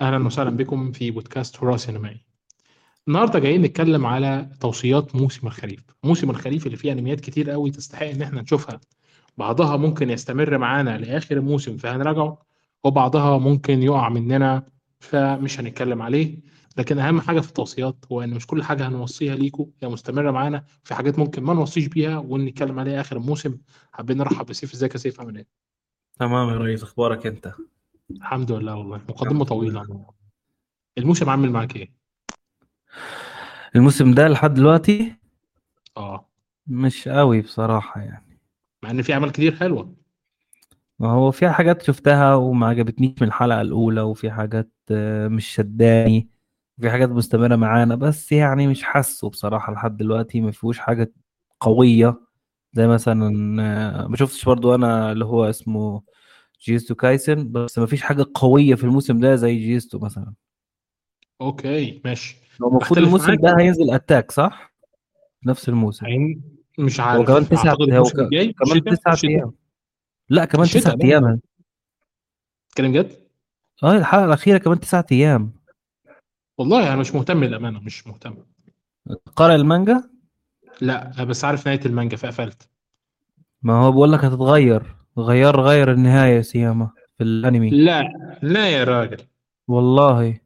أهلا 0.00 0.26
وسهلا 0.26 0.50
بكم 0.50 0.92
في 0.92 1.10
بودكاست 1.10 1.62
هراء 1.62 1.76
سينمائي. 1.76 2.24
النهارده 3.08 3.38
جايين 3.38 3.62
نتكلم 3.62 4.06
على 4.06 4.50
توصيات 4.60 5.16
موسم 5.16 5.46
الخريف، 5.46 5.80
موسم 6.04 6.30
الخريف 6.30 6.66
اللي 6.66 6.76
فيه 6.76 6.92
أنميات 6.92 7.20
كتير 7.20 7.50
قوي 7.50 7.70
تستحق 7.70 8.06
إن 8.06 8.22
إحنا 8.22 8.42
نشوفها. 8.42 8.80
بعضها 9.38 9.76
ممكن 9.76 10.10
يستمر 10.10 10.58
معانا 10.58 10.98
لآخر 10.98 11.36
الموسم 11.36 11.76
فهنراجعه، 11.76 12.38
وبعضها 12.84 13.38
ممكن 13.38 13.82
يقع 13.82 14.08
مننا 14.08 14.62
فمش 15.00 15.60
هنتكلم 15.60 16.02
عليه، 16.02 16.38
لكن 16.76 16.98
أهم 16.98 17.20
حاجة 17.20 17.40
في 17.40 17.48
التوصيات 17.48 17.96
هو 18.12 18.22
إن 18.22 18.30
مش 18.30 18.46
كل 18.46 18.62
حاجة 18.62 18.88
هنوصيها 18.88 19.34
ليكم 19.34 19.66
هي 19.82 19.88
مستمرة 19.88 20.30
معانا، 20.30 20.64
في 20.84 20.94
حاجات 20.94 21.18
ممكن 21.18 21.42
ما 21.42 21.54
نوصيش 21.54 21.86
بيها 21.86 22.18
ونتكلم 22.18 22.78
عليها 22.78 23.00
آخر 23.00 23.16
الموسم. 23.16 23.58
حابين 23.92 24.16
نرحب 24.16 24.46
بسيف 24.46 24.74
إزيك 24.74 24.92
يا 24.92 24.98
سيف 24.98 25.20
عامل 25.20 25.36
إيه؟ 25.36 25.46
تمام 26.18 26.48
يا 26.48 26.56
ريس 26.56 26.82
أخبارك 26.82 27.26
أنت 27.26 27.54
الحمد 28.10 28.52
لله 28.52 28.74
والله. 28.76 29.00
مقدمة 29.08 29.44
طويلة. 29.44 30.06
الموسم 30.98 31.30
عامل 31.30 31.50
معاك 31.50 31.76
إيه؟ 31.76 31.92
الموسم 33.76 34.14
ده 34.14 34.28
لحد 34.28 34.54
دلوقتي؟ 34.54 35.14
آه. 35.96 36.28
مش 36.66 37.08
قوي 37.08 37.40
بصراحة 37.40 38.00
يعني. 38.00 38.40
مع 38.82 38.90
إن 38.90 39.02
في 39.02 39.12
أعمال 39.12 39.32
كتير 39.32 39.56
حلوة. 39.56 39.94
ما 40.98 41.10
هو 41.10 41.30
في 41.30 41.50
حاجات 41.50 41.82
شفتها 41.82 42.34
وما 42.34 42.66
عجبتنيش 42.66 43.14
من 43.20 43.28
الحلقة 43.28 43.60
الأولى 43.60 44.00
وفي 44.00 44.30
حاجات 44.30 44.72
آه، 44.90 45.28
مش 45.28 45.46
شداني 45.46 46.28
في 46.80 46.90
حاجات 46.90 47.08
مستمرة 47.08 47.56
معانا 47.56 47.94
بس 47.94 48.32
يعني 48.32 48.66
مش 48.66 48.82
حاسه 48.82 49.30
بصراحة 49.30 49.72
لحد 49.72 49.96
دلوقتي. 49.96 50.40
ما 50.40 50.50
فيهوش 50.50 50.78
حاجة 50.78 51.12
قوية. 51.60 52.20
زي 52.72 52.86
مثلا 52.86 53.62
آه، 53.62 54.06
ما 54.06 54.16
شفتش 54.16 54.44
برضو 54.44 54.74
أنا 54.74 55.12
اللي 55.12 55.24
هو 55.24 55.44
اسمه 55.50 56.02
جوجوتسو 56.62 56.94
كايسن 56.94 57.52
بس 57.52 57.78
ما 57.78 57.86
فيش 57.86 58.02
حاجة 58.02 58.26
قوية 58.34 58.74
في 58.74 58.84
الموسم 58.84 59.18
ده 59.20 59.36
زي 59.36 59.56
جوجوتسو 59.56 59.98
مثلا. 59.98 60.34
okay 61.40 62.00
ماشي. 62.04 62.36
هو 62.62 62.68
المفروض 62.68 62.98
الموسم 62.98 63.34
ده 63.34 63.56
هينزل 63.58 63.90
Attack 63.90 64.30
صح؟ 64.32 64.74
نفس 65.46 65.68
الموسم. 65.68 66.06
عين 66.06 66.42
مش 66.78 67.00
هو 67.00 67.06
عارف 67.06 67.26
كمان 67.26 67.48
تسعة 67.48 67.72
هو 67.72 68.06
كمان 68.66 68.84
تسعة 68.84 69.18
أيام. 69.24 69.52
لا 70.28 70.44
كمان 70.44 70.66
تسعة 70.66 70.94
لا 70.94 71.04
أيام. 71.04 71.40
اتكلم 72.68 72.92
جد؟ 72.92 73.16
آه 73.82 73.96
الحلقة 73.96 74.24
الأخيرة 74.24 74.58
كمان 74.58 74.80
تسعة 74.80 75.06
أيام. 75.12 75.52
والله 76.58 76.88
أنا 76.92 76.96
مش 76.96 77.14
مهتم 77.14 77.44
للأمانة 77.44 77.80
مش 77.80 78.06
مهتم. 78.06 78.36
قارئ 79.36 79.54
المانجا؟ 79.54 80.10
لا 80.80 81.24
بس 81.24 81.44
عارف 81.44 81.66
نهاية 81.66 81.80
المانجا 81.86 82.16
فقفلت. 82.16 82.68
ما 83.62 83.72
هو 83.72 83.92
بقول 83.92 84.12
لك 84.12 84.24
هتتغير. 84.24 84.99
غير 85.18 85.60
غير 85.60 85.92
النهاية 85.92 86.36
يا 86.36 86.42
سياما 86.42 86.90
في 87.18 87.24
الأنمي. 87.24 87.70
لا 87.70 88.12
لا 88.42 88.68
يا 88.68 88.84
راجل. 88.84 89.18
والله. 89.68 90.40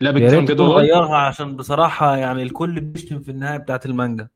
لا 0.00 0.10
يكون 0.10 0.60
والله 0.60 0.76
غيرها 0.76 1.16
عشان 1.16 1.56
بصراحة 1.56 2.16
يعني 2.16 2.42
الكل 2.42 2.80
بيشتم 2.80 3.20
في 3.20 3.30
النهاية 3.30 3.58
بتاعت 3.58 3.86
المانجا. 3.86 4.28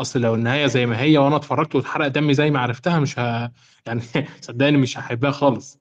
أصل 0.00 0.20
لو 0.20 0.34
النهاية 0.34 0.66
زي 0.66 0.86
ما 0.86 1.00
هي 1.00 1.18
وأنا 1.18 1.36
اتفرجت 1.36 1.74
واتحرق 1.74 2.06
دمي 2.06 2.34
زي 2.34 2.50
ما 2.50 2.60
عرفتها 2.60 3.00
مش 3.00 3.18
ه... 3.18 3.52
يعني 3.86 4.00
صدقني 4.40 4.76
مش 4.76 4.98
هحبها 4.98 5.30
خالص. 5.30 5.80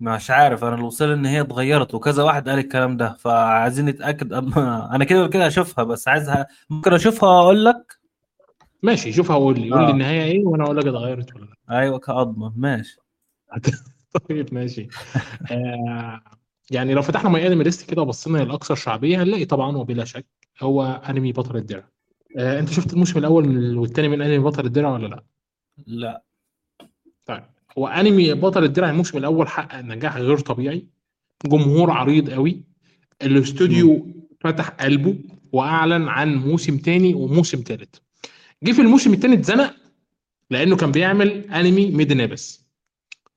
مش 0.00 0.30
عارف 0.30 0.64
أنا 0.64 0.74
اللي 0.74 0.86
وصل 0.86 1.10
إن 1.10 1.26
هي 1.26 1.40
اتغيرت 1.40 1.94
وكذا 1.94 2.22
واحد 2.22 2.48
قال 2.48 2.58
الكلام 2.58 2.96
ده 2.96 3.16
فعايزين 3.20 3.86
نتأكد 3.86 4.32
أما 4.32 4.94
أنا 4.94 5.04
كده 5.04 5.20
ولا 5.20 5.30
كده 5.30 5.46
أشوفها 5.46 5.84
بس 5.84 6.08
عايزها 6.08 6.46
ممكن 6.70 6.92
أشوفها 6.92 7.28
وأقول 7.28 7.64
لك؟ 7.64 7.97
ماشي 8.82 9.12
شوفها 9.12 9.36
وقول 9.36 9.60
لي 9.60 9.70
قول 9.70 9.80
لي 9.80 9.86
آه. 9.86 9.90
النهاية 9.90 10.22
إيه 10.22 10.44
وأنا 10.44 10.64
أقول 10.64 10.76
لك 10.76 10.86
اتغيرت 10.86 11.34
ولا 11.34 11.44
لأ. 11.44 11.78
أيوة 11.78 11.98
كأضمن. 11.98 12.50
ماشي. 12.56 12.98
طيب 14.28 14.54
ماشي. 14.54 14.88
آه 15.50 16.20
يعني 16.70 16.94
لو 16.94 17.02
فتحنا 17.02 17.30
ماي 17.30 17.46
انمي 17.46 17.64
ليست 17.64 17.90
كده 17.90 18.02
وبصينا 18.02 18.38
للأكثر 18.38 18.74
شعبية 18.74 19.22
هنلاقي 19.22 19.44
طبعا 19.44 19.76
وبلا 19.76 20.04
شك 20.04 20.26
هو 20.62 21.02
أنمي 21.08 21.32
بطل 21.32 21.56
الدرع. 21.56 21.88
آه 22.38 22.60
أنت 22.60 22.68
شفت 22.68 22.92
الموسم 22.92 23.18
الأول 23.18 23.76
والثاني 23.78 24.08
من 24.08 24.22
أنمي 24.22 24.38
بطل 24.38 24.66
الدرع 24.66 24.92
ولا 24.92 25.06
لأ؟ 25.06 25.24
لأ. 25.86 26.22
طيب 27.26 27.44
هو 27.78 27.86
أنمي 27.86 28.34
بطل 28.34 28.64
الدرع 28.64 28.90
الموسم 28.90 29.18
الأول 29.18 29.48
حقق 29.48 29.80
نجاح 29.80 30.16
غير 30.16 30.38
طبيعي. 30.38 30.86
جمهور 31.46 31.90
عريض 31.90 32.30
قوي. 32.30 32.62
الاستوديو 33.22 34.06
فتح 34.40 34.68
قلبه 34.68 35.18
وأعلن 35.52 36.08
عن 36.08 36.34
موسم 36.34 36.78
تاني 36.78 37.14
وموسم 37.14 37.62
تالت. 37.62 38.02
جه 38.62 38.72
في 38.72 38.82
الموسم 38.82 39.12
التاني 39.12 39.34
اتزنق 39.34 39.74
لأنه 40.50 40.76
كان 40.76 40.92
بيعمل 40.92 41.50
انمي 41.50 41.90
ميد 41.90 42.12
نابس 42.12 42.68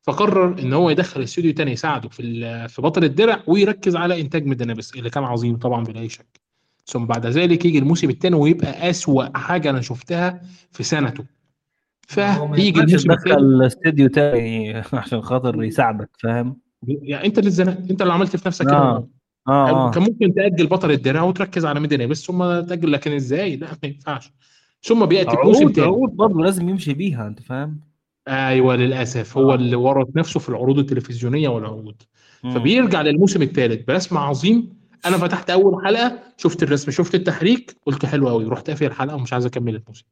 فقرر 0.02 0.60
إن 0.60 0.74
هو 0.74 0.90
يدخل 0.90 1.24
استوديو 1.24 1.54
تاني 1.54 1.72
يساعده 1.72 2.10
في 2.10 2.68
في 2.68 2.82
بطل 2.82 3.04
الدرع 3.04 3.44
ويركز 3.48 3.96
على 3.96 4.22
إنتاج 4.22 4.46
ميدانابس 4.46 4.96
اللي 4.96 5.10
كان 5.10 5.24
عظيم 5.24 5.58
طبعا 5.58 5.84
بلا 5.84 6.00
أي 6.00 6.10
شك. 6.10 6.42
ثم 6.86 7.06
بعد 7.06 7.26
ذلك 7.26 7.66
يجي 7.66 7.78
الموسم 7.78 8.10
الثاني 8.10 8.36
ويبقى 8.36 8.90
أسوأ 8.90 9.38
حاجة 9.38 9.70
أنا 9.70 9.82
شفتها 9.82 10.42
في 10.72 10.84
سنته. 10.84 11.26
فيجي 12.08 12.80
الموسم 12.80 13.12
الثالث 13.12 13.32
تدخل 13.32 13.64
استديو 13.66 14.08
تاني 14.08 14.74
عشان 14.94 15.22
خاطر 15.22 15.64
يساعدك 15.64 16.10
فاهم؟ 16.20 16.58
يعني 16.88 17.26
أنت 17.28 17.40
اللي 17.40 17.48
اتزنقت 17.48 17.90
أنت 17.92 18.02
اللي 18.02 18.14
عملت 18.14 18.36
في 18.36 18.48
نفسك 18.48 18.66
كده 18.66 18.78
آه. 18.78 18.94
والله 18.94 19.08
آه 19.48 19.92
كان 19.92 20.04
ممكن 20.04 20.34
تأجل 20.34 20.68
بطل 20.68 20.92
الدرع 20.92 21.22
وتركز 21.22 21.66
على 21.66 21.80
ميدانابس 21.80 22.26
ثم 22.26 22.60
تأجل 22.60 22.92
لكن 22.92 23.12
إزاي؟ 23.12 23.56
لا 23.56 23.68
ما 23.84 23.90
ينفعش. 23.90 24.32
ثم 24.84 25.06
بيأتي 25.06 25.32
ثالث 25.32 25.80
عقود 25.80 26.10
برضه 26.10 26.42
لازم 26.42 26.70
يمشي 26.70 26.94
بيها 26.94 27.28
انت 27.28 27.42
فاهم؟ 27.42 27.80
أيوه 28.28 28.76
للأسف. 28.76 29.38
هو 29.38 29.52
آه. 29.52 29.56
اللي 29.56 29.76
ورط 29.76 30.16
نفسه 30.16 30.40
في 30.40 30.50
العروض 30.50 30.80
التلفزيونية 30.80 31.50
والعروض 31.50 31.96
امم 32.46 32.54
فبيرجع 32.54 33.02
للموسم 33.02 33.42
الثالث 33.42 33.86
برسم 33.88 34.18
عظيم. 34.18 34.82
أنا 35.06 35.18
فتحت 35.18 35.50
أول 35.50 35.86
حلقة 35.86 36.20
شفت 36.38 36.64
الرسم 36.64 36.92
شفت 36.92 37.16
التحريك 37.16 37.76
قلت 37.86 38.06
حلو 38.06 38.30
قوي 38.30 38.46
رحت 38.46 38.70
قافل 38.70 38.86
الحلقة 38.86 39.16
ومش 39.16 39.34
عايز 39.34 39.46
أكمل 39.46 39.76
الموسم. 39.76 40.06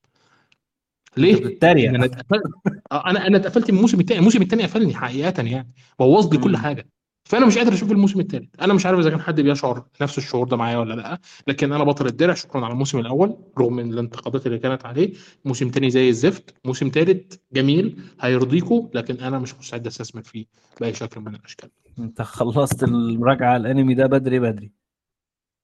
ليه؟ 1.17 1.35
بتتريق. 1.35 1.89
أنا 1.89 2.05
اتقفلت 2.05 2.43
آه، 2.91 3.09
أنا 3.09 3.27
أنا 3.27 3.37
اتقفلت 3.37 3.71
من 3.71 3.77
الموسم 3.77 3.99
الثاني 3.99 4.19
الموسم 4.19 4.41
الثاني 4.41 4.63
قفلني 4.63 4.95
حقيقة 4.95 5.43
يعني. 5.43 5.71
بوظ 5.99 6.33
لي 6.33 6.37
كل 6.37 6.57
حاجة. 6.57 6.87
فأنا 7.29 7.45
مش 7.45 7.57
قادر 7.57 7.73
أشوف 7.73 7.91
الموسم 7.91 8.19
الثالث 8.19 8.49
أنا 8.61 8.73
مش 8.73 8.85
عارف 8.85 8.99
إذا 8.99 9.09
كان 9.09 9.21
حد 9.21 9.41
بيشعر 9.41 9.83
نفس 10.01 10.17
الشعور 10.17 10.47
ده 10.47 10.57
معايا 10.57 10.77
ولا 10.77 10.93
لأ. 10.93 11.19
لكن 11.47 11.73
أنا 11.73 11.83
بطل 11.83 12.07
الدرع. 12.07 12.33
شكرا 12.33 12.65
على 12.65 12.71
الموسم 12.73 12.99
الأول 12.99 13.37
رغم 13.59 13.73
من 13.73 13.93
الانتقادات 13.93 14.47
اللي 14.47 14.57
كانت 14.57 14.85
عليه. 14.85 15.13
موسم 15.45 15.69
تاني 15.69 15.89
زي 15.89 16.09
الزفت. 16.09 16.55
موسم 16.65 16.91
ثالث 16.93 17.35
جميل 17.53 18.01
هيرضيكوا 18.21 18.87
لكن 18.93 19.15
أنا 19.15 19.39
مش 19.39 19.55
مستعد 19.55 19.87
أستثمر 19.87 20.21
فيه 20.21 20.45
بأي 20.81 20.93
شكل 20.93 21.21
من 21.21 21.35
الأشكال. 21.35 21.69
أنت 21.99 22.21
خلصت 22.21 22.83
المراجعة 22.83 23.57
الأنمي 23.57 23.93
ده 23.93 24.05
بدري 24.05 24.39
بدري. 24.39 24.71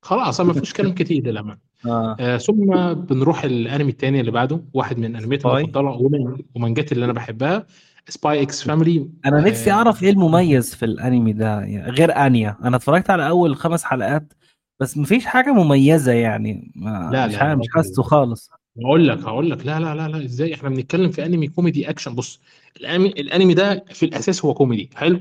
خلاص 0.02 0.42
ما 0.42 0.54
فيش 0.54 0.74
كلام 0.74 0.94
كتير 0.94 1.24
للأمانة. 1.24 1.60
آه. 1.86 2.16
آه 2.20 2.38
ثم 2.38 2.94
بنروح 2.94 3.44
الأنمي 3.44 3.92
الثاني 3.92 4.20
اللي 4.20 4.32
بعده. 4.32 4.66
واحد 4.74 4.98
من 4.98 5.16
انمياتي 5.16 5.44
سباي 5.44 5.62
المفضلة 5.62 5.90
ومن 5.92 6.38
ومانجات 6.56 6.92
اللي 6.92 7.06
أنا 7.06 7.14
بحبها. 7.14 7.66
Spy 8.10 8.42
x 8.42 8.64
Family 8.64 9.10
أنا 9.26 9.42
نفسي 9.42 9.72
آه 9.72 9.74
أعرف 9.74 10.04
إيه 10.04 10.10
المميز 10.10 10.76
في 10.76 10.86
الأنمي 10.86 11.34
ده 11.34 11.62
يعني 11.62 11.92
غير 11.92 12.16
أنيا. 12.16 12.58
أنا 12.64 12.76
اتفرجت 12.76 13.10
على 13.10 13.28
أول 13.28 13.56
خمس 13.56 13.84
حلقات 13.84 14.34
بس 14.80 14.98
مفيش 14.98 15.26
حاجة 15.26 15.54
مميزة 15.54 16.12
يعني. 16.12 16.72
ما 16.76 17.10
لا 17.14 17.28
مش 17.28 17.34
لا 17.34 17.56
مش 17.56 17.66
حاسه 17.74 18.04
خالص. 18.04 18.50
هقول 18.86 19.08
لك 19.08 19.20
هقول 19.20 19.52
لك. 19.52 19.66
لا 19.66 19.80
لا 19.80 19.96
لا 19.96 20.08
لا. 20.08 20.26
إزاي؟ 20.26 20.54
إحنا 20.54 20.70
بنتكلم 20.70 21.12
في 21.12 21.26
أنمي 21.26 21.48
كوميدي 21.48 21.90
أكشن. 21.90 22.16
بص 22.16 22.42
الانمي 22.78 23.08
الأنمي 23.08 23.54
ده 23.54 23.86
في 23.92 24.06
الأساس 24.06 24.46
هو 24.46 24.54
كوميدي. 24.54 24.90
حلو؟ 24.96 25.20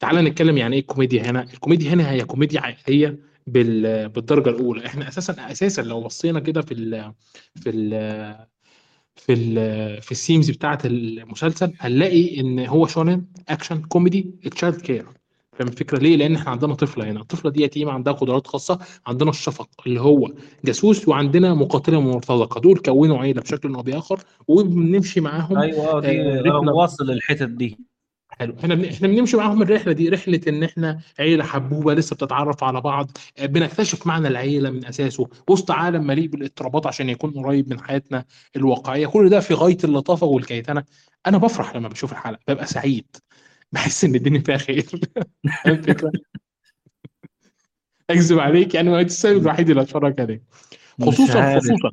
تعال 0.00 0.24
نتكلم 0.24 0.58
يعني 0.58 0.74
إيه 0.76 0.80
الكوميديا 0.80 1.30
هنا. 1.30 1.42
الكوميديا 1.42 1.94
هنا 1.94 2.10
هي 2.10 2.24
كوميديا 2.24 2.60
حقيقيه 2.60 3.18
بال... 3.46 4.08
بالدرجة 4.08 4.50
الأولى. 4.50 4.86
إحنا 4.86 5.08
أساسا 5.08 5.32
أساسا 5.50 5.82
لو 5.82 6.00
بصينا 6.00 6.40
كده 6.40 6.62
في 6.62 6.74
ال... 6.74 7.12
في 7.56 7.70
ال... 7.70 8.51
في 9.16 9.32
ال... 9.32 10.02
في 10.02 10.12
ال 10.12 10.17
themes 10.17 10.50
بتاعة 10.50 10.78
المسلسل 10.84 11.72
هنلاقي 11.80 12.40
إن 12.40 12.66
هو 12.66 12.86
شونن 12.86 13.24
اكشن 13.48 13.82
كوميدي 13.82 14.30
child 14.50 14.80
care 14.80 15.06
فاهم 15.52 15.68
الفكرة 15.68 15.98
ليه؟ 15.98 16.16
لأن 16.16 16.34
إحنا 16.34 16.50
عندنا 16.50 16.74
طفلة 16.74 17.10
هنا، 17.10 17.20
الطفلة 17.20 17.50
دي 17.50 17.62
يتيمة 17.62 17.92
عندها 17.92 18.12
قدرات 18.12 18.46
خاصة، 18.46 18.78
عندنا 19.06 19.30
الشفق 19.30 19.68
اللي 19.86 20.00
هو 20.00 20.30
جاسوس 20.64 21.08
وعندنا 21.08 21.54
مقاتلة 21.54 22.00
مرتزقة، 22.00 22.60
دول 22.60 22.78
كونوا 22.78 23.18
عيلة 23.18 23.42
بشكل 23.42 23.74
أو 23.74 23.82
بآخر 23.82 24.20
وبنمشي 24.48 25.20
معاهم 25.20 25.58
أيوه 25.58 25.92
آه 25.92 26.00
دي 26.00 26.50
آه، 26.50 26.60
مواصل 26.60 27.10
الحتت 27.10 27.48
دي. 27.48 27.78
حلو. 28.40 28.56
إحنا 28.60 28.74
بن- 28.74 28.84
إحنا 28.84 29.08
بنمشي 29.08 29.36
معاهم 29.36 29.62
الرحلة 29.62 29.92
دي 29.92 30.08
رحلة 30.08 30.40
إن 30.48 30.62
إحنا 30.62 31.00
عيلة 31.18 31.44
حبوبة 31.44 31.94
لسه 31.94 32.16
بتتعرف 32.16 32.64
على 32.64 32.80
بعض 32.80 33.10
آه، 33.38 33.46
بنكتشف 33.46 34.06
معنى 34.06 34.28
العيلة 34.28 34.70
من 34.70 34.86
أساسه 34.86 35.28
وسط 35.48 35.70
عالم 35.70 36.06
مليء 36.06 36.26
بالإضطرابات 36.28 36.86
عشان 36.86 37.08
يكون 37.08 37.30
قريب 37.30 37.70
من 37.70 37.80
حياتنا 37.80 38.24
الواقعية. 38.56 39.06
كل 39.06 39.28
ده 39.28 39.40
في 39.40 39.54
غاية 39.54 39.78
اللطافة 39.84 40.26
وال 40.26 40.37
cuteness. 40.37 40.84
أنا 41.26 41.38
بفرح 41.38 41.76
لما 41.76 41.88
بشوف 41.88 42.12
الحلقة 42.12 42.40
ببقى 42.48 42.66
سعيد. 42.66 43.16
بحس 43.72 44.04
إن 44.04 44.14
الدنيا 44.14 44.40
فيها 44.40 44.56
خير. 44.56 44.86
الفكرة؟ 45.66 46.12
اكذب 48.10 48.38
عليك 48.38 48.74
يعني 48.74 48.90
ما 48.90 49.00
السبب 49.00 49.42
الوحيد 49.42 49.70
اللي 49.70 49.82
اتفرج 49.82 50.20
عليه. 50.20 50.42
خصوصا 51.02 51.58
خصوصا 51.58 51.90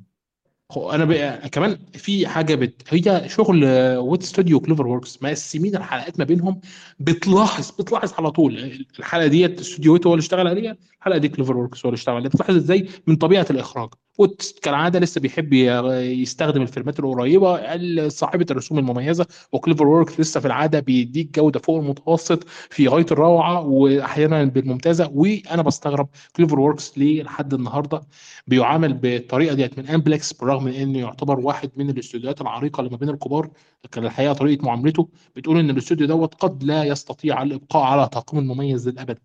أنا 0.77 1.05
بقى 1.05 1.49
كمان 1.49 1.77
في 1.93 2.27
حاجة 2.27 2.55
بت... 2.55 2.81
هي 2.89 3.29
شغل 3.29 3.65
Wit 3.97 4.23
Studio 4.23 4.59
CloverWorks 4.59 5.23
مقسمين 5.23 5.75
الحلقات 5.75 6.19
ما 6.19 6.25
بينهم 6.25 6.61
بتلاحظ 6.99 7.71
بتلاحظ 7.71 8.13
على 8.13 8.31
طول. 8.31 8.57
الحلقة 8.99 9.27
ديت 9.27 9.59
استوديو 9.59 9.93
Wit 9.93 10.07
هو 10.07 10.13
اللي 10.13 10.21
اشتغل 10.21 10.47
عليها 10.47 10.77
الحلقة 10.99 11.17
دي 11.17 11.29
CloverWorks 11.29 11.85
هو 11.85 11.89
اللي 11.89 11.97
اشتغل 11.97 12.15
عليها. 12.15 12.29
بتلاحظ 12.29 12.55
إزاي؟ 12.55 12.87
من 13.07 13.15
طبيعة 13.15 13.45
الإخراج. 13.49 13.89
Wit 14.19 14.59
كالعادة 14.61 14.99
لسه 14.99 15.21
بيحب 15.21 15.53
يستخدم 15.53 16.61
الفيلمات 16.61 16.99
القريبة 16.99 17.55
ال- 17.55 18.11
صاحبة 18.11 18.45
الرسوم 18.51 18.79
المميزة 18.79 19.25
و 19.51 19.87
CloverWorks 19.87 20.19
لسه 20.19 20.39
في 20.39 20.47
العادة 20.47 20.79
بيديك 20.79 21.35
جودة 21.39 21.59
فوق 21.59 21.77
المتوسط 21.79 22.43
في 22.69 22.87
غاية 22.87 23.05
الروعة 23.11 23.61
وأحيانا 23.67 24.43
بالممتازة. 24.43 25.11
وأنا 25.13 25.61
بستغرب 25.61 26.09
CloverWorks 26.35 26.97
ليه 26.97 27.23
لحد 27.23 27.53
النهارده 27.53 28.01
بيعامل 28.47 28.93
بالطريقة 28.93 29.55
ديت 29.55 29.79
من 29.79 29.87
Aniplex 29.87 30.33
بالرغم 30.33 30.63
من 30.63 30.73
إنه 30.73 30.99
يعتبر 30.99 31.39
واحد 31.39 31.69
من 31.77 31.89
الاستوديوهات 31.89 32.41
العريقة 32.41 32.79
اللي 32.79 32.91
ما 32.91 32.97
بين 32.97 33.09
الكبار. 33.09 33.49
لكن 33.85 34.05
الحقيقة 34.05 34.33
طريقة 34.33 34.65
معاملته 34.65 35.09
بتقول 35.35 35.59
إن 35.59 35.69
الاستوديو 35.69 36.07
دوت 36.07 36.33
قد 36.35 36.63
لا 36.63 36.83
يستطيع 36.83 37.43
الإبقاء 37.43 37.83
على 37.83 38.07
طاقم 38.07 38.37
المميز 38.39 38.89
للأبد. 38.89 39.19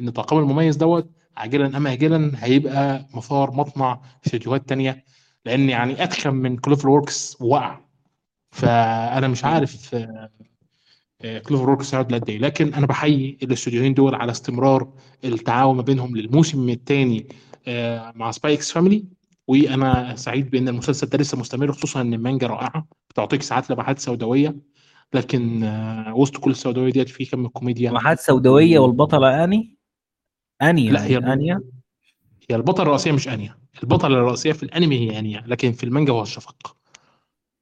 لأن 0.00 0.10
طاقم 0.10 0.38
المميز 0.38 0.76
دوت 0.76 1.10
عاجلا 1.36 1.76
أم 1.76 1.86
اجلا 1.86 2.30
هيبقى 2.36 3.06
مسار 3.14 3.50
مطمع 3.50 4.00
استوديوهات 4.26 4.68
تانية 4.68 5.04
لأن 5.44 5.68
يعني 5.68 6.04
أتخن 6.04 6.34
من 6.34 6.56
CloverWorks 6.56 7.36
وقع. 7.40 7.80
فأنا 8.52 9.28
مش 9.28 9.44
عارف 9.44 9.94
CloverWorks 11.20 11.94
هيقعد 11.94 12.14
قد 12.14 12.30
إيه. 12.30 12.38
لكن 12.38 12.74
أنا 12.74 12.86
بحيي 12.86 13.38
الاستوديوهين 13.42 13.94
دول 13.94 14.14
على 14.14 14.30
استمرار 14.32 14.92
التعاون 15.24 15.76
ما 15.76 15.82
بينهم 15.82 16.16
للموسم 16.16 16.68
الثاني 16.68 17.28
مع 18.14 18.30
Spy 18.30 18.62
x 18.62 18.72
Family 18.72 19.04
وأنا 19.48 20.16
سعيد 20.16 20.50
بأن 20.50 20.68
المسلسل 20.68 21.06
ده 21.06 21.18
لسه 21.18 21.38
مستمر 21.38 21.72
خصوصا 21.72 22.00
إن 22.00 22.14
المانجا 22.14 22.46
رائعة 22.46 22.86
بتعطيك 23.10 23.42
ساعات 23.42 23.70
لمحات 23.70 23.98
سوداوية. 23.98 24.56
لكن 25.14 25.62
آه، 25.64 26.14
وسط 26.14 26.36
كل 26.36 26.50
السوداوية 26.50 26.92
ديت 26.92 27.08
في 27.08 27.24
كم 27.24 27.46
الكوميديا 27.46 27.90
لمحات 27.90 28.20
سوداوية 28.20 28.78
والبطلة 28.78 29.44
اني 29.44 29.76
آنيا. 30.70 30.92
لا 30.92 31.04
هي 31.04 31.18
آنيا. 31.18 31.60
هي 32.50 32.56
البطلة 32.56 32.82
الرئيسية 32.82 33.12
مش 33.12 33.28
آنيا. 33.28 33.58
البطلة 33.82 34.18
الرئيسية 34.18 34.52
في 34.52 34.62
الأنمي 34.62 34.98
هي 34.98 35.18
آنيا 35.18 35.44
لكن 35.46 35.72
في 35.72 35.84
المانجا 35.84 36.12
هو 36.12 36.22
الشفق. 36.22 36.76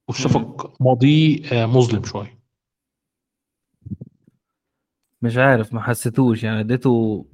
والشفق 0.09 0.77
ماضيه 0.83 1.43
آه، 1.53 1.67
مظلم 1.67 2.05
شوية 2.05 2.39
مش 5.23 5.37
عارف 5.37 5.75
ما 5.75 5.83
حسيتوش. 5.83 6.43
يعني 6.45 6.61
اديته 6.61 7.27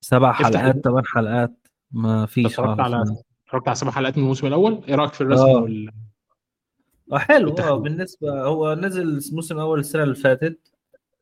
سبع 0.00 0.32
حلقات 0.32 0.84
ثمان 0.84 1.06
حلقات 1.06 1.68
ما 1.90 2.26
فيش 2.26 2.46
اتفرجت 2.46 2.80
على 2.80 3.02
اتفرجت 3.46 3.68
على 3.68 3.74
سبع 3.74 3.90
حلقات 3.90 4.16
من 4.16 4.22
الموسم 4.22 4.46
الأول؟ 4.46 4.84
إيه 4.88 4.94
رأيك 4.94 5.12
في 5.12 5.20
الرسم 5.20 5.42
آه. 5.42 5.56
وال... 5.56 5.90
آه، 7.12 7.18
حلو. 7.18 7.54
آه 7.58 7.76
بالنسبة 7.76 8.44
هو 8.44 8.74
نزل 8.74 9.02
الموسم 9.02 9.56
الأول 9.56 9.80
السنة 9.80 10.02
اللي 10.02 10.14
فاتت. 10.14 10.72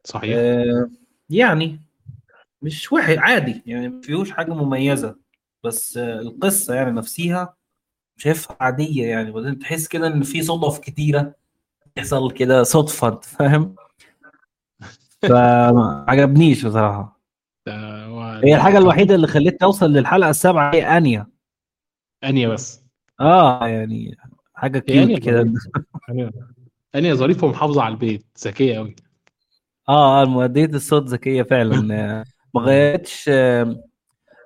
صحيح. 0.04 0.36
آه 0.38 0.90
يعني 1.30 1.80
مش 2.62 2.92
وحش 2.92 3.18
عادي 3.18 3.62
يعني 3.66 3.88
ما 3.88 4.00
فيهوش 4.00 4.30
حاجة 4.30 4.54
مميزة 4.54 5.16
بس 5.64 5.96
القصة 5.96 6.74
يعني 6.74 6.90
نفسها 6.90 7.54
شايفها 8.16 8.56
عادية 8.60 9.06
يعني. 9.06 9.30
بعدين 9.30 9.58
تحس 9.58 9.88
كده 9.88 10.06
إن 10.06 10.22
في 10.22 10.42
صدف 10.42 10.78
كتيرة 10.78 11.34
يحصل 11.96 12.30
كده 12.30 12.62
صدفة 12.62 13.20
فاهم؟ 13.20 13.74
فما 15.22 16.04
عجبنيش 16.08 16.66
بصراحة. 16.66 17.20
هي 18.44 18.54
الحاجة 18.54 18.78
الوحيدة 18.78 19.14
اللي 19.14 19.26
خلتني 19.26 19.58
اوصل 19.62 19.92
للحلقة 19.92 20.30
السابعة 20.30 20.74
هي 20.74 20.96
آنيا. 20.96 21.26
آنيا 22.24 22.48
بس. 22.48 22.82
آه 23.20 23.66
يعني 23.66 24.16
حاجة 24.54 24.78
كيوت 24.78 25.18
كده. 25.22 25.52
آنيا 26.94 27.14
ظريفة. 27.14 27.46
ومحافظة 27.46 27.82
على 27.82 27.94
البيت 27.94 28.26
ذكية 28.44 28.76
قوي 28.76 28.96
آه 29.88 30.22
آه 30.22 30.24
مؤدية 30.24 30.64
الصوت 30.64 31.06
ذكية 31.06 31.42
فعلا. 31.42 32.24
ما 32.54 32.60
غيرتش 32.60 33.28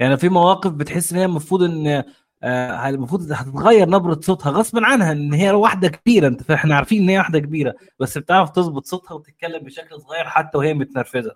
يعني 0.01 0.17
في 0.17 0.29
مواقف 0.29 0.71
بتحس 0.73 1.13
إن 1.13 1.19
هي 1.19 1.25
المفروض 1.25 1.63
إن 1.63 2.05
آه، 2.43 2.89
المفروض 2.89 3.33
هتتغير 3.33 3.89
نبرة 3.89 4.21
صوتها 4.21 4.53
غصبا 4.53 4.87
عنها 4.87 5.13
إن 5.13 5.35
هي 5.35 5.51
واحدة 5.51 5.89
كبيرة 5.89 6.27
أنت 6.29 6.51
إحنا 6.51 6.77
عارفين 6.77 7.03
إن 7.03 7.09
هي 7.09 7.19
واحدة 7.19 7.39
كبيرة 7.39 7.75
بس 8.01 8.19
بتعرف 8.19 8.51
تظبط 8.51 8.87
صوتها 8.87 9.15
وتتكلم 9.15 9.65
بشكل 9.65 10.01
صغير 10.01 10.25
حتى 10.25 10.59
وهي 10.59 10.75
متنرفزة. 10.75 11.35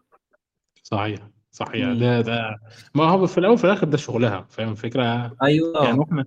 صحيح 0.83 1.21
صحيح. 1.51 1.87
مم. 1.87 1.99
ده 1.99 2.21
ده 2.21 2.57
ما 2.95 3.05
هو 3.05 3.27
في 3.27 3.39
الأول 3.39 3.55
وفي 3.55 3.65
الآخر 3.65 3.87
ده 3.87 3.97
شغلها 3.97 4.47
فاهم 4.51 4.71
الفكرة؟ 4.73 5.03
يعني 5.05 5.37
أيوه 5.43 6.03
إحنا 6.03 6.25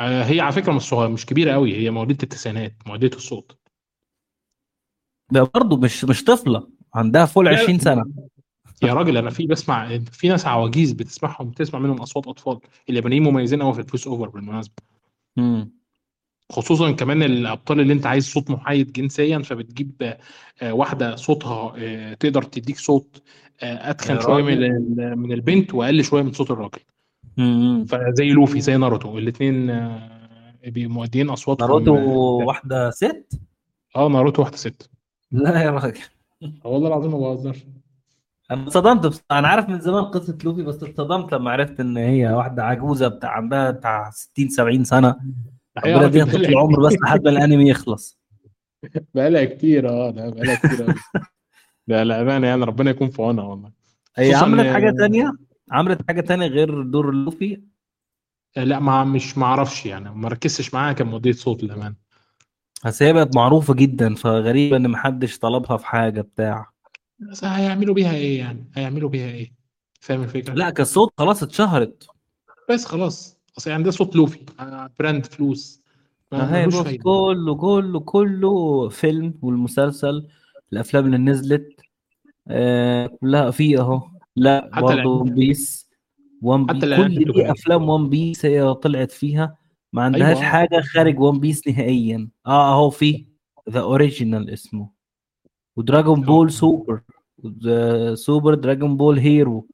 آه، 0.00 0.22
هي 0.24 0.40
على 0.40 0.52
فكرة 0.52 0.72
مش 0.72 0.82
صغيرة 0.82 1.08
مش 1.08 1.26
كبيرة 1.26 1.52
قوي 1.52 1.74
هي 1.76 1.90
مواليد 1.90 2.22
التسعينات 2.22 2.74
مواليد 2.86 3.14
الصوت. 3.14 3.58
ده 5.30 5.50
برضه 5.54 5.76
مش 5.76 6.04
مش 6.04 6.24
طفلة 6.24 6.68
عندها 6.94 7.26
فوق 7.26 7.42
ال 7.44 7.52
لا 7.52 7.58
20 7.58 7.76
لا 7.76 7.82
سنة. 7.84 8.04
يا 8.82 8.92
راجل 8.92 9.16
أنا 9.16 9.30
في 9.30 9.46
بسمع 9.46 9.98
في 9.98 10.28
ناس 10.28 10.46
عواجيز 10.46 10.92
بتسمعهم 10.92 11.50
بتسمع 11.50 11.80
منهم 11.80 12.00
أصوات 12.00 12.26
أطفال. 12.26 12.58
اليابانيين 12.90 13.22
مميزين 13.22 13.62
قوي 13.62 13.74
في 13.74 13.80
الفويس 13.80 14.06
أوفر 14.06 14.28
بالمناسبة. 14.28 14.74
مم. 15.36 15.78
خصوصا 16.52 16.90
كمان 16.90 17.22
الأبطال 17.22 17.80
اللي 17.80 17.92
أنت 17.92 18.06
عايز 18.06 18.28
صوت 18.28 18.50
محايد 18.50 18.92
جنسيا 18.92 19.38
فبتجيب 19.38 20.16
آه، 20.62 20.72
واحدة 20.72 21.16
صوتها 21.16 21.72
آه، 21.76 22.14
تقدر 22.14 22.42
تديك 22.42 22.78
صوت 22.78 23.22
آه، 23.62 23.90
أتخن 23.90 24.20
شوية 24.20 24.42
من 24.42 25.18
من 25.18 25.32
البنت 25.32 25.74
وأقل 25.74 26.04
شوية 26.04 26.22
من 26.22 26.32
صوت 26.32 26.50
الراجل. 26.50 26.80
مم. 27.36 27.84
فزي 27.84 28.28
لوفي 28.30 28.60
زي 28.60 28.76
ناروتو 28.76 29.18
الاثنين 29.18 29.88
مؤديين 30.76 31.30
أصواتهم 31.30 31.68
ناروتو 31.68 31.92
واحدة 32.46 32.90
ست؟ 32.90 33.40
آه 33.96 34.08
ناروتو 34.08 34.42
واحدة 34.42 34.56
ست. 34.56 34.90
لا 35.32 35.62
يا 35.62 35.70
راجل. 35.70 36.00
والله 36.64 36.88
العظيم 36.88 37.10
ما 37.10 37.18
بهزرش. 37.18 37.58
أنا 38.50 38.62
اتصدمت 38.62 39.06
بص... 39.06 39.22
أنا 39.30 39.48
عارف 39.48 39.68
من 39.68 39.80
زمان 39.80 40.04
قصة 40.04 40.38
لوفي 40.44 40.62
بس 40.62 40.82
اتصدمت 40.82 41.32
لما 41.32 41.50
عرفت 41.50 41.80
إن 41.80 41.96
هي 41.96 42.32
واحدة 42.32 42.64
عجوزة 42.64 43.08
بتاع 43.08 43.30
عندها 43.30 43.70
بتاع 43.70 44.10
60 44.10 44.48
70 44.48 44.84
سنة. 44.84 45.16
الحقيقة 45.76 45.96
ربنا 45.96 46.06
يديها 46.06 46.24
طول 46.24 46.44
العمر 46.44 46.80
بس 46.86 46.92
لحد 47.02 47.24
ما 47.24 47.30
الأنمي 47.30 47.70
يخلص. 47.70 48.18
بقالها 49.14 49.44
كتير 49.44 49.88
آه 49.88 50.10
لا 50.10 50.28
بقالها 50.30 50.54
كتير 50.54 50.82
قوي 50.82 50.94
لا 51.88 52.04
لا 52.04 52.20
أمانة 52.22 52.46
يعني 52.46 52.64
ربنا 52.64 52.90
يكون 52.90 53.10
في 53.10 53.22
عونها 53.22 53.44
والله. 53.44 53.70
هي 54.16 54.34
عملت 54.34 54.66
حاجة 54.74 54.90
تانية؟ 54.90 55.32
عملت 55.72 56.00
حاجة 56.08 56.20
تانية 56.20 56.46
غير 56.46 56.82
دور 56.82 57.14
لوفي؟ 57.14 57.62
لا 58.56 58.78
ما 58.78 59.04
مش 59.04 59.38
ما 59.38 59.46
أعرفش 59.46 59.86
يعني 59.86 60.10
ما 60.10 60.28
ركزتش 60.28 60.74
معاها 60.74 60.92
كمؤدية 60.92 61.32
صوت 61.32 61.62
للأمانة. 61.64 61.94
بس 62.84 63.02
هي 63.02 63.12
بقت 63.12 63.36
معروفة 63.36 63.74
جدا 63.74 64.14
فغريبة 64.14 64.76
إن 64.76 64.88
محدش 64.90 65.38
طلبها 65.38 65.76
في 65.76 65.86
حاجة 65.86 66.20
بتاع. 66.20 66.60
بس 66.60 66.77
هيعملوا 67.42 67.94
بيها 67.94 68.14
إيه 68.14 68.38
يعني؟ 68.38 68.70
هيعملوا 68.74 69.10
بيها 69.10 69.28
إيه؟ 69.28 69.52
فاهم 70.00 70.22
الفكرة؟ 70.22 70.54
لا 70.54 70.70
كصوت 70.70 71.12
خلاص 71.18 71.42
اتشهرت. 71.42 72.06
بس 72.70 72.84
خلاص. 72.84 73.36
اصل 73.58 73.70
يعني 73.70 73.82
ده 73.82 73.90
صوت 73.90 74.16
لوفي. 74.16 74.38
آه، 74.60 74.90
براند 74.98 75.26
فلوس. 75.26 75.82
ما 76.32 76.56
هي 76.56 76.96
كله 76.98 77.54
كله 77.54 78.00
كله 78.00 78.88
فيلم 78.88 79.34
والمسلسل 79.42 80.26
الأفلام 80.72 81.06
اللي 81.06 81.18
نزلت 81.18 81.80
آه 82.48 83.06
كلها 83.06 83.50
في 83.50 83.78
أهو. 83.78 84.02
لا 84.36 84.70
برضه 84.80 85.10
ون 85.10 85.34
بيس 85.34 85.88
ون 86.42 86.68
حتى 86.68 86.78
بي 86.78 86.86
الإعلانات 86.86 87.18
كل 87.18 87.32
دي 87.32 87.50
أفلام 87.50 87.88
ون 87.88 88.08
بيس 88.08 88.46
هي 88.46 88.74
طلعت 88.74 89.10
فيها. 89.10 89.56
ما 89.92 90.02
عندهاش 90.02 90.36
آه 90.36 90.42
حاجة 90.42 90.80
خارج 90.80 91.20
ون 91.20 91.40
بيس 91.40 91.68
نهائيا. 91.68 92.28
آه 92.46 92.72
أهو 92.74 92.90
في 92.90 93.26
ذا 93.70 93.80
اوريجينال 93.80 94.50
اسمه. 94.50 94.97
ودراجون 95.78 96.20
بول 96.20 96.52
سوبر. 96.52 97.00
Super 98.14 98.54
Dragon 98.54 98.96
Ball 98.96 99.18
Hero. 99.18 99.68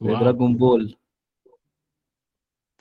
Dragon 0.00 0.56
Ball. 0.56 0.94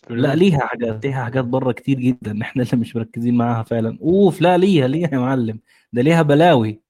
لا 0.09 0.35
ليها 0.35 0.59
حاجات 0.59 1.05
ليها 1.05 1.23
حاجات 1.23 1.45
بره 1.45 1.71
كتير 1.71 1.99
جدا. 1.99 2.39
إحنا 2.41 2.63
اللي 2.63 2.77
مش 2.77 2.95
مركزين 2.95 3.33
معاها 3.35 3.63
فعلا. 3.63 3.97
أوف 4.01 4.41
لا 4.41 4.57
ليها 4.57 4.87
ليها 4.87 5.09
يا 5.13 5.19
معلم. 5.19 5.59
ده 5.93 6.01
ليها 6.01 6.21
بلاوي. 6.21 6.81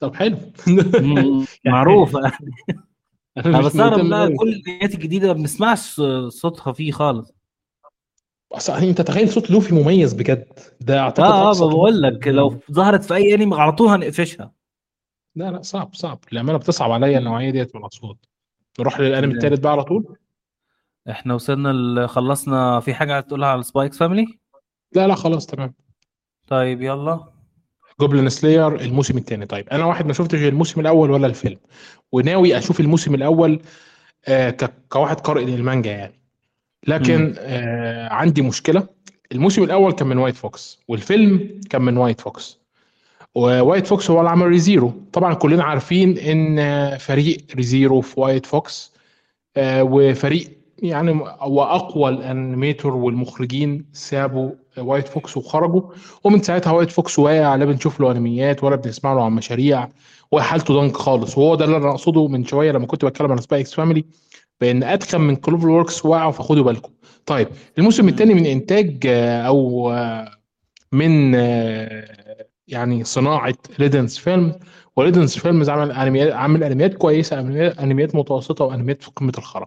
طب 0.00 0.14
حلو. 0.14 0.36
مم، 1.00 1.46
يعني 1.64 1.76
معروفه 1.76 2.18
أنا 3.46 3.60
بستغرب 3.60 4.08
بقى 4.08 4.28
كل 4.36 4.52
النهايات 4.52 4.94
الجديدة 4.94 5.26
ما 5.28 5.32
بنسمعش 5.32 6.00
صوتها 6.28 6.72
فيه 6.72 6.92
خالص. 6.92 7.32
اصل 8.52 8.72
أنت 8.72 9.00
تخيل 9.00 9.28
صوت 9.28 9.50
لوفي 9.50 9.74
مميز 9.74 10.12
بجد. 10.12 10.46
ده 10.80 10.98
أعتقد 10.98 11.26
آه 11.26 11.50
آه 11.50 11.68
بقول 11.68 12.02
لك 12.02 12.28
لو 12.28 12.58
ظهرت 12.72 13.04
في 13.04 13.14
أي 13.14 13.34
أنمي 13.34 13.56
على 13.56 13.72
طول 13.72 13.88
هنقفشها. 13.88 14.59
لا 15.34 15.50
لا 15.50 15.62
صعب 15.62 15.94
صعب. 15.94 16.18
الأمانة 16.32 16.58
بتصعب 16.58 16.90
عليا 16.90 17.10
مم. 17.20 17.26
النوعية 17.26 17.50
ديت 17.50 17.76
من 17.76 17.80
الاصوات 17.82 18.16
نروح 18.80 19.00
للأنمي 19.00 19.32
لا. 19.32 19.38
التالت 19.38 19.60
بقى 19.62 19.72
على 19.72 19.84
طول. 19.84 20.16
إحنا 21.10 21.34
وصلنا 21.34 21.68
ل- 21.68 22.08
خلصنا. 22.08 22.80
في 22.80 22.94
حاجة 22.94 23.14
عايز 23.14 23.24
تقولها 23.24 23.48
على 23.48 23.62
Spy 23.62 23.89
x 23.89 23.98
Family 23.98 24.38
لا 24.92 25.06
لا 25.06 25.14
خلاص 25.14 25.46
تمام. 25.46 25.74
طيب 26.48 26.82
يلا. 26.82 27.20
Goblin 28.02 28.28
Slayer 28.28 28.80
الموسم 28.80 29.18
الثاني 29.18 29.46
طيب 29.46 29.68
أنا 29.68 29.84
واحد 29.84 30.06
ما 30.06 30.12
شفتش 30.12 30.38
الموسم 30.42 30.80
الأول 30.80 31.10
ولا 31.10 31.26
الفيلم 31.26 31.58
وناوي 32.12 32.58
أشوف 32.58 32.80
الموسم 32.80 33.14
الأول 33.14 33.62
آه 34.28 34.50
ك- 34.50 34.74
كواحد 34.88 35.20
قارئ 35.20 35.44
للمانجا 35.44 35.90
يعني. 35.90 36.20
لكن 36.86 37.34
آه 37.38 38.08
عندي 38.08 38.42
مشكلة. 38.42 38.88
الموسم 39.32 39.62
الأول 39.62 39.92
كان 39.92 40.08
من 40.08 40.18
White 40.18 40.36
Fox 40.36 40.78
والفيلم 40.88 41.60
كان 41.70 41.82
من 41.82 41.96
White 41.96 42.20
Fox 42.20 42.59
و 43.34 43.43
White 43.43 43.86
Fox 43.86 44.10
هو 44.10 44.18
اللي 44.18 44.30
عمل 44.30 44.46
Re:Zero. 44.46 44.92
طبعا 45.12 45.34
كلنا 45.34 45.64
عارفين 45.64 46.18
إن 46.18 46.98
فريق 46.98 47.38
Re:Zero 47.56 48.00
في 48.00 48.20
White 48.20 48.46
Fox 48.46 48.92
آه، 49.56 49.82
وفريق 49.82 50.50
يعني 50.78 51.10
هو 51.40 51.62
أقوى 51.62 52.10
ال 52.10 52.18
animators 52.18 52.94
والمخرجين 52.94 53.84
سابوا 53.92 54.50
White 54.78 55.08
Fox 55.08 55.36
وخرجوا. 55.36 55.82
ومن 56.24 56.42
ساعتها 56.42 56.72
White 56.72 56.90
Fox 56.90 57.18
واقع 57.18 57.54
لا 57.54 57.64
بنشوف 57.64 58.00
له 58.00 58.10
أنميات 58.10 58.64
ولا 58.64 58.76
بنسمع 58.76 59.12
له 59.12 59.24
عن 59.24 59.32
مشاريع 59.32 59.88
وحالته 60.32 60.74
ضنك 60.74 60.96
خالص. 60.96 61.38
وهو 61.38 61.54
ده 61.54 61.64
اللي 61.64 61.76
أنا 61.76 61.90
أقصده 61.90 62.28
من 62.28 62.44
شوية 62.44 62.72
لما 62.72 62.86
كنت 62.86 63.04
بتكلم 63.04 63.32
عن 63.32 63.38
Spy 63.38 63.60
x 63.60 63.74
Family 63.74 64.04
بإن 64.60 64.82
أتخن 64.82 65.20
من 65.20 65.36
CloverWorks 65.36 66.06
وقعوا 66.06 66.32
فخدوا 66.32 66.64
بالكم. 66.64 66.92
طيب 67.26 67.48
الموسم 67.78 68.08
الثاني 68.08 68.34
من 68.34 68.46
إنتاج 68.46 69.06
آه، 69.06 69.42
أو 69.42 69.90
آه، 69.92 70.30
من 70.92 71.34
يعني 72.70 73.04
صناعة 73.04 73.54
ريدنس 73.80 74.18
فيلم 74.18 74.58
وريدنس 74.96 75.38
فيلمز 75.38 75.70
عمل 75.70 75.92
انميات 75.92 76.32
عمل 76.32 76.64
انميات 76.64 76.94
كويسة 76.94 77.40
انميات 77.80 78.14
متوسطة 78.16 78.64
وانميات 78.64 79.02
في 79.02 79.10
قمة 79.10 79.32
الخرا. 79.38 79.66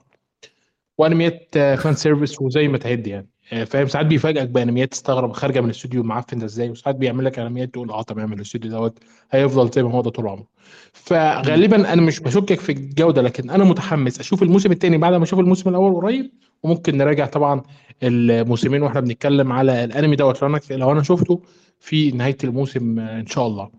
وانميات 0.98 1.50
فان 1.56 1.96
سيرفيس 1.96 2.42
وزي 2.42 2.68
ما 2.68 2.78
تعد 2.78 3.08
يعني. 3.08 3.30
آه، 3.30 3.33
فاهم؟ 3.66 3.88
ساعات 3.88 4.06
بيفاجئك 4.06 4.50
بأنميات 4.50 4.92
تستغرب 4.92 5.32
خارجة 5.32 5.60
من 5.60 5.66
الاستوديو 5.66 6.02
المعفن 6.02 6.38
ده 6.40 6.46
إزاي 6.46 6.70
وساعات 6.70 6.96
بيعمل 6.96 7.26
لك 7.26 7.40
انميات 7.40 7.70
تقول 7.70 7.92
آه 7.92 8.02
تمام 8.02 8.34
الاستوديو 8.34 8.72
دوت 8.72 9.00
هيفضل 9.32 9.70
زي 9.72 9.84
ما 9.84 9.92
هو 9.92 10.02
ده 10.02 10.10
طول 10.10 10.28
عمره. 10.28 10.48
فغالبا 10.94 11.94
أنا 11.94 12.02
مش 12.02 12.20
بشكك 12.20 12.60
في 12.60 12.72
الجودة 12.72 13.22
لكن 13.22 13.50
أنا 13.50 13.64
متحمس 13.64 14.20
أشوف 14.20 14.44
الموسم 14.44 14.72
الثاني 14.72 14.98
بعد 14.98 15.14
ما 15.14 15.24
أشوف 15.24 15.40
الموسم 15.40 15.70
الأول 15.70 15.96
قريب 15.96 16.32
وممكن 16.64 16.98
نراجع 16.98 17.26
طبعا 17.26 17.62
الموسمين 18.04 18.82
وإحنا 18.84 19.00
بنتكلم 19.00 19.52
على 19.52 19.84
الأنمي 19.84 20.16
دوت 20.16 20.44
لو 20.72 20.92
أنا 20.92 21.04
شفته 21.04 21.42
في 21.80 22.12
نهاية 22.12 22.38
الموسم 22.44 23.00
آه، 23.00 23.20
إن 23.20 23.28
شاء 23.28 23.48
الله. 23.48 23.70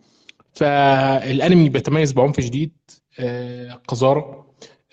فالأنمي 0.52 1.69
بيتميز 1.69 2.12
بعنف 2.12 2.40
شديد 2.40 2.73
آه، 3.19 3.81
قذارة 3.88 4.47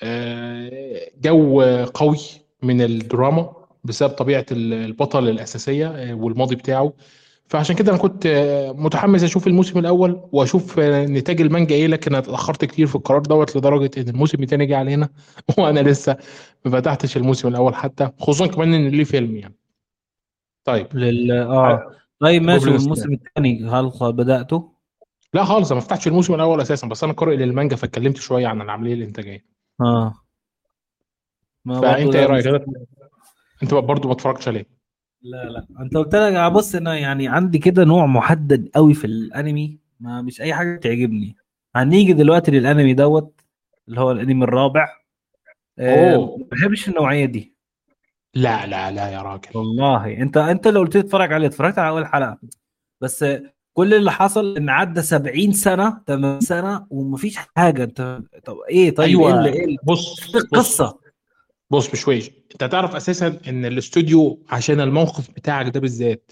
آه، 0.04 1.02
جو 1.22 1.62
قوي 1.94 2.18
من 2.64 2.82
الدراما 2.82 3.61
بسبب 3.84 4.10
طبيعة 4.10 4.46
البطل 4.52 5.30
الأساسية 5.30 5.88
آه، 5.88 6.14
والماضي 6.14 6.56
بتاعه. 6.56 6.94
فعشان 7.48 7.76
كده 7.76 7.92
أنا 7.92 8.00
كنت 8.00 8.26
آه، 8.26 8.72
متحمس 8.72 9.24
أشوف 9.24 9.48
الموسم 9.48 9.80
الأول 9.80 10.30
وأشوف 10.32 10.80
آه، 10.80 11.06
نتاج 11.06 11.42
المانجا 11.42 11.76
إيه 11.76 11.88
لكن 11.88 12.16
اتأخرت 12.16 12.66
كتير 12.66 12.88
في 12.88 12.96
القرار 12.96 13.22
دوت 13.22 13.58
لدرجة 13.58 13.92
إن 13.98 14.10
الموسم 14.10 14.44
الثاني 14.44 14.66
جه 14.66 14.78
علينا 14.78 15.10
وأنا 15.58 15.80
لسه 15.80 16.18
ما 16.66 16.72
فتحتش 16.72 17.18
الموسم 17.18 17.48
الأول 17.48 17.76
حتى 17.76 18.10
خصوصا 18.20 18.48
كمان 18.48 18.74
إن 18.74 18.88
ليه 18.88 19.04
فيلم 19.04 19.36
يعني. 19.36 19.56
طيب. 20.64 20.88
لل 20.94 21.32
آه. 21.32 21.92
طيب 22.20 22.42
ماشي. 22.42 22.70
والموسم 22.70 23.14
الثاني 23.14 23.70
هل 23.70 23.92
بدأته؟ 24.02 24.72
لا 25.34 25.44
خالص 25.44 25.72
أنا 25.72 25.80
ما 25.80 25.86
فتحتش 25.86 26.08
الموسم 26.08 26.34
الأول 26.34 26.62
أساسا 26.62 26.88
بس 26.88 27.04
أنا 27.04 27.14
قارئ 27.14 27.36
للمانجا 27.36 27.76
فاتكلمت 27.76 28.18
شوية 28.18 28.48
عن 28.48 28.62
العملية 28.62 28.94
الإنتاجية. 28.94 29.46
آه. 29.82 30.14
ما 31.66 31.82
فأنت 31.82 32.16
إيه 32.16 32.26
رأيك؟ 32.26 32.46
انت 33.64 33.74
برضه 33.74 34.08
ما 34.08 34.14
اتفرجتش 34.14 34.48
عليه. 34.48 34.66
لا 35.22 35.44
لا. 35.50 35.68
انت 35.80 35.98
قلت 35.98 36.16
لك 36.16 36.52
بص 36.52 36.76
أنا 36.76 36.98
يعني 36.98 37.28
عندي 37.28 37.58
كده 37.60 37.84
نوع 37.84 38.06
محدد 38.06 38.70
قوي 38.76 38.94
في 38.94 39.06
الانمي 39.08 39.78
ما 40.00 40.22
مش 40.22 40.42
أي 40.42 40.54
حاجة 40.54 40.76
تعجبني 40.80 41.36
هنيجي 41.76 42.14
دلوقتي 42.14 42.52
للانمي 42.52 42.94
دوت 42.94 43.42
اللي 43.88 44.00
هو 44.02 44.12
الانمي 44.12 44.44
الرابع. 44.44 44.88
آه، 45.80 46.16
أوه. 46.16 46.38
ما 46.38 46.46
بحبش 46.52 46.90
النوعية 46.90 47.26
دي. 47.26 47.56
لا 48.36 48.66
لا 48.68 48.92
لا 48.92 49.10
يا 49.10 49.22
راجل. 49.22 49.50
والله. 49.56 50.18
انت 50.18 50.38
انت 50.38 50.68
لو 50.68 50.80
قلت 50.80 50.96
لي 50.96 51.02
اتفرج 51.02 51.34
عليه 51.34 51.48
اتفرجت 51.48 51.80
على 51.80 51.90
أول 51.90 52.06
حلقة. 52.06 52.38
بس 53.02 53.26
كل 53.74 53.94
اللي 53.94 54.12
حصل 54.12 54.58
إن 54.58 54.70
عدى 54.70 55.02
70 55.02 55.52
سنة 55.52 56.02
80 56.08 56.40
سنة 56.40 56.88
ومفيش 56.90 57.38
حاجة. 57.56 57.84
انت 57.84 58.20
طب 58.46 58.58
إيه؟ 58.70 58.96
طيب 58.96 59.20
إيه 59.20 59.30
اللي 59.30 59.40
أيوه 59.40 59.46
إيه 59.46 59.66
اللي- 59.66 59.78
بص 59.84 60.20
إيه 60.24 60.28
بص. 60.34 60.36
القصة؟ 60.44 61.01
بص 61.72 61.92
بشويش 61.92 62.32
انت 62.52 62.64
تعرف 62.64 62.96
أساسا 62.96 63.40
إن 63.48 63.66
الاستوديو 63.66 64.46
عشان 64.50 64.80
الموقف 64.80 65.32
بتاعك 65.32 65.68
ده 65.68 65.80
بالذات 65.80 66.32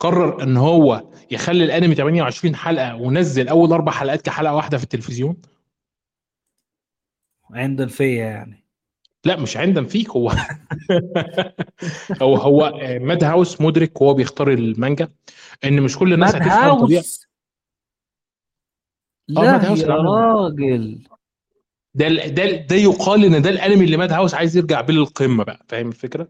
قرر 0.00 0.42
إن 0.42 0.56
هو 0.56 1.04
يخلي 1.30 1.64
الأنمي 1.64 1.94
28 1.94 2.56
حلقة 2.56 2.96
ونزل 2.96 3.48
أول 3.48 3.72
أربع 3.72 3.92
حلقات 3.92 4.22
كحلقة 4.22 4.54
واحدة 4.54 4.78
في 4.78 4.84
التلفزيون؟ 4.84 5.36
عند 7.50 7.80
الفيا 7.80 8.24
يعني. 8.24 8.64
لا 9.24 9.40
مش 9.40 9.56
عندم 9.56 9.86
فيك 9.86 10.10
هو 10.10 10.30
هو 12.22 12.36
هو 12.36 12.80
ماد 13.00 13.24
هاوس 13.24 13.60
مدرك 13.60 14.00
وهو 14.00 14.14
بيختار 14.14 14.52
المانجا 14.52 15.08
إن 15.64 15.82
مش 15.82 15.98
كل 15.98 16.12
الناس 16.12 16.36
هتفهم 16.36 16.86
طبيعه 16.86 17.04
ماد 19.28 19.64
لا 19.64 19.76
يا 19.76 19.86
راجل. 19.96 21.00
ده 21.94 22.08
ده 22.26 22.44
ده 22.56 22.76
يقال 22.76 23.24
إن 23.24 23.42
ده 23.42 23.50
الأنمي 23.50 23.84
اللي 23.84 23.96
ماد 23.96 24.12
هاوس 24.12 24.34
عايز 24.34 24.56
يرجع 24.56 24.80
بيه 24.80 24.94
للقمة 24.94 25.44
بقى 25.44 25.64
فاهم 25.68 25.88
الفكرة؟ 25.88 26.28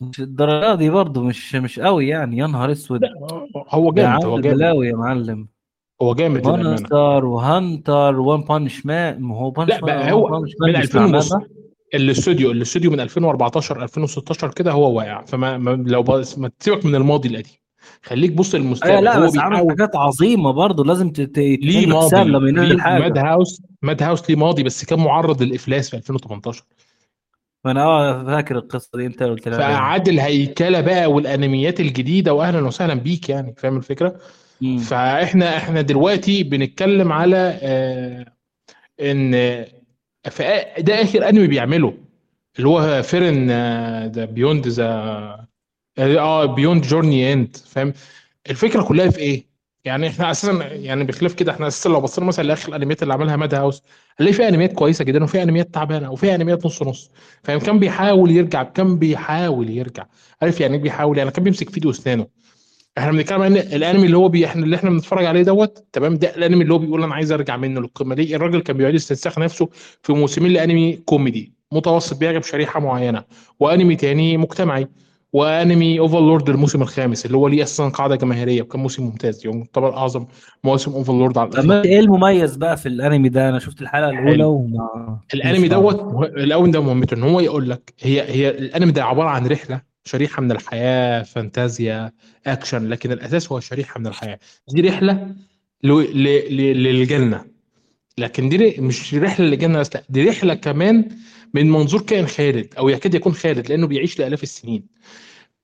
مش 0.00 0.20
الدرجة 0.20 0.74
دي 0.74 0.90
برضه 0.90 1.22
مش 1.22 1.54
مش 1.54 1.80
قوي 1.80 2.08
يعني. 2.08 2.36
يا 2.38 2.46
نهار 2.46 2.72
أسود. 2.72 3.00
هو 3.68 3.92
جامد 3.92 4.24
هو 4.24 4.40
جامد. 4.40 4.56
بلاوي 4.56 4.88
يا 4.88 4.96
معلم. 4.96 5.48
هو 6.02 6.14
جامد 6.14 6.46
Monster 6.46 7.24
و 7.24 7.38
Hunter 7.38 8.20
و 8.20 8.25
One 8.25 8.40
Punch 8.40 8.86
Man 8.86 9.20
ما 9.22 9.36
هو 9.36 9.50
Punch 9.50 9.70
لا 9.70 9.80
بقى 9.80 10.12
هو 10.12 10.40
من 10.40 10.42
مش 10.42 10.54
2000 10.76 10.98
معناه 11.00 11.14
ونص 11.16 11.32
ده 11.32 11.48
الاستوديو 11.94 12.50
الاستوديو 12.50 12.90
من 12.90 13.00
2014 13.00 13.82
2016 13.82 14.50
كده 14.50 14.72
هو 14.72 14.96
واقع. 14.98 15.24
فما 15.24 15.58
ما 15.58 15.70
لو 15.70 16.02
بس 16.02 16.38
ما 16.38 16.50
تسيبك 16.60 16.84
من 16.86 16.94
الماضي 16.94 17.28
القديم. 17.28 17.54
خليك 18.02 18.32
بص 18.32 18.54
للمستقبل 18.54 19.04
لا 19.04 19.16
هو 19.18 19.26
بس 19.26 19.38
عمل 19.38 19.68
حاجات 19.70 19.96
عظيمة 19.96 20.50
برضه 20.50 20.84
لازم 20.84 21.12
ليه 21.36 21.86
ماضي؟ 21.86 22.24
لما 22.24 22.38
Madhouse 22.98 23.62
Madhouse 23.82 24.30
ليه 24.30 24.36
ماضي 24.36 24.62
بس 24.62 24.84
كان 24.84 24.98
معرض 24.98 25.42
للإفلاس 25.42 25.90
في 25.90 25.96
2018 25.96 26.64
فأنا 27.64 27.82
آه 27.84 28.24
فاكر 28.24 28.56
القصة 28.56 28.98
دي 28.98 29.06
أنت 29.06 29.22
قلت 29.22 29.48
عليها 29.48 29.58
فاعاد 29.58 30.08
الهيكله 30.08 30.80
بقى 30.80 31.06
والأنميات 31.06 31.80
الجديدة 31.80 32.34
واهلا 32.34 32.66
وسهلا 32.66 32.94
بيك 32.94 33.28
يعني 33.28 33.54
فاهم 33.56 33.76
الفكرة؟ 33.76 34.20
مم. 34.60 34.78
فإحنا 34.78 35.56
إحنا 35.56 35.80
دلوقتي 35.80 36.42
بنتكلم 36.42 37.12
على 37.12 37.58
آه 37.62 38.26
إن 39.00 39.32
فا- 40.30 40.80
ده 40.80 41.02
آخر 41.02 41.28
أنمي 41.28 41.46
بيعمله 41.46 41.94
اللي 42.56 42.68
هو 42.68 43.02
Frieren 43.02 43.50
the 44.06 44.24
beyond 44.24 44.68
the 44.68 45.46
آه 45.98 46.44
Beyond 46.44 46.82
Journey's 46.86 47.32
End 47.32 47.56
فاهم؟ 47.56 47.92
الفكرة 48.50 48.82
كلها 48.82 49.10
في 49.10 49.18
إيه؟ 49.18 49.46
يعني 49.84 50.08
إحنا 50.08 50.30
أساسا 50.30 50.64
يعني 50.72 51.04
بخلاف 51.04 51.34
كده 51.34 51.52
إحنا 51.52 51.66
أساسا 51.66 51.88
لو 51.88 52.00
بصينا 52.00 52.26
مثلا 52.26 52.44
لآخر 52.44 52.68
الانميات 52.68 53.02
اللي 53.02 53.14
عملها 53.14 53.36
Madhouse 53.36 53.82
هنلاقي 54.20 54.34
في 54.34 54.48
انميات 54.48 54.72
كويسة 54.72 55.04
جدا 55.04 55.24
وفي 55.24 55.42
انميات 55.42 55.74
تعبانة 55.74 56.12
وفي 56.12 56.34
انميات 56.34 56.66
نص 56.66 56.82
نص 56.82 57.10
فاهم؟ 57.44 57.58
كان 57.58 57.78
بيحاول 57.78 58.30
يرجع 58.30 58.62
كان 58.62 58.98
بيحاول 58.98 59.70
يرجع. 59.70 60.06
عارف 60.42 60.60
يعني 60.60 60.76
إيه 60.76 60.82
بيحاول؟ 60.82 61.18
يعني 61.18 61.30
كان 61.30 61.44
بيمسك 61.44 61.70
فيديو 61.70 61.90
اسنانه 61.90 62.26
إحنا 62.98 63.12
بنتكلم 63.12 63.42
عن 63.42 63.56
الأنمي 63.56 64.06
اللي 64.06 64.16
هو 64.16 64.28
بي 64.28 64.46
إحنا 64.46 64.64
اللي 64.64 64.76
إحنا 64.76 64.90
بنتفرج 64.90 65.24
عليه 65.24 65.42
دوت 65.42 65.84
تمام؟ 65.92 66.16
ده 66.16 66.36
الأنمي 66.36 66.62
اللي 66.62 66.74
هو 66.74 66.78
بيقول 66.78 67.02
أنا 67.02 67.14
عايز 67.14 67.32
أرجع 67.32 67.56
منه 67.56 67.80
للقمة. 67.80 68.14
دي 68.14 68.36
الراجل 68.36 68.60
كان 68.60 68.76
بيقعد 68.76 68.94
يستنسخ 68.94 69.38
نفسه 69.38 69.68
في 70.02 70.12
موسمين 70.12 70.52
لأنمي 70.52 70.96
كوميدي 70.96 71.52
متوسط 71.72 72.16
بيعجب 72.18 72.42
شريحة 72.42 72.80
معينة 72.80 73.24
وأنمي 73.60 73.96
تاني 73.96 74.36
مجتمعي. 74.36 74.88
وانمي 75.36 75.98
Overlord 75.98 76.48
الموسم 76.50 76.82
الخامس 76.82 77.26
اللي 77.26 77.36
هو 77.36 77.48
ليه 77.48 77.62
أساسا 77.62 77.88
قاعدة 77.88 78.16
جماهيرية 78.16 78.62
وكان 78.62 78.80
موسم 78.80 79.02
ممتاز 79.04 79.46
يعني 79.46 79.58
يعتبر 79.58 79.96
أعظم 79.96 80.26
مواسم 80.64 80.92
Overlord 80.92 81.38
على 81.38 81.48
الاطلاق 81.48 81.86
إيه 81.86 82.00
المميز 82.00 82.56
بقى 82.56 82.76
في 82.76 82.86
الأنمي 82.86 83.28
ده؟ 83.28 83.48
أنا 83.48 83.58
شفت 83.58 83.82
الحلقة 83.82 84.10
الأولى 84.10 84.44
وما 84.44 85.18
الأنمي 85.34 85.68
دوت 85.68 86.02
مه- 86.02 86.24
الأول 86.24 86.70
ده 86.70 86.80
مهمته 86.82 87.14
إن 87.14 87.22
هو 87.22 87.40
يقول 87.40 87.70
لك 87.70 87.94
هي 88.00 88.22
هي 88.22 88.48
الأنمي 88.50 88.92
ده 88.92 89.04
عبارة 89.04 89.28
عن 89.28 89.46
رحلة 89.46 89.80
شريحة 90.04 90.42
من 90.42 90.52
الحياة 90.52 91.22
فانتازيا 91.22 92.12
أكشن 92.46 92.88
لكن 92.88 93.12
الأساس 93.12 93.52
هو 93.52 93.60
شريحة 93.60 94.00
من 94.00 94.06
الحياة. 94.06 94.38
دي 94.68 94.80
رحلة 94.80 95.28
لو- 95.82 96.00
ل- 96.00 96.22
ل- 96.56 96.82
للجنة. 96.82 97.44
لكن 98.18 98.48
دي 98.48 98.76
مش 98.78 99.14
رحلة 99.14 99.46
للجنة 99.46 99.78
بس 99.78 99.90
لا 99.96 100.02
دي 100.08 100.28
رحلة 100.28 100.54
كمان 100.54 101.08
من 101.54 101.70
منظور 101.70 102.00
كائن 102.02 102.26
خالد 102.26 102.74
أو 102.78 102.88
يكاد 102.88 103.14
يكون 103.14 103.32
خالد 103.32 103.68
لأنه 103.68 103.86
بيعيش 103.86 104.18
لآلاف 104.18 104.42
السنين. 104.42 104.76
ال- 104.82 104.96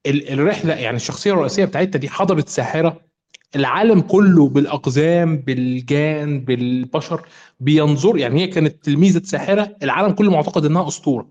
الرحلة 0.06 0.74
يعني 0.74 0.96
الشخصية 0.96 1.32
الرئيسية 1.32 1.64
بتاعتنا 1.64 1.96
دي 2.00 2.08
حضرت 2.08 2.48
ساحرة. 2.48 3.00
العالم 3.56 4.00
كله 4.00 4.48
بالأقزام 4.48 5.36
بالجان 5.36 6.40
بالبشر 6.40 7.26
بينظر 7.60 8.18
يعني 8.18 8.40
هي 8.40 8.46
كانت 8.46 8.84
تلميذه 8.84 9.22
ساحرة 9.24 9.76
العالم 9.82 10.12
كله 10.12 10.30
معتقد 10.30 10.64
إنها 10.64 10.88
أسطورة. 10.88 11.28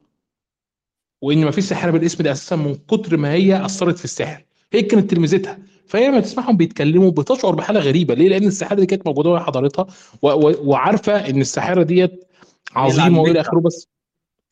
وإن 1.22 1.46
ما 1.46 1.52
فيش 1.52 1.64
ساحرة 1.64 1.92
بالاسم 1.92 2.24
ده 2.24 2.32
أساسا 2.32 2.56
من 2.56 2.76
كتر 2.76 3.18
ما 3.18 3.32
هي 3.32 3.66
أثرت 3.66 3.98
في 3.98 4.06
السحر 4.06 4.44
هي 4.74 4.82
كانت 4.82 5.10
تلميذتها. 5.12 5.60
فهي 5.88 6.08
لما 6.08 6.20
تسمعهم 6.20 6.58
بيتكلموا 6.58 7.12
بتشعر 7.12 7.56
بحالة 7.56 7.80
غريبة. 7.80 8.14
ليه؟ 8.14 8.30
لأن 8.30 8.44
الساحرة 8.44 8.76
دي 8.76 8.86
كانت 8.86 9.08
موجودة 9.08 9.30
وهي 9.30 9.44
حضرتها 9.44 9.88
وعارفة 10.22 11.30
إن 11.30 11.42
الساحرة 11.42 11.84
ديت 11.84 12.28
عظيمة 12.76 13.22
وإلى 13.22 13.42
آخره 13.42 13.60
بس 13.60 13.88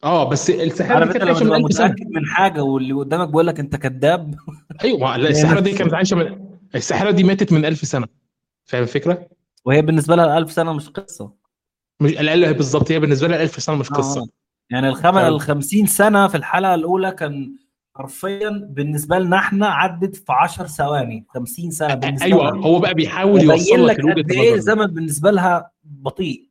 آه 0.04 0.30
بس 0.30 0.50
عارف 0.52 0.62
دي 0.62 0.64
انت 0.70 0.82
كانت 0.82 1.24
عايشة 1.24 1.40
من 1.44 1.46
تبقى 1.46 1.58
1000 1.60 1.74
سنة. 1.74 1.96
من 2.10 2.26
حاجة 2.26 2.64
واللي 2.64 2.94
قدامك 2.94 3.28
بيقول 3.28 3.48
لك 3.48 3.60
أنت 3.60 3.76
كذاب. 3.76 4.36
أيوه 4.84 5.18
لا، 5.18 5.30
الساحره 5.30 5.60
دي 5.60 5.72
كانت 5.78 5.94
عايشة 5.94 6.16
من 6.16 6.50
الساحره 6.76 7.12
دي 7.12 7.24
ماتت 7.24 7.54
من 7.54 7.66
1000 7.66 7.80
سنة. 7.80 8.08
فاهم 8.66 8.84
الفكرة؟ 8.84 9.28
وهي 9.66 9.82
بالنسبة 9.82 10.16
لها 10.16 10.38
1000 10.38 10.52
سنة 10.52 10.74
مش 10.74 10.90
قصة. 10.90 11.34
مش 12.02 12.12
الاقل 12.12 12.54
بالظبط 12.54 12.92
هي 12.92 13.00
بالنسبة 13.00 13.28
لها 13.28 13.44
1000 13.44 13.62
سنة 13.62 13.76
مش 13.76 13.90
قصة. 13.90 14.22
آه. 14.22 14.28
يعني 14.72 14.88
الخم... 14.90 15.18
ال 15.18 15.40
50 15.42 15.86
سنة 15.86 16.28
في 16.28 16.38
الحلقة 16.38 16.74
الأولى 16.76 17.12
كان 17.12 17.56
حرفيا 17.96 18.50
بالنسبة 18.70 19.20
لنا 19.20 19.38
إحنا 19.38 19.68
عدت 19.68 20.16
في 20.16 20.24
10 20.30 20.66
ثواني. 20.68 21.26
50 21.30 21.72
سنة 21.72 21.94
بالنسبة 21.96 22.26
أيوه 22.26 22.44
لها. 22.52 22.66
هو 22.66 22.80
بقى 22.80 22.94
بيحاول 22.94 23.42
يوصل 23.42 23.88
لك 23.88 24.02
قد 24.02 24.32
إيه 24.32 24.54
الزمن 24.54 24.86
بالنسبة 24.88 25.32
لها 25.32 25.72
بطيء. 25.84 26.50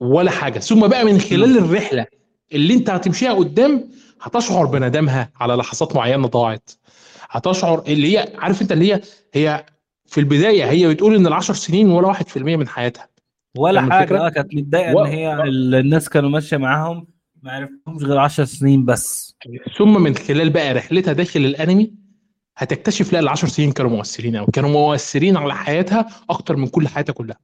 ولا 0.00 0.30
حاجة. 0.30 0.58
ثم 0.58 0.86
بقى 0.88 1.04
من 1.04 1.18
خلال 1.20 1.58
الرحلة 1.58 2.06
اللي 2.54 2.74
انت 2.74 2.90
هتمشيها 2.90 3.32
قدام 3.32 3.90
هتشعر 4.22 4.66
بندمها 4.66 5.30
على 5.40 5.54
لحظات 5.54 5.96
معينة 5.96 6.28
ضاعت. 6.28 6.70
هتشعر 7.30 7.82
اللي 7.88 8.18
هي 8.18 8.32
عارف 8.38 8.62
انت 8.62 8.72
اللي 8.72 8.92
هي 8.94 9.00
هي 9.34 9.66
في 10.06 10.18
البداية 10.20 10.70
هي 10.70 10.88
بتقول 10.88 11.14
إن 11.14 11.26
العشر 11.26 11.54
سنين 11.54 11.90
ولا 11.90 12.06
واحد 12.06 12.28
في 12.28 12.36
المية 12.36 12.56
من 12.56 12.68
حياتها. 12.68 13.08
ولا 13.56 13.80
حاجة؟ 13.92 14.26
آه 14.26 14.28
كانت 14.28 14.54
متضايقة 14.54 14.94
و... 14.94 15.00
ان 15.04 15.06
هي 15.10 15.34
ال- 15.42 15.74
الناس 15.74 16.08
كانوا 16.08 16.30
ماشية 16.30 16.56
معاهم 16.56 17.06
ما 17.42 17.52
عرفتهمش 17.52 18.02
غير 18.02 18.18
10 18.18 18.44
سنين 18.44 18.84
بس. 18.84 19.36
ثم 19.78 20.02
من 20.02 20.14
خلال 20.14 20.50
بقى 20.50 20.72
رحلتها 20.74 21.12
داخل 21.12 21.40
الأنمي 21.40 21.92
هتكتشف 22.56 23.12
لا 23.12 23.18
العشر 23.18 23.48
سنين 23.48 23.72
كانوا 23.72 23.90
مؤثرين 23.90 24.36
قوي 24.36 24.46
كانوا 24.52 24.70
مؤثرين 24.70 25.36
على 25.36 25.54
حياتها 25.54 26.06
أكتر 26.30 26.56
من 26.56 26.66
كل 26.66 26.88
حياتها 26.88 27.12
كلها. 27.12 27.36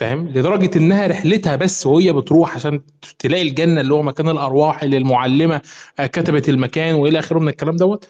فاهم؟ 0.00 0.28
لدرجة 0.28 0.78
إنها 0.78 1.06
رحلتها 1.06 1.56
بس 1.56 1.86
وهي 1.86 2.12
بتروح 2.12 2.54
عشان 2.54 2.80
تلاقي 3.18 3.42
الجنة 3.48 3.80
اللي 3.80 3.94
هو 3.94 4.02
مكان 4.02 4.28
الأرواح 4.28 4.82
اللي 4.82 4.96
المعلمة 4.96 5.60
آه، 5.98 6.06
كتبت 6.06 6.48
المكان 6.48 6.94
وإلى 6.94 7.18
آخره 7.18 7.38
من 7.38 7.48
الكلام 7.48 7.76
دوت. 7.76 8.08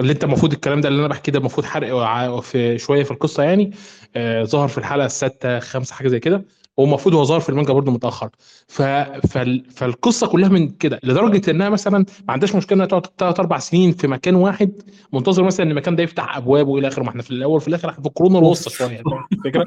اللي 0.00 0.12
أنت 0.12 0.24
المفروض 0.24 0.52
الكلام 0.52 0.80
ده 0.80 0.88
اللي 0.88 1.00
أنا 1.00 1.08
بحكيه 1.08 1.32
ده 1.32 1.38
المفروض 1.38 1.66
حرق 1.66 2.40
في 2.40 2.78
شوية 2.78 3.02
في 3.04 3.10
القصة 3.10 3.42
يعني 3.42 3.70
آه 4.16 4.44
ظهر 4.44 4.68
في 4.68 4.78
الحلقة 4.78 5.06
السادسه 5.06 5.58
خمسة 5.58 5.94
حاجة 5.94 6.08
زي 6.08 6.20
كده. 6.20 6.44
هو 6.78 6.84
المفروض 6.84 7.14
هو 7.14 7.24
ظهر 7.24 7.40
في 7.40 7.48
المانجا 7.48 7.72
برضه 7.72 7.92
متأخر. 7.92 8.30
ف... 8.68 8.82
فال... 9.30 9.64
فالقصة 9.70 10.26
كلها 10.26 10.48
من 10.48 10.68
كده. 10.68 11.00
لدرجة 11.02 11.50
إنها 11.50 11.68
مثلا 11.68 11.98
ما 11.98 12.32
عندهاش 12.32 12.54
مشكلة 12.54 12.76
إنها 12.76 12.86
تقعد 12.86 13.06
ثلاث 13.18 13.40
أربع 13.40 13.58
سنين 13.58 13.92
في 13.92 14.06
مكان 14.06 14.34
واحد 14.34 14.82
منتظر 15.12 15.42
مثلا 15.42 15.66
إن 15.66 15.70
المكان 15.70 15.96
ده 15.96 16.02
يفتح 16.02 16.36
ابوابه 16.36 16.70
وإلى 16.70 16.88
آخره. 16.88 17.02
ما 17.02 17.08
إحنا 17.10 17.22
في 17.22 17.30
الأول 17.30 17.60
في 17.60 17.68
الآخر 17.68 17.88
إحنا 17.90 18.02
في 18.02 18.08
القرون 18.08 18.36
الوسطى 18.36 18.70
شوية 18.70 19.02
الفكرة؟ 19.32 19.64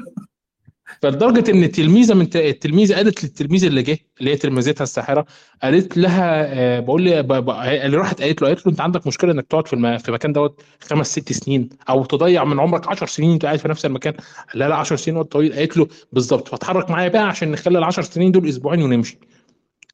فلدرجة 1.02 1.50
إن 1.50 1.64
التلميذه 1.64 2.14
من 2.14 2.28
التلميذة 2.34 2.94
قالت 2.94 3.24
للتلميذ 3.24 3.64
اللي 3.64 3.82
جه 3.82 3.98
اللي 4.20 4.30
هي 4.30 4.36
تلميذتها 4.36 4.82
الساحرة 4.82 5.26
قالت 5.62 5.96
لها 5.96 6.44
آه، 6.54 6.80
بقول 6.80 7.02
لي 7.02 7.20
اللي 7.20 7.96
راحت 7.96 8.22
قالت 8.22 8.42
له 8.42 8.48
قالت 8.48 8.66
له 8.66 8.72
أنت 8.72 8.80
عندك 8.80 9.06
مشكلة 9.06 9.32
إنك 9.32 9.46
تقعد 9.46 9.66
في 9.66 9.72
الم... 9.72 9.98
في 9.98 10.08
المكان 10.08 10.32
دوت 10.32 10.62
خمس 10.80 11.12
ست 11.12 11.32
سنين 11.32 11.68
أو 11.88 12.04
تضيع 12.04 12.44
من 12.44 12.60
عمرك 12.60 12.88
10 12.88 13.06
سنين 13.06 13.32
انت 13.32 13.44
قاعد 13.44 13.58
في 13.58 13.68
نفس 13.68 13.86
المكان. 13.86 14.12
قال 14.12 14.58
لها 14.58 14.68
لا 14.68 14.74
10 14.74 14.96
سنين 14.96 15.16
وقت 15.16 15.32
طويل. 15.32 15.52
قالت 15.52 15.76
له 15.76 15.88
بالظبط 16.12 16.48
فاتحرك 16.48 16.90
معايا 16.90 17.08
بقى 17.08 17.28
عشان 17.28 17.50
نخلي 17.52 17.78
ال 17.78 17.84
10 17.84 18.02
سنين 18.02 18.32
دول 18.32 18.48
أسبوعين 18.48 18.82
ونمشي. 18.82 19.18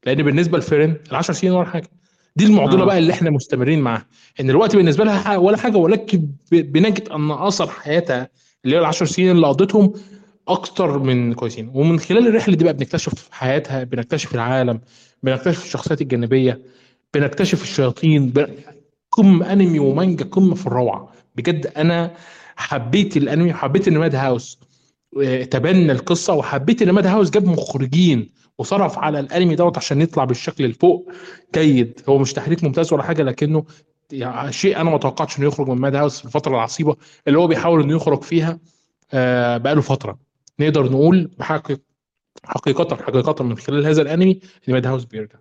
لأن 0.05 0.23
بالنسبة 0.23 0.57
لفيرن 0.57 0.97
ال 1.11 1.15
10 1.15 1.33
سنين 1.33 1.53
ولا 1.53 1.65
حاجة. 1.65 1.89
دي 2.35 2.45
المعضلة 2.45 2.81
آه. 2.81 2.85
بقى 2.85 2.97
اللي 2.97 3.13
إحنا 3.13 3.29
مستمرين 3.29 3.81
معاها. 3.81 4.05
إن 4.39 4.49
الوقت 4.49 4.75
بالنسبة 4.75 5.03
لها 5.03 5.37
ولا 5.37 5.57
حاجة 5.57 5.77
ولكن 5.77 6.27
بنجد 6.51 7.09
أن 7.09 7.31
اثر 7.31 7.67
حياتها 7.67 8.29
اللي 8.65 8.75
هي 8.75 8.79
ال 8.79 8.85
10 8.85 9.05
سنين 9.05 9.31
اللي 9.31 9.47
قضتهم 9.47 9.93
أكتر 10.49 10.99
من 10.99 11.33
كويسين. 11.33 11.71
ومن 11.73 11.99
خلال 11.99 12.27
الرحلة 12.27 12.55
دي 12.55 12.63
بقى 12.63 12.73
بنكتشف 12.73 13.29
حياتها 13.31 13.83
بنكتشف 13.83 14.35
العالم 14.35 14.81
بنكتشف 15.23 15.63
الشخصيات 15.65 16.01
الجانبية 16.01 16.61
بنكتشف 17.13 17.63
الشياطين 17.63 18.29
ب... 18.29 18.49
قمة 19.11 19.53
أنمي 19.53 19.79
ومانجا 19.79 20.25
قمة 20.25 20.55
في 20.55 20.67
الروعة. 20.67 21.13
بجد 21.35 21.67
أنا 21.77 22.11
حبيت 22.55 23.17
الأنمي 23.17 23.51
وحبيت 23.51 23.87
إن 23.87 23.97
ماد 23.97 24.15
هاوس 24.15 24.59
آه، 25.23 25.43
تبنى 25.43 25.91
القصة 25.91 26.33
وحبيت 26.33 26.81
إن 26.81 26.91
ماد 26.91 27.05
هاوس 27.07 27.29
جاب 27.29 27.45
مخرجين 27.47 28.29
وصرف 28.57 28.97
على 28.99 29.19
الأنمي 29.19 29.55
دوت 29.55 29.77
عشان 29.77 30.01
يطلع 30.01 30.23
بالشكل 30.23 30.65
الفوق 30.65 31.11
جيد. 31.55 32.01
هو 32.09 32.17
مش 32.17 32.33
تحريك 32.33 32.63
ممتاز 32.63 32.93
ولا 32.93 33.03
حاجة 33.03 33.23
لكنه 33.23 33.63
يعني 34.11 34.51
شيء 34.51 34.81
أنا 34.81 34.89
ما 34.89 34.97
توقعتش 34.97 35.39
إنه 35.39 35.47
يخرج 35.47 35.67
من 35.67 35.77
ماد 35.77 35.95
هاوس 35.95 36.19
في 36.19 36.25
الفترة 36.25 36.51
العصيبة 36.55 36.95
اللي 37.27 37.39
هو 37.39 37.47
بيحاول 37.47 37.83
إنه 37.83 37.95
يخرج 37.95 38.21
فيها 38.23 38.59
آه، 39.13 39.57
بقاله 39.57 39.81
فترة. 39.81 40.28
نقدر 40.59 40.91
نقول 40.91 41.31
حقيقة 41.39 42.95
حقيقة 42.95 43.43
من 43.43 43.57
خلال 43.57 43.85
هذا 43.85 44.01
الأنمي 44.01 44.39
ان 44.69 44.73
ماد 44.73 44.87
هاوس 44.87 45.03
بيرجع 45.03 45.39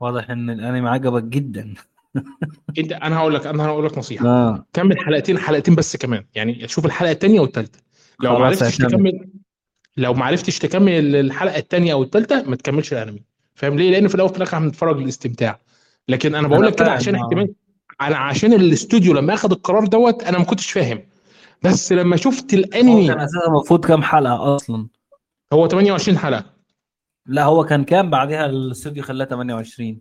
واضح 0.00 0.30
إن 0.30 0.50
الأنمي 0.50 0.88
عجبك 0.88 1.22
جدا. 1.22 1.74
انت 2.78 2.92
أنا 2.92 3.16
هقول 3.16 3.34
لك 3.34 3.46
أنا 3.46 3.66
هقول 3.66 3.86
لك 3.86 3.98
نصيحة. 3.98 4.26
آه. 4.26 4.66
كمل 4.72 4.98
حلقتين 4.98 5.38
حلقتين 5.38 5.74
بس 5.74 5.96
كمان. 5.96 6.24
يعني 6.34 6.68
شوف 6.68 6.86
الحلقة 6.86 7.12
الثانية 7.12 7.40
والثالثه 7.40 7.80
لو 8.22 8.38
ما 8.38 8.46
عرفتش 8.46 8.76
تكمل 8.76 9.28
لو 9.96 10.14
ما 10.14 10.24
عرفتش 10.24 10.58
تكمل 10.58 11.16
الحلقة 11.16 11.58
الثانية 11.58 11.92
أو 11.92 12.02
الثالثه 12.02 12.42
ما 12.42 12.56
تكملش 12.56 12.92
الأنمي. 12.92 13.22
فاهم 13.54 13.76
ليه؟ 13.78 13.90
لأن 13.90 14.08
في 14.08 14.14
الأول 14.14 14.30
وفي 14.30 14.38
الآخر 14.38 14.58
هنتفرج 14.58 14.98
للاستمتاع. 14.98 15.60
لكن 16.08 16.34
أنا 16.34 16.48
بقول 16.48 16.66
لك 16.66 16.74
كده 16.74 16.92
عشان 16.92 17.14
احتمال 17.14 17.54
أنا 18.00 18.16
عشان 18.16 18.52
الاستوديو 18.52 19.14
لما 19.14 19.34
اخذ 19.34 19.50
القرار 19.50 19.86
دوت 19.86 20.24
أنا 20.24 20.38
ما 20.38 20.44
كنتش 20.44 20.70
فاهم. 20.70 21.02
بس 21.62 21.92
لما 21.92 22.16
شفت 22.16 22.54
هو 22.54 22.60
الانمي 22.60 23.06
كان 23.08 23.20
أساسا 23.20 23.46
المفروض 23.48 23.84
كام 23.84 24.02
حلقة 24.02 24.56
أصلا؟ 24.56 24.86
هو 25.52 25.68
28 25.68 26.18
حلقة. 26.18 26.44
لا 27.26 27.44
هو 27.44 27.64
كان 27.64 27.84
كام 27.84 28.10
بعدها 28.10 28.46
الاستوديو 28.46 29.02
خلاه 29.02 29.24
28 29.24 30.00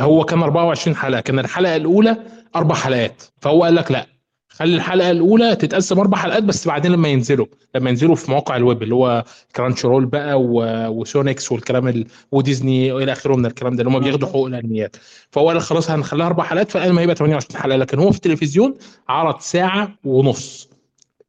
هو 0.00 0.24
كان 0.24 0.42
24 0.42 0.96
حلقة 0.96 1.20
كان 1.20 1.38
الحلقة 1.38 1.76
الأولى 1.76 2.16
أربع 2.56 2.74
حلقات. 2.74 3.22
فهو 3.40 3.64
قال 3.64 3.74
لك 3.74 3.90
لا 3.92 4.06
خلي 4.48 4.74
الحلقة 4.76 5.10
الأولى 5.10 5.56
تتقسم 5.56 6.00
أربع 6.00 6.18
حلقات 6.18 6.42
بس 6.42 6.66
بعدين 6.66 6.92
لما 6.92 7.08
ينزلوا 7.08 7.46
لما 7.74 7.90
ينزلوا 7.90 8.14
في 8.14 8.30
مواقع 8.30 8.56
الويب 8.56 8.82
اللي 8.82 8.94
هو 8.94 9.24
Crunchyroll 9.56 10.06
بقى 10.06 10.40
و- 10.42 10.88
وسونيكس 10.88 11.52
والكلام 11.52 11.88
ال... 11.88 12.06
وديزني 12.32 12.92
والى 12.92 13.12
آخره 13.12 13.36
من 13.36 13.46
الكلام 13.46 13.76
ده 13.76 13.82
اللي 13.82 13.96
هم 13.98 14.00
بياخدوا 14.02 14.28
حقوق 14.28 14.46
الأنميات. 14.46 14.96
فهو 15.30 15.48
قال 15.48 15.60
خلاص 15.62 15.90
هنخليها 15.90 16.26
أربع 16.26 16.44
حلقات 16.44 16.70
فالانمي 16.70 17.00
هيبقى 17.02 17.16
28 17.16 17.62
حلقة 17.62 17.76
لكن 17.76 17.98
هو 17.98 18.10
في 18.10 18.16
التلفزيون 18.16 18.74
عرض 19.08 19.40
ساعة 19.40 19.94
ونص. 20.04 20.71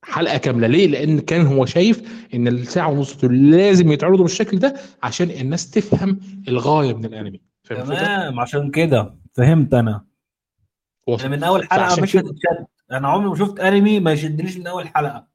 حلقة 0.04 0.38
كاملة. 0.38 0.68
ليه؟ 0.68 0.88
لأن 0.88 1.20
كان 1.20 1.46
هو 1.46 1.66
شايف 1.66 2.28
إن 2.34 2.48
الساعة 2.48 2.90
ونص 2.92 3.16
دول 3.18 3.52
لازم 3.52 3.92
يتعرضوا 3.92 4.24
بالشكل 4.24 4.60
ده 4.60 4.74
عشان 5.04 5.30
الناس 5.32 5.72
تفهم 5.72 6.20
الغاية 6.48 6.94
من 6.94 7.06
الأنمي؟ 7.06 7.42
تمام 7.70 8.40
عشان 8.40 8.72
كده 8.72 9.16
فهمت 9.34 9.74
أنا. 9.74 10.06
أنا 11.10 11.28
من 11.28 11.44
أول 11.44 11.68
حلقة 11.70 12.02
مش 12.02 12.16
هتتشد. 12.16 12.66
أنا 12.92 13.08
عمري 13.08 13.30
ما 13.30 13.36
شفت 13.36 13.60
أنمي 13.60 14.00
ما 14.00 14.12
يشدنيش 14.12 14.58
من 14.58 14.68
أول 14.68 14.88
حلقة. 14.88 15.28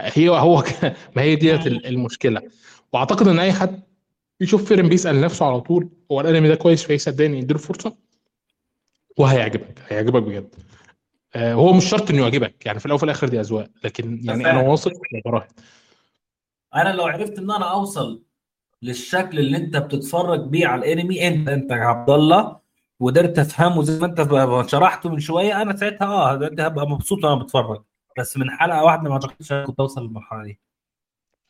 هي 0.00 0.28
هو 0.28 0.62
ك- 0.62 0.96
ما 1.16 1.22
هي 1.22 1.36
ديت 1.36 1.66
ال- 1.66 1.86
المشكلة. 1.86 2.42
وأعتقد 2.92 3.28
إن 3.28 3.38
أي 3.38 3.52
حد 3.52 3.82
يشوف 4.40 4.64
فيلم 4.64 4.88
بيسأل 4.88 5.20
نفسه 5.20 5.46
على 5.46 5.60
طول 5.60 5.88
هو 6.12 6.20
الأنمي 6.20 6.48
ده 6.48 6.54
كويس 6.54 6.82
فيه 6.84 6.96
صدقني 6.96 7.38
يديله 7.38 7.58
فرصة؟ 7.58 7.96
وهيعجبك 9.16 9.78
هيعجبك 9.88 10.22
بجد. 10.22 10.54
هو 11.36 11.72
مش 11.72 11.84
شرط 11.84 12.10
إنه 12.10 12.22
يعجبك 12.22 12.66
يعني 12.66 12.78
في 12.78 12.86
الأول 12.86 12.96
وفي 12.96 13.04
الآخر 13.04 13.28
دي 13.28 13.40
أذواق 13.40 13.68
لكن 13.84 14.20
يعني 14.24 14.50
أنا 14.50 14.60
واثق 14.60 14.92
وبراهن 15.26 15.48
أنا 16.74 16.88
لو 16.88 17.04
عرفت 17.04 17.38
إن 17.38 17.50
أنا 17.50 17.72
أوصل 17.72 18.22
للشكل 18.82 19.38
اللي 19.38 19.56
أنت 19.56 19.76
بتتفرج 19.76 20.40
بيه 20.48 20.66
على 20.66 20.92
الأنمي 20.92 21.28
انت 21.28 21.48
أنت 21.48 21.70
يا 21.70 21.76
عبد 21.76 22.10
الله 22.10 22.60
وقدرت 23.00 23.38
افهمه 23.38 23.82
زي 23.82 23.98
ما 24.00 24.06
أنت 24.06 24.70
شرحته 24.70 25.10
من 25.10 25.20
شوية 25.20 25.62
أنا 25.62 25.76
ساعتها 25.76 26.06
آه 26.06 26.50
هبقى 26.58 26.88
مبسوط 26.88 27.24
وأنا 27.24 27.42
بتفرج. 27.42 27.82
بس 28.18 28.36
من 28.36 28.50
حلقة 28.50 28.84
واحدة 28.84 29.02
ما 29.02 29.12
أعتقدش 29.12 29.52
كنت 29.52 29.80
أوصل 29.80 30.02
للمرحلة 30.02 30.42
دي. 30.44 30.60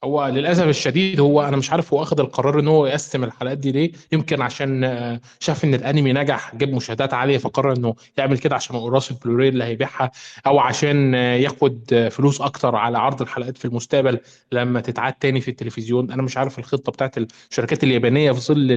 هو 0.05 0.27
للأسف 0.29 0.65
الشديد 0.67 1.21
هو 1.21 1.43
أنا 1.43 1.57
مش 1.57 1.71
عارف 1.73 1.93
هو 1.95 2.03
اخذ 2.03 2.21
القرار 2.21 2.61
إن 2.61 2.69
هو 2.69 2.87
يقسم 2.87 3.25
الحلقات 3.25 3.59
دي 3.59 3.73
ليه. 3.73 3.93
يمكن 4.13 4.43
عشان 4.43 4.85
آه، 4.85 5.21
شاف 5.41 5.65
إن 5.65 5.75
الأنمي 5.75 6.13
نجح 6.13 6.55
جاب 6.55 6.69
مشاهدات 6.69 7.15
عالية 7.15 7.39
فقرر 7.39 7.73
إنه 7.77 7.95
يعمل 8.19 8.39
كده 8.39 8.55
عشان 8.55 8.77
قراص 8.77 9.11
البلوراي 9.11 9.49
اللي 9.49 9.65
هيبيعها 9.65 10.11
أو 10.47 10.59
عشان 10.59 11.15
ياخد 11.15 12.09
فلوس 12.13 12.41
أكتر 12.41 12.77
على 12.77 12.99
عرض 12.99 13.23
الحلقات 13.23 13.59
في 13.59 13.65
المستقبل 13.65 14.19
لما 14.53 14.81
تتعاد 14.81 15.13
تاني 15.13 15.41
في 15.41 15.49
التلفزيون. 15.51 16.11
أنا 16.11 16.23
مش 16.23 16.37
عارف 16.37 16.59
الخطة 16.59 16.93
بتاعت 16.93 17.19
الشركات 17.51 17.85
اليابانية 17.85 18.33
في 18.33 18.41
ظل 18.41 18.69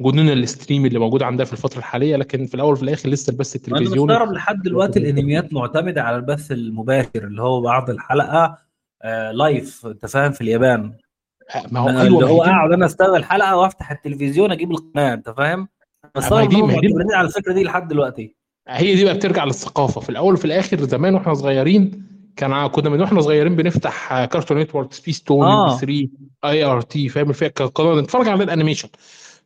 جنون 0.00 0.28
ال 0.28 0.36
stream 0.36 0.86
اللي 0.86 0.98
موجود 0.98 1.22
عندها 1.22 1.46
في 1.46 1.52
الفترة 1.52 1.78
الحالية 1.78 2.16
لكن 2.16 2.46
في 2.46 2.54
الأول 2.54 2.72
وفي 2.72 2.82
الآخر 2.82 3.08
لسه 3.08 3.30
البث 3.30 3.56
أنا 3.56 3.76
التلفزيوني. 3.78 4.12
مستغرب 4.12 4.32
لحد 4.32 4.62
دلوقتي 4.62 4.98
الأنميات 4.98 5.52
معتمدة 5.52 6.02
على 6.02 6.16
البث 6.16 6.52
المباشر 6.52 7.08
اللي 7.24 7.42
هو 7.42 7.60
بعد 7.60 7.90
الحلقة 7.90 8.67
live 9.32 9.86
انت 9.86 10.06
فاهم 10.06 10.32
في 10.32 10.40
اليابان. 10.40 10.92
ما 11.70 11.80
هو 11.80 11.88
اللي 11.88 12.26
هو 12.26 12.42
اقعد 12.42 12.72
أنا 12.72 12.86
استنى 12.86 13.16
الحلقة 13.16 13.56
وأفتح 13.56 13.90
التلفزيون 13.90 14.52
أجيب 14.52 14.70
القناة 14.70 15.14
أنت 15.14 15.30
فاهم؟ 15.30 15.60
ما 15.60 15.68
هي 16.06 16.10
مستغرب 16.16 16.70
ان 16.70 16.80
دي 16.80 17.14
على 17.14 17.28
الفكرة 17.28 17.52
دي 17.52 17.64
لحد 17.64 17.88
دلوقتي. 17.88 18.36
هي 18.68 18.94
دي 18.94 19.04
بقى 19.04 19.14
بترجع 19.14 19.44
للثقافة. 19.44 20.00
في 20.00 20.08
الأول 20.08 20.34
وفي 20.34 20.44
الآخر 20.44 20.80
زمان 20.80 21.14
وإحنا 21.14 21.34
صغيرين 21.34 22.08
كان 22.36 22.66
كنا 22.66 22.90
من 22.90 23.00
وإحنا 23.00 23.20
صغيرين 23.20 23.56
بنفتح 23.56 24.12
آه، 24.12 24.24
Cartoon 24.24 24.58
Network 24.58 24.92
Spacetoon 24.92 25.64
بي 25.64 25.78
3 25.78 26.08
ART 26.44 27.08
فاهم؟ 27.08 27.28
الفكرة 27.30 27.66
قناه 27.66 28.00
نتفرج 28.00 28.28
على 28.28 28.44
ال 28.44 28.48
animation. 28.48 28.88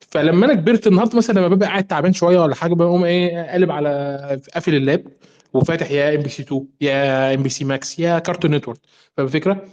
فلما 0.00 0.46
أنا 0.46 0.54
كبرت 0.54 0.86
النهارده 0.86 1.16
مثلا 1.16 1.38
لما 1.38 1.48
ببقى 1.48 1.68
قاعد 1.68 1.84
تعبان 1.84 2.12
شوية 2.12 2.40
ولا 2.40 2.54
حاجة 2.54 2.74
بقوم 2.74 3.04
إيه 3.04 3.50
قالب 3.52 3.70
على 3.70 4.40
قافل 4.54 4.74
ال 4.74 4.80
lap. 4.80 5.04
وفاتح 5.54 5.90
يا 5.90 6.14
MBC 6.14 6.42
2 6.42 6.66
يا 6.80 7.34
MBC 7.34 7.64
Max 7.64 7.98
يا 7.98 8.18
Cartoon 8.18 8.50
Network 8.54 8.78
فاهم 9.16 9.26
الفكرة؟ 9.26 9.68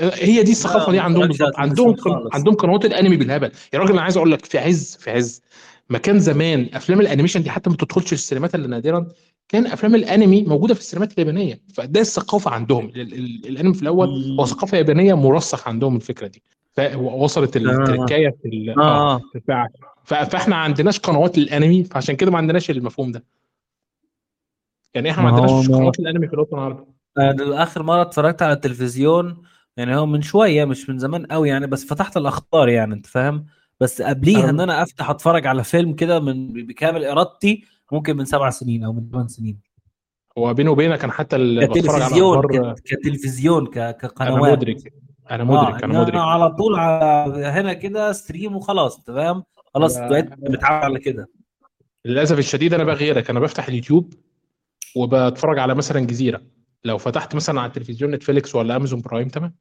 هي 0.00 0.42
دي 0.42 0.52
الثقافة 0.52 0.92
دي 0.92 0.98
ما 0.98 1.04
عندهم 1.04 1.26
بالظبط. 1.26 1.52
عندهم 1.56 1.96
عندهم 2.32 2.54
قنوات 2.54 2.84
الأنمي 2.84 3.16
بالهبل. 3.16 3.50
يا 3.74 3.78
راجل 3.78 3.92
أنا 3.92 4.02
عايز 4.02 4.16
أقول 4.16 4.32
لك 4.32 4.44
في 4.44 4.58
عز 4.58 4.96
في 5.00 5.10
عز 5.10 5.42
ما 5.88 5.98
كان 5.98 6.18
زمان 6.20 6.68
أفلام 6.74 7.00
ال 7.00 7.04
animation 7.04 7.42
دي 7.42 7.50
حتى 7.50 7.70
ما 7.70 7.76
تدخلش 7.76 8.12
السينمات 8.12 8.54
إلا 8.54 8.66
نادرا 8.66 9.06
كان 9.48 9.66
أفلام 9.66 9.94
الأنمي 9.94 10.42
موجودة 10.42 10.74
في 10.74 10.80
السينمات 10.80 11.12
اليابانية. 11.12 11.60
فده 11.74 12.00
الثقافة 12.00 12.50
عندهم. 12.50 12.84
ال- 12.88 13.00
ال- 13.14 13.48
الأنمي 13.48 13.74
في 13.74 13.82
الأول 13.82 14.36
هو. 14.40 14.46
ثقافة 14.46 14.78
يابانية 14.78 15.14
مرسخ 15.14 15.68
عندهم 15.68 15.96
الفكرة 15.96 16.26
دي. 16.26 16.42
فوصلت 16.76 17.56
آه. 17.56 17.60
التركاية 17.60 18.36
في 18.42 18.48
ال- 18.48 18.74
ف- 19.48 19.52
ف- 20.04 20.14
فإحنا 20.14 20.56
ما 20.56 20.62
عندناش 20.62 20.98
قنوات 20.98 21.38
للأنمي 21.38 21.84
فعشان 21.84 22.16
كده 22.16 22.30
ما 22.30 22.38
عندناش 22.38 22.70
المفهوم 22.70 23.12
ده. 23.12 23.24
يعني 24.94 25.10
إحنا 25.10 25.22
ما 25.22 25.28
عندناش 25.28 25.68
ما 25.70 25.76
قنوات 25.76 25.98
الأنمي 26.00 26.26
في 26.28 26.34
الوطن 26.34 26.56
العربي 26.58 26.84
أنا 27.18 27.62
آخر 27.62 27.82
مرة 27.82 28.02
اتفرجت 28.02 28.42
على 28.42 28.52
التلفزيون 28.52 29.42
يعني 29.76 29.96
هو 29.96 30.06
من 30.06 30.22
شوية 30.22 30.64
مش 30.64 30.90
من 30.90 30.98
زمان 30.98 31.26
قوي 31.26 31.48
يعني 31.48 31.66
بس 31.66 31.84
فتحت 31.86 32.16
الأخبار 32.16 32.68
يعني 32.68 32.94
أنت 32.94 33.06
فاهم؟ 33.06 33.46
بس 33.80 34.02
قبليها 34.02 34.44
إن 34.44 34.48
أنا 34.60 34.62
أنا 34.64 34.82
أفتح 34.82 35.10
أتفرج 35.10 35.46
على 35.46 35.64
فيلم 35.64 35.92
كده 35.94 36.20
من 36.20 36.52
بكامل 36.52 37.04
إرادتي 37.04 37.64
ممكن 37.92 38.16
من 38.16 38.24
سبع 38.24 38.50
سنين 38.50 38.84
أو 38.84 38.92
من 38.92 39.08
ثمان 39.12 39.28
سنين. 39.28 39.58
هو 40.38 40.54
بيني 40.54 40.68
وبينك 40.68 41.04
أنا 41.04 41.12
حتى 41.12 41.66
كتلفزيون 41.66 42.74
كتلفزيون 42.74 43.66
ك- 43.66 43.78
أنا 43.78 43.90
كقنوات. 43.92 44.52
مدرك 44.58 44.92
أنا 45.30 45.44
مدرك 45.44 45.84
ان 45.84 45.90
أنا 45.90 45.98
أنا 45.98 46.02
مدرك. 46.02 46.14
على 46.16 46.50
طول 46.50 46.74
على 46.74 47.44
هنا 47.46 47.72
كده 47.72 48.12
stream 48.12 48.56
وخلاص 48.56 49.04
تمام 49.04 49.42
خلاص 49.74 49.98
بقيت 49.98 50.30
متعود 50.32 50.64
على 50.64 50.98
كده. 50.98 51.28
للأسف 52.04 52.38
الشديد 52.38 52.74
أنا 52.74 52.84
بقى 52.84 52.94
غيرك. 52.94 53.30
أنا 53.30 53.40
بفتح 53.40 53.68
اليوتيوب 53.68 54.14
وبتفرج 54.96 55.58
على 55.58 55.74
مثلا 55.74 56.00
جزيرة. 56.00 56.40
لو 56.84 56.98
فتحت 56.98 57.34
مثلا 57.34 57.60
على 57.60 57.68
التلفزيون 57.68 58.10
Netflix 58.10 58.54
ولا 58.54 58.76
Amazon 58.76 59.00
Prime 59.00 59.28
تمام؟ 59.28 59.54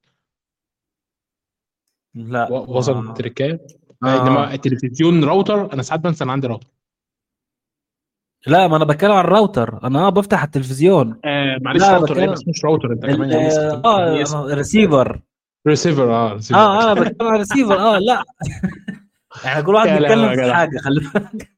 لا. 2.15 2.51
و- 2.51 2.77
وصل 2.77 3.09
التركايه 3.09 3.59
آه. 4.03 4.21
إنما 4.27 4.51
آه. 4.51 4.53
التلفزيون 4.53 5.23
راوتر 5.23 5.73
أنا 5.73 5.81
ساعات 5.81 5.99
بنسى 6.01 6.23
إن 6.23 6.29
عندي 6.29 6.47
راوتر. 6.47 6.67
لا 8.47 8.67
ما 8.67 8.77
أنا 8.77 8.85
بتكلم 8.85 9.11
عن 9.11 9.25
الراوتر. 9.25 9.79
أنا 9.87 10.07
آه 10.07 10.09
بفتح 10.09 10.43
التلفزيون. 10.43 11.19
آه 11.25 11.57
معلش 11.61 11.81
لا 11.81 11.91
راوتر 11.91 12.17
إيه؟ 12.19 12.29
بس 12.29 12.47
مش 12.47 12.65
راوتر 12.65 12.91
أنت 12.91 13.05
كمان 13.05 13.31
يعني 13.31 13.47
آه 13.85 14.53
receiver 14.53 15.21
receiver 15.67 16.13
آه 16.13 16.33
ريسيفر 16.33 16.59
آه 16.59 16.83
أنا 16.91 17.01
بتكلم 17.01 17.27
عن 17.27 17.37
ريسيفر 17.37 17.79
آه 17.79 17.97
لا. 17.97 18.23
إحنا 19.45 19.61
كل 19.61 19.73
واحد 19.75 19.89
بيتكلم 19.89 20.35
في 20.35 20.53
حاجة 20.53 20.77
خلي 20.77 20.99
بالك. 21.13 21.52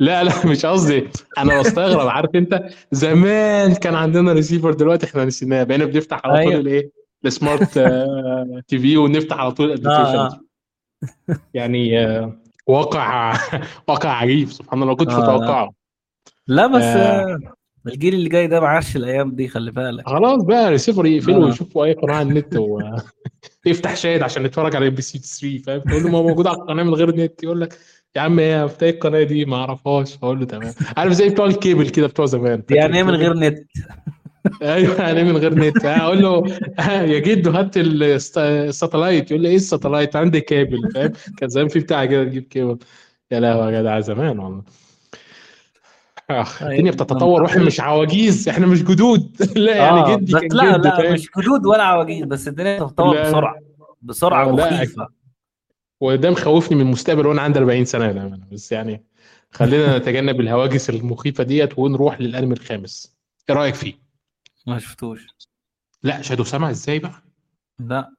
لا 0.00 0.24
لا 0.24 0.32
مش 0.50 0.66
قصدي. 0.66 1.08
أنا 1.38 1.60
بستغرب. 1.60 2.08
عارف 2.08 2.30
أنت؟ 2.34 2.64
زمان 2.92 3.74
كان 3.74 3.94
عندنا 3.94 4.32
ريسيفر 4.32 4.72
دلوقتي 4.74 5.06
إحنا 5.06 5.24
نسيناه. 5.24 5.62
بقينا 5.62 5.84
بنفتح 5.84 6.20
على 6.24 6.32
طول 6.42 6.52
أيوه. 6.52 6.60
الإيه؟ 6.60 6.90
ال 7.26 7.35
smart 7.35 7.78
آه، 7.78 8.62
TV 8.68 8.96
ونفتح 8.96 9.36
على 9.38 9.52
طول 9.52 9.70
آه 9.70 9.74
ال 9.74 9.78
applications 9.78 10.32
آه 10.32 10.40
يعني 11.54 12.06
آه، 12.06 12.36
واقع 12.66 13.38
واقع 13.88 14.10
عجيب. 14.10 14.48
سبحان 14.50 14.82
الله 14.82 14.92
ما 14.92 14.98
كنتش 14.98 15.12
لا. 15.14 15.18
متوقعه. 15.20 15.70
لا 16.46 16.66
بس 16.66 16.82
آه. 16.82 17.32
آه، 17.32 17.38
الجيل 17.86 18.14
اللي 18.14 18.28
جاي 18.28 18.46
ده 18.46 18.60
ما 18.60 18.68
عاش 18.68 18.96
الأيام 18.96 19.30
دي 19.30 19.48
خلي 19.48 19.70
بالك. 19.70 20.06
خلاص 20.08 20.42
بقى 20.42 20.70
ريسيفر 20.70 21.06
يقفلوا 21.06 21.42
آه. 21.42 21.46
ويشوفوا 21.46 21.84
أي 21.84 21.92
قناة 21.92 22.14
على 22.14 22.28
النت 22.28 22.56
ويفتح 23.66 23.96
شاهد 24.02 24.22
عشان 24.22 24.42
نتفرج 24.42 24.76
على 24.76 24.88
MBC 24.88 25.18
3 25.18 25.58
فاهم؟ 25.66 25.80
تقول 25.80 26.02
له 26.02 26.08
ما 26.10 26.18
هو 26.18 26.22
موجود 26.22 26.46
على 26.46 26.56
القناة 26.56 26.82
من 26.82 26.94
غير 26.94 27.16
نت. 27.16 27.42
يقول 27.42 27.60
لك 27.60 27.78
يا 28.16 28.20
عم 28.20 28.38
إيه 28.38 28.64
بتاع 28.64 28.88
القناه 28.88 29.22
دي؟ 29.22 29.44
ما 29.44 29.56
أعرفهاش. 29.56 30.18
أقول 30.22 30.40
له 30.40 30.46
تمام. 30.46 30.72
عارف 30.96 31.12
زي 31.12 31.28
بتوع 31.28 31.46
الكيبل 31.46 31.88
كده 31.88 32.06
بتوع 32.06 32.26
زمان. 32.26 32.62
يعني 32.70 32.96
إيه 32.96 33.02
من 33.02 33.14
غير 33.14 33.34
نت؟ 33.34 33.58
أيوه 34.62 34.94
يعني 35.00 35.24
من 35.24 35.36
غير 35.36 35.54
نت؟ 35.54 35.84
أقول 35.84 36.22
له 36.22 36.56
آه، 36.78 37.02
يا 37.02 37.18
جدو 37.18 37.50
هات 37.50 37.74
ال 37.76 37.90
satellite. 37.90 39.30
يقول 39.30 39.42
لي 39.42 39.48
إيه 39.48 39.56
ال 39.56 39.62
satellite؟ 39.62 40.16
عندي 40.16 40.40
كابل 40.40 40.90
فاهم؟ 40.94 41.12
كان 41.38 41.48
زمان 41.48 41.68
في 41.68 41.78
بتاع 41.78 42.04
كده 42.04 42.24
تجيب 42.24 42.42
كيبل. 42.42 42.78
يا 43.30 43.40
لهوي 43.40 43.72
يا 43.72 43.80
جدع 43.80 44.00
زمان 44.00 44.38
والله. 44.38 44.62
أخ 46.30 46.60
طيب 46.60 46.70
الدنيا 46.72 46.92
بتتطور 46.92 47.42
وإحنا 47.42 47.64
مش 47.64 47.80
عواجيز 47.80 48.48
إحنا 48.48 48.66
مش 48.66 48.82
جدود. 48.82 49.36
لا 49.56 49.76
يعني 49.76 50.00
آه 50.00 50.16
جدي 50.16 50.32
كان 50.32 50.48
لا 50.52 50.76
جد 50.76 50.84
لا 50.86 51.12
مش 51.12 51.28
جدود 51.38 51.66
ولا 51.66 51.82
عواجيز 51.82 52.24
بس 52.24 52.48
الدنيا 52.48 52.84
بتتطور 52.84 53.22
بسرعة 53.22 53.54
بسرعة 54.02 54.52
مخيفة. 54.52 55.19
وده 56.00 56.30
مخوفني 56.30 56.76
من 56.76 56.82
المستقبل 56.86 57.26
وأنا 57.26 57.42
عندي 57.42 57.58
40 57.58 57.84
سنة 57.84 58.10
للامانه 58.12 58.46
بس 58.52 58.72
يعني 58.72 59.04
خلينا 59.50 59.96
نتجنب 59.98 60.40
الهواجس 60.40 60.90
المخيفة 60.90 61.44
ديت 61.44 61.78
ونروح 61.78 62.20
للأنمي 62.20 62.52
الخامس. 62.54 63.16
إيه 63.50 63.56
رأيك 63.56 63.74
فيه؟ 63.74 63.94
ما 64.66 64.78
شفتوش. 64.78 65.26
لا 66.02 66.22
شادو 66.22 66.44
سما 66.44 66.70
إزاي 66.70 66.98
بقى؟ 66.98 67.22
لا. 67.78 68.10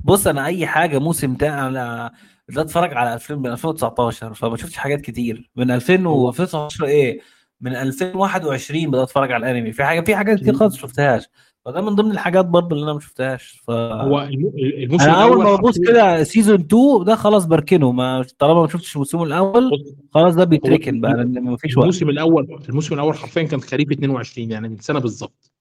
بص 0.00 0.26
أنا 0.26 0.46
أي 0.46 0.66
حاجة 0.66 0.98
موسم 0.98 1.34
بتاع 1.34 1.66
أنا 1.66 2.12
ده 2.48 2.62
اتفرج 2.62 2.94
على 2.94 3.14
2000 3.14 3.34
من 3.34 3.46
2019 3.46 4.34
فما 4.34 4.56
شفتش 4.56 4.76
حاجات 4.76 5.00
كتير. 5.00 5.50
من 5.56 5.70
2000 5.70 6.06
و 6.06 6.10
هو 6.10 6.28
2019 6.28 6.84
إيه؟ 6.84 7.20
من 7.60 7.74
2021 7.76 8.90
بدأت 8.90 9.02
أتفرج 9.02 9.32
على 9.32 9.50
الأنمي. 9.50 9.72
في 9.72 9.84
حاجة 9.84 10.00
في 10.00 10.16
حاجات 10.16 10.38
كتير 10.40 10.54
خالص 10.54 10.76
شفتهاش. 10.76 11.24
فده 11.64 11.80
من 11.80 11.94
ضمن 11.94 12.10
الحاجات 12.10 12.44
برضه 12.46 12.74
اللي 12.76 12.84
أنا 12.84 12.92
ما 12.92 13.00
شفتهاش. 13.00 13.62
ف 13.66 13.70
هو 13.70 14.22
الم- 14.22 14.52
الموسم 14.58 15.04
أنا 15.04 15.22
أول 15.22 15.44
ما 15.44 15.56
ببص 15.56 15.78
كده 15.78 16.22
سيزون 16.24 16.60
2 16.60 17.04
ده 17.04 17.14
خلاص 17.16 17.44
بركنه. 17.46 17.92
ما 17.92 18.24
طالما 18.38 18.60
ما 18.62 18.68
شفتش 18.68 18.94
الموسم 18.96 19.22
الأول 19.22 19.84
خلاص 20.14 20.34
ده 20.34 20.44
بيتركن 20.44 21.00
بقى 21.00 21.12
لأن 21.14 21.44
ما 21.44 21.56
فيش 21.56 21.76
وقت. 21.76 21.82
الموسم 21.84 22.08
الأول 22.08 22.62
الموسم 22.68 22.94
الأول 22.94 23.14
حرفيا 23.14 23.42
كان 23.42 23.60
خريف 23.60 23.92
22 23.92 24.50
يعني 24.50 24.68
من 24.68 24.78
سنة 24.78 24.98
بالظبط. 24.98 25.52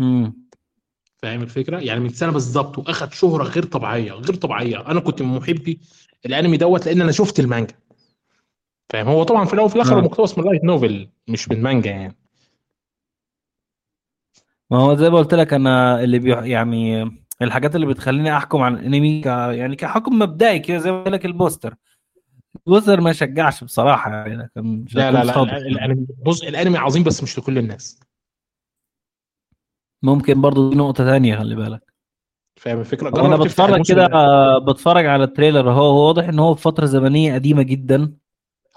امم 0.00 0.48
فاهم 1.22 1.42
الفكرة؟ 1.42 1.78
يعني 1.78 2.00
من 2.00 2.08
سنة 2.08 2.32
بالظبط 2.32 2.78
وأخد 2.78 3.12
شهرة 3.12 3.42
غير 3.44 3.64
طبيعية 3.64 4.12
غير 4.12 4.34
طبيعية. 4.34 4.86
أنا 4.86 5.00
كنت 5.00 5.22
من 5.22 5.28
محبي 5.36 5.80
الأنمي 6.26 6.56
دوت 6.56 6.86
لأن 6.86 7.00
أنا 7.00 7.12
شفت 7.12 7.40
المانجا. 7.40 7.74
فاهم؟ 8.90 9.08
هو 9.08 9.22
طبعا 9.22 9.44
في 9.44 9.54
الأول 9.54 9.66
وفي 9.66 9.76
الآخر 9.76 9.98
آه. 9.98 10.00
مقتبس 10.00 10.38
من 10.38 10.44
light 10.44 10.64
novel 10.64 11.08
مش 11.28 11.48
من 11.48 11.62
مانجا 11.62 11.90
يعني. 11.90 12.16
ما 14.70 14.78
هو 14.78 14.94
زي 14.96 15.10
ما 15.10 15.18
قلت 15.18 15.34
لك 15.34 15.52
أنا 15.52 16.00
اللي 16.04 16.18
بيح... 16.18 16.38
يعني 16.38 17.10
الحاجات 17.42 17.76
اللي 17.76 17.86
بتخليني 17.86 18.36
أحكم 18.36 18.62
عن 18.62 18.74
الأنمي 18.74 19.20
ك... 19.20 19.26
يعني 19.26 19.76
كحكم 19.76 20.18
مبدئي 20.18 20.58
كده 20.58 20.78
زي 20.78 20.92
ما 20.92 20.98
قلت 21.02 21.08
لك 21.08 21.26
ال 21.26 21.32
poster. 21.32 21.74
ال 22.56 22.62
poster 22.62 23.00
ما 23.00 23.12
شجعش 23.12 23.64
بصراحة 23.64 24.10
يعني 24.10 24.50
كان 24.54 24.84
لا 24.92 25.10
لا 25.10 25.24
لا 25.24 25.34
يعني 25.36 25.68
الأنمي 25.68 26.06
بص 26.26 26.42
الأنمي 26.42 26.78
عظيم 26.78 27.02
بس 27.02 27.22
مش 27.22 27.38
لكل 27.38 27.58
الناس. 27.58 28.00
ممكن 30.02 30.40
برضو 30.40 30.70
دي 30.70 30.76
نقطة 30.76 31.04
تانية 31.04 31.36
خلي 31.36 31.54
بالك. 31.54 31.92
فاهم 32.56 32.80
الفكرة؟ 32.80 33.10
تفتح 33.10 33.36
بتفرج 33.36 33.86
كده 33.88 34.06
ده. 34.06 34.58
بتفرج 34.58 35.06
على 35.06 35.24
ال 35.24 35.30
trailer 35.30 35.70
هو 35.70 35.90
هو 35.90 36.06
واضح 36.06 36.28
إن 36.28 36.38
هو 36.38 36.54
في 36.54 36.62
فترة 36.62 36.86
زمنية 36.86 37.34
قديمة 37.34 37.62
جدا. 37.62 38.12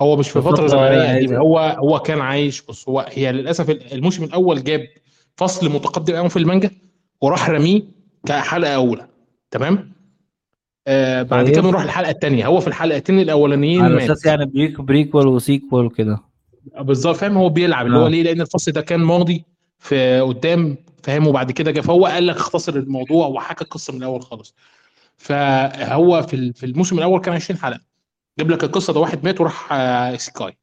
هو 0.02 0.16
مش 0.16 0.30
في 0.30 0.42
فترة 0.42 0.68
زمنية 0.68 1.16
قديمة 1.16 1.38
هو 1.38 1.60
هو 1.60 2.00
كان 2.00 2.20
عايش 2.22 2.62
بص 2.62 2.90
هو 2.90 3.06
هي 3.10 3.32
للأسف 3.32 3.70
الموسم 3.70 4.24
الأول 4.24 4.64
جاب 4.64 4.88
فصل 5.38 5.70
متقدم 5.70 6.16
قوي 6.16 6.30
في 6.30 6.38
المانجا 6.40 6.72
وراح 7.22 7.50
رميه 7.50 7.82
كحلقة 8.26 8.76
أولى. 8.76 9.08
تمام؟ 9.52 9.92
آه 10.88 11.24
بعد 11.24 11.46
كده 11.46 11.56
طيب. 11.56 11.64
بنروح 11.64 11.82
الحلقة 11.84 12.12
الثانية 12.12 12.48
هو 12.48 12.60
في 12.60 12.68
الحلقتين 12.68 13.20
الأولانيين 13.20 13.82
على 13.82 14.06
أساس 14.06 14.26
يعني 14.26 14.46
preq 14.46 14.82
prequel 14.82 15.28
و 15.28 15.36
sequel 15.36 15.86
وكده 15.86 16.20
بالظبط. 16.80 17.16
فاهم؟ 17.16 17.38
هو 17.38 17.50
بيلعب. 17.50 17.86
اللي 17.86 17.98
هو 17.98 18.06
آه. 18.06 18.10
ليه؟ 18.10 18.24
لأن 18.24 18.42
الفصل 18.42 18.72
ده 18.72 18.82
كان 18.82 19.00
ماضي 19.00 19.46
في 19.80 20.20
قدام 20.20 20.78
فاهم؟ 21.04 21.28
وبعد 21.28 21.52
كده 21.52 21.72
جه 21.72 21.82
فهو 21.82 22.06
قال 22.06 22.28
لك 22.28 22.36
اختصر 22.36 22.76
الموضوع 22.76 23.28
وحكى 23.28 23.64
القصة 23.64 23.94
من 23.94 24.00
الأول 24.00 24.22
خالص. 24.22 24.56
فهو 25.18 26.22
في 26.22 26.54
في 26.54 26.66
الموسم 26.66 26.98
الأول 26.98 27.22
كان 27.22 27.34
20 27.34 27.60
حلقة. 27.60 27.80
جاب 28.40 28.50
لك 28.50 28.64
القصة 28.64 28.94
ده 28.94 29.00
واحد 29.00 29.24
مات 29.24 29.42
وراح 29.42 29.74
آه، 29.74 30.16
سكاي. 30.16 30.58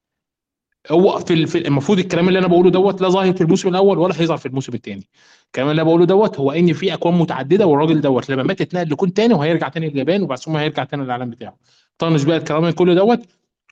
هو 0.91 1.19
في 1.19 1.35
ال- 1.35 1.47
في 1.47 1.59
المفروض 1.69 1.99
الكلام 1.99 2.29
اللي 2.29 2.39
أنا 2.39 2.47
بقوله 2.47 2.71
دوت 2.71 3.01
لا 3.01 3.09
ظاهر 3.09 3.33
في 3.33 3.41
الموسم 3.41 3.69
الأول 3.69 3.99
ولا 3.99 4.15
هيظهر 4.21 4.37
في 4.37 4.47
الموسم 4.47 4.75
الثاني 4.75 5.07
الكلام 5.47 5.71
اللي 5.71 5.83
أنا 5.83 5.89
بقوله 5.89 6.07
دوت 6.07 6.41
هو 6.41 6.53
إن 6.53 6.73
في 6.73 6.95
أكوان 6.95 7.15
متعددة 7.15 7.67
والراجل 7.67 8.01
دوت 8.01 8.31
لما 8.31 8.43
مات 8.43 8.61
اتنقل 8.61 8.91
لكون 8.91 9.13
تاني 9.15 9.35
وهيرجع 9.35 9.69
تاني 9.69 9.87
اليابان 9.87 10.23
وبعد 10.23 10.39
ثم 10.39 10.57
هيرجع 10.57 10.85
تاني 10.85 11.05
للعالم 11.05 11.31
بتاعه. 11.31 11.57
طنش 11.99 12.23
بقى 12.23 12.37
الكلام 12.37 12.63
من 12.63 12.71
كل 12.71 12.95
دوت 12.95 13.21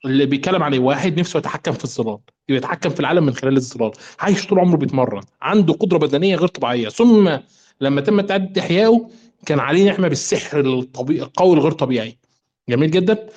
اللي 0.05 0.27
بيتكلم 0.27 0.63
عليه 0.63 0.79
واحد 0.79 1.21
نفسه 1.21 1.39
يتحكم 1.39 1.73
في 1.73 1.85
الظلال 1.85 2.19
يتحكم 2.49 2.91
في 2.91 3.01
العالم 3.01 3.27
من 3.27 3.35
خلال 3.35 3.57
الظلال. 3.57 3.91
عايش 4.21 4.47
طول 4.47 4.59
عمره 4.59 4.77
بيتمرن 4.77 5.23
عنده 5.43 5.73
قدرة 5.75 5.99
بدنية 5.99 6.37
غير 6.37 6.49
طبيعية. 6.49 6.89
ثم 6.89 7.31
لما 7.81 8.01
تم 8.01 8.21
تعدد 8.21 8.59
إحيائه 8.59 9.09
كان 9.47 9.61
عليه 9.61 9.85
نعمة 9.93 10.09
بالسحر 10.09 10.61
الطبيعي 10.61 11.23
القوي 11.23 11.55
الغير 11.57 11.73
طبيعي. 11.73 12.19
جميل 12.69 12.91
جدا. 12.91 13.29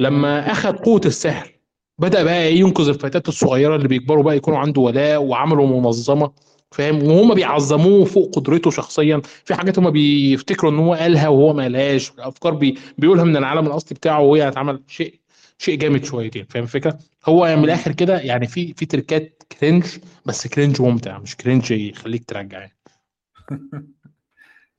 لما 0.00 0.52
أخذ 0.52 0.72
قوة 0.72 1.00
السحر 1.06 1.57
بدأ 1.98 2.22
بقى 2.22 2.42
إيه 2.42 2.60
ينقذ 2.60 2.88
الفتيات 2.88 3.28
الصغيرة 3.28 3.76
اللي 3.76 3.88
بيكبروا 3.88 4.22
بقى 4.22 4.36
يكونوا 4.36 4.58
عنده 4.58 4.80
ولاء 4.80 5.22
وعملوا 5.22 5.80
منظمة 5.80 6.32
فاهم؟ 6.70 7.02
وهم 7.02 7.34
بيعظموه 7.34 8.04
فوق 8.04 8.36
قدرته 8.36 8.70
شخصيا. 8.70 9.22
في 9.44 9.54
حاجات 9.54 9.78
هم 9.78 9.90
بيفتكروا 9.90 10.70
إن 10.72 10.78
هو 10.78 10.94
قالها 10.94 11.28
وهو 11.28 11.52
ما 11.52 11.62
قالهاش 11.62 12.12
أفكار 12.18 12.54
بي 12.54 12.78
بيقولها 12.98 13.24
من 13.24 13.36
العالم 13.36 13.66
الأصلي 13.66 13.94
بتاعه 13.94 14.20
وهي 14.20 14.48
هتعمل 14.48 14.82
شيء 14.88 15.20
شيء 15.58 15.78
جامد 15.78 16.04
شويتين 16.04 16.44
فاهم 16.44 16.62
الفكرة؟ 16.62 16.98
هو 17.26 17.56
من 17.56 17.64
الآخر 17.64 17.92
كده 17.92 18.20
يعني 18.20 18.46
في 18.46 18.74
في 18.74 18.86
حركات 18.86 19.42
cringe 19.60 19.84
بس 20.26 20.46
cringe 20.46 20.82
ممتع 20.82 21.18
مش 21.18 21.36
cringe 21.36 21.70
يخليك 21.70 22.24
ترجع 22.24 22.58
يعني. 22.58 22.76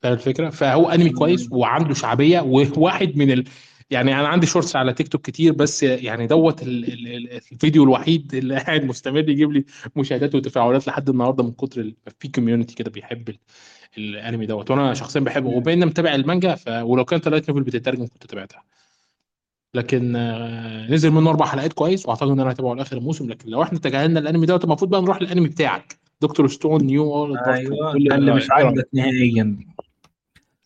فاهم 0.01 0.13
الفكرة؟ 0.13 0.49
فهو 0.49 0.89
أنمي 0.89 1.09
كويس 1.09 1.47
وعنده 1.51 1.93
شعبية 1.93 2.41
وواحد 2.41 3.17
من 3.17 3.31
ال... 3.31 3.45
يعني 3.91 4.19
أنا 4.19 4.27
عندي 4.27 4.47
shorts 4.47 4.75
على 4.75 4.93
تيك 4.93 5.07
توك 5.07 5.21
كتير 5.21 5.53
بس 5.53 5.83
يعني 5.83 6.27
دوت 6.27 6.63
ال... 6.63 6.93
ال... 6.93 7.31
الفيديو 7.31 7.83
الوحيد 7.83 8.35
اللي 8.35 8.55
قاعد 8.59 8.83
مستمر 8.83 9.29
يجيب 9.29 9.51
لي 9.51 9.65
مشاهدات 9.95 10.35
وتفاعلات 10.35 10.87
لحد 10.87 11.09
النهارده 11.09 11.43
من 11.43 11.51
كتر. 11.51 11.93
في 12.19 12.27
community 12.27 12.75
كده 12.75 12.91
بيحب 12.91 13.29
ال... 13.29 13.37
الانمي 13.97 14.45
دوت. 14.45 14.71
وأنا 14.71 14.93
شخصيا 14.93 15.21
بحبه. 15.21 15.49
وبين 15.49 15.85
متابع 15.85 16.15
المانجا 16.15 16.55
ف... 16.55 16.67
ولو 16.67 17.05
كانت 17.05 17.27
light 17.27 17.49
novel 17.49 17.63
بتترجم 17.63 18.07
كنت 18.07 18.25
تابعتها. 18.25 18.63
لكن 19.73 20.13
نزل 20.89 21.11
منه 21.11 21.29
أربع 21.29 21.45
حلقات 21.45 21.73
كويس 21.73 22.05
وأعتقد 22.05 22.29
إن 22.29 22.39
أنا 22.39 22.51
هتابعه 22.51 22.73
لآخر 22.73 22.97
الموسم. 22.97 23.29
لكن 23.29 23.49
لو 23.49 23.63
إحنا 23.63 23.79
تجاهلنا 23.79 24.19
الانمي 24.19 24.45
دوت 24.45 24.63
المفروض 24.63 24.91
بقى 24.91 25.01
نروح 25.01 25.21
للانمي 25.21 25.49
بتاعك. 25.49 25.99
دكتور 26.21 26.47
ستون 26.47 26.83
نيو 26.83 27.15
اول 27.15 27.37
أيوه. 27.37 27.95
اللي 27.95 28.33
مش 28.33 28.51
عاجبك 28.51 28.87
نهائيا. 28.93 29.57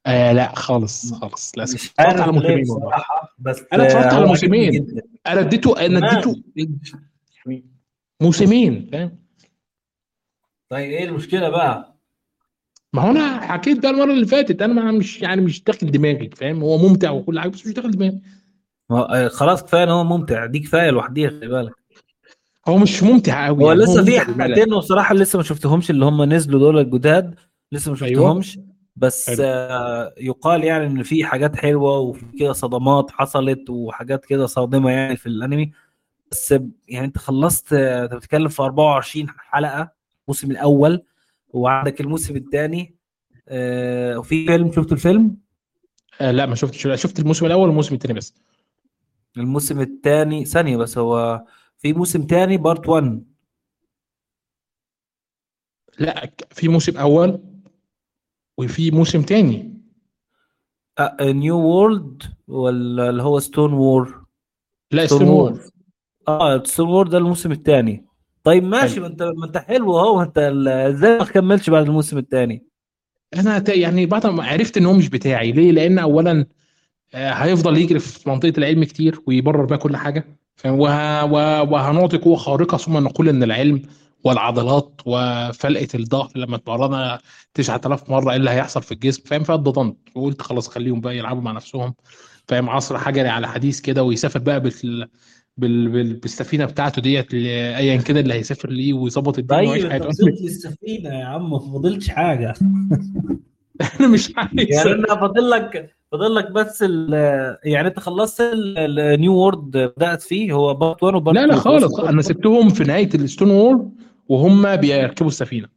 آه 0.06 0.32
لا 0.34 0.56
خالص 0.56 1.13
خالص 1.13 1.52
للأسف 1.58 1.94
اتفرجت 2.00 2.20
على 2.22 2.32
موسمين 2.32 2.62
بصراحة 2.63 3.36
بس 3.39 3.63
أنا 3.74 3.88
اتفرجت 3.88 4.06
على 4.13 4.26
موسمين. 4.26 5.02
أنا 5.28 5.39
اديته 5.39 5.86
أنا. 5.86 6.12
اديته 6.12 6.44
يعني 7.46 7.66
موسمين 8.22 8.89
فاهم 8.92 9.20
طيب 10.70 10.92
إيه 10.92 11.04
المشكلة 11.06 11.50
بقى؟ 11.50 11.94
ما 12.94 13.02
هو 13.02 13.12
أنا 13.12 13.42
حكيت 13.42 13.80
بقى 13.80 13.92
المرة 13.92 14.12
اللي 14.13 14.26
فاتت 14.26 14.62
أنا 14.62 14.74
ما- 14.74 14.92
مش 14.92 15.22
يعني 15.22 15.42
مش 15.42 15.63
داخل 15.63 15.92
دماغي 15.92 16.30
فاهم 16.30 16.62
هو 16.63 16.78
ممتع 16.78 17.12
وكل 17.12 17.39
حاجة 17.39 17.50
بس 17.50 17.68
مش 17.68 17.74
داخل 17.74 17.92
دماغي 17.92 18.22
آه، 18.92 19.28
خلاص 19.28 19.63
كفاية 19.63 19.84
إن 19.84 19.89
هو 19.89 20.04
ممتع 20.04 20.46
دي 20.46 20.60
كفاية 20.60 20.89
لوحديها 20.89 21.30
خلي 21.30 21.48
بالك 21.48 21.74
هو 22.68 22.78
مش 22.78 23.04
ممتع 23.04 23.46
قوي 23.48 23.63
هو 23.63 23.68
يعني 23.72 23.84
لسه 23.84 24.04
في. 24.06 24.20
حلقتين 24.20 24.74
وبصراحه 24.74 25.16
لسه 25.16 25.38
ما 25.38 25.44
شفتهمش 25.44 25.89
اللي 25.89 26.06
هم 26.06 26.24
نزلوا 26.24 26.60
دول 26.60 26.80
الجداد 26.80 27.36
لسه 27.72 27.92
ما 27.92 27.98
أيوة. 28.02 28.42
بس 28.95 29.29
حلو. 29.29 29.38
آه 29.43 30.13
يقال 30.17 30.63
يعني 30.63 30.86
إن 30.86 31.03
في 31.03 31.25
حاجات 31.25 31.56
حلوة 31.56 31.99
وفي 31.99 32.25
كده 32.39 32.53
صدمات 32.53 33.12
حصلت 33.12 33.69
وحاجات 33.69 34.25
كده 34.25 34.45
صادمة 34.45 34.91
يعني 34.91 35.15
في 35.15 35.25
الأنمي. 35.25 35.71
بس 36.32 36.51
يعني 36.88 37.06
أنت 37.06 37.17
خلصت 37.17 37.73
أنت 37.73 38.13
بتتكلم 38.13 38.47
في 38.47 38.62
24 38.63 39.29
حلقة 39.29 39.91
الموسم 40.27 40.51
الأول 40.51 41.03
وعندك 41.49 42.01
الموسم 42.01 42.36
الثاني 42.36 42.95
آه 43.47 44.17
وفي 44.19 44.45
فيلم 44.45 44.71
شفت 44.71 44.91
الفيلم؟ 44.91 45.38
آه 46.21 46.32
لا 46.32 46.45
ما 46.45 46.56
شفتش. 46.56 46.88
شفت 47.01 47.19
الموسم 47.19 47.45
الأول 47.45 47.67
والموسم 47.67 47.95
الثاني 47.95 48.13
بس. 48.13 48.36
الموسم 49.38 49.82
الثاني 49.82 50.45
ثانية 50.45 50.77
بس 50.77 50.97
هو 50.97 51.43
في 51.77 51.93
موسم 51.93 52.27
ثاني 52.29 52.58
part 52.58 52.89
1 52.89 53.23
لا 55.99 56.32
في 56.51 56.67
موسم 56.67 56.97
أول 56.97 57.39
وفي 58.58 58.92
موسم 58.92 59.22
تاني. 59.22 59.74
New 61.21 61.58
World 61.60 62.23
ولا 62.48 63.10
اللي 63.10 63.24
هو 63.24 63.39
Stone 63.39 63.73
War 63.73 64.26
لا 64.92 65.06
Stone 65.06 65.28
War 65.28 65.60
آه 66.28 66.63
Stone 66.63 66.89
War 66.89 67.08
ده 67.08 67.18
الموسم 67.18 67.52
الثاني 67.52 68.06
طيب 68.44 68.63
ماشي. 68.63 69.00
ما 69.00 69.08
انت 69.08 69.24
ما 69.24 69.46
انت 69.46 69.58
حلو 69.58 70.00
اهو 70.00 70.22
انت 70.22 70.38
إزاي 70.68 71.18
ما 71.18 71.26
كملتش 71.26 71.70
بعد 71.70 71.86
الموسم 71.86 72.18
الثاني 72.18 72.66
أنا 73.36 73.63
يعني 73.70 74.06
بعد 74.06 74.28
ما 74.28 74.44
عرفت 74.44 74.78
إن 74.78 74.86
هو 74.86 74.94
مش 74.94 75.10
بتاعي 75.10 75.52
ليه؟ 75.52 75.72
لأن 75.72 76.00
اولا 76.00 76.46
آه، 77.13 77.32
هيفضل 77.32 77.78
يجري 77.78 78.00
في 78.00 78.30
منطقة 78.30 78.54
العلم 78.58 78.84
كتير 78.84 79.20
ويبرر 79.28 79.66
بقى 79.66 79.78
كل 79.78 79.98
حاجة 79.98 80.38
فاهم؟ 80.56 80.80
وهنعطي 81.72 82.18
قوة 82.18 82.36
خارقة 82.36 82.78
ثم 82.78 82.98
نقول 82.98 83.30
إن 83.30 83.44
العلم 83.44 83.82
والعضلات 84.23 85.01
وفلقة 85.05 85.88
الظهر 85.95 86.29
لما 86.36 86.55
اتمرنها 86.55 87.19
9000 87.53 88.09
مرة 88.09 88.31
إيه 88.31 88.38
اللي 88.38 88.49
هيحصل 88.49 88.83
في 88.83 88.91
الجسم؟ 88.91 89.23
فاهم؟ 89.25 89.43
فاتضطنت 89.43 89.97
وقلت 90.15 90.41
خلاص 90.41 90.67
خليهم 90.67 91.01
بقى 91.01 91.17
يلعبوا 91.17 91.41
مع 91.41 91.51
نفسهم. 91.51 91.93
فاهم؟ 92.47 92.69
عصر 92.69 92.97
حجري 92.97 93.29
على 93.29 93.47
حديث 93.47 93.79
كده 93.79 94.03
ويسافر 94.03 94.39
بقى 94.39 94.59
بال... 94.59 95.07
بال... 95.57 95.89
بال... 95.89 96.13
بالسفينة 96.13 96.65
بتاعته 96.65 97.01
ديت 97.01 97.33
ايا 97.33 97.97
كده 97.97 98.19
اللي 98.19 98.33
هيسافر 98.33 98.69
ليه 98.69 98.93
ويظبط 98.93 99.38
الدنيا 99.39 99.62
ويعيش 99.62 99.83
طيب 99.83 99.91
أنت 99.91 100.03
حياته. 100.03 100.07
وصلت 100.07 100.41
للسفينة 100.41 101.09
يا 101.19 101.25
عم 101.25 101.49
ما 101.51 101.59
فاضلش 101.59 102.09
حاجة. 102.09 102.53
أنا 103.99 104.07
مش 104.07 104.33
عايز. 104.38 104.51
يعني 104.55 104.91
أنا 104.91 105.15
فاضل 105.15 105.49
لك 105.49 105.95
فاضل 106.12 106.36
لك 106.36 106.51
بس 106.51 106.81
يعني 107.63 107.88
أنت 107.88 107.99
خلصت 107.99 108.41
ال 108.54 108.73
New 108.73 109.34
World 109.36 109.71
بدأت 109.97 110.21
فيه 110.21 110.53
هو 110.53 110.73
part 110.73 111.04
1 111.03 111.15
و 111.15 111.20
part 111.20 111.38
لا 111.38 111.45
لا 111.45 111.57
2 111.57 111.59
خالص. 111.79 111.99
أنا 111.99 112.21
سبتهم 112.21 112.69
في 112.69 112.83
نهاية 112.83 113.09
ال 113.15 113.21
Stone 113.21 113.49
War 113.52 113.89
وهم 114.29 114.75
بيركبوا 114.75 115.27
السفينة. 115.27 115.67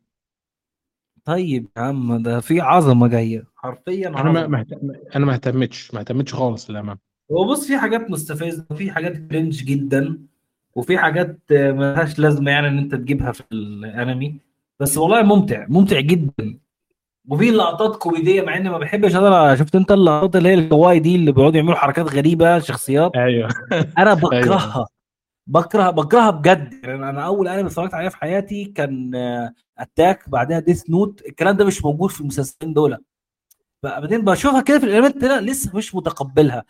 طيب 1.25 1.69
يا 1.77 1.83
عم 1.83 2.23
ده 2.23 2.41
في 2.41 2.61
عظمة 2.61 3.09
جاية. 3.09 3.45
حرفيا 3.57 4.09
أنا 4.09 4.23
ما 4.33 4.47
ما 4.47 4.61
اهت- 4.61 5.17
أنا 5.17 5.27
ما 5.27 5.33
اهتمتش 5.35 5.95
ما 5.95 6.01
اهتمتش 6.01 6.35
خالص 6.35 6.71
للأمانة. 6.71 6.99
هو 7.33 7.45
بص 7.51 7.67
في 7.67 7.79
حاجات 7.79 8.11
مستفزة 8.11 8.67
وفي 8.71 8.91
حاجات 8.91 9.17
cringe 9.17 9.65
جدا 9.65 10.19
وفي 10.75 10.99
حاجات 10.99 11.39
آه، 11.53 11.73
ملهاش 11.73 12.19
لازمة 12.19 12.51
يعني 12.51 12.69
إن 12.69 12.79
أنت 12.79 12.95
تجيبها 12.95 13.33
في 13.33 13.43
الأنمي. 13.53 14.41
بس 14.81 14.99
والله 14.99 15.23
ممتع 15.23 15.67
ممتع 15.69 16.01
جدا. 16.01 16.59
وفي 17.29 17.51
لقطات 17.51 17.97
كوميدية 17.97 18.43
مع 18.43 18.57
إني 18.57 18.69
ما 18.71 18.79
بحبش 18.79 19.17
أنا 19.17 19.57
شفت 19.57 19.77
أنت 19.77 19.93
اللقطات 19.93 20.37
اللي 20.37 20.49
هي 20.49 20.55
ال 20.55 20.61
kawaii 20.61 20.99
دي 20.99 21.17
اللي 21.17 21.33
بيقعدوا 21.33 21.57
يعملوا 21.57 21.75
حركات 21.77 22.07
غريبة 22.15 22.59
شخصيات. 22.59 23.17
أيوه. 23.17 23.49
أنا 23.99 24.15
بكرهها. 24.23 24.87
بكره 25.47 25.91
بكرهها 25.91 26.31
بجد. 26.31 26.75
يعني 26.85 27.11
أنا 27.11 27.27
أول 27.27 27.49
انمي 27.49 27.67
اتفرجت 27.69 27.95
عليه 27.95 28.09
في 28.09 28.17
حياتي 28.17 28.65
كان 28.65 29.15
آه، 29.15 29.53
Attack 29.79 30.29
بعدها 30.29 30.59
Death 30.59 30.91
Note 30.91 31.27
الكلام 31.27 31.57
ده 31.57 31.65
مش 31.65 31.85
موجود 31.85 32.11
في 32.11 32.21
المسلسلين 32.21 32.73
دول. 32.73 33.05
بعدين 33.83 34.25
بشوفها 34.25 34.61
كده 34.61 34.79
في 34.79 34.87
الانميات 34.87 35.25
أنا 35.25 35.41
لسه 35.41 35.77
مش 35.77 35.95
متقبلها. 35.95 36.65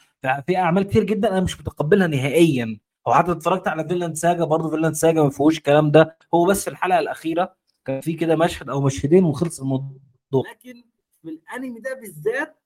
في 0.47 0.57
أعمال 0.57 0.83
كتير 0.83 1.05
جدا 1.05 1.29
أنا 1.31 1.41
مش 1.41 1.61
متقبلها 1.61 2.07
نهائيا. 2.07 2.79
أو 3.07 3.15
حتى 3.15 3.33
اتفرجت 3.33 3.69
على 3.69 3.89
Vinland 3.89 4.17
Saga 4.17 4.45
برضه 4.45 4.71
Vinland 4.71 4.95
Saga 4.95 5.23
ما 5.23 5.31
فيهوش 5.31 5.59
الكلام 5.59 5.91
ده. 5.91 6.17
هو 6.35 6.45
بس 6.45 6.65
في 6.65 6.71
الحلقة 6.71 6.99
الأخيرة 6.99 7.55
كان 7.85 8.01
في 8.01 8.13
كده 8.13 8.37
مشهد 8.37 8.69
أو 8.71 8.81
مشهدين 8.81 9.25
وخلص 9.25 9.61
الموضوع. 9.61 9.95
لكن 10.33 10.85
في 11.23 11.29
الأنمي 11.29 11.81
ده 11.81 11.95
بالذات 11.95 12.57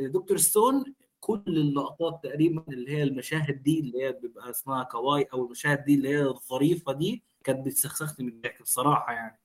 Doctor 0.00 0.36
Stone 0.36 0.84
كل 1.20 1.42
اللقطات 1.46 2.20
تقريبا 2.22 2.62
اللي 2.68 2.90
هي 2.90 3.02
المشاهد 3.02 3.62
دي 3.62 3.80
اللي 3.80 4.04
هي 4.04 4.12
بيبقى 4.22 4.50
اسمها 4.50 4.82
kawaii 4.82 5.26
أو 5.32 5.44
المشاهد 5.46 5.84
دي 5.84 5.94
اللي 5.94 6.08
هي 6.08 6.22
الظريفة 6.22 6.92
دي 6.92 7.22
كانت 7.44 7.66
بتسخسخني 7.66 8.26
من 8.26 8.32
الضحك 8.32 8.62
بصراحة 8.62 9.12
يعني. 9.12 9.40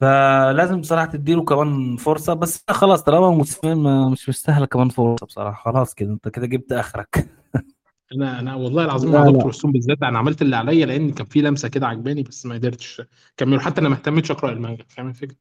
فلازم 0.00 0.80
بصراحة 0.80 1.06
تديله 1.06 1.44
كمان 1.44 1.96
فرصة 1.96 2.34
بس 2.34 2.64
خلاص 2.70 3.02
طالما 3.02 3.28
الموسمين 3.28 3.76
ما- 3.76 4.08
مش 4.08 4.28
مستاهلة 4.28 4.66
كمان 4.66 4.88
فرصة 4.88 5.26
بصراحة. 5.26 5.62
خلاص 5.72 5.94
كده 5.94 6.12
أنت 6.12 6.28
كده 6.28 6.46
جبت 6.46 6.72
آخرك. 6.72 7.28
أنا 8.14 8.40
أنا 8.40 8.54
والله 8.54 8.84
العظيم 8.84 9.12
لا، 9.12 9.18
مع 9.18 9.24
لا. 9.26 9.32
Doctor 9.32 9.52
Stone 9.52 9.72
بالذات 9.72 10.02
أنا 10.02 10.18
عملت 10.18 10.42
اللي 10.42 10.56
عليا 10.56 10.86
لأن 10.86 11.10
كان 11.12 11.26
في 11.26 11.40
لمسة 11.40 11.68
كده 11.68 11.86
عجباني 11.86 12.22
بس 12.22 12.46
ما 12.46 12.54
قدرتش. 12.54 13.02
اكمله 13.38 13.60
حتى 13.60 13.80
أنا 13.80 13.88
ما 13.88 13.94
اهتمتش 13.94 14.30
أقرأ 14.30 14.52
المانجا 14.52 14.84
فاهم 14.88 15.08
الفكرة؟ 15.08 15.36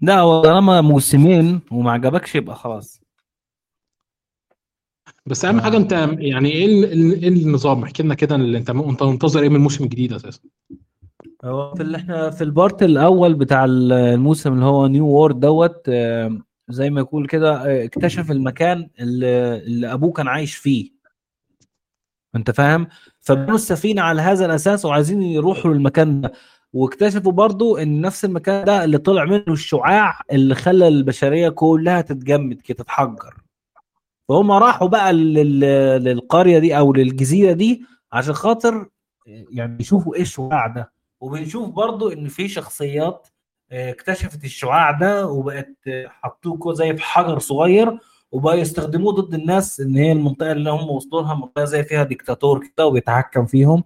لا 0.00 0.18
هو 0.20 0.42
طالما 0.42 0.80
موسمين 0.80 1.60
وما 1.72 1.92
عجبكش 1.92 2.34
يبقى 2.34 2.56
خلاص. 2.56 3.00
بس 5.26 5.44
أهم 5.44 5.58
آه. 5.58 5.62
حاجة 5.62 5.76
أنت 5.76 5.92
يعني 6.18 6.50
إيه 6.52 6.66
ال- 6.66 6.92
ال- 6.92 7.22
إيه 7.22 7.28
النظام؟ 7.28 7.82
احكي 7.82 8.02
لنا 8.02 8.14
كده 8.14 8.34
اللي 8.34 8.58
أنت 8.58 8.70
أنت 8.70 9.02
منتظر 9.02 9.42
إيه 9.42 9.48
من 9.48 9.56
الموسم 9.56 9.84
الجديد 9.84 10.12
أساسا؟ 10.12 10.40
هو 11.44 11.74
في 11.74 11.82
اللي 11.82 11.96
إحنا 11.96 12.30
في 12.30 12.44
ال 12.44 12.52
part 12.52 12.82
الأول 12.82 13.34
بتاع 13.34 13.64
الموسم 13.68 14.52
اللي 14.52 14.64
هو 14.64 14.86
نيو 14.86 15.06
وورد 15.06 15.40
دوت 15.40 15.82
آه، 15.88 16.38
زي 16.68 16.90
ما 16.90 17.00
يقول 17.00 17.26
كده 17.26 17.52
آه، 17.66 17.84
اكتشف 17.84 18.30
المكان 18.30 18.88
اللي, 19.00 19.56
اللي 19.56 19.92
أبوه 19.92 20.12
كان 20.12 20.28
عايش 20.28 20.54
فيه. 20.56 20.90
أنت 22.36 22.50
فاهم؟ 22.50 22.86
فبنوا 23.20 23.54
السفينة 23.54 24.02
على 24.02 24.22
هذا 24.22 24.46
الأساس 24.46 24.84
وعايزين 24.84 25.22
يروحوا 25.22 25.74
للمكان 25.74 26.20
ده. 26.20 26.32
واكتشفوا 26.72 27.32
برضو 27.32 27.76
إن 27.76 28.00
نفس 28.00 28.24
المكان 28.24 28.64
ده 28.64 28.84
اللي 28.84 28.98
طلع 28.98 29.24
منه 29.24 29.44
الشعاع 29.48 30.20
اللي 30.32 30.54
خلى 30.54 30.88
البشرية 30.88 31.48
كلها 31.48 32.00
تتجمد 32.00 32.60
كده 32.60 32.76
تتحجر. 32.84 33.34
فهم 34.28 34.52
راحوا 34.52 34.88
بقى 34.88 35.12
لل- 35.12 35.60
للقرية 36.04 36.58
دي 36.58 36.78
أو 36.78 36.92
للجزيرة 36.92 37.52
دي 37.52 37.84
عشان 38.12 38.34
خاطر 38.34 38.88
يعني 39.26 39.76
يشوفوا 39.80 40.14
إيه 40.14 40.22
الشعاع 40.22 40.66
ده. 40.66 40.92
وبنشوف 41.20 41.68
برضو 41.68 42.12
إن 42.12 42.28
في 42.28 42.48
شخصيات 42.48 43.28
آه، 43.72 43.90
اكتشفت 43.90 44.44
الشعاع 44.44 44.90
ده 44.90 45.26
وبقت 45.26 45.74
آه، 45.88 46.06
حطوه 46.08 46.74
زي 46.74 46.96
في 46.96 47.02
حجر 47.02 47.38
صغير 47.38 47.98
وبقى 48.32 48.60
يستخدموه 48.60 49.12
ضد 49.12 49.34
الناس 49.34 49.80
إن 49.80 49.96
هي 49.96 50.12
المنطقة 50.12 50.52
اللي 50.52 50.70
هم 50.70 50.90
وصلوا 50.90 51.22
لها 51.22 51.34
منطقة 51.34 51.64
زي 51.64 51.84
فيها 51.84 52.02
ديكتاتور 52.02 52.66
كده 52.66 52.86
وبيتحكم 52.86 53.46
فيهم. 53.46 53.84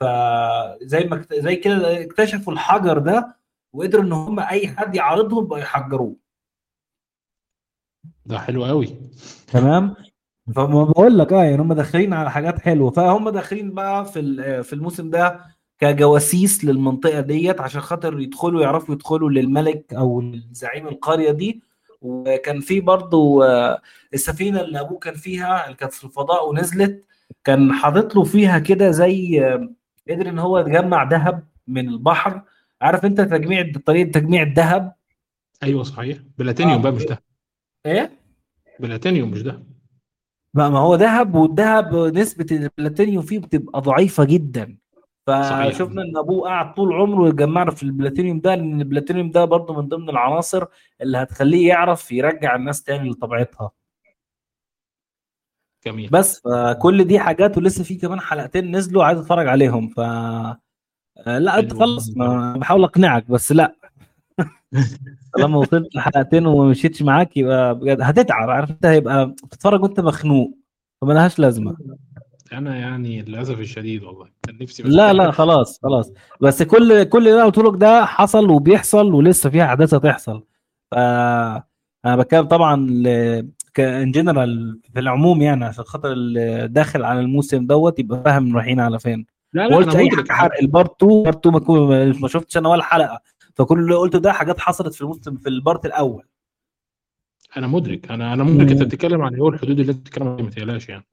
فزي 0.00 1.04
ما 1.04 1.24
زي 1.32 1.56
كده 1.56 2.02
اكتشفوا 2.02 2.52
الحجر 2.52 2.98
ده 2.98 3.36
وقدروا 3.72 4.04
إن 4.04 4.12
هم 4.12 4.40
أي 4.40 4.68
حد 4.68 4.94
يعارضهم 4.94 5.44
بقوا 5.46 5.58
يحجروه. 5.58 6.16
ده 8.26 8.38
حلو 8.38 8.64
قوي. 8.64 8.88
تمام؟ 9.52 9.94
فما 10.54 10.84
بقول 10.84 11.18
لك 11.18 11.32
آه 11.32 11.44
يعني 11.44 11.62
هم 11.62 11.72
داخلين 11.72 12.12
على 12.12 12.30
حاجات 12.30 12.58
حلوة. 12.58 12.90
فهم 12.90 13.28
داخلين 13.28 13.74
بقى 13.74 14.04
في 14.04 14.20
ال- 14.20 14.64
في 14.64 14.72
الموسم 14.72 15.10
ده 15.10 15.40
كجواسيس 15.78 16.64
للمنطقة 16.64 17.20
ديت 17.20 17.60
عشان 17.60 17.80
خاطر 17.80 18.20
يدخلوا 18.20 18.62
يعرفوا 18.62 18.94
يدخلوا 18.94 19.30
للملك 19.30 19.94
أو 19.94 20.20
لزعيم 20.20 20.88
القرية 20.88 21.30
دي. 21.30 21.62
وكان 22.02 22.60
في 22.60 22.80
برضو 22.80 23.42
آه، 23.42 23.80
السفينة 24.14 24.60
اللي 24.60 24.80
أبوه 24.80 24.98
كان 24.98 25.14
فيها 25.14 25.64
اللي 25.64 25.76
كانت 25.76 25.92
في 25.92 26.04
الفضاء 26.04 26.48
ونزلت 26.50 27.04
كان 27.44 27.72
حاطط 27.72 28.16
له 28.16 28.24
فيها 28.24 28.58
كده 28.58 28.90
زي 28.90 29.44
آه، 29.46 29.68
قدر 30.10 30.28
إن 30.28 30.38
هو 30.38 30.58
يجمع 30.58 31.02
ذهب 31.04 31.42
من 31.66 31.88
البحر. 31.88 32.42
عارف 32.82 33.04
أنت 33.04 33.20
تجميع 33.20 33.72
طريقة 33.86 34.10
تجميع 34.10 34.42
الذهب 34.42 34.92
أيوه 35.62 35.82
صحيح. 35.82 36.18
بلاتينيوم 36.38 36.78
آه. 36.78 36.82
بقى 36.82 36.92
مش 36.92 37.04
ده؟ 37.04 37.22
إيه؟ 37.92 38.10
بلاتينيوم 38.80 39.30
مش 39.30 39.42
ده. 39.42 39.62
ما 40.54 40.68
ما 40.68 40.78
هو 40.78 40.94
ذهب 40.94 41.34
والذهب 41.34 41.94
نسبة 41.96 42.46
البلاتينيوم 42.50 43.22
فيه 43.24 43.38
بتبقى 43.38 43.80
ضعيفة 43.80 44.24
جدا. 44.24 44.78
فشفنا 45.26 46.02
إن 46.02 46.16
أبوه 46.16 46.48
قاعد 46.48 46.74
طول 46.74 46.92
عمره 46.92 47.28
يجمعنا 47.28 47.70
في 47.70 47.82
البلاتينيوم 47.82 48.40
ده 48.40 48.54
لأن 48.54 48.80
البلاتينيوم 48.80 49.30
ده 49.30 49.44
برضه 49.44 49.74
من 49.82 49.88
ضمن 49.88 50.08
العناصر 50.10 50.64
اللي 51.00 51.18
هتخليه 51.18 51.68
يعرف 51.68 52.12
يرجع 52.12 52.56
الناس 52.56 52.82
تاني 52.82 53.10
لطبيعتها. 53.10 53.70
جميل. 55.86 56.10
بس 56.10 56.40
فكل 56.40 57.04
دي 57.04 57.18
حاجات 57.18 57.58
ولسه 57.58 57.84
في 57.84 57.94
كمان 57.94 58.20
حلقتين 58.20 58.76
نزلوا 58.76 59.04
عايز 59.04 59.18
أتفرج 59.18 59.46
عليهم. 59.48 59.88
ف 59.88 60.00
آه، 60.00 60.58
لا 61.38 61.58
أنت. 61.58 61.72
خلص 61.72 62.08
بحاول 62.56 62.84
أقنعك 62.84 63.30
بس 63.30 63.52
لا. 63.52 63.74
لما 65.38 65.58
وصلت 65.58 65.94
لحلقتين 65.96 66.46
وما 66.46 66.70
مشيتش 66.70 67.02
معاك 67.02 67.36
يبقى 67.36 67.74
بجد 67.78 68.00
هتتعب. 68.02 68.50
عارف 68.50 68.70
انت 68.70 68.86
هيبقى 68.86 69.26
بتتفرج 69.26 69.82
وانت 69.82 70.00
مخنوق. 70.00 70.54
فملهاش 71.02 71.38
لازمة. 71.38 71.76
أنا 72.52 72.76
يعني 72.76 73.22
للأسف 73.22 73.58
الشديد 73.60 74.02
والله. 74.02 74.26
كان 74.46 74.58
نفسي 74.60 74.82
بس 74.82 74.90
لا 74.90 75.12
لا 75.12 75.30
خلاص 75.30 75.80
خلاص. 75.82 76.12
بس 76.40 76.62
كل 76.62 77.02
كل 77.04 77.18
اللي 77.28 77.34
أنا 77.34 77.44
قلت 77.44 77.58
لك 77.58 77.72
ده 77.80 78.04
حصل 78.04 78.50
وبيحصل 78.50 79.12
ولسه 79.14 79.50
فيها 79.50 79.64
أحداث 79.64 79.94
هتحصل. 79.94 80.42
ف 80.90 80.94
أنا 82.04 82.16
بتكلم 82.16 82.46
طبعا 82.46 82.74
in 83.78 84.10
general 84.12 84.80
في 84.94 85.00
العموم 85.00 85.42
يعني 85.42 85.64
عشان 85.64 85.84
خاطر 85.84 86.12
اللي 86.12 86.68
داخل 86.68 87.02
على 87.04 87.20
الموسم 87.20 87.66
دوت 87.66 87.98
يبقى 87.98 88.22
فاهم 88.24 88.56
رايحين 88.56 88.80
على 88.80 88.98
فين. 88.98 89.26
لا 89.52 89.62
ما 89.64 89.68
لا 89.68 89.76
قلتش 89.76 89.94
أنا 89.94 90.02
اي 90.02 90.10
حاجة 90.10 90.32
حرق 90.32 90.58
ال 90.62 90.70
part 90.70 91.02
2 91.02 91.22
part 91.22 91.36
2 91.46 91.52
ما 91.54 91.60
كو- 91.60 91.86
ما 92.20 92.28
شفتش 92.28 92.56
أنا 92.56 92.68
ولا 92.68 92.82
حلقة. 92.82 93.20
فكل 93.58 93.78
اللي 93.78 93.94
قلته 93.94 94.18
ده 94.18 94.32
حاجات 94.32 94.60
حصلت 94.60 94.94
في 94.94 95.00
الموسم 95.02 95.36
في 95.36 95.48
ال 95.48 95.56
part 95.56 95.86
الأول. 95.86 96.24
أنا 97.56 97.66
مدرك 97.66 98.10
أنا 98.10 98.32
أنا 98.32 98.44
مدرك. 98.44 98.70
أنت. 98.70 98.82
بتتكلم 98.82 99.22
عن 99.22 99.40
هو 99.40 99.48
الحدود 99.48 99.80
اللي 99.80 99.92
أنت 99.92 100.00
بتتكلم 100.00 100.28
عنها 100.28 100.42
ما 100.42 100.50
تقلقش 100.50 100.88
يعني. 100.88 101.04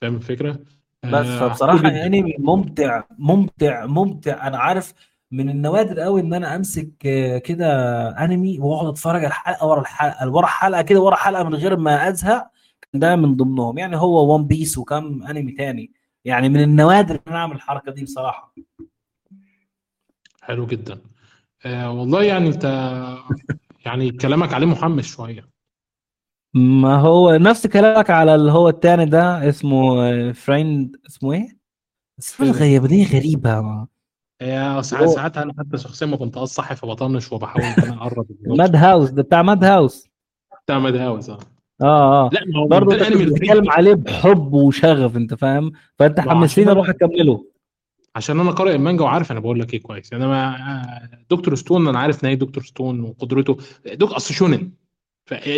فاهم 0.00 0.16
الفكرة؟ 0.16 0.58
بس 1.04 1.26
آه، 1.26 1.48
فبصراحة. 1.48 1.88
يعني 1.88 2.36
ممتع 2.38 3.02
ممتع 3.18 3.86
ممتع. 3.86 4.46
أنا 4.46 4.58
عارف 4.58 4.94
من 5.30 5.48
النوادر 5.50 6.00
قوي 6.00 6.20
إن 6.20 6.34
أنا 6.34 6.56
أمسك 6.56 7.06
آه، 7.06 7.38
كده 7.38 7.66
أنمي 8.24 8.58
وأقعد 8.60 8.86
أتفرج 8.88 9.24
الحلقة 9.24 9.66
ورا 9.66 9.80
الحلقة 9.80 10.30
ورا 10.30 10.46
حلقة 10.46 10.82
كده 10.82 11.00
ورا 11.00 11.16
حلقة 11.16 11.42
من 11.44 11.54
غير 11.54 11.76
ما 11.76 12.08
أزهق. 12.08 12.50
ده 12.94 13.16
من 13.16 13.36
ضمنهم. 13.36 13.78
يعني 13.78 13.96
هو 13.96 14.34
ون 14.34 14.46
بيس 14.46 14.78
وكم 14.78 15.22
أنمي 15.22 15.52
تاني. 15.52 15.92
يعني 16.24 16.48
من 16.48 16.62
النوادر 16.62 17.14
إن 17.14 17.20
أنا 17.26 17.36
أعمل 17.36 17.56
الحركة 17.56 17.92
دي 17.92 18.04
بصراحة. 18.04 18.54
حلو 20.44 20.66
جدا. 20.66 20.98
آه 21.66 21.90
والله 21.92 22.22
يعني 22.22 22.48
انت 22.48 22.64
يعني 23.86 24.10
كلامك 24.10 24.52
عليه 24.54 24.66
محمس 24.66 25.04
شوية. 25.04 25.48
ما 26.54 26.96
هو 26.96 27.30
نفس 27.36 27.66
كلامك 27.66 28.10
على 28.10 28.34
اللي 28.34 28.52
هو 28.52 28.68
التاني 28.68 29.04
ده 29.04 29.48
اسمه 29.48 30.32
فريند 30.32 30.96
اسمه 31.06 31.32
إيه؟ 31.32 31.48
اسمه 32.18 32.52
Friend. 32.52 32.56
غريبة. 32.56 33.60
ما. 33.60 33.86
آه 34.40 34.80
ساعات 34.80 35.08
هو- 35.08 35.14
ساعات 35.14 35.36
أنا 35.38 35.52
حتى 35.58 35.78
شخصيا 35.78 36.06
ما 36.06 36.16
كنت 36.16 36.38
صح 36.38 36.72
فبطنش 36.74 37.32
وبحاول 37.32 37.64
إن 37.64 37.82
أنا 37.84 37.96
أقرب 38.02 38.26
ماد 38.58 38.76
هاوس 38.76 39.10
ده 39.10 39.22
بتاع 39.22 39.42
ماد 39.42 39.64
هاوس 39.64 40.08
بتاع 40.64 40.78
ماد 40.78 40.96
هاوس 40.96 41.30
آه. 41.30 41.38
آه 41.82 42.26
آه. 42.26 42.30
لا 42.32 42.40
ما 42.46 42.60
هو 42.60 42.66
برضه 42.66 42.96
بتتكلم 42.96 43.70
عليه 43.70 43.94
بحب 43.94 44.52
وشغف 44.52 45.16
أنت 45.16 45.34
فاهم؟ 45.34 45.72
فأنت 45.98 46.20
عشان 46.20 46.68
أروح 46.68 46.88
أكمله. 46.88 47.44
عشان 48.16 48.40
أنا 48.40 48.50
قارئ 48.50 48.74
المانجا 48.74 49.04
وعارف 49.04 49.32
أنا 49.32 49.40
بقول 49.40 49.60
لك 49.60 49.74
إيه 49.74 49.80
كويس. 49.82 50.12
يعني 50.12 50.24
أنا 50.24 50.56
آه، 50.56 51.18
دكتور 51.30 51.54
ستون 51.54 51.88
أنا 51.88 51.98
عارف 51.98 52.24
هي 52.24 52.36
دكتور 52.36 52.62
ستون 52.64 53.00
وقدرته. 53.00 53.56
دك 53.86 54.08
أصل 54.12 54.34
شونن. 54.34 54.70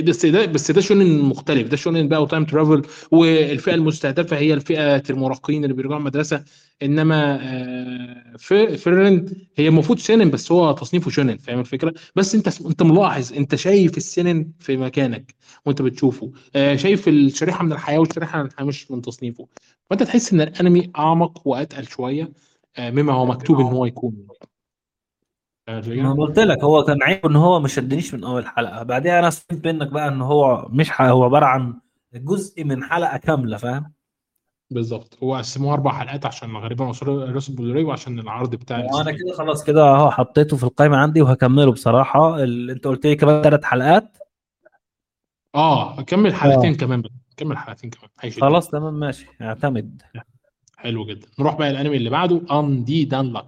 بس 0.07 0.27
ده 0.27 0.47
بس 0.47 0.71
ده 0.71 0.81
شونن 0.81 1.19
مختلف. 1.21 1.69
ده 1.69 1.77
شونن 1.77 2.09
بقى 2.09 2.23
وتايم 2.23 2.45
ترافل 2.45 2.83
والفئة 3.11 3.75
المستهدفة 3.75 4.37
هي 4.39 4.55
الفئة 4.55 5.03
المراهقين 5.11 5.65
اللي 5.65 5.75
بيرجعوا 5.75 5.99
المدرسة. 6.01 6.45
إنما 6.83 7.39
آه، 7.43 8.37
في 8.39 8.77
فيرند 8.79 9.37
هي 9.57 9.69
المفروض 9.69 9.99
سينن 9.99 10.31
بس 10.31 10.53
هو 10.53 10.73
تصنيفه 10.73 11.11
شونن. 11.11 11.37
فاهم 11.37 11.61
الفكرة؟ 11.61 11.95
بس 12.17 12.35
أنت 12.35 12.61
أنت 12.67 12.83
ملاحظ 12.83 13.33
أنت 13.33 13.55
شايف 13.55 13.97
السينن 13.97 14.53
في 14.61 14.77
مكانك. 14.77 15.35
وانت 15.67 15.83
بتشوفه. 15.83 16.33
آه، 16.57 16.77
شايف 16.77 17.09
الشريحة 17.09 17.65
من 17.65 17.73
الحياة 17.73 17.99
والشريحة 17.99 18.39
من 18.43 18.47
الحياة 18.47 18.67
مش 18.67 18.91
من 18.91 19.03
تصنيفه. 19.03 19.47
فانت 19.91 20.03
تحس 20.03 20.33
ان 20.33 20.41
الانمي 20.41 20.91
اعمق 20.99 21.49
واتقل 21.49 21.85
شوية 21.87 22.33
آه، 22.77 22.91
مما 22.91 23.13
هو 23.13 23.27
مكتوب 23.27 23.61
ان 23.61 23.67
هو 23.67 23.87
يكون. 23.87 24.27
الفكرة؟ 25.69 26.03
ما 26.15 26.25
قلت 26.25 26.39
لك 26.39 26.65
هو 26.65 26.85
كان 26.85 27.03
عيب 27.03 27.27
إن 27.27 27.37
هو 27.37 27.61
ما 27.61 27.69
شدنيش 27.69 28.15
من 28.15 28.25
أول 28.25 28.47
حلقة. 28.47 28.83
بعدها 28.83 29.19
أنا 29.19 29.31
فهمت 29.31 29.67
منك 29.67 29.89
بقى 29.93 30.09
إن 30.09 30.23
هو 30.23 30.67
مش 30.71 30.91
ح- 30.91 31.03
هو 31.03 31.25
عبارة 31.25 31.47
عن 31.47 31.75
جزء 32.15 32.65
من 32.65 32.85
حلقة 32.85 33.17
كاملة 33.17 33.57
فاهم؟ 33.57 33.93
بالظبط. 34.71 35.19
هو 35.23 35.35
قسموها 35.37 35.75
أربع 35.75 35.93
حلقات 35.93 36.27
عشان 36.27 36.57
غالبا 36.57 36.85
وصلوا 36.89 37.25
راسل 37.25 37.55
بلوري 37.55 37.85
وعشان 37.85 38.19
العرض 38.19 38.55
بتاع 38.55 38.77
وأنا 38.79 38.89
الأسبوع. 39.11 39.13
كده 39.13 39.33
خلاص 39.37 39.65
كده 39.65 39.83
أهو 39.95 40.11
حطيته 40.11 40.57
في 40.57 40.65
القائمة 40.65 40.97
عندي 40.97 41.23
وهكمله 41.23 41.73
بصراحة. 41.73 42.43
ال... 42.43 42.71
أنت 42.71 42.87
قلت 42.87 43.07
لي 43.07 43.17
كمان 43.17 43.43
ثلاث 43.43 43.65
حلقات. 43.65 44.19
آه 45.57 46.03
كمل 46.03 46.35
حلقتين 46.35 46.75
كمان 46.75 47.03
بقى 47.03 47.13
كمل 47.37 47.59
حلقتين 47.59 47.91
كمان. 47.91 48.11
هيشدك. 48.21 48.41
خلاص 48.41 48.69
تمام 48.69 48.95
ماشي. 48.95 49.27
اعتمد. 49.43 50.03
حلو 50.77 51.07
جدا. 51.07 51.27
نروح 51.39 51.55
بقى 51.55 51.71
الأنمي 51.71 51.97
اللي 51.97 52.11
بعده 52.11 52.41
Undead 52.51 53.05
Unluck 53.05 53.47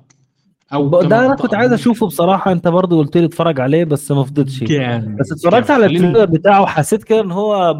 أو 0.72 1.02
ده 1.02 1.26
أنا 1.26 1.34
كنت 1.34 1.54
عايز 1.54 1.72
أشوفه 1.72 2.06
بصراحة 2.06 2.52
أنت 2.52 2.68
برضو 2.68 2.98
قلت 2.98 3.16
لي 3.16 3.24
اتفرج 3.24 3.60
عليه 3.60 3.84
بس 3.84 4.10
ما 4.10 4.24
فضلتش. 4.24 4.64
جامد. 4.64 5.16
بس 5.16 5.32
اتفرجت. 5.32 5.70
على 5.70 5.86
ال 5.86 5.91
trailer 5.91 6.24
بتاعه 6.24 6.66
حسيت 6.66 7.04
كده 7.04 7.20
إن 7.20 7.32
هو 7.32 7.74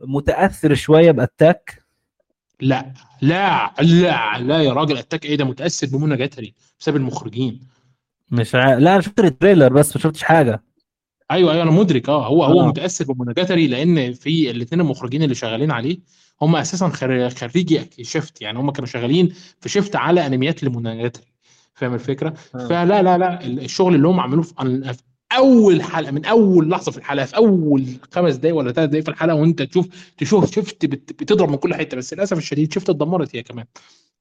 متأثر 0.00 0.74
شوية 0.74 1.10
ب 1.10 1.19
Attack. 1.19 1.82
لا 2.60 2.92
لا 3.22 3.72
لا 3.80 4.38
لا 4.38 4.62
يا 4.62 4.72
راجل 4.72 4.98
Attack 4.98 5.24
إيه 5.24 5.36
ده؟ 5.36 5.44
متأثر 5.44 5.86
ب 5.86 6.16
Monogatari 6.16 6.54
بسبب 6.80 6.96
المخرجين. 6.96 7.60
مش 8.30 8.54
ع... 8.54 8.74
لا 8.74 8.92
أنا 8.92 9.00
شفت 9.00 9.20
ال 9.20 9.27
trailer 9.27 9.72
بس 9.72 9.96
ما 9.96 10.02
شفتش 10.02 10.22
حاجة. 10.22 10.62
أيوه 11.32 11.52
أيوه 11.52 11.62
أنا 11.62 11.70
مدرك 11.70 12.08
آه 12.08 12.26
هو 12.26 12.44
هو 12.44 12.60
آه. 12.60 12.66
متأثر 12.68 13.04
ب 13.12 13.34
Monogatari 13.34 13.66
لأن 13.66 14.12
في 14.12 14.50
الاثنين 14.50 14.80
المخرجين 14.80 15.22
اللي 15.22 15.34
شغالين 15.34 15.70
عليه 15.70 15.98
هم 16.42 16.56
أساسا 16.56 16.88
خر- 16.88 17.30
خريجي 17.30 17.80
Shaft 18.02 18.42
يعني 18.42 18.58
هم 18.58 18.70
كانوا 18.70 18.86
شغالين 18.88 19.32
في 19.60 19.68
Shaft 19.68 19.96
على 19.96 20.26
أنميات 20.26 20.64
ل 20.64 21.02
Monogatari 21.02 21.24
فاهم 21.74 21.94
الفكرة؟ 21.94 22.34
آه. 22.54 22.58
فلا 22.68 23.02
لا 23.02 23.18
لا 23.18 23.46
الشغل 23.46 23.94
اللي 23.94 24.08
هم 24.08 24.20
عملوه 24.20 24.42
في 24.42 24.54
في 24.94 25.02
أول 25.36 25.82
حلقة 25.82 26.10
من 26.12 26.24
أول 26.24 26.70
لحظة 26.70 26.92
في 26.92 26.98
الحلقة 26.98 27.26
في 27.26 27.36
أول 27.36 27.86
خمس 28.12 28.34
دقائق 28.36 28.56
ولا 28.56 28.72
ثلاث 28.72 28.88
دقائق 28.88 29.04
في 29.04 29.10
الحلقة 29.10 29.34
وأنت 29.34 29.62
تشوف 29.62 29.86
تشوف 30.18 30.50
بت- 30.84 31.12
بتضرب 31.22 31.48
من 31.50 31.56
كل 31.56 31.74
حتة 31.74 31.96
بس 31.96 32.14
للأسف 32.14 32.38
الشديد 32.38 32.72
Shaft 32.72 32.90
اتدمرت 32.90 33.36
هي 33.36 33.42
كمان 33.42 33.64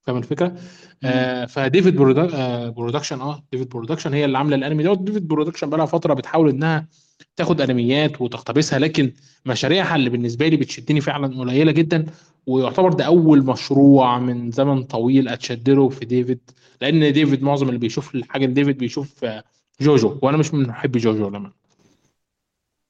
فاهم 0.03 0.17
الفكرة؟ 0.17 0.55
آه 1.03 1.45
فديفيد 1.45 2.01
آه 2.01 2.69
Production 2.69 3.21
آه 3.21 3.43
David 3.51 3.69
Production 3.69 4.13
هي 4.13 4.25
اللي 4.25 4.37
عاملة 4.37 4.55
الانمي 4.55 4.83
دوت 4.83 4.99
David 4.99 5.27
Production 5.27 5.69
بقى 5.69 5.77
لها 5.77 5.85
فترة 5.85 6.13
بتحاول 6.13 6.49
إنها 6.49 6.87
تاخد 7.35 7.61
انميات 7.61 8.21
وتقتبسها 8.21 8.79
لكن 8.79 9.13
مشاريعها 9.45 9.95
اللي 9.95 10.09
بالنسبة 10.09 10.47
لي 10.47 10.57
بتشدني 10.57 11.01
فعلا 11.01 11.39
قليلة 11.39 11.71
جدا 11.71 12.05
ويعتبر 12.47 12.93
ده 12.93 13.05
أول 13.05 13.45
مشروع 13.45 14.19
من 14.19 14.51
زمن 14.51 14.83
طويل 14.83 15.29
اتشد 15.29 15.69
له 15.69 15.89
في 15.89 16.05
ديفيد 16.05 16.39
لأن 16.81 17.13
ديفيد 17.13 17.43
معظم 17.43 17.67
اللي 17.67 17.79
بيشوف 17.79 18.15
الحاجة 18.15 18.45
ديفيد 18.45 18.77
بيشوف 18.77 19.23
آه، 19.23 19.43
جوجو 19.81 20.17
وأنا 20.21 20.37
مش 20.37 20.53
من 20.53 20.67
محبي 20.67 20.99
جوجو 20.99 21.29
لما 21.29 21.51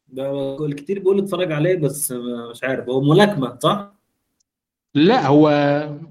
ده 0.07 0.65
الكتير 0.65 0.99
بيقول 0.99 1.19
اتفرج 1.19 1.51
عليه 1.51 1.75
بس 1.75 2.11
مش 2.51 2.63
عارف 2.63 2.89
هو 2.89 3.01
ملاكمة 3.01 3.57
صح؟ 3.59 4.00
لا 4.95 5.27
هو 5.27 5.43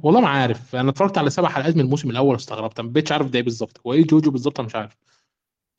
والله 0.03 0.21
ما 0.21 0.29
عارف. 0.29 0.77
أنا 0.77 0.91
اتفرجت 0.91 1.19
على 1.19 1.31
سبع 1.31 1.49
حلقات 1.49 1.75
من 1.75 1.81
الموسم 1.81 2.11
الأول 2.11 2.33
واستغربت. 2.35 2.81
ما 2.81 2.89
بقتش 2.91 3.13
عارف 3.13 3.31
ده 3.31 3.39
إيه 3.39 3.45
بالظبط. 3.45 3.81
هو 3.87 3.93
إيه 3.93 4.05
جوجو 4.07 4.31
بالظبط؟ 4.31 4.61
أنا 4.61 4.67
مش 4.67 4.77
عارف. 4.77 4.97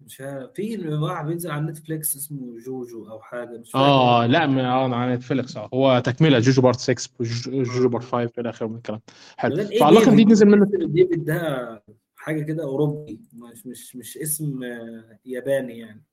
مش 0.06 0.22
عارف. 0.22 0.52
في 0.54 0.88
واحد 0.88 1.26
بينزل 1.26 1.52
على 1.52 1.62
نتفليكس 1.62 2.16
اسمه 2.16 2.58
جوجو 2.66 3.10
أو 3.10 3.20
حاجة 3.22 3.58
مش 3.58 3.76
آه 3.76 4.26
لا 4.26 4.47
ما 4.47 4.68
آه 4.72 4.95
على 4.95 5.16
نتفليكس. 5.16 5.58
آه 5.58 5.70
هو 5.74 5.99
تكملة 6.06 6.39
جوجو 6.39 6.62
part 6.62 6.80
6 6.80 7.10
وجوجو 7.20 7.89
part 7.89 8.04
5 8.06 8.32
إلى 8.39 8.49
آخره 8.49 8.68
من 8.68 8.76
الكلام. 8.76 9.02
حلو. 9.38 9.58
إيه 9.58 9.89
ديفيد؟ 9.89 10.16
دي 10.16 10.26
نزل 10.26 10.45
منه 10.47 10.66
ديفيد 10.72 11.26
ده 11.26 11.84
حاجة 12.16 12.43
كده 12.43 12.64
أوروبي 12.64 13.20
مش 13.34 13.66
مش 13.68 13.95
مش 13.95 14.18
اسم 14.18 14.64
آه، 14.64 15.20
ياباني 15.26 15.78
يعني. 15.80 16.04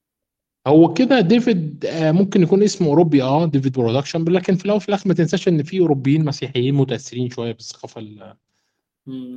هو 0.68 0.92
كده 0.94 1.20
ديفيد 1.20 1.86
آه، 1.86 2.12
ممكن 2.12 2.42
يكون 2.42 2.62
اسمه 2.62 2.88
اوروبي 2.88 3.22
آه 3.22 3.46
David 3.46 3.72
Production 3.72 4.24
لكن 4.24 4.56
في 4.56 4.64
الأول 4.64 4.76
وفي 4.76 4.88
الآخر 4.88 5.08
ما 5.08 5.14
تنساش 5.14 5.48
إن 5.48 5.62
في 5.62 5.80
أوروبيين 5.80 6.24
مسيحيين 6.24 6.74
متأثرين 6.74 7.30
شوية 7.30 7.52
بالثقافة. 7.52 8.06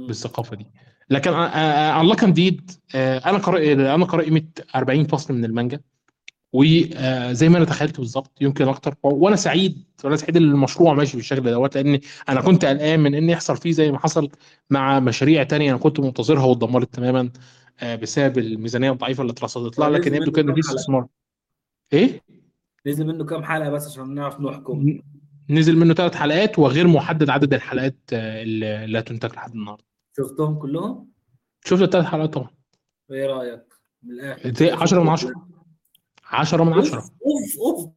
بالثقافة 0.08 0.56
دي 0.56 0.66
لكن 1.10 1.34
عن 1.34 2.06
لك 2.06 2.24
انديد 2.24 2.72
أنا 2.96 3.38
قارئ 3.38 3.74
أنا 3.74 4.06
قارئ 4.06 4.26
قيمه 4.26 4.44
40 4.76 5.04
فصل 5.04 5.34
من 5.34 5.46
المانجا 5.46 5.80
وزي 6.54 7.50
ما 7.50 7.58
أنا 7.58 7.66
تخيلت 7.66 8.00
بالظبط 8.00 8.32
يمكن 8.42 8.68
أكتر 8.68 8.96
وأنا 9.04 9.36
سعيد 9.36 9.84
وأنا 10.04 10.16
سعيد 10.16 10.38
إن 10.38 10.44
المشروع 10.44 10.94
ماشي 10.94 11.18
بالشكل 11.18 11.52
دوت 11.52 11.78
لأن 11.78 12.00
أنا 12.30 12.42
كنت 12.42 12.66
قلقان 12.66 13.00
من 13.00 13.16
إن 13.16 13.30
يحصل 13.30 13.58
فيه 13.58 13.72
زي 13.72 13.92
ما 13.92 14.00
حصل 14.00 14.30
مع 14.70 15.00
مشاريع 15.00 15.44
تانية 15.44 15.72
أنا 15.72 15.80
كنت 15.80 16.00
منتظرها 16.00 16.44
واتدمرت 16.44 16.94
تماما 16.94 17.30
آه، 17.80 17.96
بسبب 17.96 18.38
الميزانية 18.38 18.92
الضعيفة 18.92 19.22
اللي 19.22 19.32
اترصدت 19.32 19.80
لها 19.80 19.88
هو 19.88 19.92
لكن 19.94 20.16
يبدو 20.16 20.32
كان 20.32 20.54
في؟ 20.54 20.60
استثمار 20.60 21.08
إيه؟ 21.94 22.22
نزل 22.88 23.08
منه 23.08 23.26
كام 23.26 23.44
حلقة 23.44 23.70
بس 23.70 23.88
عشان 23.88 24.14
نعرف 24.14 24.39
نحكم. 24.42 25.00
نزل 25.50 25.78
منه 25.78 25.94
ثلاث 25.94 26.16
حلقات 26.16 26.60
وغير 26.60 26.88
محدد 26.88 27.30
عدد 27.30 27.54
الحلقات 27.54 27.98
آه، 28.14 28.44
اللي 28.44 28.84
اللي 28.84 29.00
هتنتج 29.00 29.34
لحد 29.34 29.52
النهارده. 29.52 29.84
شفتهم 30.18 30.56
كلهم؟ 30.60 31.12
شفت 31.66 31.82
الثلاث 31.82 32.06
حلقات 32.06 32.34
طبعا. 32.34 32.50
إيه 33.12 33.26
رأيك؟ 33.26 33.64
من 34.04 34.12
الآخر. 34.12 34.54
زي 34.54 34.72
10 34.72 35.04
من 35.04 35.10
10 35.10 35.34
10 36.26 36.64
من 36.64 36.74
10 36.74 36.98
اوف 36.98 37.10
أوف 37.26 37.60
أوف. 37.60 37.89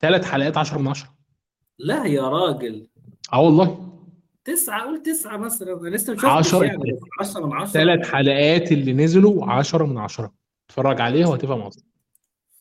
ثلاث 0.00 0.24
حلقات 0.24 0.56
10 0.56 0.78
من 0.78 0.88
10 0.88 1.14
لا 1.78 2.04
يا 2.04 2.22
راجل. 2.28 2.88
آه 3.32 3.40
والله. 3.40 3.84
تسعة 4.44 4.82
قول 4.84 5.02
تسعة 5.02 5.36
مثلا. 5.36 5.80
أنا 5.80 5.88
لسه 5.88 6.12
مش 6.12 6.24
عشرة. 6.24 6.64
يعني 6.64 6.98
10 7.20 7.46
من 7.46 7.52
10 7.52 7.72
ثلاث 7.72 8.06
حلقات 8.08 8.72
اللي 8.72 8.92
نزلوا 8.92 9.46
10 9.52 9.86
من 9.86 9.98
10 9.98 10.32
اتفرج 10.68 11.00
عليها 11.00 11.26
وهتفهم 11.26 11.62
قصدي 11.62 11.87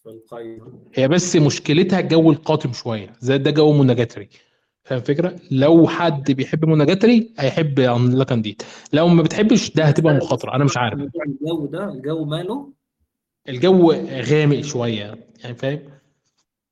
في 0.07 0.13
القايمة. 0.13 0.79
هي 0.93 1.07
بس 1.07 1.35
مشكلتها 1.35 1.99
الجو 1.99 2.31
القاتم 2.31 2.73
شوية. 2.73 3.13
زي 3.19 3.37
ده 3.37 3.51
جو 3.51 3.73
Monogatari 3.73 4.29
فاهم 4.83 4.99
الفكرة؟ 4.99 5.35
لو 5.51 5.87
حد 5.87 6.31
بيحب 6.31 6.65
Monogatari 6.65 7.33
هيحب 7.39 7.79
Unluck 7.79 8.23
Undead 8.23 8.61
لو 8.93 9.07
ما 9.07 9.23
بتحبش 9.23 9.71
ده 9.71 9.83
هتبقى 9.83 10.13
مخاطرة. 10.13 10.55
أنا 10.55 10.63
مش 10.63 10.77
عارف. 10.77 10.99
الجو 10.99 11.65
ده 11.65 11.89
الجو 11.89 12.25
ماله؟ 12.25 12.73
الجو 13.49 13.91
غامق 14.31 14.61
شوية. 14.61 15.29
يعني 15.43 15.55
فاهم؟ 15.55 15.79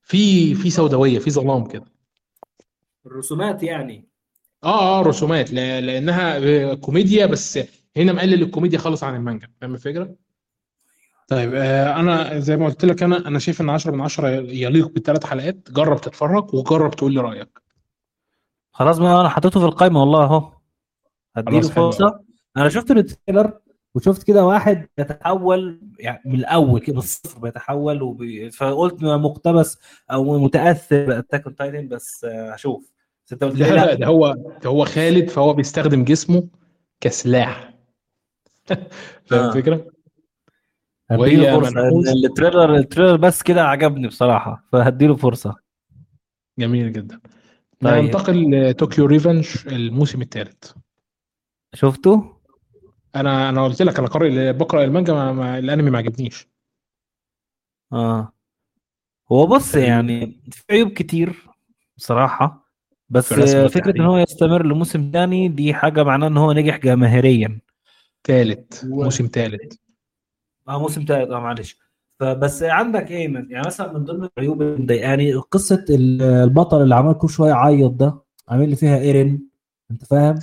في 0.01 0.55
في 0.55 0.69
سوداوية 0.69 1.19
في 1.19 1.31
ظلام 1.31 1.65
كده. 1.67 1.85
الرسومات 3.05 3.63
يعني. 3.63 4.07
آه 4.63 4.99
آه 4.99 5.01
رسومات. 5.01 5.53
لا- 5.53 5.81
لأنها 5.81 6.73
كوميديا 6.73 7.25
بس 7.25 7.59
هنا 7.97 8.13
مقلل 8.13 8.41
الكوميديا 8.43 8.79
خالص 8.79 9.03
عن 9.03 9.15
المانجا. 9.15 9.47
فاهم 9.61 9.73
الفكرة؟ 9.73 10.15
طيب 11.27 11.53
آه 11.55 11.99
أنا 11.99 12.39
زي 12.39 12.57
ما 12.57 12.65
قلت 12.65 12.85
لك 12.85 13.03
أنا 13.03 13.27
أنا 13.27 13.39
شايف 13.39 13.61
إن 13.61 13.69
10 13.69 13.91
من 13.91 14.01
10 14.01 14.27
يليق 14.29 14.87
بالثلاث 14.87 15.25
حلقات. 15.25 15.71
جرب 15.71 16.01
تتفرج 16.01 16.53
وجرب 16.53 16.95
تقول 16.95 17.13
لي 17.13 17.21
رأيك. 17.21 17.61
خلاص 18.71 18.99
ما 18.99 19.21
أنا 19.21 19.29
حطيته 19.29 19.59
في 19.59 19.65
القائمه 19.65 19.99
والله 19.99 20.23
أهو. 20.23 20.51
هديله 21.35 21.69
فرصة. 21.69 22.19
أنا 22.57 22.69
شفت 22.69 22.91
ال 22.91 23.00
trailer 23.00 23.59
وشفت 23.95 24.23
كده 24.23 24.45
واحد 24.45 24.87
يتحول 24.97 25.81
يعني 25.99 26.21
من 26.25 26.35
الأول 26.35 26.79
كده 26.79 26.93
من 26.93 26.99
الصفر 26.99 27.39
بيتحول 27.39 28.01
وبي... 28.01 28.51
فقلت 28.51 29.03
مقتبس 29.03 29.77
أو 30.11 30.39
متأثر 30.39 31.05
ب 31.05 31.11
Attack 31.11 31.45
on 31.45 31.55
Titan 31.55 31.87
بس 31.87 32.25
آه، 32.25 32.53
هشوف. 32.53 32.91
بس 33.25 33.33
أنت 33.33 33.43
قلت 33.43 33.55
لا 33.55 33.75
لا 33.75 33.93
ده 33.93 34.07
هو 34.07 34.35
ده 34.63 34.69
هو 34.69 34.85
خالد 34.85 35.29
فهو 35.29 35.53
بيستخدم 35.53 36.03
جسمه 36.03 36.47
كسلاح. 37.01 37.73
فاهم. 39.25 39.47
الفكرة؟ 39.49 39.94
هديله 41.11 41.59
فرصة. 41.59 41.89
ال 42.25 42.32
trailer 42.32 42.75
ال 42.75 42.80
trailer 42.80 43.15
بس 43.17 43.43
كده 43.43 43.63
عجبني 43.63 44.07
بصراحة 44.07 44.63
فهديله 44.71 45.15
فرصة 45.15 45.55
جميل 46.59 46.93
جدا 46.93 47.19
طيب. 47.79 48.03
ننتقل 48.03 48.69
ل 48.69 48.75
Tokyo 48.75 49.05
Revengers 49.05 49.47
الموسم 49.67 50.21
الثالث 50.21 50.71
شفته؟ 51.73 52.35
أنا 53.15 53.49
أنا 53.49 53.63
قلت 53.65 53.81
لك 53.81 53.99
أنا 53.99 54.07
قارئ 54.07 54.53
بقرأ 54.53 54.83
المانجا 54.83 55.13
ما 55.13 55.31
ما 55.33 55.57
الأنمي 55.59 55.89
ما 55.89 55.97
عجبنيش 55.97 56.47
آه 57.93 58.33
هو 59.31 59.47
بص 59.47 59.75
يعني 59.75 60.41
في 60.51 60.63
عيوب 60.71 60.89
كتير 60.91 61.35
بصراحة 61.97 62.71
بس 63.09 63.33
فكرة 63.33 63.91
إن. 63.97 64.01
هو 64.01 64.17
يستمر 64.17 64.65
لموسم 64.65 65.11
تاني 65.11 65.47
دي 65.47 65.73
حاجة 65.73 66.03
معناه 66.03 66.27
إن 66.27 66.37
هو 66.37 66.53
نجح 66.53 66.77
جماهيريا 66.77 67.59
ثالث 68.23 68.83
و- 68.83 69.03
موسم 69.03 69.29
ثالث 69.33 69.73
آه 70.69 70.79
موسم 70.79 71.05
تالت 71.05 71.31
آه 71.31 71.39
معلش. 71.39 71.79
فبس 72.19 72.63
عندك 72.63 73.11
إيه 73.11 73.27
من 73.27 73.51
يعني 73.51 73.67
مثلا 73.67 73.93
من 73.93 74.03
ضمن 74.05 74.29
العيوب 74.37 74.61
اللي 74.61 74.81
مضايقاني 74.83 75.33
ال- 75.89 76.21
البطل 76.21 76.81
اللي 76.81 76.95
عمال 76.95 77.17
كل 77.17 77.29
شوية 77.29 77.49
يعيط 77.49 77.91
ده 77.91 78.23
عامل 78.49 78.69
لي 78.69 78.75
فيها 78.75 78.97
إيرين 78.97 79.49
أنت 79.91 80.05
فاهم؟ 80.05 80.39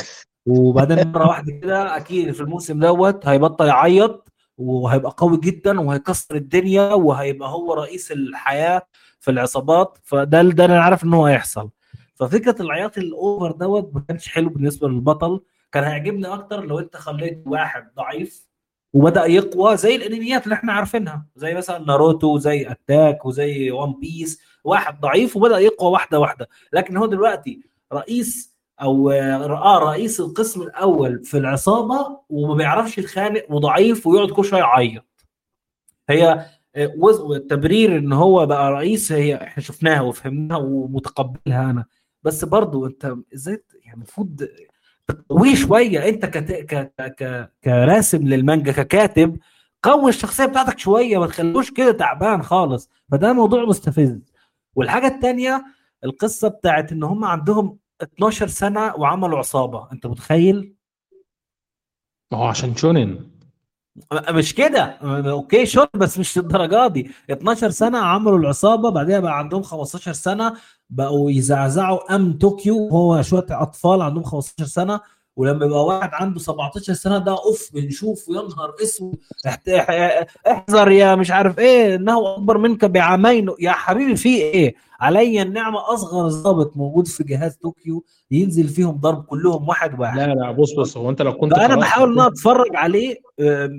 وبعدين 0.47 1.13
مرة 1.13 1.29
واحدة 1.29 1.53
كده 1.53 1.97
أكيد 1.97 2.31
في 2.33 2.41
الموسم 2.41 2.81
دوت 2.81 3.27
هيبطل 3.27 3.67
يعيط 3.67 4.29
وهيبقى 4.59 5.15
قوي 5.17 5.37
جدا 5.41 5.81
وهيكسر 5.81 6.35
الدنيا 6.37 6.93
وهيبقى 6.95 7.49
هو 7.49 7.75
رئيس 7.75 8.13
الحياة 8.13 8.83
في 9.21 9.31
العصابات. 9.31 9.99
فده 10.03 10.43
ده 10.43 10.65
أنا 10.65 10.81
عارف 10.83 11.05
إن 11.05 11.15
هو 11.15 11.27
هيحصل. 11.27 11.71
ففكرة 12.15 12.63
العياط 12.63 12.99
ال 12.99 13.09
over 13.09 13.53
دوت 13.53 13.91
ما 13.95 14.01
كانش 14.09 14.29
حلو 14.29 14.49
بالنسبة 14.51 14.89
للبطل. 14.89 15.41
كان 15.73 15.85
هيعجبني 15.85 16.27
أكتر 16.27 16.65
لو 16.65 16.79
أنت 16.79 16.97
خليت 16.97 17.43
واحد 17.47 17.89
ضعيف 17.97 18.52
وبدأ 18.93 19.25
يقوى 19.27 19.77
زي 19.77 19.97
الأنميات 19.97 20.45
اللي 20.45 20.55
إحنا 20.55 20.73
عارفينها 20.73 21.27
زي 21.37 21.55
مثلا 21.55 21.79
ناروتو 21.79 22.39
زي 22.39 22.71
Attack 22.71 23.27
وزي 23.27 23.71
One 23.71 23.93
Piece 24.01 24.41
واحد 24.65 25.01
ضعيف 25.01 25.37
وبدأ 25.37 25.59
يقوى 25.59 25.91
واحدة 25.91 26.19
واحدة. 26.21 26.49
لكن 26.73 26.97
هو 26.97 27.07
دلوقتي 27.07 27.61
رئيس 27.93 28.53
أو 28.83 29.11
آه 29.11 29.79
رئيس 29.79 30.21
القسم 30.21 30.63
الأول 30.63 31.25
في 31.25 31.39
العصابة 31.39 32.21
وما 32.29 32.55
بيعرفش 32.55 32.99
يتخانق 32.99 33.45
وضعيف 33.51 34.07
ويقعد 34.07 34.31
كل 34.31 34.45
شوية 34.45 34.61
يعيط. 34.61 35.05
هي 36.09 36.47
آه، 36.77 36.93
والتبرير 36.99 37.99
إن 37.99 38.13
هو 38.13 38.47
بقى 38.47 38.73
رئيس 38.73 39.13
هي 39.13 39.35
إحنا 39.35 39.63
شفناها 39.63 40.01
وفهمناها 40.01 40.59
ومتقبلها 40.59 41.71
أنا. 41.71 41.85
بس 42.23 42.45
برضو 42.45 42.87
أنت 42.87 43.15
إزاي 43.35 43.65
يعني 43.85 43.97
المفروض 43.97 44.49
تقويه 45.13 45.55
شوية 45.55 46.09
أنت 46.09 46.27
كت... 46.27 46.53
ك... 46.53 46.93
ك... 47.01 47.51
كراسم 47.65 48.29
للمانجا 48.29 48.73
ككاتب 48.73 49.39
قوي 49.83 50.09
الشخصية 50.09 50.47
بتاعتك 50.47 50.79
شوية 50.79 51.19
ما 51.19 51.27
تخلوش 51.27 51.71
كده 51.71 51.93
تعبان 51.93 52.43
خالص. 52.43 52.91
فده 53.11 53.33
موضوع 53.33 53.65
مستفز. 53.65 54.33
والحاجة 54.75 55.07
الثانية 55.07 55.65
القصة 56.05 56.49
بتاعت 56.49 56.93
إن 56.93 57.03
هم 57.03 57.25
عندهم 57.25 57.79
12 58.03 58.47
سنة 58.47 58.95
وعملوا 58.97 59.39
عصابة. 59.39 59.89
أنت 59.93 60.07
متخيل؟ 60.07 60.75
ما 62.33 62.39
هو 62.39 62.45
عشان 62.45 62.77
shonen. 62.77 63.32
مش 64.31 64.55
كده. 64.55 64.83
okay 65.31 65.67
shonen 65.67 65.97
بس 65.97 66.19
مش 66.19 66.39
للدرجة 66.39 66.87
دي. 66.89 67.11
12 67.31 67.71
سنة 67.71 67.99
عملوا 67.99 68.39
العصابة 68.39 68.91
بعدها 68.91 69.21
بقى 69.21 69.39
عندهم 69.39 69.63
15 69.63 70.13
سنة 70.13 70.57
بقوا 70.91 71.31
يزعزعوا 71.31 72.15
امن 72.17 72.33
طوكيو 72.33 72.77
وهو 72.79 73.23
شوية 73.23 73.47
أطفال 73.51 74.03
عندهم 74.03 74.25
15 74.25 74.65
سنة. 74.65 75.01
ولما 75.37 75.67
يبقى 75.67 75.85
واحد 75.85 76.11
عنده 76.13 76.41
17 76.41 76.93
سنة 76.93 77.19
ده 77.19 77.33
أوف 77.33 77.71
بنشوفه 77.75 78.35
يا 78.35 78.43
نهار 78.43 78.75
أسود 78.83 79.17
احذر 80.47 80.91
يا 80.91 81.15
مش 81.15 81.31
عارف 81.31 81.59
إيه 81.59 81.95
إنه 81.95 82.35
أكبر 82.35 82.59
منك 82.59 82.85
بعامين. 82.85 83.51
يا 83.61 83.71
حبيبي 83.73 84.17
في 84.17 84.37
إيه؟ 84.37 84.75
علي 85.01 85.43
النعمة 85.43 85.95
أصغر 85.95 86.29
ضابط 86.29 86.77
موجود 86.77 87.07
في 87.07 87.25
جهاز 87.25 87.57
طوكيو 87.57 88.05
ينزل 88.31 88.69
فيهم 88.69 88.91
ضرب 88.97 89.25
كلهم 89.25 89.69
واحد 89.69 90.01
واحد. 90.01 90.19
لا 90.19 90.35
لا 90.35 90.51
بص 90.53 90.73
بص 90.73 90.97
هو 90.97 91.11
أنت 91.11 91.23
لو 91.23 91.33
كنت 91.33 91.53
قرأت 91.53 91.79
بحاول 91.79 92.13
إن 92.13 92.19
أنا 92.19 92.27
أتفرج 92.29 92.77
عليه 92.77 93.17
آه، 93.41 93.71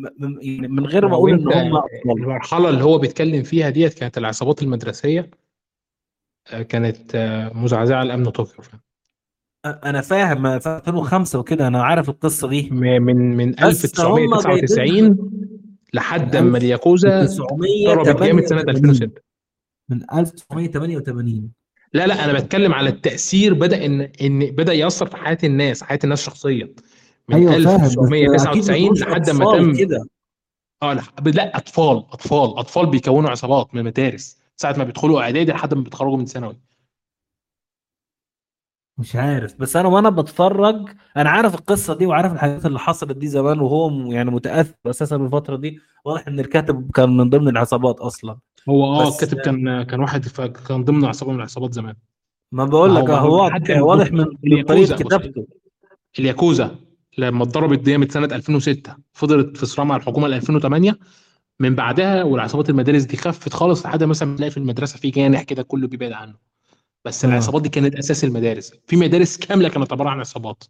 يعني 0.42 0.68
من 0.68 0.86
غير 0.86 1.08
ما 1.08 1.14
أقول 1.16 1.32
إن 1.34 1.54
هم 1.54 1.82
المرحلة 2.18 2.70
اللي 2.70 2.84
هو 2.84 2.98
بيتكلم 2.98 3.44
فيها 3.44 3.70
ديت 3.70 3.94
كانت 3.94 4.18
العصابات 4.18 4.62
المدرسية 4.62 5.32
آه، 6.54 6.62
كانت 6.62 7.16
آه، 7.16 7.52
مزعزعة 7.54 8.04
لأمن 8.04 8.30
طوكيو؟ 8.30 8.64
أنا 9.66 10.02
فاهم 10.02 10.60
في 10.60 10.82
2005 10.88 11.40
وكده 11.40 11.68
أنا 11.68 11.84
عارف 11.84 12.10
القصة 12.10 12.48
دي. 12.48 12.70
من 12.72 13.02
من 13.02 13.52
بس 13.52 14.00
هم 14.00 14.18
1999 14.34 15.18
لحد 15.94 16.36
أما 16.36 16.58
الياكوزا 16.58 17.26
ضربت 17.86 18.24
جامد 18.24 18.46
سنة 18.46 18.62
1988 18.62 18.70
2006 18.70 19.22
من 19.90 20.02
1988 20.20 21.50
لا 21.94 22.08
لا 22.08 22.26
أنا 22.26 22.34
بتكلم 22.34 22.74
على 22.74 22.90
التأثير 22.90 23.54
بدأ 23.54 23.86
إن 23.86 24.02
إن 24.02 24.40
بدأ 24.40 24.74
يأثر 24.74 25.06
في 25.06 25.18
حياة 25.18 25.38
الناس 25.44 25.84
حياة 25.84 26.00
الناس 26.04 26.22
شخصيا. 26.26 26.70
من 27.30 27.46
بس 27.46 27.56
1999 27.56 28.70
أكيد 28.70 28.98
لحد 29.00 29.30
ما 29.30 29.58
تم. 29.58 29.76
كده. 29.76 30.06
آه 30.84 30.94
لا 30.94 31.02
لا 31.26 31.58
أطفال 31.58 31.98
أطفال 31.98 32.58
أطفال 32.60 32.86
بيكونوا 32.86 33.30
عصابات 33.30 33.74
من 33.74 33.80
المدارس 33.80 34.38
ساعة 34.58 34.76
ما 34.78 34.84
بيدخلوا 34.84 35.22
إعدادي 35.22 35.52
لحد 35.52 35.74
ما 35.74 35.82
بيتخرجوا 35.82 36.18
من 36.18 36.26
ثانوي. 36.26 36.58
مش 38.98 39.16
عارف 39.16 39.56
بس 39.60 39.76
أنا 39.76 39.88
وأنا 39.88 40.10
بتفرج 40.10 40.90
أنا 41.18 41.30
عارف 41.30 41.56
القصة 41.56 41.94
دي 41.96 42.06
وعارف 42.06 42.34
الحاجات 42.34 42.66
اللي 42.66 42.80
حصلت 42.80 43.18
دي 43.18 43.28
زمان 43.28 43.60
وهو 43.60 44.12
يعني 44.12 44.32
متأثر 44.32 44.74
أساسا 44.86 45.18
بالفترة 45.18 45.56
دي 45.56 45.80
واضح 46.06 46.28
إن 46.28 46.40
الكاتب 46.40 46.92
كان 46.92 47.18
من 47.18 47.30
ضمن 47.30 47.48
العصابات 47.48 48.00
أصلا. 48.00 48.38
هو 48.70 48.86
آه 48.86 49.08
الكاتب 49.08 49.38
كان 49.40 49.84
كان 49.84 50.00
واحد 50.00 50.28
كان 50.68 50.84
ضمن 50.84 51.06
عصابه 51.06 51.32
من 51.32 51.38
العصابات 51.38 51.74
زمان. 51.74 51.96
ما 52.52 52.66
بقول 52.66 52.96
لك 52.96 53.10
هو 53.10 53.52
واضح 53.70 54.12
من 54.12 54.64
طريقة 54.64 54.96
كتابته. 54.96 55.48
إلياكوزا 56.20 56.76
لما 57.18 57.44
اتضربت 57.44 57.80
ديت 57.80 58.12
سنة 58.12 58.26
2006 58.26 58.96
فضلت 59.14 59.58
في 59.58 59.66
صراع 59.66 59.86
مع 59.88 59.96
الحكومة 59.96 60.28
ل 60.28 60.34
2008 60.34 60.98
من 61.60 61.76
بعدها 61.76 62.24
والعصابات 62.24 62.70
المدارس 62.70 63.04
دي 63.04 63.18
خفت 63.18 63.54
خالص 63.54 63.86
لحد 63.86 64.04
مثلا 64.04 64.36
تلاقي 64.36 64.52
في 64.52 64.58
المدرسة 64.58 64.98
في 64.98 65.10
جانح 65.10 65.44
كده 65.44 65.64
كله 65.64 65.88
بيبعد 65.88 66.12
عنه. 66.12 66.53
بس 67.06 67.26
آه. 67.26 67.30
العصابات 67.30 67.62
دي 67.62 67.70
كانت 67.70 67.96
أساس 67.96 68.24
المدارس. 68.24 68.74
في 68.88 68.96
مدارس 68.96 69.38
كاملة 69.38 69.70
كانت 69.70 69.92
عبارة 69.94 70.10
عن 70.10 70.20
عصابات. 70.20 70.64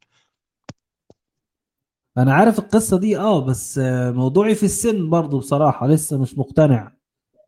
أنا 2.17 2.33
عارف 2.33 2.59
القصة 2.59 2.99
دي 2.99 3.17
آه 3.17 3.45
بس 3.45 3.77
آه، 3.77 4.11
موضوعي 4.11 4.55
في 4.55 4.63
السن 4.63 5.09
برضو 5.09 5.37
بصراحة 5.39 5.87
لسه 5.87 6.21
مش 6.21 6.37
مقتنع. 6.37 6.91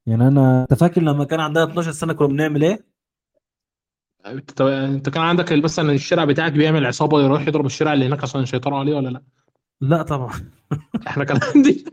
يعني 0.06 0.28
أنا 0.28 0.62
أنت 0.62 0.74
فاكر 0.74 1.02
لما 1.02 1.24
كان 1.26 1.40
عندنا 1.40 1.64
12 1.64 1.92
سنة 1.92 2.14
كنا 2.14 2.28
بنعمل 2.28 2.64
إيه؟ 2.64 2.86
أنت 4.26 4.62
أنت 4.62 5.10
كان 5.10 5.24
عندك 5.24 5.54
مثلا 5.54 5.92
الشارع 5.92 6.26
بتاعك 6.26 6.52
بيعمل 6.52 6.86
عصابة 6.86 7.22
يروح 7.22 7.48
يضرب 7.48 7.66
الشارع 7.66 7.94
اللي 7.94 8.06
هناك 8.06 8.24
عشان 8.24 8.42
يسيطروا 8.42 8.80
عليه 8.80 8.96
ولا 8.96 9.10
لأ؟ 9.10 9.22
لا 9.82 10.02
طبعا. 10.02 10.52
إحنا 11.08 11.24
كان 11.24 11.40
عندي. 11.44 11.86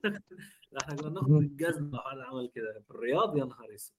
إحنا 0.82 0.94
كنا 0.96 1.10
ناخد 1.10 1.30
الجزمة 1.30 1.90
لو 1.90 1.98
حد 1.98 2.18
عمل 2.18 2.50
كده. 2.54 2.82
في 2.88 2.90
الرياض 2.90 3.36
يا 3.36 3.44
نهار 3.44 3.74
أسود. 3.74 3.94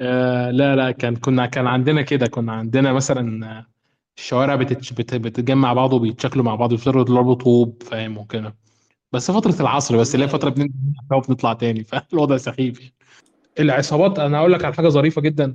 آه 0.00 0.50
لا 0.50 0.76
لا 0.76 0.90
كان 0.90 1.16
كنا 1.16 1.46
كان 1.46 1.66
عندنا 1.66 2.02
كده 2.02 2.26
كنا 2.26 2.52
عندنا 2.52 2.92
مثلا 2.92 3.46
آه، 3.58 3.66
الشوارع 4.18 4.54
بت- 4.54 5.14
بتتجمع 5.14 5.72
بعض 5.72 5.92
وبيتشكلوا 5.92 6.44
مع 6.44 6.54
بعض 6.54 6.72
ويفضلوا 6.72 7.00
يضربوا 7.02 7.34
طوب 7.34 7.82
فاهم 7.82 8.18
وكده. 8.18 8.56
بس 9.12 9.30
فترة 9.30 9.62
العصر 9.62 9.96
بس 9.96 10.14
اللي 10.14 10.26
هي 10.26 10.30
فترة 10.30 10.50
بننزل 10.50 11.58
تاني 11.60 11.84
فالوضع 12.10 12.36
سخيف. 12.36 12.92
العصابات 13.60 14.18
أنا 14.18 14.38
أقول 14.38 14.52
لك 14.52 14.64
على 14.64 14.74
حاجة 14.74 14.88
ظريفة 14.88 15.22
جدا. 15.22 15.54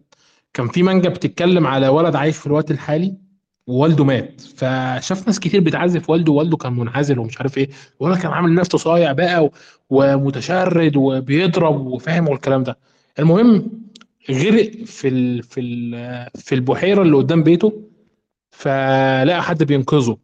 كان 0.53 0.67
في 0.67 0.83
مانجا 0.83 1.09
بتتكلم 1.09 1.67
على 1.67 1.87
ولد 1.87 2.15
عايش 2.15 2.37
في 2.37 2.47
الوقت 2.47 2.71
الحالي 2.71 3.15
ووالده 3.67 4.03
مات. 4.05 4.41
فشاف 4.41 5.27
ناس 5.27 5.39
كتير 5.39 5.61
بتعزف 5.61 6.09
والده 6.09 6.31
ووالده 6.31 6.57
كان 6.57 6.73
منعزل 6.73 7.19
ومش 7.19 7.37
عارف 7.39 7.57
إيه. 7.57 7.69
الولد 8.01 8.19
كان 8.19 8.31
عامل 8.31 8.55
نفسه 8.55 8.77
صايع 8.77 9.11
بقى 9.13 9.51
ومتشرد 9.89 10.95
وبيضرب 10.97 11.85
وفاهم 11.87 12.27
والكلام 12.29 12.63
ده. 12.63 12.77
المهم 13.19 13.71
غرق 14.32 14.71
في 14.86 15.07
ال... 15.07 15.43
في 15.43 15.59
ال... 15.61 16.30
في 16.36 16.55
البحيرة 16.55 17.01
اللي 17.01 17.15
قدام 17.17 17.43
بيته 17.43 17.89
فلقى 18.51 19.43
حد 19.43 19.63
بينقذه 19.63 20.17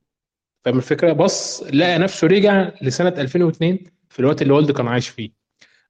فاهم 0.65 0.77
الفكرة 0.77 1.13
بص 1.13 1.63
لقى 1.63 1.99
نفسه 1.99 2.27
رجع 2.27 2.71
لسنة 2.81 3.09
2002 3.09 3.79
في 4.09 4.19
الوقت 4.19 4.41
اللي 4.41 4.53
والده 4.53 4.73
كان 4.73 4.87
عايش 4.87 5.07
فيه 5.09 5.29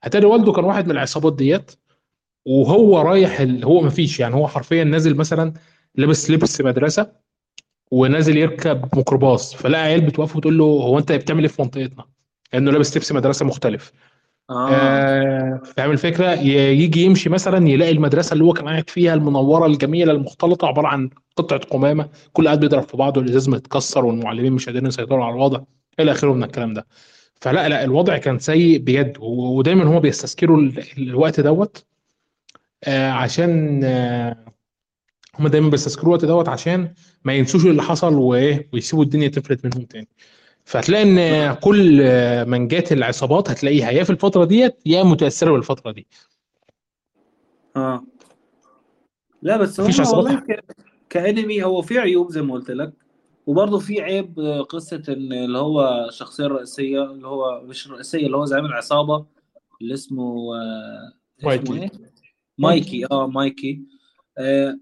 اتاري 0.04 0.26
والده 0.26 0.52
كان 0.52 0.64
واحد 0.64 0.86
من 0.86 0.92
العصابات 0.92 1.36
ديت 1.36 1.72
وهو 2.46 3.02
رايح. 3.02 3.42
هو 3.42 3.82
مفيش 3.82 4.20
يعني 4.20 4.36
هو 4.36 4.48
حرفيا 4.48 4.84
نازل 4.84 5.16
مثلا 5.16 5.54
لابس 5.96 6.32
لبس 6.32 6.62
مدرسة 6.62 7.12
ونازل 7.92 8.38
يركب 8.38 8.96
ميكروباص 8.98 9.56
فلقى 9.56 9.82
عيال 9.82 10.02
بتوقف 10.02 10.36
وتقول 10.36 10.58
له 10.58 10.64
هو 10.66 11.00
أنت 11.00 11.12
بتعمل 11.12 11.42
إيه 11.42 11.48
في 11.48 11.62
منطقتنا؟ 11.62 12.06
لأنه 12.54 12.72
لابس 12.72 12.98
لبس 12.98 13.12
مدرسة 13.12 13.46
مختلف 13.46 13.92
آه، 14.52 15.62
فاهم 15.78 15.92
الفكرة 15.92 16.32
يجي 16.72 17.02
يمشي 17.04 17.30
مثلا 17.30 17.68
يلاقي 17.70 17.92
المدرسة 17.92 18.34
اللي 18.34 18.44
هو 18.44 18.54
كان 18.54 18.68
قاعد 18.70 18.90
فيها 18.90 19.14
المنورة 19.14 19.66
الجميلة 19.66 20.12
المختلطة 20.12 20.68
عبارة 20.68 20.88
عن 20.88 21.10
قطعة 21.36 21.60
قمامة 21.60 22.10
كل 22.34 22.46
قاعد 22.46 22.60
بيضرب 22.60 22.84
في 22.84 22.98
بعضه 22.98 23.22
والازاز 23.22 23.50
متكسر 23.50 24.06
والمعلمين 24.06 24.54
مش 24.54 24.66
قادرين 24.66 24.86
يسيطروا 24.88 25.26
على 25.26 25.34
الوضع 25.36 25.60
إلى 26.00 26.12
آخره 26.12 26.34
من 26.34 26.44
الكلام 26.44 26.74
ده. 26.74 26.88
فلا 27.42 27.70
لا 27.70 27.84
الوضع 27.84 28.18
كان 28.18 28.40
سيء 28.40 28.80
بجد 28.80 29.18
ودايما 29.20 29.84
هو 29.84 30.00
بيستذكروا 30.00 30.58
ال- 30.62 30.84
الوقت 30.98 31.40
دوت 31.40 31.86
آه، 32.84 33.12
عشان 33.12 33.82
آه، 33.84 34.46
هم 35.40 35.48
دايما 35.48 35.70
بيستذكروا 35.70 36.06
الوقت 36.08 36.26
دوت 36.26 36.50
عشان 36.50 36.94
ما 37.26 37.34
ينسوش 37.34 37.66
اللي 37.66 37.82
حصل 37.84 38.14
وإيه 38.14 38.70
ويسيبوا 38.74 39.04
الدنيا 39.04 39.28
تفلت 39.28 39.66
منهم 39.66 39.84
تاني. 39.86 40.08
فهتلاقي 40.66 41.04
إن 41.04 41.54
كل 41.54 42.02
منجات 42.46 42.92
العصابات 42.92 43.50
هتلاقيها. 43.50 43.92
يا 43.92 44.04
في 44.04 44.10
الفترة 44.10 44.46
ديت 44.46 44.76
يا 44.86 45.04
متأثرة 45.04 45.52
بالفترة 45.52 45.92
دي. 45.92 46.08
آه. 47.76 48.04
لا 49.42 49.58
بس 49.58 49.80
هو 49.80 50.18
والله 50.18 50.40
ك... 50.40 50.66
كأنمي 51.10 51.64
هو 51.64 51.82
في 51.82 52.00
عيوب 52.00 52.32
زي 52.32 52.42
ما 52.42 52.54
قلت 52.54 52.72
لك 52.72 52.94
وبرضه 53.48 53.80
في 53.80 54.02
عيب 54.02 54.40
آه، 54.40 54.62
قصة 54.62 55.04
إن 55.10 55.34
اللي 55.34 55.58
هو 55.58 56.06
الشخصية 56.10 56.46
الرئيسية 56.46 57.04
اللي 57.04 57.28
هو 57.28 57.62
مش 57.62 57.88
الرئيسية 57.88 58.26
اللي 58.26 58.38
هو 58.38 58.46
زعيم 58.46 58.66
العصابة 58.66 59.26
اللي 59.82 59.94
اسمه 59.94 60.56
آه 60.56 61.14
اسمه 61.40 61.48
مايكي؟ 61.48 61.74
مايكي 61.74 62.00
مايكي. 62.58 63.06
آه 63.12 63.28
مايكي. 63.28 63.82
آه 64.38 64.80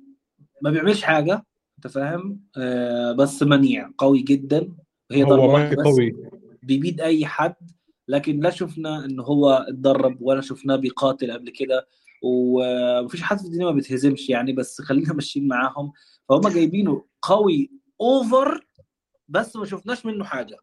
ما 0.61 0.71
بيعملش 0.71 1.01
حاجة 1.01 1.45
أنت 1.77 1.87
فاهم؟ 1.87 2.39
آه 2.57 3.11
بس 3.11 3.43
منيع 3.43 3.89
قوي 3.97 4.21
جدا. 4.21 4.71
هي 5.11 5.23
ضربة 5.23 5.69
بس 5.69 5.87
قوي. 5.87 6.15
بيبيد 6.63 7.01
أي 7.01 7.25
حد 7.25 7.55
لكن 8.07 8.39
لا 8.39 8.49
شفنا 8.49 9.05
إن 9.05 9.19
هو 9.19 9.49
اتدرب 9.69 10.17
ولا 10.21 10.41
شفناه 10.41 10.75
بيقاتل 10.75 11.31
قبل 11.31 11.49
كده 11.49 11.87
ومفيش 12.23 13.21
حد 13.21 13.39
في 13.39 13.45
الدنيا 13.45 13.65
ما 13.65 13.71
بيتهزمش 13.71 14.29
يعني 14.29 14.53
بس 14.53 14.81
خلينا 14.81 15.13
ماشيين 15.13 15.47
معاهم. 15.47 15.91
فهم 16.29 16.47
جايبينه 16.47 17.05
قوي 17.21 17.71
اوفر 18.01 18.65
بس 19.27 19.55
ما 19.55 19.65
شفناش 19.65 20.05
منه 20.05 20.23
حاجة. 20.23 20.57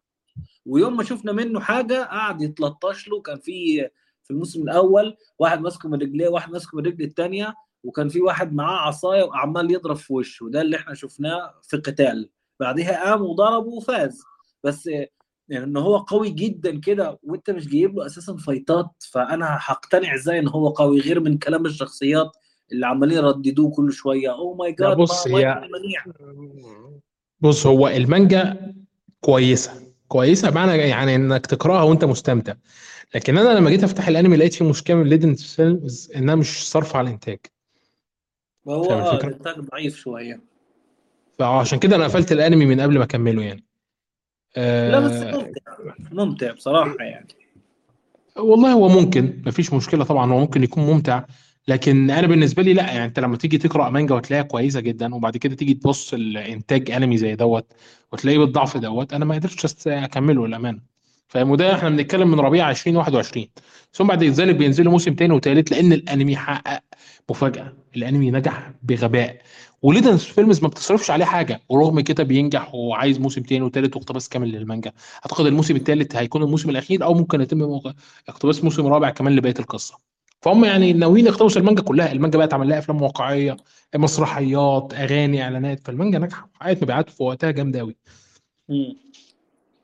ويوم 0.65 0.97
ما 0.97 1.03
شفنا 1.03 1.31
منه 1.31 1.59
حاجة 1.59 2.03
قعد 2.03 2.41
يتلطش 2.41 3.07
له. 3.07 3.21
كان 3.21 3.39
في 3.39 3.89
في 4.23 4.31
الموسم 4.31 4.61
الأول 4.61 5.17
واحد 5.39 5.61
ماسكه 5.61 5.89
من 5.89 6.01
رجليه 6.01 6.27
واحد 6.27 6.51
ماسكه 6.51 6.77
من 6.77 6.85
رجل 6.85 7.03
الثانية 7.05 7.55
وكان 7.83 8.09
في 8.09 8.21
واحد 8.21 8.53
معاه 8.53 8.87
عصاية 8.87 9.23
وعمال 9.23 9.71
يضرب 9.71 9.95
في 9.95 10.13
وشه. 10.13 10.45
وده 10.45 10.61
اللي 10.61 10.77
إحنا 10.77 10.93
شفناه 10.93 11.53
في 11.63 11.77
قتال. 11.77 12.29
بعدها 12.59 13.03
قام 13.03 13.21
وضربه 13.21 13.67
وفاز. 13.67 14.21
بس 14.63 14.89
يعني 15.49 15.65
إن 15.65 15.77
هو 15.77 15.97
قوي 15.97 16.29
جدا 16.29 16.79
كده 16.79 17.19
وأنت 17.23 17.49
مش 17.49 17.67
جايب 17.67 17.97
له 17.97 18.05
أساسا 18.05 18.35
فايتات 18.35 18.89
فأنا 19.11 19.57
هقتنع 19.61 20.15
إزاي 20.15 20.39
إن 20.39 20.47
هو 20.47 20.69
قوي 20.69 20.99
غير 20.99 21.19
من 21.19 21.37
كلام 21.37 21.65
الشخصيات 21.65 22.31
اللي 22.71 22.85
عمالين 22.85 23.17
يرددوه 23.17 23.71
كل 23.71 23.91
شوية. 23.93 24.31
اوه 24.31 24.55
ماي 24.55 24.71
جاد 24.71 24.97
بص 24.97 25.27
ما 25.27 25.39
هي 25.39 25.69
بص 27.41 27.67
هو 27.67 27.87
المانجا 27.87 28.73
كويسة. 29.21 29.71
كويسة 30.07 30.49
بمعنى 30.49 30.77
يعني 30.77 31.15
إنك 31.15 31.45
تقراها 31.45 31.83
وأنت 31.83 32.05
مستمتع. 32.05 32.53
لكن 33.15 33.37
أنا 33.37 33.59
لما 33.59 33.69
جيت 33.69 33.83
أفتح 33.83 34.07
الأنمي 34.07 34.37
لقيت 34.37 34.53
فيه 34.53 34.69
مشكلة 34.69 34.95
من 34.95 35.07
Liden 35.07 35.35
Films 35.35 36.11
إنها 36.15 36.35
مش 36.35 36.69
صارفه 36.69 36.99
على 36.99 37.07
الإنتاج. 37.07 37.39
آه 38.67 39.13
الفكرة؟ 39.13 39.27
الإنتاج 39.27 39.59
ضعيف 39.59 39.97
شوية. 39.97 40.41
فعشان 41.39 41.79
كده 41.79 41.95
أنا 41.95 42.03
قفلت 42.03 42.31
الأنمي 42.31 42.65
من 42.65 42.81
قبل 42.81 42.97
ما 42.97 43.03
أكمله 43.03 43.43
يعني. 43.43 43.66
لا 44.55 44.99
بس 44.99 45.11
آه 45.11 45.31
ممتع. 45.31 45.61
ممتع 46.11 46.51
بصراحة 46.51 46.95
يعني. 46.99 47.27
والله 48.37 48.73
هو 48.73 48.89
ممكن 48.89 49.41
مفيش 49.45 49.73
مشكلة 49.73 50.03
طبعا 50.03 50.31
هو 50.31 50.39
ممكن 50.39 50.63
يكون 50.63 50.83
ممتع. 50.85 51.23
لكن 51.67 52.11
أنا 52.11 52.27
بالنسبة 52.27 52.63
لي 52.63 52.73
لا 52.73 52.83
يعني 52.83 53.05
أنت 53.05 53.19
لما 53.19 53.37
تيجي 53.37 53.57
تقرأ 53.57 53.89
مانجا 53.89 54.15
وتلاقيها 54.15 54.43
كويسة 54.43 54.79
جدا 54.79 55.15
وبعد 55.15 55.37
كده 55.37 55.55
تيجي 55.55 55.73
تبص 55.73 56.13
الانتاج 56.13 56.91
أنمي 56.91 57.17
زي 57.17 57.35
دوت 57.35 57.73
وتلاقيه 58.11 58.37
بالضعف 58.39 58.77
دوت 58.77 59.13
أنا 59.13 59.25
ما 59.25 59.35
قدرتش 59.35 59.87
أكمله 59.87 60.47
للأمانة. 60.47 60.79
فاهم؟ 61.27 61.51
وده 61.51 61.75
إحنا 61.75 61.89
بنتكلم 61.89 62.31
من 62.31 62.39
ربيع 62.39 62.69
2021 62.69 63.47
ثم 63.93 64.07
بعد 64.07 64.23
ذلك 64.23 64.55
بينزلوا 64.55 64.91
موسم 64.91 65.13
تاني 65.13 65.33
وتالت 65.33 65.71
لأن 65.71 65.93
الأنمي 65.93 66.37
حقق 66.37 66.83
مفاجأة. 67.29 67.73
الأنمي 67.95 68.31
نجح 68.31 68.71
بغباء. 68.83 69.41
و 69.81 69.88
Liden 69.88 70.25
Films 70.25 70.61
ما 70.61 70.67
بتصرفش 70.67 71.11
عليه 71.11 71.25
حاجة 71.25 71.61
ورغم 71.69 71.99
كده 71.99 72.23
بينجح 72.23 72.75
وعايز 72.75 73.19
موسم 73.19 73.41
تاني 73.41 73.61
وتالت 73.61 73.95
واقتباس 73.95 74.29
كامل 74.29 74.51
للمانجا. 74.51 74.91
أعتقد 75.15 75.45
الموسم 75.45 75.75
التالت 75.75 76.15
هيكون 76.15 76.43
الموسم 76.43 76.69
الأخير 76.69 77.03
أو 77.03 77.13
ممكن 77.13 77.41
يتم 77.41 77.79
اقتباس 78.29 78.63
موسم 78.63 78.87
رابع 78.87 79.09
كمان 79.09 79.35
لبقية 79.35 79.53
القصة. 79.59 79.97
فهم 80.41 80.65
يعني 80.65 80.93
ناويين 80.93 81.25
يقتبسوا 81.25 81.61
المانجا 81.61 81.81
كلها. 81.81 82.11
المانجا 82.11 82.37
بقت 82.37 82.53
عمل 82.53 82.69
لها 82.69 82.79
أفلام 82.79 83.01
واقعية 83.01 83.57
مسرحيات 83.95 84.93
أغاني 84.93 85.43
إعلانات. 85.43 85.79
فالمانجا 85.87 86.19
ناجحة 86.19 86.49
وحققت 86.55 86.83
مبيعات 86.83 87.09
في 87.09 87.23
وقتها 87.23 87.51
جامدة 87.51 87.79
قوي. 87.79 87.95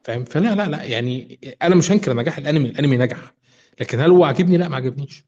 فاهم؟ 0.03 0.25
فلا 0.25 0.55
لا 0.55 0.67
لا 0.67 0.83
يعني 0.83 1.39
أنا 1.61 1.75
مش 1.75 1.91
هنكر 1.91 2.15
نجاح 2.15 2.37
الأنمي 2.37 2.69
الأنمي 2.69 2.97
نجح. 2.97 3.33
لكن 3.81 3.99
هل 3.99 4.11
هو 4.11 4.23
عاجبني؟ 4.23 4.57
لا 4.57 4.67
ما 4.67 4.75
عجبنيش 4.75 5.25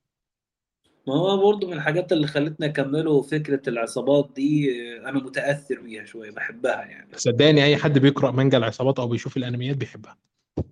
ما 1.08 1.14
هو 1.14 1.38
برضه 1.38 1.68
من 1.68 1.74
الحاجات 1.74 2.12
اللي 2.14 2.28
خلتني 2.28 2.66
أكمله 2.66 3.22
فكرة 3.22 3.70
العصابات 3.70 4.30
دي 4.36 4.72
أنا 5.00 5.20
متأثر 5.20 5.80
بيها 5.80 6.06
شوية 6.06 6.32
بحبها 6.32 6.82
يعني. 6.86 7.10
صدقني 7.16 7.64
أي 7.64 7.78
حد 7.78 8.00
بيقرأ 8.00 8.32
مانجا 8.32 8.58
العصابات 8.58 9.00
أو 9.00 9.08
بيشوف 9.08 9.38
الأنميات 9.38 9.78
بيحبها. 9.78 10.18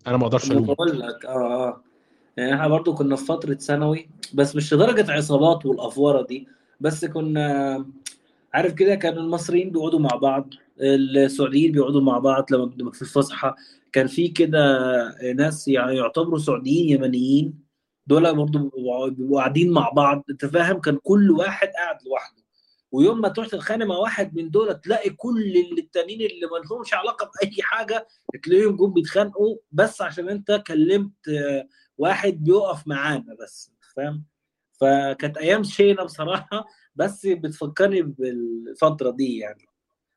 أنا 0.08 0.18
ما 0.18 0.24
أقدرش 0.24 0.52
الومه 0.52 0.74
بقول 0.74 1.00
لك 1.00 1.26
آه 1.26 1.68
آه. 1.68 1.84
يعني 2.38 2.54
إحنا 2.56 2.68
برضه 2.68 2.94
كنا 2.94 3.16
في 3.16 3.26
فترة 3.26 3.54
ثانوي 3.54 4.10
بس 4.34 4.56
مش 4.56 4.74
لدرجة 4.74 5.12
عصابات 5.12 5.66
والأفورة 5.66 6.22
دي 6.22 6.48
بس 6.80 7.06
كنا 7.06 7.86
عارف 8.54 8.74
كده 8.74 8.96
كان 8.96 9.18
المصريين 9.18 9.70
بيقعدوا 9.70 10.00
مع 10.00 10.16
بعض 10.16 10.50
السعوديين 10.82 11.72
بيقعدوا 11.72 12.02
مع 12.02 12.18
بعض 12.18 12.54
لما 12.54 12.92
في 12.92 13.02
الفسحة. 13.02 13.56
كان 13.92 14.08
في 14.08 14.28
كده 14.28 14.80
ناس 15.36 15.68
يعني 15.68 15.96
يعتبروا 15.98 16.40
سعوديين 16.40 16.90
يمنيين 16.90 17.63
دول 18.08 18.36
برضه 18.36 18.60
بيبقوا 19.10 19.40
قاعدين 19.40 19.72
مع 19.72 19.90
بعض 19.90 20.24
أنت 20.30 20.46
فاهم؟ 20.46 20.80
كان 20.82 20.98
كل 21.04 21.32
واحد 21.32 21.68
قاعد 21.68 21.98
لوحده. 22.08 22.44
ويوم 22.92 23.22
ما 23.22 23.28
تروح 23.30 23.48
تتخانق 23.48 23.86
مع 23.86 23.96
واحد 23.98 24.36
من 24.36 24.50
دول 24.52 24.82
تلاقي 24.82 25.10
كل 25.10 25.54
التانيين 25.78 26.22
اللي 26.22 26.48
ما 26.52 26.58
لهمش 26.70 26.94
علاقة 26.94 27.32
بأي 27.42 27.62
حاجة 27.62 28.08
تلاقيهم 28.44 28.76
جم 28.76 28.94
بيتخانقوا 28.94 29.58
بس 29.72 30.02
عشان 30.02 30.30
أنت 30.30 30.64
كلمت 30.68 31.14
واحد 31.98 32.44
بيقف 32.44 32.88
معانا 32.88 33.36
بس 33.42 33.72
فاهم؟ 33.96 34.26
فكانت 34.82 35.38
أيام 35.38 35.64
شينا 35.64 36.04
بصراحة 36.04 36.66
بس 36.96 37.26
بتفكرني 37.26 38.02
بالفترة 38.02 39.12
دي 39.12 39.38
يعني. 39.38 39.68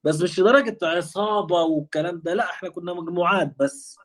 بس 0.05 0.23
مش 0.23 0.41
لدرجة 0.41 0.79
عصابة 0.83 1.63
والكلام 1.63 2.21
ده 2.25 2.35
لا 2.35 2.51
إحنا 2.51 2.69
كنا 2.69 2.95
مجموعات 2.95 3.55
بس. 3.59 3.99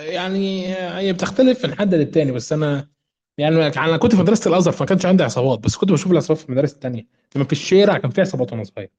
يعني 0.00 0.74
هي 0.76 1.12
بتختلف 1.12 1.66
من 1.66 1.74
حد 1.74 1.94
للتاني 1.94 2.32
بس 2.32 2.52
أنا 2.52 2.88
يعني 3.38 3.66
أنا 3.66 3.96
كنت 3.96 4.14
في 4.14 4.20
مدرسة 4.20 4.48
الأزهر 4.48 4.72
فما 4.72 4.86
كانش 4.86 5.06
عندي 5.06 5.22
عصابات 5.22 5.58
بس 5.58 5.76
كنت 5.76 5.92
بشوف 5.92 6.12
العصابات 6.12 6.42
في 6.42 6.48
المدارس 6.48 6.72
التانية. 6.72 7.06
لما 7.36 7.44
في 7.44 7.52
الشارع 7.52 7.98
كان 7.98 8.10
في 8.10 8.20
عصابات 8.20 8.52
وأنا 8.52 8.64
صغير. 8.64 8.90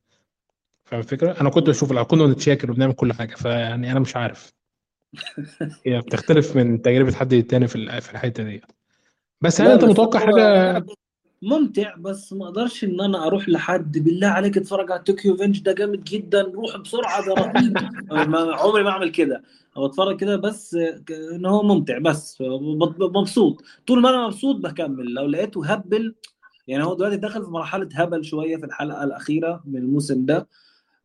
فاهم 0.86 1.00
الفكرة؟ 1.00 1.42
أنا 1.42 1.50
كنت 1.50 1.70
بشوف 1.70 1.94
كنا 1.94 2.26
بنتشاكل 2.26 2.72
وبنعمل 2.72 2.94
كل 2.94 3.14
حاجة 3.14 3.36
فيعني 3.36 3.92
أنا 3.92 4.00
مش 4.00 4.16
عارف. 4.16 4.54
هي 5.86 6.02
بتختلف 6.02 6.56
من 6.56 6.82
تجربة 6.82 7.12
حد 7.12 7.34
للتاني 7.34 7.68
في 7.68 8.02
في 8.02 8.12
الحتة 8.12 8.44
دي. 8.44 8.62
بس 9.42 9.62
هل 9.62 9.72
أنت 9.72 9.84
متوقع 9.84 10.20
حاجة؟ 10.20 10.86
ممتع 11.42 11.96
بس 11.96 12.34
ما 12.34 12.46
أقدرش 12.46 12.84
إن 12.84 13.02
أنا 13.02 13.28
أروح 13.28 13.50
لحد 13.50 13.98
بالله 13.98 14.28
عليك 14.28 14.58
اتفرج 14.58 14.92
على 14.92 15.02
Tokyo 15.02 15.38
Revengers 15.38 15.60
ده 15.60 15.72
جامد 15.74 16.04
جدا 16.04 16.42
روح 16.42 16.78
بسرعة 16.78 17.26
ده 17.26 17.34
رهيب. 17.34 17.78
عمري 18.62 18.84
ما 18.84 18.90
أعمل 18.90 19.12
كده. 19.12 19.44
أو 19.78 19.86
أتفرج 19.86 20.20
كده 20.20 20.36
بس 20.36 20.78
إن 21.36 21.46
هو 21.46 21.64
ممتع 21.64 21.98
بس. 21.98 22.38
مبسوط. 23.00 23.64
طول 23.88 24.02
ما 24.02 24.10
أنا 24.10 24.28
مبسوط 24.28 24.56
بكمل. 24.56 25.14
لو 25.14 25.26
لقيته 25.26 25.66
هبل 25.66 26.16
يعني 26.68 26.84
هو 26.84 26.94
دلوقتي 26.94 27.18
دخل 27.18 27.44
في 27.46 27.50
مرحلة 27.52 27.90
هبل 27.94 28.26
شوية 28.26 28.58
في 28.58 28.66
الحلقة 28.66 29.04
الأخيرة 29.04 29.64
من 29.66 29.78
الموسم 29.78 30.26
ده. 30.26 30.48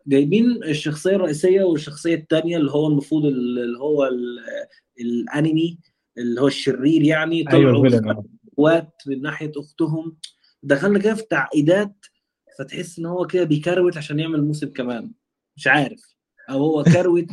جايبين 0.06 0.64
الشخصية 0.64 1.16
الرئيسية 1.16 1.62
والشخصية 1.64 2.14
الثانية 2.14 2.56
اللي 2.56 2.70
هو 2.70 2.86
المفروض 2.86 3.24
ال- 3.24 3.58
اللي 3.58 3.78
هو 3.78 4.06
ال- 4.06 4.38
الأنمي 5.00 5.78
اللي 6.18 6.40
هو 6.40 6.46
الشرير 6.46 7.02
يعني. 7.02 7.44
طلعوا 7.44 7.86
الفيلن 7.86 8.08
آه. 8.10 8.24
اخوات 8.52 8.92
من 9.06 9.22
ناحية 9.22 9.52
أختهم. 9.56 10.16
دخلنا 10.62 10.98
كده 10.98 11.14
في 11.14 11.22
تعقيدات 11.30 11.96
فتحس 12.58 12.98
إن 12.98 13.06
هو 13.06 13.26
كده 13.26 13.44
بيكروت 13.44 13.96
عشان 13.96 14.18
يعمل 14.20 14.44
موسم 14.44 14.68
كمان. 14.68 15.10
مش 15.56 15.66
عارف. 15.66 16.00
أو 16.50 16.58
هو 16.58 16.82
كروت 16.82 17.26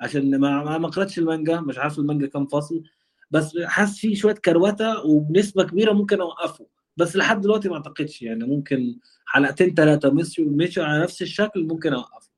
عشان 0.00 0.36
ما 0.38 0.78
ما 0.78 0.88
قرأتش 0.88 1.18
المانجا 1.18 1.60
مش 1.60 1.78
عارف 1.78 1.98
المانجا 1.98 2.26
كام 2.26 2.46
فصل 2.46 2.82
بس 3.30 3.58
حاسس 3.58 3.98
فيه 3.98 4.14
شوية 4.14 4.34
كروتة 4.34 5.06
وبنسبة 5.06 5.64
كبيرة 5.64 5.92
ممكن 5.92 6.20
أوقفه. 6.20 6.66
بس 6.96 7.16
لحد 7.16 7.40
دلوقتي 7.40 7.68
ما 7.68 7.74
أعتقدش 7.76 8.22
يعني 8.22 8.44
ممكن 8.44 8.98
حلقتين 9.26 9.74
ثلاثة 9.74 10.10
مشوا 10.10 10.44
مشوا 10.44 10.84
على 10.84 11.02
نفس 11.02 11.22
الشكل 11.22 11.64
ممكن 11.64 11.92
أوقفه. 11.92 12.30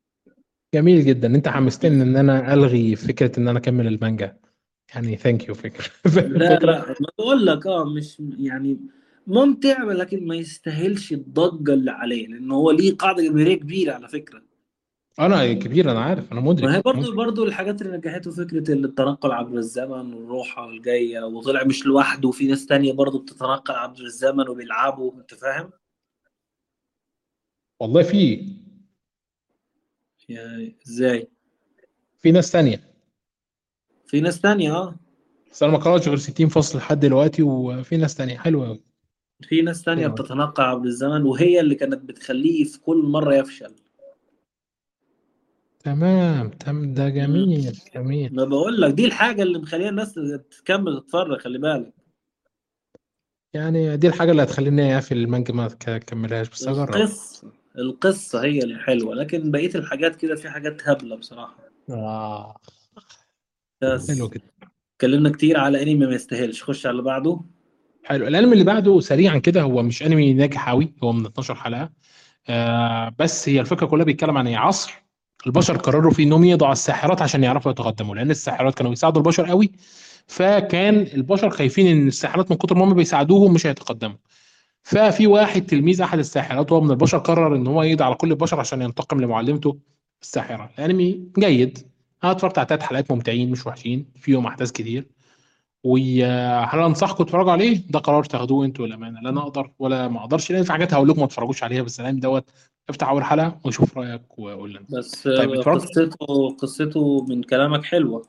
جميل 0.74 1.04
جدا. 1.04 1.28
أنت 1.34 1.48
حمستني 1.48 2.02
إن 2.02 2.16
أنا 2.16 2.54
ألغي 2.54 2.96
فكرة 2.96 3.38
إن 3.38 3.48
أنا 3.48 3.58
أكمل 3.58 3.86
المانجا. 3.86 4.36
يعني 4.94 5.16
thank 5.16 5.48
you 5.48 5.54
فكرة. 5.54 5.84
لا؟ 6.16 6.58
لا 6.58 6.86
ما 7.00 7.06
بقول 7.18 7.46
لك 7.46 7.66
آه 7.66 7.84
مش 7.84 8.22
يعني 8.38 8.80
ممتع 9.26 9.82
لكن 9.84 10.26
ما 10.26 10.36
يستاهلش 10.36 11.12
الضجة 11.12 11.74
اللي 11.74 11.90
عليه 11.90 12.26
لأن 12.26 12.50
هو 12.50 12.70
ليه 12.70 12.96
قاعدة 12.96 13.22
جماهيرية 13.22 13.54
كبيرة 13.54 13.92
على 13.92 14.08
فكرة. 14.08 14.42
أنا 15.18 15.52
كبير 15.52 15.90
أنا 15.90 16.00
عارف 16.00 16.32
أنا 16.32 16.40
ما 16.40 16.46
هي 16.48 16.52
مدرك 16.52 16.84
برضو 16.84 17.00
مدرك 17.00 17.14
برضو 17.14 17.44
الحاجات 17.44 17.82
اللي 17.82 17.96
نجحته 17.96 18.30
فكرة 18.30 18.72
التنقل 18.72 19.32
عبر 19.32 19.58
الزمن 19.58 20.14
والروحة 20.14 20.66
والجايه 20.66 21.20
وطلع 21.20 21.64
مش 21.64 21.86
لوحده 21.86 22.28
وفي 22.28 22.46
ناس 22.46 22.66
تانية 22.66 22.92
برضو 22.92 23.18
بتتنقل 23.18 23.74
عبر 23.74 24.00
الزمن 24.00 24.48
وبيلعبوا 24.48 25.12
أنت 25.20 25.34
فاهم؟ 25.34 25.70
والله 27.80 28.02
في. 28.02 28.48
يعني 30.28 30.76
إزاي؟ 30.86 31.28
في 32.18 32.32
ناس 32.32 32.50
تانية. 32.50 32.80
في 34.06 34.20
ناس 34.20 34.40
تانية 34.40 34.74
آه. 34.74 34.96
بس 35.52 35.62
أنا 35.62 35.72
ما 35.72 35.78
قرأتش 35.78 36.08
غير 36.08 36.16
60 36.16 36.48
فصل 36.48 36.78
لحد 36.78 37.00
دلوقتي 37.00 37.42
وفي 37.42 37.96
ناس 37.96 38.14
تانية. 38.14 38.38
حلوة 38.38 38.66
قوي 38.66 38.80
في 39.42 39.62
ناس 39.62 39.82
تانية. 39.82 40.06
بتتنقل 40.06 40.62
عبر 40.62 40.84
الزمن 40.84 41.22
وهي 41.22 41.60
اللي 41.60 41.74
كانت 41.74 42.02
بتخليه 42.04 42.64
في 42.64 42.80
كل 42.80 43.02
مرة 43.02 43.34
يفشل. 43.34 43.74
تمام 45.84 46.48
تم 46.50 46.94
ده 46.94 47.08
جميل 47.08 47.78
جميل. 47.94 48.34
ما 48.34 48.44
بقول 48.44 48.80
لك 48.80 48.94
دي 48.94 49.04
الحاجة 49.06 49.42
اللي 49.42 49.58
مخليها 49.58 49.88
الناس 49.88 50.14
تكمل 50.60 51.00
تتفرج 51.00 51.40
خلي 51.40 51.58
بالك. 51.58 51.92
يعني 53.54 53.96
دي 53.96 54.08
الحاجة 54.08 54.30
اللي 54.30 54.42
هتخليني 54.42 54.94
اقفل 54.94 55.16
المانجا 55.16 55.54
ما 55.54 55.68
اكملهاش 55.88 56.48
بس 56.50 56.68
هجرب. 56.68 56.94
القصة 56.94 57.52
القصة 57.78 58.42
هي 58.44 58.58
الحلوة 58.58 59.14
لكن 59.14 59.50
بقية 59.50 59.70
الحاجات 59.74 60.16
كده 60.16 60.34
في 60.34 60.50
حاجات 60.50 60.88
هبلة 60.88 61.16
بصراحة. 61.16 61.56
آه. 61.90 62.56
بس. 63.82 64.10
حلو 64.10 64.28
كده 64.28 64.42
اتكلمنا 64.94 65.30
كتير 65.30 65.58
على 65.60 65.82
أنمي 65.82 66.06
ما 66.06 66.14
يستاهلش. 66.14 66.62
خش 66.62 66.86
على 66.86 66.92
اللي 66.92 67.02
بعده. 67.02 67.40
حلو. 68.04 68.26
الأنمي 68.26 68.52
اللي 68.52 68.64
بعده 68.64 69.00
سريعا 69.00 69.38
كده 69.38 69.62
هو 69.62 69.82
مش 69.82 70.02
أنمي 70.02 70.34
ناجح 70.34 70.68
قوي 70.68 70.94
هو 71.04 71.12
من 71.12 71.26
12 71.26 71.54
حلقة. 71.54 71.92
آه 72.48 73.14
بس 73.18 73.48
هي 73.48 73.60
الفكرة 73.60 73.86
كلها 73.86 74.04
بيتكلم 74.04 74.36
عن 74.38 74.46
إيه؟ 74.46 74.56
عصر 74.56 74.92
البشر 75.46 75.76
قرروا 75.76 76.12
فيه 76.12 76.24
إنهم 76.24 76.58
على 76.62 76.72
الساحرات 76.72 77.22
عشان 77.22 77.44
يعرفوا 77.44 77.70
يتقدموا 77.70 78.14
لأن 78.14 78.30
الساحرات 78.30 78.74
كانوا 78.74 78.90
بيساعدوا 78.90 79.22
البشر 79.22 79.46
قوي 79.46 79.72
فكان 80.26 80.96
البشر 81.14 81.50
خايفين 81.50 81.86
إن 81.86 82.08
الساحرات 82.08 82.50
من 82.50 82.56
كتر 82.56 82.74
ما 82.74 82.84
هم 82.84 82.94
بيساعدوهم 82.94 83.52
مش 83.54 83.66
هيتقدموا. 83.66 84.16
ففي 84.82 85.26
واحد 85.26 85.66
تلميذ 85.66 86.02
أحد 86.02 86.18
الساحرات 86.18 86.72
وهو 86.72 86.80
من 86.80 86.90
البشر 86.90 87.18
قرر 87.18 87.56
إن 87.56 87.66
هو 87.66 87.82
يقضي 87.82 88.04
على 88.04 88.14
كل 88.14 88.30
البشر 88.30 88.60
عشان 88.60 88.82
ينتقم 88.82 89.20
لمعلمته 89.20 89.78
الساحرة. 90.22 90.70
الأنمي 90.78 91.20
جيد. 91.38 91.78
أنا 92.24 92.32
اتفرجت 92.32 92.58
على 92.58 92.68
ثلاث 92.68 92.82
حلقات 92.82 93.10
ممتعين 93.10 93.50
مش 93.50 93.66
وحشين 93.66 94.06
فيهم 94.16 94.46
أحداث 94.46 94.70
كتير. 94.72 95.06
وهل 95.84 96.80
أنصحكم 96.80 97.24
تتفرجوا 97.24 97.52
عليه؟ 97.52 97.82
ده 97.88 97.98
قرار 97.98 98.24
تاخدوه 98.24 98.64
أنتوا 98.64 98.86
للامانه 98.86 99.20
لا 99.20 99.30
أنا 99.30 99.40
أقدر 99.40 99.70
ولا 99.78 100.08
ما 100.08 100.20
أقدرش 100.20 100.50
لأن 100.52 100.62
في 100.62 100.72
حاجات 100.72 100.94
هقول 100.94 101.08
لكم 101.08 101.20
ما 101.20 101.26
تتفرجوش 101.26 101.62
عليها 101.62 101.82
بس 101.82 102.00
الانمي 102.00 102.20
دوت. 102.20 102.50
افتح 102.90 103.08
أول 103.08 103.24
حلقة 103.24 103.58
وشوف 103.64 103.98
رأيك 103.98 104.38
وقول 104.38 104.70
لنا 104.70 104.84
بس 104.90 105.28
طيب،؟ 105.28 105.50
قصته 105.50 106.56
قصته 106.58 107.26
من 107.28 107.42
كلامك 107.42 107.84
حلوة. 107.84 108.22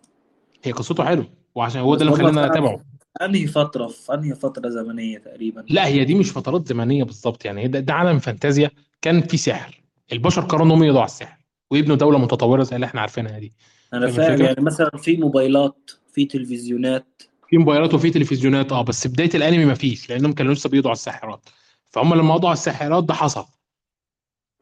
هي 0.64 0.72
قصته 0.72 1.06
حلوة 1.06 1.28
وعشان 1.56 1.82
هو 1.82 1.96
ده 1.96 2.06
اللي 2.06 2.16
فعلا 2.16 2.46
أتابعه. 2.46 2.80
أنهي 3.22 3.48
فترة 3.48 3.88
في 3.88 4.14
أنهي 4.14 4.36
فترة 4.36 4.70
زمنية 4.70 5.18
تقريبا؟ 5.18 5.66
لا 5.70 5.88
هي 5.88 6.06
دي 6.06 6.16
مش 6.16 6.32
فترات 6.32 6.68
زمنية 6.68 7.04
بالظبط 7.04 7.46
يعني 7.46 7.68
ده, 7.68 7.80
ده 7.80 7.94
عالم 7.94 8.20
فانتازيا 8.20 8.72
كان 9.02 9.22
في 9.22 9.38
سحر. 9.38 9.82
البشر 10.12 10.42
قرروا 10.42 10.66
إنهم 10.66 10.84
يقضوا 10.84 11.00
على 11.00 11.08
السحر 11.08 11.38
ويبنوا 11.72 11.96
دولة 11.96 12.18
متطورة 12.18 12.64
زي 12.64 12.76
اللي 12.76 12.86
إحنا 12.86 13.02
عارفينها 13.02 13.40
دي. 13.40 13.54
أنا 13.94 14.08
فاهم 14.08 14.38
فاهم؟ 14.38 14.42
يعني 14.42 14.62
مثلا 14.62 14.90
في 14.98 15.18
موبايلات 15.18 15.92
في 16.14 16.26
تلفزيونات. 16.26 17.24
في 17.50 17.58
موبايلات 17.58 17.94
وفي 17.94 18.10
تلفزيونات 18.10 18.72
آه 18.72 18.82
بس 18.82 19.08
بداية 19.08 19.30
الأنمي 19.36 19.66
ما 19.66 19.74
فيش 19.74 20.10
لأنهم 20.10 20.34
كانوا 20.34 20.54
لسه 20.54 20.70
بيقضوا 20.70 20.90
على 20.90 20.96
الساحرات. 20.96 21.50
فهم 21.90 22.14
لما 22.14 22.34
قضوا 22.34 22.50
على 22.50 22.58
الساحرات 22.58 23.04
ده 23.04 23.14
حصل. 23.14 23.46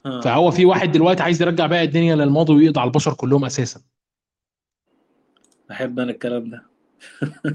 آه. 0.05 0.21
فهو 0.21 0.51
في 0.51 0.65
واحد 0.65 0.91
دلوقتي 0.91 1.23
عايز 1.23 1.41
يرجع 1.41 1.65
بقى 1.65 1.83
الدنيا 1.83 2.15
للماضي 2.15 2.53
ويقضي 2.53 2.79
على 2.79 2.87
البشر 2.87 3.13
كلهم 3.13 3.45
أساسا. 3.45 3.81
بحب 5.69 5.99
أنا 5.99 6.11
الكلام 6.11 6.49
ده. 6.49 6.63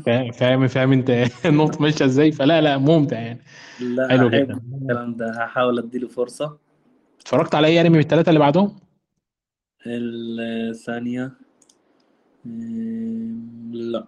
فاهم 0.06 0.66
فاهم 0.68 0.92
أنت 0.92 1.10
النقطة 1.46 1.82
ماشية 1.82 2.04
إزاي؟ 2.04 2.32
فلا 2.32 2.60
لا 2.60 2.78
ممتع 2.78 3.18
يعني. 3.18 3.40
لا 3.80 4.08
حلو 4.08 4.30
جدا. 4.30 4.60
الكلام 4.82 5.14
ده. 5.14 5.44
هحاول 5.44 5.78
أديله 5.78 6.08
فرصة. 6.08 6.58
اتفرجت 7.20 7.54
على 7.54 7.66
اي 7.66 7.80
أنمي 7.80 7.90
من 7.90 7.98
الثلاثه 7.98 8.28
اللي 8.28 8.40
بعدهم؟ 8.40 8.76
الثانية 9.86 11.32
مم، 12.44 13.70
لا. 13.74 14.06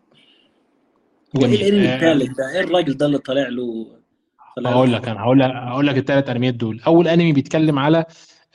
هو 1.36 1.40
إيه 1.44 1.46
جميل 1.46 1.62
الأنمي 1.62 1.88
آه، 1.88 1.96
الثالث 1.96 2.36
ده؟ 2.38 2.50
إيه 2.54 2.60
الراجل 2.60 2.96
ده 2.96 3.06
اللي 3.06 3.18
طالع 3.18 3.48
له 3.48 3.86
هقول 4.64 4.92
لك 4.92 5.08
أنا 5.08 5.20
هقول 5.20 5.40
لك 5.40 5.50
هقول 5.50 5.86
لك 5.86 5.98
الثلاث 5.98 6.28
أنميات 6.28 6.54
دول. 6.54 6.80
أول 6.86 7.08
أنمي 7.08 7.32
بيتكلم 7.32 7.78
على 7.78 8.04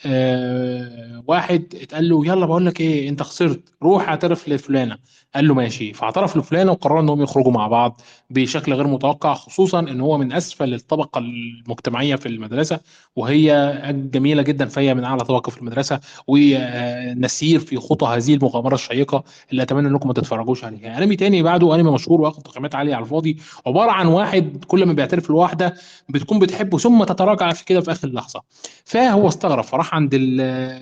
آه 0.06 1.24
واحد 1.28 1.76
اتقال 1.76 2.10
له 2.10 2.26
يلا 2.28 2.46
بقول 2.46 2.66
لك 2.66 2.82
إيه 2.82 3.10
أنت 3.10 3.24
خسرت 3.24 3.74
روح 3.84 4.10
اعترف 4.10 4.50
لفلانة. 4.50 4.98
قال 5.36 5.48
له 5.48 5.54
ماشي. 5.54 5.94
فاعترف 5.94 6.38
لفلانة 6.38 6.72
وقرروا 6.72 7.02
إنهم 7.02 7.22
يخرجوا 7.22 7.52
مع 7.52 7.68
بعض. 7.68 8.02
بشكل 8.34 8.74
غير 8.74 8.88
متوقع 8.88 9.34
خصوصا 9.34 9.80
إن 9.80 10.02
هو 10.02 10.18
من 10.18 10.34
أسفل 10.34 10.74
الطبقة 10.74 11.20
المجتمعية 11.20 12.16
في 12.16 12.26
المدرسة 12.26 12.80
وهي 13.16 13.82
جميلة 14.14 14.42
جدا 14.42 14.66
فهي 14.66 14.94
من 14.94 15.04
أعلى 15.04 15.24
طبقة 15.24 15.50
في 15.50 15.58
المدرسة 15.58 16.00
ونسير 16.28 17.60
في 17.60 17.78
خطى 17.78 18.06
هذه 18.08 18.34
المغامرة 18.34 18.76
الشيقة 18.76 19.24
اللي 19.52 19.64
أتمنى 19.64 19.88
إنكم 19.88 20.08
ما 20.08 20.14
تتفرجوش 20.14 20.64
عليها. 20.64 20.98
انمي 21.04 21.16
تاني 21.16 21.44
بعده 21.44 21.76
أنمي 21.76 21.92
مشهور 21.92 22.22
وأخد 22.22 22.44
تقييمات 22.44 22.76
عالية 22.76 22.96
على 22.96 23.04
الفاضي. 23.04 23.38
عبارة 23.68 23.92
عن 23.92 24.08
واحد 24.08 24.66
كل 24.68 24.86
ما 24.86 24.94
بيعترف 24.94 25.30
لواحدة 25.30 25.74
بتكون 26.10 26.40
بتحبه 26.40 26.78
ثم 26.78 27.04
تتراجع 27.04 27.54
في 27.54 27.66
كده 27.66 27.82
في 27.82 27.92
آخر 27.92 28.08
لحظة. 28.08 28.42
فهو 28.86 29.28
استغرب 29.28 29.64
فراح 29.64 29.96
عند 29.96 30.14
ال- 30.14 30.42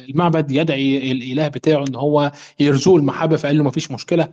المعبد 0.09 0.51
يدعي 0.51 1.11
الإله 1.11 1.47
بتاعه 1.47 1.85
إن 1.87 1.95
هو 1.95 2.31
يرزقه 2.59 2.95
المحبة 2.95 3.35
فقال 3.37 3.57
له 3.57 3.63
مفيش 3.63 3.91
مشكلة 3.91 4.27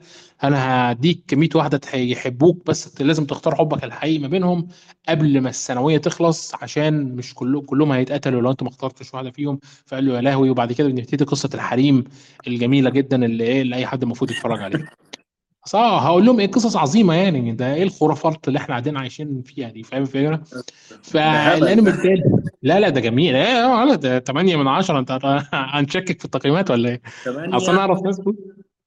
أنا 0.44 0.92
هديك 0.92 1.34
100 1.34 1.48
واحدة 1.54 1.80
يحبوك 1.94 2.66
بس 2.66 2.88
لازم 3.06 3.24
تختار 3.24 3.54
حبك 3.54 3.84
الحقيقي 3.84 4.18
ما 4.18 4.28
بينهم 4.28 4.68
قبل 5.08 5.40
ما 5.40 5.48
الثانوية 5.48 5.98
تخلص 5.98 6.54
عشان 6.54 7.16
مش 7.16 7.34
كلهم 7.34 7.64
كلهم 7.64 7.92
هيتقتلوا 7.92 8.42
لو 8.42 8.50
انت 8.50 8.62
ما 8.62 8.68
اخترتش 8.68 9.14
واحدة 9.14 9.30
فيهم. 9.30 9.58
فقال 9.86 10.06
له 10.06 10.16
يا 10.16 10.20
لهوي 10.20 10.50
وبعد 10.50 10.72
كده 10.72 10.88
بنبتدي 10.88 11.24
قصة 11.24 11.50
الحريم 11.54 12.04
الجميلة 12.46 12.90
جدا 12.90 13.24
اللي 13.24 13.44
إيه 13.44 13.62
اللي 13.62 13.76
أي 13.76 13.86
حد 13.86 14.02
المفروض 14.02 14.30
يتفرج 14.30 14.62
عليها. 14.62 14.90
صح 15.66 16.02
هقول 16.02 16.26
لهم 16.26 16.40
إيه 16.40 16.46
قصص 16.46 16.76
عظيمة 16.76 17.14
يعني 17.14 17.52
ده 17.52 17.74
إيه 17.74 17.82
الخرافات 17.82 18.48
اللي 18.48 18.58
إحنا 18.58 18.68
قاعدين 18.68 18.96
عايشين 18.96 19.42
فيها 19.42 19.68
دي 19.68 19.82
فاهم 19.82 20.02
الفكرة؟ 20.02 20.42
فالانمي 21.02 21.90
التاني 21.90 22.22
لا 22.62 22.80
لا 22.80 22.88
ده 22.88 23.00
جميل. 23.00 23.36
إيه 23.36 23.64
آه 23.64 23.84
لا 23.84 23.94
ده 23.94 24.18
8 24.18 24.56
من 24.56 24.68
10 24.68 24.98
أنت 24.98 25.18
هنشكك 25.52 26.18
في 26.18 26.24
التقييمات 26.24 26.70
ولا 26.70 26.88
إيه؟ 26.88 27.00
أصل 27.26 27.72
أنا 27.72 27.80
أعرف 27.80 28.02
ناس 28.02 28.18
بتقول 28.18 28.36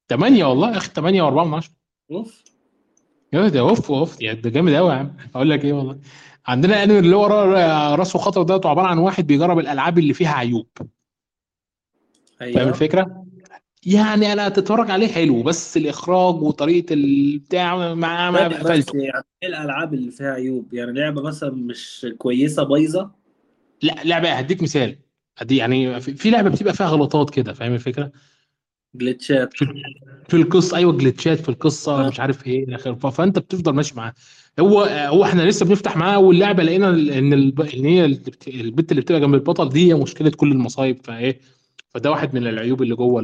8 0.10 0.46
والله 0.46 0.72
يا 0.72 0.78
أخي 0.78 0.90
8 0.90 1.24
و4 1.24 1.34
من 1.48 1.54
10 1.54 1.72
أوف. 2.12 2.44
يا 3.34 3.48
ده 3.48 3.60
اوف 3.60 3.92
اوف 3.92 4.22
يعني 4.22 4.42
ده 4.42 4.50
جامد 4.50 4.74
قوي 4.74 4.90
يا 4.92 4.96
عم. 4.96 5.14
أقول 5.36 5.50
لك 5.50 5.66
إيه 5.66 5.74
والله. 5.74 6.00
عندنا 6.48 6.84
انمي 6.84 7.00
اللي 7.00 7.16
هو 7.16 7.26
را- 7.26 7.96
راس 7.96 8.16
وخطر 8.16 8.44
ده 8.44 8.54
عبارة 8.70 8.88
عن 8.88 8.98
واحد 8.98 9.28
بيجرب 9.28 9.60
الألعاب 9.60 10.00
اللي 10.00 10.14
فيها 10.14 10.34
عيوب. 10.34 10.68
فاهم 12.40 12.58
أيوه. 12.58 12.70
الفكرة؟ 12.70 13.26
يعني 13.86 14.34
أنا 14.34 14.50
تتفرج 14.50 14.92
عليه 14.92 15.08
حلو 15.08 15.44
بس 15.44 15.78
الإخراج 15.78 16.36
وطريقة 16.42 16.94
البتاع 16.94 17.94
ما 17.94 18.32
ما 18.32 18.48
بس 18.48 18.56
قفلته 18.56 18.98
يعني 18.98 19.24
إيه 19.44 19.50
الألعاب 19.50 19.94
اللي 19.94 20.12
فيها 20.12 20.32
عيوب؟ 20.32 20.74
يعني 20.74 20.92
لعبة 20.92 21.22
مثلا 21.22 21.52
مش 21.52 22.08
كويسة 22.18 22.64
بايظة؟ 22.64 23.12
لا 23.82 23.96
لعبة 24.06 24.30
هديك 24.32 24.64
مثال. 24.64 24.98
هدي 25.38 25.58
يعني 25.58 26.02
في 26.02 26.14
في 26.16 26.30
لعبة 26.30 26.50
بتبقى 26.50 26.74
فيها 26.74 26.88
غلطات 26.88 27.30
كده 27.30 27.54
فاهم 27.54 27.74
الفكرة؟ 27.74 28.12
جلitchات 28.96 29.54
في 30.30 30.34
القصة 30.34 30.78
أيوه 30.78 30.98
جلitchات 30.98 31.40
في 31.42 31.50
القصة 31.50 32.06
آه. 32.06 32.10
مش 32.10 32.20
عارف 32.20 32.48
إيه 32.48 32.64
إلى 32.64 32.76
آخره 32.76 32.94
فأنت 33.10 33.40
بتفضل 33.40 33.74
ماشي 33.74 33.94
معاه 33.98 34.14
هو 34.60 34.82
هو 34.84 35.24
إحنا 35.24 35.42
لسه 35.42 35.66
بنفتح 35.66 35.98
معاه 35.98 36.16
اول 36.16 36.40
لعبه 36.40 36.64
لقينا 36.64 36.90
إن. 36.90 37.34
إن 37.34 37.86
هي 37.86 38.06
البت 38.06 38.92
اللي 38.92 39.02
بتبقى 39.02 39.22
جنب 39.22 39.34
البطل 39.34 39.70
دي 39.70 39.88
هي 39.90 39.94
مشكلة 39.94 40.30
كل 40.30 40.52
المصايب 40.52 40.98
فإيه 41.04 41.40
فده 41.90 42.12
واحد 42.12 42.34
من 42.36 42.48
العيوب 42.48 42.82
اللي 42.82 42.96
جوه 42.96 43.22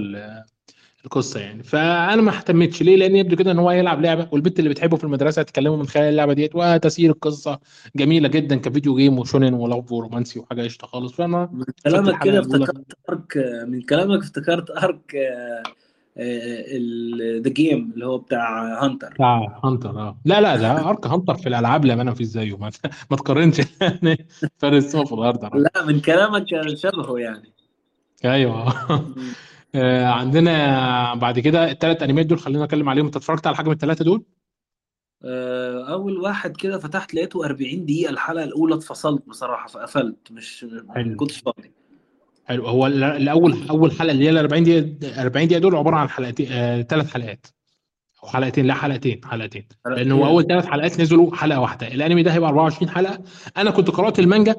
القصة 1.05 1.39
يعني. 1.39 1.63
فأنا 1.63 2.21
ما 2.21 2.37
اهتمتش. 2.37 2.83
ليه؟ 2.83 2.95
لأن 2.95 3.15
يبدو 3.15 3.35
كده 3.35 3.51
إن 3.51 3.59
هو 3.59 3.69
هيلعب 3.69 4.01
لعبة 4.01 4.27
والبنت 4.31 4.59
اللي 4.59 4.69
بتحبه 4.69 4.97
في 4.97 5.03
المدرسة 5.03 5.39
هتكلمه 5.39 5.75
من 5.75 5.87
خلال 5.87 6.09
اللعبة 6.09 6.33
ديت 6.33 6.51
وتسير 6.55 7.11
القصة 7.11 7.59
جميلة 7.95 8.27
جدا 8.27 8.55
ك 8.55 8.62
video 8.62 8.95
game 8.95 9.19
و 9.19 9.24
shonen 9.24 9.53
و 9.53 9.61
love 9.61 9.91
ورومانسي 9.91 10.39
وحاجة 10.39 10.61
قشطة 10.61 10.87
خالص. 10.87 11.13
فانا 11.13 11.49
من 11.53 11.65
كلامك 11.83 12.23
كده 12.23 12.39
الاولى 12.39 12.63
افتكرت 12.63 12.97
arc 13.09 13.37
من 13.67 13.81
كلامك 13.81 14.19
افتكرت 14.19 14.71
arc 14.71 15.15
the 17.41 17.49
game 17.49 17.91
اللي 17.93 18.05
هو 18.05 18.17
بتاع 18.17 18.83
Hunter 18.83 19.09
بتاع 19.09 19.59
Hunter 19.63 19.89
آه. 19.89 20.17
لا 20.25 20.41
لا 20.41 20.55
ده 20.55 20.89
arc 20.89 21.07
Hunter 21.07 21.35
في 21.35 21.49
الألعاب 21.49 21.85
لا 21.85 21.95
ما 21.95 22.13
فيش 22.13 22.27
زيه 22.27 22.57
ما, 22.57 22.71
ما 23.11 23.17
تقارنش 23.17 23.61
يعني. 23.81 24.27
فرق 24.57 24.73
السما 24.73 25.05
في 25.05 25.13
الأرض. 25.13 25.55
لا 25.55 25.85
من 25.87 25.99
كلامك 25.99 26.45
شبهه 26.75 27.17
يعني. 27.17 27.53
أيوه. 28.25 28.73
آه، 29.75 30.05
عندنا 30.05 31.13
بعد 31.15 31.39
كده 31.39 31.71
الثلاث 31.71 32.03
انميات 32.03 32.25
دول 32.25 32.39
خلينا 32.39 32.65
نتكلم 32.65 32.89
عليهم. 32.89 33.05
أنت 33.05 33.15
اتفرجت 33.15 33.47
على 33.47 33.55
حاجة 33.55 33.65
من 33.67 33.73
الثلاثه 33.73 34.05
دول؟ 34.05 34.23
آه، 35.23 35.91
أول 35.93 36.17
واحد 36.17 36.57
كده 36.57 36.79
فتحت 36.79 37.13
لقيته 37.13 37.45
40 37.45 37.85
دقيقة 37.85 38.09
الحلقة 38.09 38.43
الأولى 38.43 38.75
اتفصلت 38.75 39.23
بصراحة 39.27 39.67
فقفلت 39.67 40.31
مش 40.31 40.63
ما 40.63 40.93
حلو. 40.95 41.15
كنتش 41.15 41.37
فاضي. 41.37 41.71
حلو. 42.45 42.67
هو 42.67 42.87
ال- 42.87 43.03
الأول 43.03 43.57
أول 43.69 43.91
حلقة 43.91 44.11
اللي 44.11 44.25
هي 44.25 44.29
ال 44.29 44.37
40 44.37 44.63
دقيقة 44.63 45.21
40 45.21 45.47
دقيقة 45.47 45.59
دول 45.59 45.75
عبارة 45.75 45.95
عن 45.95 46.09
حلقتين 46.09 46.47
آه، 46.51 46.81
ثلاث 46.81 47.13
حلقات. 47.13 47.47
أو 48.23 48.27
حلقتين 48.29 48.65
لا 48.65 48.73
حلقتين 48.73 49.21
حلقتين. 49.25 49.67
لأن 49.85 50.11
هو 50.11 50.17
حلقتين 50.17 50.25
أول 50.33 50.43
ثلاث 50.47 50.65
حلقات 50.65 51.01
نزلوا 51.01 51.35
حلقة 51.35 51.59
واحدة. 51.59 51.87
الأنمي 51.87 52.23
ده 52.23 52.33
هيبقى 52.33 52.49
24 52.49 52.89
حلقة. 52.89 53.19
أنا 53.57 53.71
كنت 53.71 53.89
قرأت 53.91 54.19
المانجا. 54.19 54.55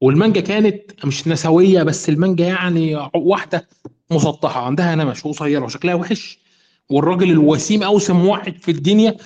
والمانجا 0.00 0.40
كانت 0.40 1.04
مش 1.06 1.28
نسوية 1.28 1.82
بس 1.82 2.08
المانجا 2.08 2.44
يعني 2.46 3.10
واحدة 3.14 3.68
مسطحة 4.10 4.66
عندها 4.66 4.94
نمش 4.94 5.26
وقصيره 5.26 5.64
وشكلها 5.64 5.94
وحش. 5.94 6.38
والراجل 6.90 7.30
الوسيم 7.30 7.82
أوسم 7.82 8.26
واحد 8.26 8.56
في 8.62 8.70
الدنيا 8.70 9.16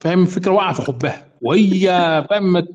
فاهم 0.00 0.22
الفكرة؟ 0.22 0.50
واقعه 0.50 0.72
في 0.72 0.82
حبها. 0.82 1.32
وهي 1.40 1.80
فاهم 2.30 2.66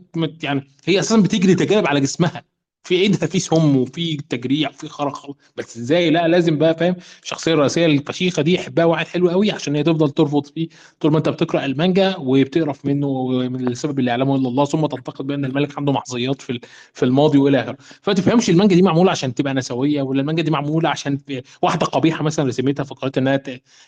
يعني 0.44 0.68
هي 0.86 1.00
أساسا 1.00 1.22
بتجري 1.22 1.56
تجارب 1.56 1.88
على 1.88 2.00
جسمها. 2.02 2.44
في 2.86 2.96
ايدها 2.96 3.28
في 3.28 3.40
سم 3.40 3.78
وفي 3.78 4.18
تجريع 4.30 4.70
وفي 4.70 4.88
خرق. 4.90 5.36
بس 5.58 5.78
إزاي؟ 5.78 6.10
لا 6.10 6.28
لازم 6.28 6.58
بقى 6.58 6.78
فاهم؟ 6.78 6.96
الشخصية 7.24 7.54
الرئيسية 7.54 7.86
الفشيخة 7.86 8.42
دي 8.42 8.54
يحبها 8.54 8.86
واحد 8.86 9.08
حلو 9.08 9.30
قوي 9.30 9.52
عشان 9.52 9.76
هي 9.76 9.84
تفضل 9.84 10.10
ترفض 10.10 10.46
فيه 10.46 10.68
طول 11.00 11.12
ما 11.12 11.18
أنت 11.18 11.30
بتقرأ 11.30 11.66
المانجا 11.66 12.16
وبتقرف 12.18 12.86
منه 12.86 13.28
من 13.28 13.68
السبب 13.68 14.00
اللي 14.00 14.10
يعلمه 14.12 14.36
إلا 14.36 14.48
الله. 14.48 14.66
ثم 14.66 14.86
تعتقد 14.86 15.28
بأن 15.28 15.46
الملك 15.46 15.78
عنده 15.78 15.92
محظيات 15.92 16.42
في 16.42 16.60
في 16.94 17.06
الماضي 17.06 17.38
وإلى 17.38 17.62
آخره. 17.62 17.78
فما 18.02 18.16
تفهمش 18.16 18.50
المانجا 18.50 18.76
دي 18.76 18.82
معمولة 18.82 19.12
عشان 19.12 19.34
تبقى 19.34 19.54
نسوية 19.54 20.02
ولا 20.02 20.22
المانجا 20.22 20.44
دي 20.44 20.52
معمولة 20.52 20.90
عشان 20.90 21.18
واحدة 21.62 21.86
قبيحة 21.86 22.24
مثلا 22.24 22.46
رسمتها 22.48 22.84
فقررت 22.84 23.18
إنها 23.18 23.42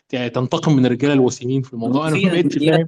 تنتقم 0.09 0.75
من 0.75 0.85
الرجاله 0.85 1.13
الوسيمين 1.13 1.61
في 1.61 1.73
الموضوع. 1.73 2.07
أنا 2.07 2.17
ما 2.17 2.41
بقتش 2.41 2.57
فاهم. 2.57 2.87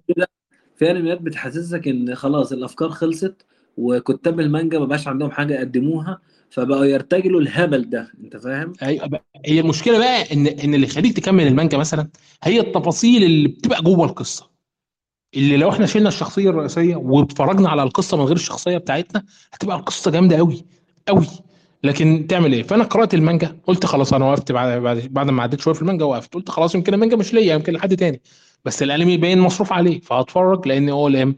في 0.76 0.92
أنميات 0.92 1.22
بتحسسك 1.22 1.88
إن 1.88 2.16
خلاص 2.16 2.52
الأفكار 2.52 2.90
خلصت 2.90 3.46
وكتاب 3.80 4.40
المانجا 4.40 4.80
ما 4.80 4.86
بقاش 4.86 5.08
عندهم 5.08 5.32
حاجة 5.32 5.54
يقدموها 5.54 6.20
فبقوا 6.50 6.86
يرتجلوا 6.86 7.42
الهبل 7.42 7.90
ده 7.90 8.12
أنت 8.24 8.38
فاهم؟ 8.38 8.74
بقى- 8.82 9.20
هي 9.46 9.60
المشكلة 9.60 9.98
بقى 9.98 10.34
إن 10.34 10.48
إن 10.48 10.74
اللي 10.74 10.88
يخليك 10.88 11.14
تكمل 11.18 11.48
المانجا 11.48 11.78
مثلا 11.78 12.10
هي 12.44 12.60
التفاصيل 12.60 13.24
اللي 13.24 13.48
بتبقى 13.48 13.82
جوه 13.82 14.06
القصة. 14.06 14.50
اللي 15.36 15.58
لو 15.58 15.70
إحنا 15.70 15.86
شلنا 15.86 16.10
الشخصية 16.10 16.50
الرئيسية 16.50 16.96
واتفرجنا 16.96 17.70
على 17.70 17.84
القصة 17.84 18.18
من 18.18 18.24
غير 18.24 18.36
الشخصية 18.36 18.78
بتاعتنا 18.78 19.24
هتبقى 19.54 19.76
القصة 19.78 20.12
جامدة 20.12 20.38
قوي 20.38 20.66
قوي 21.08 21.26
لكن 21.84 22.26
تعمل 22.30 22.54
إيه؟ 22.54 22.64
فأنا 22.64 22.84
قرأت 22.84 23.14
المانجا 23.14 23.58
قلت 23.68 23.86
خلاص 23.86 24.14
أنا 24.14 24.26
وقفت 24.26 24.52
بعد 24.52 24.82
بعد, 24.82 24.98
بعد 25.12 25.30
ما 25.30 25.44
عديت 25.44 25.60
شوية 25.62 25.74
في 25.74 25.82
المانجا 25.82 26.06
وقفت. 26.06 26.34
قلت 26.34 26.50
خلاص 26.50 26.76
يمكن 26.76 26.94
المانجا 26.94 27.16
مش 27.16 27.34
ليا 27.34 27.54
يمكن 27.54 27.74
لحد 27.74 27.96
تاني. 27.96 28.22
بس 28.66 28.84
الأنمي 28.84 29.18
باين 29.18 29.40
مصروف 29.40 29.74
عليه 29.74 30.00
فهتفرج 30.00 30.68
لأن 30.68 30.90
هو 30.90 31.08
OLM 31.08 31.36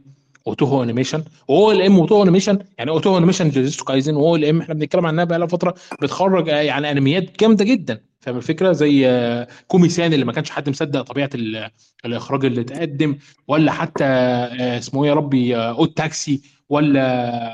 و 0.48 0.55
Toho 0.55 0.84
Animation 0.84 1.24
وهو 1.48 1.72
OLM 1.72 1.96
و 1.96 2.01
Toho 2.01 2.24
Animation 2.24 2.60
يعني 2.78 2.92
و 2.92 2.97
Toho 2.97 3.18
Animation 3.18 3.50
Jujutsu 3.50 3.86
Kaisen 3.86 4.16
وهو 4.16 4.36
OLM 4.36 4.62
إحنا 4.62 4.74
بنتكلم 4.74 5.06
عنها 5.06 5.24
بقى 5.24 5.40
لها 5.40 5.48
فترة. 5.48 5.76
بتخرج 6.02 6.50
آه، 6.50 6.56
يعني 6.62 6.92
انميات 6.92 7.40
جامدة 7.40 7.66
جدا. 7.66 8.02
فاهم 8.20 8.38
الفكرة؟ 8.38 8.72
زي 8.72 9.08
آه، 9.08 9.48
كومي 9.68 9.90
سان 9.90 10.14
اللي 10.14 10.26
ما 10.26 10.32
كانش 10.34 10.50
حد 10.50 10.70
مصدق 10.70 11.02
طبيعة 11.02 11.30
ال- 11.36 11.70
الإخراج 12.06 12.46
اللي 12.46 12.62
اتقدم. 12.62 13.18
ولا 13.48 13.72
حتى 13.72 14.04
آه، 14.04 14.78
اسمه 14.78 15.04
إيه 15.04 15.10
يا 15.10 15.16
ربي 15.16 15.56
Odd 15.58 15.98
Taxi 15.98 16.42
ولا 16.70 17.52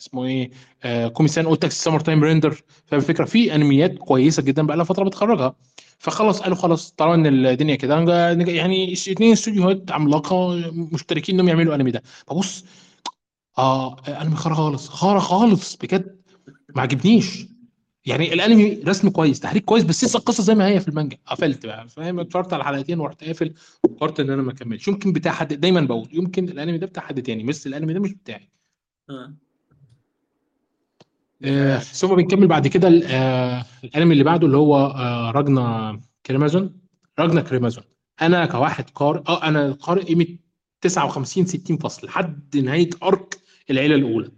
اسمه 0.00 0.24
إيه 0.24 0.50
آه، 0.84 1.08
كومي 1.08 1.28
سان 1.28 1.44
Odd 1.44 1.62
Taxi 1.62 1.82
Summer 1.82 2.00
Time 2.00 2.24
Render 2.24 2.50
فاهم 2.86 3.00
الفكرة؟ 3.00 3.24
في 3.24 3.54
انميات 3.54 3.98
كويسة 3.98 4.42
جدا 4.42 4.62
بقى 4.66 4.76
لها 4.76 4.84
فترة 4.84 5.04
بتخرجها. 5.04 5.54
فخلاص 5.98 6.40
قالوا 6.40 6.56
خلاص 6.56 6.90
طالما 6.90 7.14
إن 7.14 7.46
الدنيا 7.46 7.74
كده 7.74 7.94
يعني 8.48 8.92
اثنين 8.92 9.32
استوديوهات 9.32 9.92
عملاقة 9.92 10.56
مشتركين 10.92 11.34
إنهم 11.34 11.48
يعملوا 11.48 11.74
أنمي 11.74 11.90
ده. 11.90 12.02
فبص 12.26 12.64
آه 13.58 13.96
انمي 14.08 14.36
خرا 14.36 14.54
خالص 14.54 14.88
خرا 14.88 15.20
خالص 15.20 15.76
بجد 15.76 16.20
ما 16.76 16.82
عجبنيش. 16.82 17.46
يعني 18.06 18.32
الأنمي 18.32 18.74
رسم 18.74 19.08
كويس 19.10 19.40
تحريك 19.40 19.64
كويس 19.64 19.84
بس 19.84 20.04
لسه 20.04 20.18
القصة 20.18 20.42
زي 20.42 20.54
ما 20.54 20.66
هي 20.68 20.80
في 20.80 20.88
المانجا. 20.88 21.16
قفلت 21.26 21.66
بقى 21.66 21.88
فاهم؟ 21.88 22.20
اتفرجت 22.20 22.52
على 22.52 22.64
حلقتين 22.64 23.00
ورحت 23.00 23.24
قافل 23.24 23.54
وقررت 23.84 24.20
إن 24.20 24.30
أنا 24.30 24.42
ما 24.42 24.52
أكملش. 24.52 24.88
يمكن 24.88 25.12
بتاع 25.12 25.32
حد 25.32 25.54
دايما 25.54 25.80
بقول 25.80 26.08
يمكن 26.12 26.48
الأنمي 26.48 26.78
ده 26.78 26.86
بتاع 26.86 27.02
حد 27.02 27.22
تاني 27.22 27.42
بس 27.42 27.66
الأنمي 27.66 27.92
ده 27.92 28.00
مش 28.00 28.12
بتاعي. 28.12 28.48
آه. 31.44 31.76
آه 31.76 31.78
ثم 31.78 32.14
بنكمل 32.14 32.46
بعد 32.46 32.66
كده 32.68 32.88
آه 33.06 33.64
الانمي 33.84 34.12
اللي 34.12 34.24
بعده 34.24 34.46
اللي 34.46 34.56
هو 34.56 34.76
آه 34.76 35.30
Ragna 35.30 36.00
Crimson. 36.26 36.76
Ragna 37.18 37.40
Crimson. 37.40 37.84
أنا 38.22 38.46
كواحد 38.46 38.90
قارئ 38.90 39.20
آه 39.28 39.42
أنا 39.48 39.72
قارئ 39.72 40.02
قيمة 40.04 40.26
59 40.80 41.46
60 41.46 41.76
فصل 41.76 42.06
لحد 42.06 42.56
نهاية 42.56 42.90
arc 43.02 43.38
العيلة 43.70 43.94
الأولى. 43.94 44.28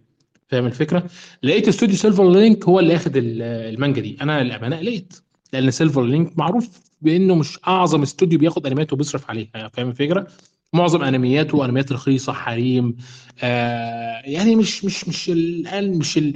فاهم 0.48 0.66
الفكرة؟ 0.66 1.06
لقيت 1.42 1.68
استوديو 1.68 1.96
Silver 1.96 2.30
Link 2.32 2.64
هو 2.64 2.80
اللي 2.80 2.96
أخد 2.96 3.16
ال- 3.16 3.42
المانجا 3.42 4.00
دي. 4.02 4.16
أنا 4.20 4.42
للأمانة 4.42 4.76
قلقت 4.76 5.22
لأن 5.52 5.70
Silver 5.70 6.02
Link 6.04 6.38
معروف 6.38 6.68
بإنه 7.00 7.34
مش 7.34 7.58
أعظم 7.68 8.02
استوديو 8.02 8.38
بياخد 8.38 8.66
انميات 8.66 8.92
وبيصرف 8.92 9.30
عليها. 9.30 9.68
فاهم 9.72 9.88
الفكرة؟ 9.88 10.26
معظم 10.72 11.02
انمياته 11.02 11.64
انميات 11.64 11.92
رخيصه 11.92 12.32
حريم 12.32 12.96
آه 13.42 14.22
يعني 14.24 14.56
مش 14.56 14.84
مش 14.84 15.08
مش 15.08 15.30
ال 15.30 15.98
مش 15.98 16.18
ال 16.18 16.34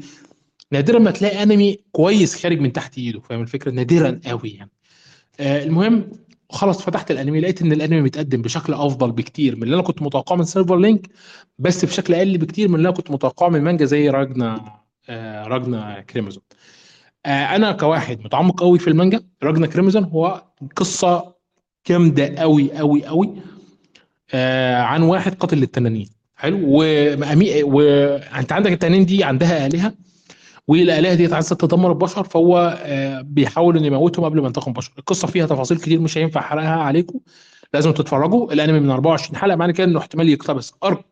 نادرا 0.72 0.98
ما 0.98 1.10
تلاقي 1.10 1.42
أنمي 1.42 1.78
كويس 1.92 2.42
خارج 2.42 2.60
من 2.60 2.72
تحت 2.72 2.98
إيده 2.98 3.20
فاهم 3.20 3.40
الفكرة؟ 3.40 3.70
نادرا 3.70 4.20
قوي 4.26 4.50
يعني. 4.50 4.70
آه 5.40 5.64
المهم 5.64 6.10
خلاص 6.50 6.82
فتحت 6.82 7.10
الأنمي 7.10 7.40
لقيت 7.40 7.62
إن 7.62 7.72
الأنمي 7.72 8.00
متقدم 8.00 8.42
بشكل 8.42 8.74
أفضل 8.74 9.12
بكتير 9.12 9.56
من 9.56 9.62
اللي 9.62 9.74
أنا 9.74 9.82
كنت 9.82 10.02
متوقعه 10.02 10.36
من 10.36 10.44
Silver 10.44 10.78
Link 10.78 11.09
بس 11.58 11.84
بشكل 11.84 12.14
أقل 12.14 12.38
بكتير 12.38 12.68
من 12.68 12.74
اللي 12.74 12.88
أنا 12.88 12.96
كنت 12.96 13.10
متوقعه 13.10 13.48
من 13.48 13.60
مانجا 13.60 13.84
زي 13.84 14.10
Ragna 14.11 14.78
آه 15.08 15.44
راجنا 15.44 16.00
كريمزون 16.00 16.42
آه 17.26 17.28
أنا 17.56 17.72
كواحد 17.72 18.20
متعمق 18.24 18.60
قوي 18.60 18.78
في 18.78 18.88
المانجا 18.88 19.20
راجنا 19.42 19.66
كريمزون 19.66 20.04
هو 20.04 20.42
قصة 20.76 21.34
جامدة 21.88 22.34
قوي 22.38 22.72
قوي 22.72 23.06
قوي. 23.06 23.30
آه 24.34 24.76
عن 24.82 25.02
واحد 25.02 25.34
قاتل 25.34 25.58
للتنانين. 25.58 26.08
حلو؟ 26.36 26.58
وانت 27.64 28.52
عندك 28.52 28.72
التنانين 28.72 29.06
دي 29.06 29.24
عندها 29.24 29.66
آلهة؟ 29.66 29.94
والالهه 30.72 31.14
دي 31.14 31.34
عايزه 31.34 31.56
تدمر 31.56 31.90
البشر 31.90 32.24
فهو 32.24 32.78
آه، 32.82 33.20
بيحاول 33.20 33.76
إنه 33.76 33.86
يموتهم 33.86 34.24
قبل 34.24 34.40
ما 34.40 34.46
ينتقم 34.46 34.70
البشر 34.70 34.92
القصة 34.98 35.28
فيها 35.28 35.46
تفاصيل 35.46 35.78
كتير 35.78 36.00
مش 36.00 36.18
هينفع 36.18 36.40
أحرقها 36.40 36.76
عليكم. 36.76 37.18
لازم 37.74 37.92
تتفرجوا. 37.92 38.52
الأنمي 38.52 38.80
من 38.80 38.90
24 38.90 39.36
حلقة. 39.36 39.56
معنى 39.56 39.72
كده 39.72 39.84
إنه 39.86 39.98
احتمال 39.98 40.28
يقتبس. 40.28 40.74
أرك 40.84 41.04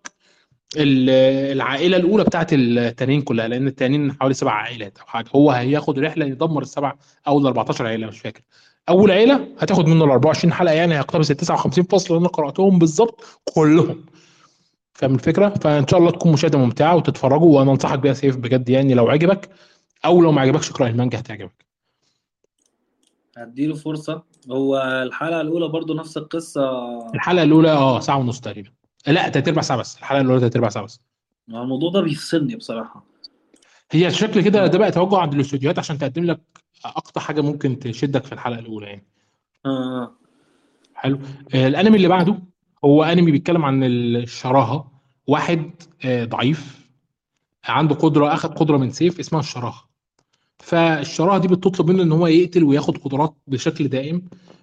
ال- 0.77 1.11
العائلة 1.57 1.97
الأولى 1.97 2.25
بتاعت 2.25 2.53
التانيين 2.53 3.23
كلها 3.23 3.49
لأن 3.49 3.67
التانيين 3.67 4.13
حوالي 4.13 4.35
سبع 4.35 4.53
عائلات 4.53 4.99
أو 4.99 5.07
حاجة. 5.07 5.27
هو 5.37 5.51
هياخد 5.51 5.99
رحلة 5.99 6.27
يدمر 6.27 6.63
السبع 6.63 6.95
أو 7.29 7.39
ال 7.39 7.47
14 7.47 7.87
عائله 7.87 8.07
مش 8.07 8.21
فاكر. 8.21 8.41
أول 8.89 9.11
عيلة 9.11 9.49
هتاخد 9.59 9.87
منه 9.87 10.05
ال 10.05 10.11
24 10.11 10.53
حلقة 10.53 10.75
يعني 10.75 10.95
هيقتبس 10.95 11.31
ال 11.31 11.37
59 11.37 11.85
فصل 11.85 12.07
اللي 12.15 12.21
أنا 12.21 12.29
قرأتهم 12.29 12.79
بالظبط 12.79 13.25
كلهم. 13.55 14.05
فاهم 15.01 15.15
الفكرة؟ 15.15 15.49
فإن 15.49 15.87
شاء 15.87 16.01
الله 16.01 16.11
تكون 16.11 16.33
مشاهدة 16.33 16.59
ممتعة 16.59 16.97
وتتفرجوا 16.97 17.59
وأنا 17.59 17.71
أنصحك 17.73 17.99
بيها 17.99 18.13
سيف 18.13 18.37
بجد 18.37 18.69
يعني 18.69 18.95
لو 18.95 19.09
عجبك 19.09 19.51
أو 20.05 20.23
لو 20.23 20.33
ما 20.33 20.41
عجبكش 20.41 20.71
اقرأ 20.71 20.89
المانجا 20.89 21.19
هتعجبك. 21.19 21.65
هديله 23.37 23.75
فرصة. 23.75 24.23
هو 24.51 24.77
الحلقة 25.07 25.41
الأولى 25.41 25.69
برضو 25.69 25.95
نفس 25.95 26.17
القصة. 26.17 26.71
الحلقة 27.15 27.43
الأولى 27.43 27.71
آه 27.71 28.01
ساعة 28.01 28.17
ونص 28.19 28.41
تقريبا. 28.41 28.71
لا 29.07 29.29
تلات 29.29 29.49
أرباع 29.49 29.63
ساعة 29.63 29.79
بس. 29.79 29.99
الحلقة 29.99 30.21
الأولى 30.21 30.41
تلات 30.41 30.57
أرباع 30.57 30.71
ساعة 30.71 30.85
بس. 30.85 31.01
الموضوع 31.49 31.91
ده 31.91 32.01
بيفصلني 32.01 32.57
بصراحة. 32.57 33.05
هي 33.91 34.11
شكل 34.11 34.41
كده 34.41 34.67
ده 34.67 34.79
بقى 34.79 34.91
توجه 34.91 35.17
عند 35.19 35.35
الاستوديوهات 35.35 35.79
عشان 35.79 35.99
تقدم 35.99 36.25
لك 36.25 36.41
أكتر 36.85 37.21
حاجة 37.21 37.41
ممكن 37.41 37.79
تشدك 37.79 38.25
في 38.25 38.33
الحلقة 38.33 38.59
الأولى 38.59 38.87
يعني. 38.87 39.07
آه. 39.67 40.13
حلو. 40.95 41.19
آه 41.55 41.69
الأنمي 41.69 41.97
اللي 41.97 42.09
بعده 42.09 42.39
هو 42.85 43.05
أنمي 43.05 43.31
بيتكلم 43.31 43.65
عن 43.65 43.85
الشراهة. 43.85 44.90
واحد 45.31 45.71
آه 46.05 46.25
ضعيف 46.25 46.81
عنده 47.65 47.95
قدرة 47.95 48.35
اخذ 48.35 48.49
قدرة 48.49 48.77
من 48.77 48.91
سيف 48.91 49.21
اسمها 49.21 49.41
الشراهه 49.41 49.85
فالشراهه 50.59 51.39
دي 51.39 51.49
بتطلب 51.49 51.91
منه 51.91 52.03
إن 52.03 52.13
هو 52.13 52.27
يقتل 52.27 52.65
وياخد 52.65 52.99
قدرات 52.99 53.37
بشكل 53.47 53.89
دائم. 53.89 54.23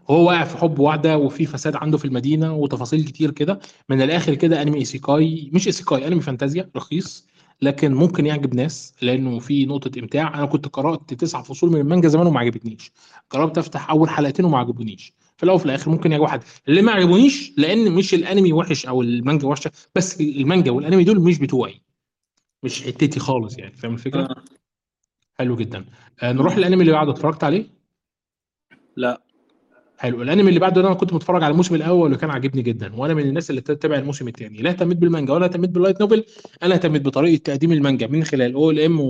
هو 0.09 0.27
واقع 0.27 0.43
في 0.43 0.57
حب 0.57 0.79
واحدة 0.79 1.17
وفي 1.17 1.45
فساد 1.45 1.75
عنده 1.75 1.97
في 1.97 2.05
المدينة 2.05 2.53
وتفاصيل 2.53 3.03
كتير 3.03 3.31
كده. 3.31 3.59
من 3.89 4.01
الآخر 4.01 4.35
كده 4.35 4.61
أنمي 4.61 4.77
isekai 4.77 5.49
مش 5.53 5.67
isekai 5.67 6.07
أنمي 6.07 6.21
فانتازيا 6.21 6.69
رخيص 6.75 7.27
لكن 7.61 7.93
ممكن 7.93 8.25
يعجب 8.25 8.55
ناس 8.55 8.93
لأنه 9.01 9.39
في 9.39 9.65
نقطة 9.65 9.99
إمتاع. 9.99 10.35
أنا 10.35 10.45
كنت 10.45 10.67
قرأت 10.67 11.13
تسع 11.13 11.41
فصول 11.41 11.71
من 11.71 11.79
المانجا 11.81 12.07
زمان 12.09 12.27
وما 12.27 12.39
عجبتنيش. 12.39 12.91
جربت 13.33 13.57
أفتح 13.57 13.89
أول 13.89 14.09
حلقتين 14.09 14.45
وما 14.45 14.57
عجبونيش. 14.57 15.13
في 15.37 15.43
الأول 15.43 15.55
وفي 15.55 15.65
الآخر 15.65 15.91
ممكن 15.91 16.11
يعجب 16.11 16.25
حد. 16.25 16.43
اللي 16.67 16.81
ما 16.81 16.91
عجبونيش 16.91 17.53
لأن 17.57 17.91
مش 17.91 18.13
الأنمي 18.13 18.53
وحش 18.53 18.85
أو 18.85 19.01
المانجا 19.01 19.47
وحشة 19.47 19.71
بس 19.95 20.21
المانجا 20.21 20.71
والأنمي 20.71 21.03
دول 21.03 21.19
مش 21.19 21.39
بتوعي. 21.39 21.81
مش 22.63 22.83
حتتي 22.83 23.19
خالص 23.19 23.57
يعني 23.57 23.71
فاهم 23.75 23.93
الفكرة؟ 23.93 24.21
آه. 24.21 24.43
حلو 25.35 25.55
جدا. 25.55 25.85
آه 26.23 26.31
نروح 26.31 26.57
للأنمي 26.57 26.81
اللي 26.81 26.91
بعده 26.91 27.11
اتفرجت 27.11 27.43
عليه؟ 27.43 27.65
لا. 28.95 29.21
حلو. 29.97 30.21
الأنمي 30.21 30.49
اللي 30.49 30.59
بعده 30.59 30.81
ده 30.81 30.87
أنا 30.87 30.95
كنت 30.95 31.13
متفرج 31.13 31.43
على 31.43 31.51
الموسم 31.51 31.75
الأول 31.75 32.13
وكان 32.13 32.29
عاجبني 32.29 32.61
جدا 32.61 32.95
وأنا 32.95 33.13
من 33.13 33.23
الناس 33.23 33.49
اللي 33.49 33.61
تتابع 33.61 33.95
الموسم 33.95 34.27
الثاني 34.27 34.61
لا 34.61 34.69
اهتميت 34.69 34.97
بالمانجا 34.97 35.33
ولا 35.33 35.45
اهتميت 35.45 35.69
بال 35.69 35.79
light 35.79 36.01
novel 36.01 36.25
أنا 36.63 36.73
اهتميت 36.75 37.01
بطريقة 37.01 37.41
تقديم 37.43 37.71
المانجا 37.71 38.07
من 38.07 38.23
خلال 38.23 38.53
OLM 38.53 39.07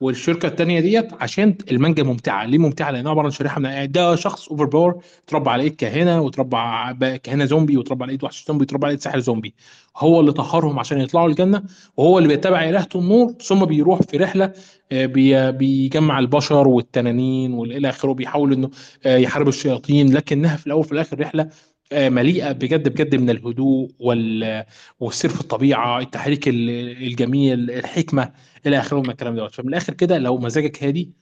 والشركة 0.00 0.46
الثانية 0.48 0.80
ديت 0.80 1.08
عشان 1.20 1.54
المانجا 1.70 2.02
ممتعة. 2.02 2.44
ليه 2.46 2.58
ممتعة؟ 2.58 2.90
لأنها 2.90 3.10
عبارة 3.10 3.24
عن 3.24 3.30
شريحة 3.30 3.60
من 3.60 3.90
ده 3.92 4.16
شخص 4.16 4.48
over 4.48 4.64
power 4.64 5.02
اتربى 5.28 5.50
على 5.50 5.62
إيد 5.62 5.74
كاهنه 5.76 6.20
وتربى 6.20 6.56
ع- 6.56 6.92
كاهنه 7.16 7.44
زومبي 7.44 7.76
وتربى 7.76 8.02
على 8.04 8.10
إيد 8.12 8.24
وحش 8.24 8.44
زومبي 8.48 8.62
وتربى 8.62 8.86
على 8.86 8.92
إيد 8.92 9.00
ساحر 9.00 9.18
زومبي 9.18 9.54
هو 9.96 10.20
اللي 10.20 10.32
طهرهم 10.32 10.78
عشان 10.78 11.00
يطلعوا 11.00 11.28
الجنة 11.28 11.62
وهو 11.96 12.18
اللي 12.18 12.28
بيتبع 12.28 12.68
الهه 12.68 12.88
النور 12.94 13.32
ثم 13.42 13.64
بيروح 13.64 14.02
في 14.02 14.16
رحلة 14.16 14.52
آه، 14.92 15.06
بي- 15.06 15.52
بيجمع 15.52 16.18
البشر 16.18 16.68
والتنانين 16.68 17.52
والى 17.54 17.88
آخره 17.88 18.12
بيحاول 18.12 18.52
إنه 18.52 18.70
آه، 19.06 19.16
يحارب 19.16 19.48
الشياطين. 19.48 20.12
لكنها 20.14 20.56
في 20.56 20.66
الأول 20.66 20.80
وفي 20.80 20.92
الآخر 20.92 21.20
رحلة 21.20 21.48
آه، 21.92 22.08
مليئة 22.08 22.52
بجد 22.52 22.88
بجد 22.88 23.14
من 23.16 23.30
الهدوء 23.30 23.90
وال 23.98 24.64
والسير 25.00 25.30
في 25.30 25.40
الطبيعة 25.40 25.98
التحريك 26.00 26.48
ال- 26.48 26.70
الجميل 27.06 27.70
الحكمة. 27.70 28.32
إلى 28.66 28.78
اخره 28.78 29.00
من 29.00 29.10
الكلام 29.10 29.36
دوت. 29.36 29.54
فمن 29.54 29.68
الآخر 29.68 29.94
كده 29.94 30.18
لو 30.18 30.38
مزاجك 30.38 30.84
هادي 30.84 31.12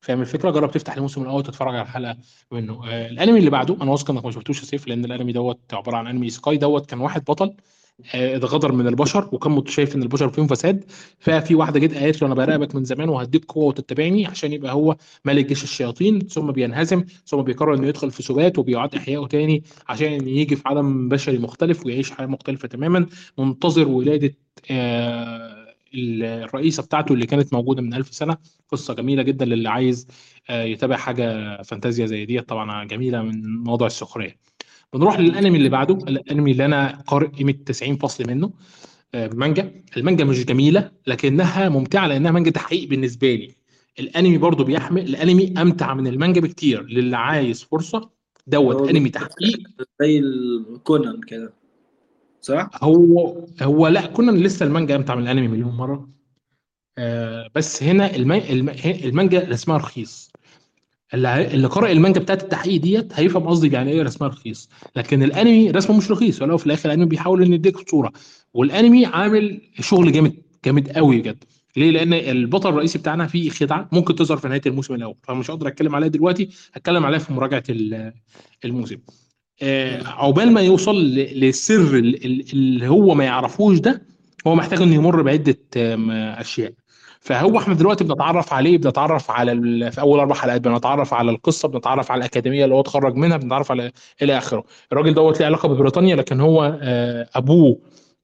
فاهم 0.00 0.20
الفكرة 0.20 0.50
جرب 0.50 0.70
تفتح 0.70 0.96
الموسم 0.96 1.22
الأول 1.22 1.42
تتفرج 1.42 1.74
على 1.74 1.82
الحلقة 1.82 2.16
منه. 2.52 2.88
آه 2.88 3.08
الأنمي 3.08 3.38
اللي 3.38 3.50
بعده 3.50 3.76
أنا 3.82 3.90
واثق 3.90 4.10
إنك 4.10 4.24
ما 4.24 4.30
شفتوش 4.30 4.60
يا 4.60 4.64
سيف 4.64 4.88
لأن 4.88 5.04
الأنمي 5.04 5.32
دوت 5.32 5.60
عبارة 5.74 5.96
عن 5.96 6.06
أنمي 6.06 6.30
isekai 6.30 6.56
دوت 6.56 6.86
كان 6.90 7.00
واحد 7.00 7.24
بطل 7.24 7.54
آه، 8.14 8.36
اتغدر 8.36 8.72
من 8.72 8.86
البشر 8.86 9.28
وكان 9.32 9.66
شايف 9.66 9.96
إن 9.96 10.02
البشر 10.02 10.28
فيهم 10.28 10.46
فساد 10.46 10.84
ففي 11.18 11.54
واحدة 11.54 11.80
جت 11.80 11.94
قالت 11.94 12.22
له 12.22 12.26
أنا 12.26 12.34
براقبك 12.34 12.74
من 12.74 12.84
زمان 12.84 13.08
وهديك 13.08 13.44
قوة 13.44 13.64
وتتبعني 13.64 14.26
عشان 14.26 14.52
يبقى 14.52 14.72
هو 14.72 14.96
ملك 15.24 15.46
جيش 15.46 15.62
الشياطين 15.64 16.20
ثم 16.20 16.50
بينهزم 16.52 17.04
ثم 17.26 17.42
بيقرر 17.42 17.74
إنه 17.74 17.86
يدخل 17.88 18.10
في 18.10 18.22
سبات 18.22 18.58
وبيعاد 18.58 18.94
إحيائه 18.94 19.26
تاني 19.26 19.62
عشان 19.88 20.28
يجي 20.28 20.56
في 20.56 20.62
عالم 20.66 21.08
بشري 21.08 21.38
مختلف 21.38 21.86
ويعيش 21.86 22.10
حياة 22.10 22.26
مختلفة 22.26 22.68
تماما. 22.68 23.06
منتظر 23.38 23.88
ولادة 23.88 24.34
آه، 24.70 25.57
الرئيسة 25.94 26.82
بتاعته 26.82 27.12
اللي 27.12 27.26
كانت 27.26 27.52
موجودة 27.52 27.82
من 27.82 27.94
ألف 27.94 28.14
سنة. 28.14 28.36
قصة 28.68 28.94
جميلة 28.94 29.22
جدا 29.22 29.44
للي 29.44 29.68
عايز 29.68 30.06
آه، 30.50 30.62
يتابع 30.62 30.96
حاجة 30.96 31.62
فانتازيا 31.62 32.06
زي 32.06 32.24
دي 32.24 32.40
طبعا 32.40 32.84
جميلة 32.84 33.22
من 33.22 33.62
موضوع 33.64 33.86
السخرية. 33.86 34.36
بنروح 34.92 35.20
للأنمي 35.20 35.58
اللي 35.58 35.68
بعده. 35.68 35.94
الأنمي 35.94 36.52
اللي 36.52 36.64
أنا 36.64 37.02
قارئ 37.06 37.26
قيمة 37.26 37.52
90 37.52 37.96
فصل 37.96 38.26
منه 38.28 38.50
آه، 39.14 39.30
مانجا. 39.34 39.72
المانجا 39.96 40.24
مش 40.24 40.44
جميلة 40.44 40.90
لكنها 41.06 41.68
ممتعة 41.68 42.06
لأنها 42.06 42.30
مانجا 42.30 42.50
تحقيق 42.50 42.88
بالنسبة 42.88 43.34
لي. 43.34 43.54
الأنمي 44.00 44.38
برضو 44.38 44.64
بيحمل. 44.64 45.02
الأنمي 45.02 45.54
أمتع 45.62 45.94
من 45.94 46.06
المانجا 46.06 46.40
بكتير. 46.40 46.82
للي 46.86 47.16
عايز 47.16 47.62
فرصة 47.62 48.10
دوت. 48.46 48.88
أنمي 48.90 49.08
تحقيق. 49.08 49.58
زي 50.00 50.18
الكونان 50.18 51.20
كده. 51.20 51.57
صح؟ 52.40 52.70
هو 52.82 53.36
هو 53.62 53.86
لا 53.88 54.06
كنا 54.06 54.30
لسه 54.30 54.66
المانجا 54.66 54.98
من 54.98 55.04
الانمي 55.22 55.48
مليون 55.48 55.74
مرة؟ 55.76 56.08
آه 56.98 57.50
بس 57.54 57.82
هنا 57.82 58.16
الم- 58.16 58.32
الم- 58.32 58.68
المانجا 59.04 59.40
رسمها 59.48 59.76
رخيص. 59.76 60.30
اللي 61.14 61.54
اللي 61.54 61.66
قرأ 61.68 61.90
المانجا 61.92 62.20
بتاعت 62.20 62.42
التحقيق 62.42 62.80
ديت 62.80 63.12
هيفهم 63.12 63.42
قصدي 63.46 63.72
يعني 63.72 63.92
إيه 63.92 64.02
رسمها 64.02 64.28
رخيص. 64.28 64.68
لكن 64.96 65.22
الانمي 65.22 65.70
رسمه 65.70 65.96
مش 65.96 66.10
رخيص 66.10 66.42
ولو 66.42 66.58
في 66.58 66.66
الآخر 66.66 66.88
الانمي 66.88 67.06
بيحاول 67.06 67.42
إنه 67.42 67.54
يديك 67.54 67.90
صورة. 67.90 68.12
والانمي 68.54 69.06
عامل 69.06 69.60
شغل 69.80 70.12
جامد 70.12 70.34
جامد 70.64 70.88
قوي 70.88 71.18
بجد. 71.20 71.44
ليه؟ 71.76 71.90
لأن 71.90 72.12
البطل 72.12 72.68
الرئيسي 72.68 72.98
بتاعنا 72.98 73.26
فيه 73.26 73.50
خدعة 73.50 73.88
ممكن 73.92 74.14
تظهر 74.14 74.36
في 74.38 74.48
نهاية 74.48 74.60
الموسم 74.66 74.94
الأول. 74.94 75.14
فمش 75.22 75.50
هقدر 75.50 75.68
أتكلم 75.68 75.94
عليها 75.94 76.08
دلوقتي 76.08 76.48
هتكلم 76.72 77.06
عليها 77.06 77.18
في 77.18 77.32
مراجعة 77.32 77.62
ال- 77.70 78.12
الموسم. 78.64 78.96
عقبال 80.06 80.52
ما 80.52 80.60
يوصل 80.60 80.96
للسر 81.14 81.74
ال- 81.96 82.24
ال- 82.26 82.44
اللي 82.52 82.88
هو 82.88 83.14
ما 83.14 83.24
يعرفوش 83.24 83.78
ده 83.78 84.02
هو 84.46 84.54
محتاج 84.54 84.82
إنه 84.82 84.94
يمر 84.94 85.22
بعدة 85.22 85.56
أشياء 86.40 86.72
فهو 87.20 87.58
إحنا 87.58 87.74
دلوقتي 87.74 88.04
بنتعرف 88.04 88.52
عليه 88.52 88.78
بنتعرف 88.78 89.30
على. 89.30 89.52
في 89.92 90.00
أول 90.00 90.18
أربع 90.20 90.34
حلقات 90.34 90.60
بنتعرف 90.60 91.14
على 91.14 91.30
القصة 91.30 91.68
بنتعرف 91.68 92.10
على 92.12 92.18
الأكاديمية 92.18 92.64
اللي 92.64 92.74
هو 92.74 92.80
اتخرج 92.80 93.14
منها 93.16 93.36
بنتعرف 93.36 93.70
على 93.70 93.92
إلى 94.22 94.38
آخره 94.38 94.64
الراجل 94.92 95.14
دوت 95.14 95.38
ليه 95.40 95.46
علاقة 95.46 95.68
ببريطانيا 95.68 96.16
لكن 96.16 96.40
هو 96.40 96.78
آه، 96.82 97.28
أبوه 97.34 97.78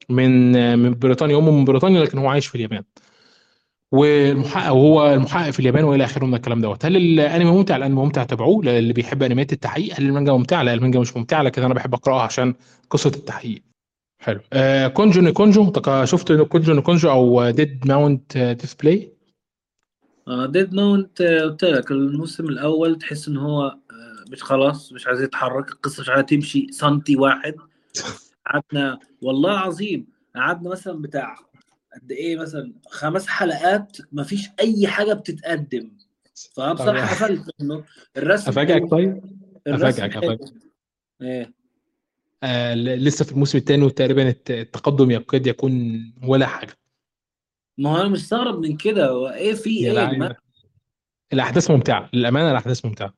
من 0.09 0.55
آه، 0.55 0.75
من 0.75 0.93
بريطانيا 0.99 1.37
أمه 1.37 1.51
من 1.51 1.65
بريطانيا 1.65 2.01
لكن 2.03 2.17
هو 2.17 2.27
عايش 2.27 2.47
في 2.47 2.55
اليابان 2.55 2.83
والمحقق 3.91 4.71
وهو 4.71 5.13
المحقق 5.13 5.49
في 5.49 5.59
اليابان 5.59 5.83
والى 5.83 6.03
آخره 6.03 6.25
من 6.25 6.35
الكلام 6.35 6.61
دوت. 6.61 6.85
هل 6.85 6.95
الأنمي 6.97 7.51
ممتع؟ 7.51 7.75
الانمي 7.75 7.95
ممتع 7.95 8.23
تابعوه 8.23 8.77
اللي 8.77 8.93
بيحب 8.93 9.23
أنميات 9.23 9.53
التحقيق 9.53 9.99
هل 9.99 10.05
المانجا 10.05 10.31
ممتعة؟ 10.31 10.63
لا 10.63 10.73
المانجا 10.73 10.99
مش 10.99 11.17
ممتعة 11.17 11.41
لكن 11.41 11.63
أنا 11.63 11.73
بحب 11.73 11.93
أقرأها 11.93 12.21
عشان 12.21 12.53
قصة 12.89 13.11
التحقيق. 13.15 13.61
حلو. 14.21 14.39
آه 14.53 14.87
كونجو 14.87 15.21
نيكونجو 15.21 15.73
شفت 16.03 16.31
كونجو 16.31 16.73
نيكونجو 16.73 17.09
أو 17.09 17.49
ديد 17.49 17.87
ماونت 17.87 18.37
ديسبلاي 18.37 19.15
ديد 20.27 20.73
نوت 20.73 21.21
قلت 21.21 21.63
لك 21.63 21.91
الموسم 21.91 22.45
الأول 22.45 22.97
تحس 22.97 23.27
إن 23.27 23.37
هو 23.37 23.63
آه، 23.65 24.31
مش 24.31 24.43
خلاص 24.43 24.93
مش 24.93 25.07
عايز 25.07 25.21
يتحرك 25.21 25.71
القصة 25.71 26.01
مش 26.01 26.09
عايزة 26.09 26.25
تمشي 26.25 26.67
سنتي 26.71 27.15
واحد. 27.15 27.55
قعدنا 28.47 28.99
والله 29.21 29.51
العظيم 29.51 30.07
قعدنا 30.35 30.69
مثلا 30.69 31.01
بتاع 31.01 31.35
قد 31.95 32.11
إيه 32.11 32.37
مثلا 32.37 32.73
خمس 32.89 33.27
حلقات 33.27 33.97
ما 34.11 34.23
فيش 34.23 34.49
أي 34.59 34.87
حاجة 34.87 35.13
بتتقدم. 35.13 35.91
فانا 36.53 36.73
بصراحه 36.73 37.13
قفلت 37.13 37.51
منه 37.59 37.83
الرسم 38.17 38.49
أفاجئك 38.49 38.91
طيب؟ 38.91 39.21
حلو. 39.65 39.75
أفاجئك. 39.75 40.39
إيه. 41.21 41.53
آه 42.43 42.73
لسه 42.75 43.25
في 43.25 43.31
الموسم 43.31 43.57
الثاني 43.57 43.83
وتقريبا 43.83 44.29
الت- 44.29 44.51
التقدم 44.51 45.11
يكاد 45.11 45.47
يكون 45.47 45.73
ولا 46.23 46.45
حاجة. 46.47 46.73
ما 47.77 47.89
هو 47.89 48.01
أنا 48.01 48.09
مستغرب 48.09 48.59
من 48.59 48.77
كده. 48.77 49.09
هو 49.09 49.27
إيه 49.29 49.53
في 49.53 49.69
إيه؟ 49.69 50.35
الأحداث 51.33 51.71
ممتعة. 51.71 52.09
للأمانة 52.13 52.51
الأحداث 52.51 52.85
ممتعة. 52.85 53.13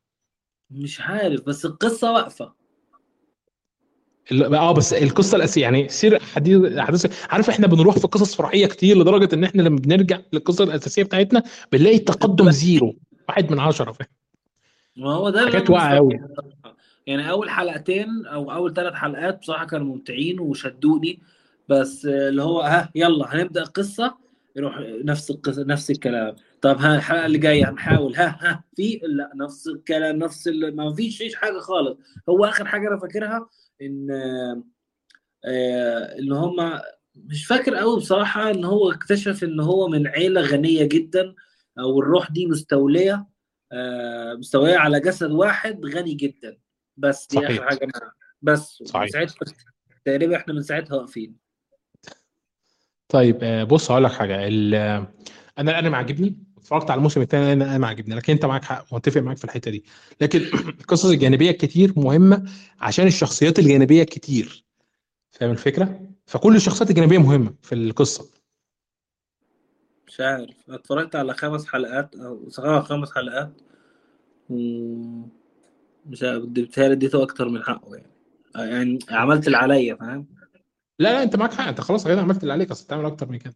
مش 0.69 1.01
عارف 1.01 1.41
بس 1.41 1.65
القصة 1.65 2.11
واقفة. 2.13 2.53
ال- 4.31 4.55
آه 4.55 4.71
بس 4.71 4.93
القصة 4.93 5.35
الاساسيه 5.35 5.61
يعني 5.61 5.89
سير 5.89 6.19
حديث 6.19 6.57
الاحداث 6.57 7.25
عارف 7.31 7.49
إحنا 7.49 7.67
بنروح 7.67 7.97
في 7.99 8.07
قصص 8.07 8.35
فرعية 8.35 8.67
كتير 8.67 8.97
لدرجة 8.97 9.35
إن 9.35 9.43
إحنا 9.43 9.61
لما 9.61 9.79
بنرجع 9.79 10.19
للقصة 10.33 10.63
الأساسية 10.63 11.03
بتاعتنا 11.03 11.43
بنلاقي 11.71 11.95
التقدم 11.95 12.51
زيرو 12.51 12.95
واحد 13.29 13.51
من 13.51 13.59
عشرة 13.59 13.91
فاهم؟ 13.91 14.07
ما 14.97 15.13
هو 15.13 15.29
ده 15.29 15.39
اللي 15.39 15.51
حاجات 15.51 15.69
واقعة. 15.69 15.95
قوي 15.95 16.19
يعني 17.07 17.29
أول 17.31 17.49
حلقتين 17.49 18.25
أو 18.25 18.51
أول 18.51 18.73
ثلاث 18.73 18.93
حلقات 18.93 19.39
بصراحة 19.39 19.65
كانوا 19.65 19.85
ممتعين 19.85 20.39
وشدوني 20.39 21.19
بس 21.69 22.05
اللي 22.05 22.43
هو 22.43 22.61
ها 22.61 22.91
يلا 22.95 23.35
هنبدأ 23.35 23.61
القصة 23.61 24.17
يروح 24.55 24.79
نفس 25.03 25.31
القصة 25.31 25.63
نفس 25.63 25.91
الكلام. 25.91 26.35
طب 26.61 26.77
ها 26.77 26.95
الحلقة 26.95 27.25
اللي 27.25 27.37
جاية 27.37 27.69
هنحاول. 27.69 28.15
ها 28.15 28.37
ها 28.41 28.63
في 28.75 28.99
لا 29.03 29.31
نفس 29.35 29.67
الكلام 29.67 30.15
نفس 30.15 30.47
ال... 30.47 30.75
ما 30.75 30.93
فيش 30.93 31.17
فيش 31.17 31.35
حاجة 31.35 31.59
خالص. 31.59 31.97
هو 32.29 32.45
آخر 32.45 32.65
حاجة 32.65 32.87
أنا 32.87 32.97
فاكرها 32.99 33.47
إن 33.81 34.07
آه، 35.45 36.19
إن 36.19 36.31
هم 36.31 36.79
مش 37.15 37.45
فاكر 37.45 37.75
قوي 37.75 37.97
بصراحة 37.97 38.51
إن 38.51 38.65
هو 38.65 38.91
اكتشف 38.91 39.43
إن 39.43 39.59
هو 39.59 39.87
من 39.87 40.07
عيلة 40.07 40.41
غنية 40.41 40.83
جدا 40.83 41.35
أو 41.79 41.99
الروح 41.99 42.31
دي 42.31 42.45
مستولية 42.45 43.27
آه، 43.71 44.33
مستولية 44.33 44.77
على 44.77 44.99
جسد 44.99 45.31
واحد 45.31 45.85
غني 45.85 46.13
جدا 46.13 46.57
بس 46.97 47.27
دي 47.27 47.35
صحيح. 47.37 47.49
اخر 47.49 47.65
حاجة 47.69 47.79
معاه 47.95 48.11
بس 48.41 48.83
صحيح. 48.85 49.09
ساعتها 49.09 49.35
تقريبا 50.05 50.35
إحنا 50.35 50.53
من 50.53 50.61
ساعتها 50.61 50.95
واقفين 50.95 51.35
طيب 53.09 53.39
آه، 53.43 53.63
بص 53.63 53.91
هقول 53.91 54.03
لك 54.03 54.11
حاجة 54.11 54.47
ال- 54.47 54.75
أنا 55.57 55.71
الانمي 55.79 55.95
عاجبني 55.97 56.43
اتفرجت 56.67 56.91
على 56.91 56.97
الموسم 56.97 57.21
الثاني 57.21 57.53
أنا 57.53 57.65
الانمي 57.65 57.87
عاجبني 57.87 58.15
لكن 58.15 58.33
أنت 58.33 58.45
معاك 58.45 58.63
حق 58.63 58.93
متفق 58.93 59.21
معاك 59.21 59.37
في 59.37 59.45
الحتة 59.45 59.71
دي. 59.71 59.83
لكن 60.21 60.39
القصص 60.79 61.05
الجانبية 61.05 61.51
كتير 61.51 61.93
مهمة 61.97 62.49
عشان 62.79 63.07
الشخصيات 63.07 63.59
الجانبية 63.59 64.03
كتير. 64.03 64.65
فاهم 65.31 65.51
الفكرة؟ 65.51 66.01
فكل 66.25 66.55
الشخصيات 66.55 66.89
الجانبية 66.89 67.17
مهمة 67.17 67.53
في 67.61 67.75
القصة. 67.75 68.29
مش 70.07 70.19
عارف. 70.19 70.55
اتفرجت 70.69 71.15
على 71.15 71.33
خمس 71.33 71.65
حلقات 71.65 72.15
أو 72.15 72.49
خمس 72.81 73.11
حلقات. 73.11 73.61
مش 76.09 76.23
عارف 76.23 76.43
بتهيألي 76.43 76.93
اديته 76.93 77.23
أكتر 77.23 77.49
من 77.49 77.63
حقه 77.63 77.95
يعني. 77.95 78.11
آه، 78.55 78.65
يعني 78.65 78.99
عملت 79.09 79.47
اللي 79.47 79.57
عليا 79.57 79.95
فاهم؟ 79.95 80.27
لا 80.99 81.13
لا 81.13 81.23
أنت 81.23 81.35
معاك 81.35 81.53
حق. 81.53 81.67
أنت 81.67 81.81
خلاص 81.81 82.07
كده 82.07 82.21
عملت 82.21 82.41
اللي 82.43 82.53
عليك 82.53 82.71
أصل 82.71 82.87
تعمل 82.87 83.05
أكتر 83.05 83.29
من 83.29 83.37
كده. 83.37 83.55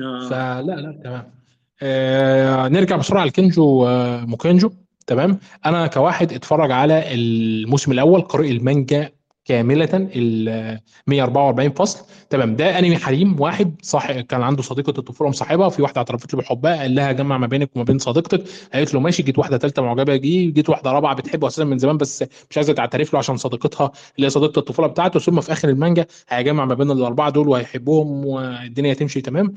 آه. 0.00 0.28
فلا 0.28 0.62
لا 0.62 1.00
تمام. 1.04 1.45
آه 1.82 2.68
نرجع 2.68 2.96
بسرعة 2.96 3.24
لكنجو 3.24 3.86
موكانجو 4.26 4.70
تمام؟ 5.06 5.38
أنا 5.66 5.86
كواحد 5.86 6.32
اتفرج 6.32 6.70
على 6.70 7.14
الموسم 7.14 7.92
الأول 7.92 8.20
قارئ 8.20 8.50
المانجا 8.50 9.10
كاملة 9.44 9.88
ال 9.94 10.80
144 11.06 11.70
فصل. 11.70 12.06
تمام؟ 12.30 12.56
ده 12.56 12.78
أنمي 12.78 12.96
حريم 12.96 13.40
واحد. 13.40 13.74
صح 13.82 14.12
كان 14.20 14.42
عنده 14.42 14.62
صديقة 14.62 14.90
الطفوله 14.98 15.30
مصاحبها 15.30 15.68
في 15.68 15.82
واحدة 15.82 15.98
اعترفت 15.98 16.34
له 16.34 16.40
بحبها 16.40 16.76
قال 16.76 16.94
لها 16.94 17.12
جمع 17.12 17.38
ما 17.38 17.46
بينك 17.46 17.70
وما 17.76 17.84
بين 17.84 17.98
صديقتك. 17.98 18.42
قالت 18.74 18.94
له 18.94 19.00
ماشي 19.00 19.22
جيت 19.22 19.38
واحدة 19.38 19.58
ثالثه 19.58 19.82
معجبة 19.82 20.16
بيه 20.16 20.52
جيت 20.52 20.68
واحدة 20.70 20.92
رابعة 20.92 21.14
بتحبه 21.14 21.46
أساسا 21.46 21.64
من 21.64 21.78
زمان 21.78 21.96
بس 21.96 22.24
مش 22.50 22.56
عايزه 22.58 22.72
تعترف 22.72 23.12
له 23.12 23.18
عشان 23.18 23.36
صديقتها 23.36 23.92
اللي 24.16 24.26
هي 24.26 24.30
صديقة 24.30 24.58
الطفولة 24.58 24.88
بتاعته. 24.88 25.20
ثم 25.20 25.40
في 25.40 25.52
آخر 25.52 25.68
المانجا 25.68 26.06
هيجمع 26.28 26.64
ما 26.64 26.74
بين 26.74 26.90
الأربعة 26.90 27.30
دول 27.30 27.48
وهيحبهم 27.48 28.26
والدنيا 28.26 28.94
تمشي 28.94 29.20
تمام. 29.20 29.54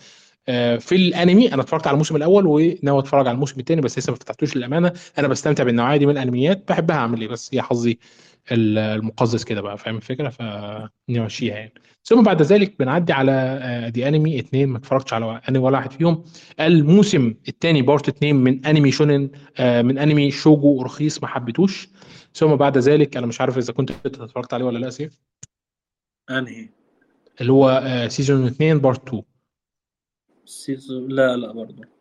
في 0.80 0.92
الانمي 0.96 1.54
أنا 1.54 1.62
اتفرجت 1.62 1.88
على 1.88 1.94
الموسم 1.94 2.16
الأول 2.16 2.46
وناوي 2.48 3.00
اتفرج 3.00 3.28
على 3.28 3.36
الموسم 3.36 3.60
الثاني 3.60 3.82
بس 3.82 3.98
لسه 4.00 4.12
ما 4.12 4.18
فتحتوش 4.18 4.58
للامانة. 4.58 4.94
أنا 5.18 5.28
بستمتع 5.28 5.64
بالنوعية 5.64 5.98
دي 5.98 6.06
من 6.06 6.12
الانميات 6.12 6.64
بحبها 6.70 6.96
اعمل 6.98 7.22
إيه 7.22 7.28
بس؟ 7.28 7.50
هي 7.54 7.62
حظي 7.62 8.00
ال- 8.52 8.78
المقزز 8.78 9.44
كده 9.44 9.62
بقى 9.62 9.78
فاهم 9.78 9.96
الفكرة؟ 9.96 10.30
فنمشيها 10.30 11.56
يعني. 11.56 11.74
ثم 12.04 12.24
بعد 12.24 12.42
ذلك 12.42 12.76
بنعدي 12.80 13.14
على 13.14 13.32
آه، 13.62 13.90
دي 13.90 14.08
انمي 14.08 14.40
اتنين 14.40 14.70
ما 14.70 14.78
اتفرجتش 14.78 15.14
على 15.14 15.42
انمي 15.50 15.60
ولا 15.60 15.78
واحد 15.78 15.92
فيهم. 15.92 16.24
الموسم 16.60 17.34
الثاني 17.48 17.82
part 17.82 18.10
اتنين 18.10 18.36
من 18.36 18.66
انمي 18.66 18.92
shonen 18.92 19.30
آه، 19.58 19.82
من 19.82 19.98
انمي 19.98 20.32
shoujo 20.32 20.82
رخيص 20.82 21.22
ما 21.22 21.28
حبيتوش. 21.28 21.90
ثم 22.34 22.56
بعد 22.56 22.78
ذلك 22.78 23.18
أنا 23.18 23.26
مش 23.28 23.42
عارف 23.42 23.58
إذا 23.58 23.74
كنت 23.74 23.92
اتفرجت 24.06 24.54
عليه 24.54 24.66
ولا 24.66 24.78
لا 24.80 24.90
سيف. 24.90 25.20
أنهي؟ 26.30 26.70
اللي 27.42 27.52
هو 27.52 27.84
season 28.10 28.46
2 28.46 28.78
بارت 28.80 29.08
2 29.08 29.24
سيزون 30.50 31.08
لا 31.08 31.38
لا 31.38 31.52
برضه. 31.52 32.00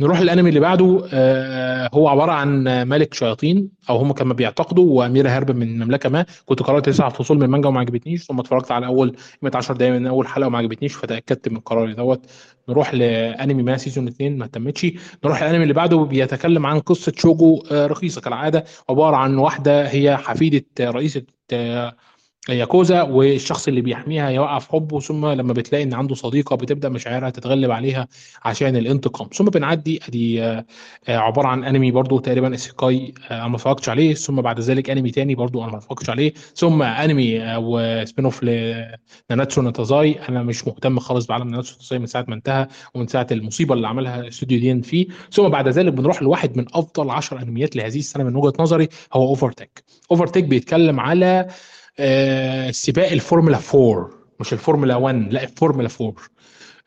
نروح 0.00 0.20
للانمي 0.20 0.48
اللي 0.48 0.60
بعده. 0.60 1.08
آه، 1.12 1.90
هو 1.94 2.08
عبارة 2.08 2.32
عن 2.32 2.64
ملك 2.88 3.14
شياطين 3.14 3.68
أو 3.90 3.96
هم 3.96 4.12
كما 4.12 4.34
بيعتقدوا 4.34 4.98
وأميرة 4.98 5.28
هرب 5.28 5.50
من 5.50 5.78
مملكة 5.78 6.08
ما. 6.08 6.26
كنت 6.46 6.62
قرات 6.62 6.86
تسع 6.86 7.08
فصول 7.08 7.36
من 7.36 7.42
المانجا 7.42 7.68
وما 7.68 7.80
عجبتنيش 7.80 8.24
ثم 8.24 8.40
اتفرجت 8.40 8.70
على 8.70 8.86
أول 8.86 9.16
10 9.54 9.74
دقايق 9.74 9.94
من 9.94 10.06
أول 10.06 10.26
حلقة 10.26 10.46
وما 10.46 10.58
عجبتنيش 10.58 10.94
فتأكدت 10.94 11.48
من 11.48 11.58
قراري 11.60 11.94
دوت. 11.94 12.20
نروح 12.68 12.94
لأنمي 12.94 13.62
ما 13.62 13.76
سيزون 13.76 14.08
2 14.08 14.38
ما 14.38 14.44
اهتمتش. 14.44 14.86
نروح 15.24 15.42
للانمي 15.42 15.62
اللي 15.62 15.74
بعده 15.74 15.96
بيتكلم 15.96 16.66
عن 16.66 16.80
قصة 16.80 17.12
shoujo 17.16 17.62
آه، 17.70 17.86
رخيصة 17.86 18.20
كالعادة 18.20 18.64
عبارة 18.90 19.16
عن 19.16 19.36
واحدة 19.38 19.88
هي 19.88 20.16
حفيدة 20.16 20.64
آه، 20.80 20.90
رئيسة 20.90 21.22
آه، 21.52 21.96
ياكوزا 22.48 23.02
والشخص 23.02 23.68
اللي 23.68 23.80
بيحميها 23.80 24.30
يوقع 24.30 24.58
في 24.58 24.70
حبه 24.70 25.00
ثم 25.00 25.26
لما 25.26 25.52
بتلاقي 25.52 25.84
إن 25.84 25.94
عنده 25.94 26.14
صديقة 26.14 26.56
بتبدأ 26.56 26.88
مشاعرها 26.88 27.30
تتغلب 27.30 27.70
عليها 27.70 28.08
عشان 28.44 28.76
الانتقام. 28.76 29.28
ثم 29.32 29.44
بنعدي 29.44 30.00
أدي 30.08 30.44
آه، 30.44 30.64
عبارة 31.08 31.48
عن 31.48 31.64
انمي 31.64 31.90
برضو 31.90 32.18
تقريبا 32.18 32.54
إيسيكاي 32.54 33.14
آه، 33.30 33.34
أنا 33.34 33.48
ما 33.48 33.56
اتفرجتش 33.56 33.88
عليه. 33.88 34.14
ثم 34.14 34.42
بعد 34.42 34.60
ذلك 34.60 34.90
انمي 34.90 35.10
تاني 35.10 35.34
برضو 35.34 35.62
أنا 35.64 35.72
ما 35.72 35.78
اتفرجتش 35.78 36.10
عليه. 36.10 36.32
ثم 36.54 36.82
انمي 36.82 37.42
آه، 37.42 37.58
و 37.58 37.71
spin 37.71 38.24
off 38.24 38.42
لناناتسو 38.42 39.62
ناتازاي. 39.62 40.12
أنا 40.28 40.42
مش 40.42 40.66
مهتم 40.66 40.98
خالص 40.98 41.26
بعالم 41.26 41.48
ناناتسو 41.48 41.72
ناتازاي 41.72 41.98
من 41.98 42.06
ساعة 42.06 42.24
ما 42.28 42.34
انتهى 42.34 42.66
ومن 42.94 43.06
ساعة 43.06 43.26
المصيبة 43.32 43.74
اللي 43.74 43.88
عملها 43.88 44.28
استوديو 44.28 44.60
دين 44.60 44.82
فيه 44.82 45.06
ثم 45.32 45.48
بعد 45.48 45.68
ذلك 45.68 45.92
بنروح 45.92 46.22
لواحد 46.22 46.56
من 46.56 46.64
أفضل 46.74 47.10
10 47.10 47.42
أنميات 47.42 47.76
لهذه 47.76 47.98
السنة 47.98 48.24
من 48.24 48.36
وجهة 48.36 48.52
نظري 48.58 48.88
هو 49.12 49.28
Overtake 49.28 49.84
Overtake 50.10 50.44
بيتكلم 50.44 51.00
على 51.00 51.48
آه، 51.98 52.70
سباق 52.70 53.10
الفورمولا 53.10 53.58
4 53.74 54.10
مش 54.40 54.52
الفورمولا 54.52 54.96
1 54.96 55.32
لا 55.32 55.42
الفورمولا 55.42 55.88
4 56.00 56.14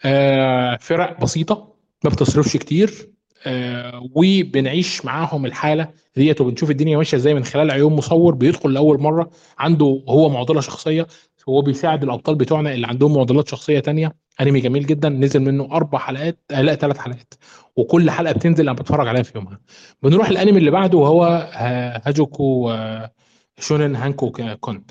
آه، 0.05 0.77
فرق 0.81 1.21
بسيطة 1.21 1.73
ما 2.03 2.09
بتصرفش 2.09 2.57
كتير 2.57 3.09
آه، 3.45 4.09
وبنعيش 4.15 5.05
معاهم 5.05 5.45
الحالة 5.45 5.87
ديت 6.15 6.41
وبنشوف 6.41 6.71
الدنيا 6.71 6.97
ماشية 6.97 7.17
إزاي 7.17 7.33
من 7.33 7.43
خلال 7.43 7.71
عيون 7.71 7.93
مصور 7.93 8.35
بيدخل 8.35 8.73
لأول 8.73 9.01
مرة 9.01 9.29
عنده 9.59 10.03
هو 10.09 10.29
معضلة 10.29 10.61
شخصية. 10.61 11.07
هو 11.49 11.61
بيساعد 11.61 12.03
الأبطال 12.03 12.35
بتوعنا 12.35 12.73
اللي 12.73 12.87
عندهم 12.87 13.13
معضلات 13.15 13.47
شخصية 13.47 13.79
تانية. 13.79 14.15
أنمي 14.41 14.59
جميل 14.59 14.85
جدا 14.85 15.09
نزل 15.09 15.39
منه 15.39 15.63
أربع 15.71 15.99
حلقات 15.99 16.39
آه 16.51 16.61
لا 16.61 16.75
ثلاث 16.75 16.97
حلقات. 16.97 17.33
وكل 17.75 18.11
حلقة 18.11 18.33
بتنزل 18.33 18.69
أنا 18.69 18.73
بتفرج 18.79 19.07
عليها 19.07 19.23
في 19.23 19.31
يومها. 19.37 19.59
بنروح 20.03 20.29
الأنمي 20.29 20.57
اللي 20.57 20.71
بعده 20.71 20.97
وهو 20.97 21.23
ها- 21.53 22.07
هاجوكو 22.07 22.71
آه، 22.71 23.11
شونن 23.59 23.95
هانكو 23.95 24.31
كون 24.31 24.83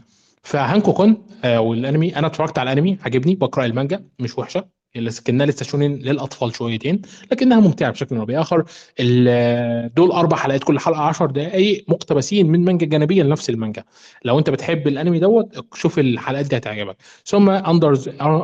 فهانكو 0.42 0.92
كون 0.92 1.16
آه، 1.44 1.60
والانمي 1.60 2.16
أنا 2.16 2.26
اتفرجت 2.26 2.58
على 2.58 2.72
الانمي 2.72 2.98
عجبني 3.02 3.34
بقرأ 3.34 3.64
المانجا 3.66 4.04
مش 4.18 4.38
وحشة 4.38 4.76
لكنها 4.96 5.46
لسه 5.46 5.64
شونين 5.64 5.94
للأطفال 5.96 6.54
شويتين 6.56 7.02
لكنها 7.32 7.60
ممتعة 7.60 7.90
بشكل 7.90 8.16
أو 8.16 8.24
بآخر. 8.24 8.64
ال- 9.00 9.94
دول 9.94 10.10
أربع 10.12 10.36
حلقات 10.36 10.64
كل 10.64 10.78
حلقة 10.78 11.00
10 11.00 11.26
دقائق 11.26 11.84
مقتبسين 11.88 12.46
من 12.50 12.64
مانجا 12.64 12.86
جانبية 12.86 13.22
لنفس 13.22 13.50
المانجا. 13.50 13.84
لو 14.24 14.38
أنت 14.38 14.50
بتحب 14.50 14.88
الانمي 14.88 15.18
دوت 15.18 15.64
شوف 15.74 15.98
الحلقات 15.98 16.46
دي 16.46 16.56
هتعجبك. 16.56 16.96
ثم 17.24 17.50
اندر 17.50 17.98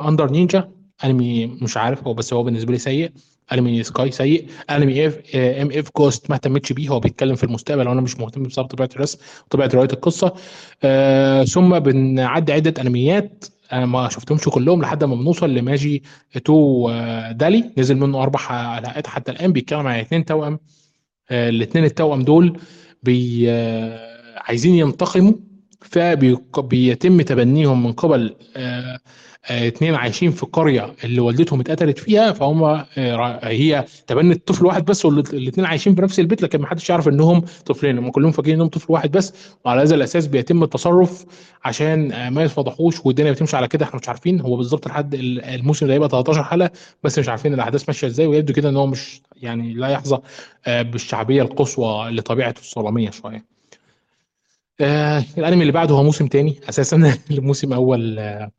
اندر 0.09 0.31
نينجا 0.31 0.69
انمي 1.05 1.47
مش 1.47 1.77
عارف 1.77 2.05
هو 2.07 2.15
بس 2.15 2.33
هو 2.33 2.43
بالنسبة 2.43 2.73
لي 2.73 2.79
سيء. 2.79 3.13
انمي 3.53 3.83
سكاي 3.83 4.11
سيء. 4.11 4.47
انمي 4.71 5.07
إف 5.07 5.37
إم 5.37 5.71
إف 5.73 5.89
كوست 5.91 6.31
ما 6.31 6.37
اهتمتش 6.37 6.73
بيه. 6.73 6.89
هو 6.89 7.01
بيتكلم 7.01 7.35
في 7.35 7.45
المستقبل 7.45 7.89
وأنا 7.89 8.01
مش 8.01 8.17
مهتم 8.21 8.43
بسبب 8.43 8.67
طبيعه 8.67 8.89
الرسم 8.97 9.19
وطبيعه 9.47 9.71
رواية 9.75 9.89
القصة. 9.93 10.33
آه 10.83 11.45
ثم 11.45 11.79
بنعدي 11.79 12.53
عدة 12.53 12.83
أنميات 12.83 13.45
أنا 13.73 13.87
ما 13.87 14.09
شفتهمش 14.09 14.45
كلهم 14.45 14.83
لحد 14.83 15.05
ما 15.05 15.15
بنوصل 15.15 15.51
لماجي 15.55 16.03
تو 16.45 16.89
آه، 16.91 17.33
دالي. 17.33 17.71
نزل 17.79 17.97
منه 17.97 18.23
أربع 18.23 18.39
حلقات 18.39 19.07
حتى 19.07 19.33
الآن 19.33 19.53
بيتكلم 19.53 19.87
عن 19.87 19.99
اتنين 20.01 20.25
توأم 20.25 20.59
الاثنين 21.31 21.85
التوأم 21.85 22.23
دول 22.23 22.59
بي 23.03 23.51
آه، 23.51 24.13
عايزين 24.37 24.75
ينتقموا 24.75 25.33
فبيتم 25.81 27.23
تبنيهم 27.23 27.83
من 27.87 27.93
قبل 27.93 28.35
آه، 28.57 28.59
آه، 28.59 28.99
اتنين 29.51 29.95
عايشين 29.95 30.31
في 30.31 30.43
القريه 30.43 30.95
اللي 31.05 31.21
والدتهم 31.21 31.61
اتقتلت 31.61 31.99
فيها 31.99 32.33
فهم 32.33 32.63
آه، 32.65 32.87
هي 33.43 33.85
تبنت 34.07 34.49
طفل 34.49 34.67
واحد 34.67 34.85
بس 34.85 35.05
والاثنين 35.05 35.67
عايشين 35.67 35.95
في 35.95 36.03
نفس 36.03 36.21
البيت 36.21 36.43
لكن 36.43 36.61
ما 36.61 36.67
حدش 36.67 36.91
يعرف 36.91 37.09
إنهم 37.09 37.41
طفلين 37.67 37.99
هم 37.99 38.11
كلهم 38.11 38.33
فاكرين 38.33 38.55
إنهم 38.55 38.69
طفل 38.69 38.93
واحد 38.93 39.11
بس 39.11 39.33
وعلى 39.65 39.83
هذا 39.83 39.95
الأساس 39.95 40.27
بيتم 40.27 40.63
التصرف 40.63 41.25
عشان 41.65 42.13
آه، 42.13 42.31
ما 42.31 42.43
يتفضحوش 42.45 43.07
والدنيا 43.07 43.33
بتمشي 43.33 43.57
على 43.57 43.69
كده 43.69 43.85
إحنا 43.85 44.01
مش 44.01 44.09
عارفين 44.09 44.41
هو 44.41 44.57
بالظبط 44.57 44.89
لحد 44.89 45.15
ال- 45.15 45.45
الموسم 45.45 45.87
ده 45.87 45.93
هيبقى 45.95 46.09
13 46.09 46.45
حلقة 46.45 46.71
بس 47.05 47.19
مش 47.19 47.29
عارفين 47.29 47.55
الأحداث 47.55 47.85
ماشية 47.89 48.07
إزاي 48.07 48.27
ويبدو 48.27 48.53
كده 48.53 48.69
إن 48.69 48.77
هو 48.77 48.87
مش 48.87 49.23
يعني 49.37 49.75
لا 49.75 49.89
يحظى 49.89 50.19
آه، 50.67 50.83
بالشعبية 50.83 51.43
القصوى 51.43 52.11
لطبيعته 52.11 52.61
الظلاميه 52.61 53.11
شوية. 53.11 53.45
آه 54.81 55.25
الأنمي 55.39 55.61
اللي 55.61 55.73
بعده 55.73 55.95
هو 55.95 56.03
موسم 56.03 56.27
تاني 56.27 56.61
أساسا 56.69 56.97
الموسم 57.31 57.73
أول 57.73 58.19
آه 58.19 58.23
آه 58.23 58.51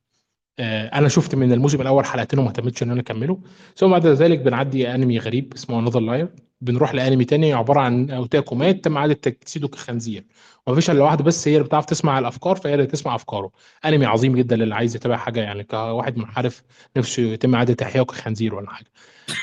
أنا 0.59 1.07
شفت 1.07 1.35
من 1.35 1.53
الموسم 1.53 1.81
الأول 1.81 2.05
حلقتين 2.05 2.39
وما 2.39 2.49
اهتمتش 2.49 2.83
إن 2.83 2.91
أنا 2.91 3.01
أكمله. 3.01 3.39
ثم 3.75 3.89
بعد 3.89 4.07
ذلك 4.07 4.39
بنعدي 4.39 4.95
أنمي 4.95 5.19
غريب 5.19 5.53
اسمه 5.53 5.79
Under 5.79 5.99
لاير 5.99 6.29
بنروح 6.61 6.93
لأنمي 6.93 7.25
تاني 7.25 7.53
عبارة 7.53 7.79
عن 7.79 8.09
اوتاكومات 8.09 8.83
تم 8.83 8.97
إعادة 8.97 9.13
تجسيده 9.13 9.67
كخنزير. 9.67 10.25
ومفيش 10.67 10.89
إلا 10.89 11.03
واحدة 11.03 11.23
بس 11.23 11.47
هي 11.47 11.55
اللي 11.55 11.65
بتعرف 11.67 11.85
تسمع 11.85 12.19
الأفكار 12.19 12.55
فهي 12.55 12.73
اللي 12.73 12.85
تسمع 12.85 13.15
أفكاره. 13.15 13.51
أنمي 13.85 14.05
عظيم 14.05 14.35
جدا 14.35 14.55
للي 14.55 14.75
عايز 14.75 14.95
يتابع 14.95 15.17
حاجة 15.17 15.39
يعني 15.39 15.63
كواحد 15.63 16.17
منحرف 16.17 16.63
نفسه 16.97 17.23
يتم 17.23 17.55
إعادة 17.55 17.85
احيائه 17.85 18.05
كخنزير 18.05 18.55
ولا 18.55 18.69
حاجة. 18.69 18.87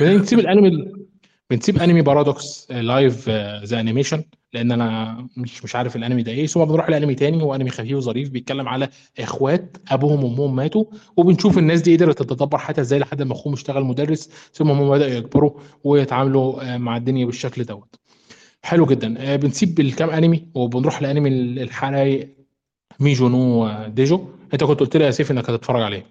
بنسيب 0.01 0.39
الأنمي 0.39 0.93
بنسيب 1.51 1.79
انمي 1.79 2.03
Paradox 2.03 2.71
Live 2.71 3.29
The 3.65 3.81
Animation 3.81 4.23
لأن 4.53 4.73
أنا 4.73 5.17
مش 5.37 5.65
مش 5.65 5.77
عارف 5.77 5.97
الأنمي 5.97 6.23
ده 6.23 6.33
إيه. 6.33 6.47
ثم 6.47 6.65
بنروح 6.65 6.91
لأنمي 6.91 7.15
تاني 7.15 7.43
هو 7.43 7.55
أنمي 7.55 7.71
خفيف 7.71 7.97
وظريف 7.97 8.31
بيتكلم 8.31 8.69
على 8.69 8.89
إخوات 9.19 9.77
أبوهم 9.91 10.25
وأمهم 10.25 10.57
ماتوا 10.57 10.85
وبنشوف 11.17 11.59
الناس 11.59 11.81
دي 11.81 11.97
قدرت 11.97 12.23
تتدبر 12.23 12.59
حياتها 12.59 12.83
إزاي 12.83 12.99
لحد 12.99 13.23
ما 13.23 13.33
أخوهم 13.33 13.53
اشتغل 13.53 13.85
مدرس 13.85 14.31
ثم 14.53 14.71
هم 14.71 14.91
بدأوا 14.91 15.11
يكبروا 15.11 15.53
ويتعاملوا 15.85 16.75
آه، 16.75 16.79
مع 16.79 16.97
الدنيا 16.97 17.27
بالشكل 17.27 17.65
دوت. 17.65 17.95
حلو 18.63 18.87
جدا. 18.87 19.15
آه، 19.19 19.37
بنسيب 19.37 19.81
الكام 19.81 20.11
أنمي 20.11 20.47
وبنروح 20.55 21.03
لأنمي 21.03 21.29
الحلقة 21.63 22.29
ميجو 23.01 23.29
نو 23.29 23.67
آه، 23.67 23.89
ديجو. 23.89 24.25
أنت 24.53 24.65
كنت 24.65 24.81
قلت 24.81 24.97
لي 24.97 25.05
يا 25.05 25.11
سيف 25.11 25.31
إنك 25.31 25.51
هتتفرج 25.51 25.83
عليه. 25.83 26.07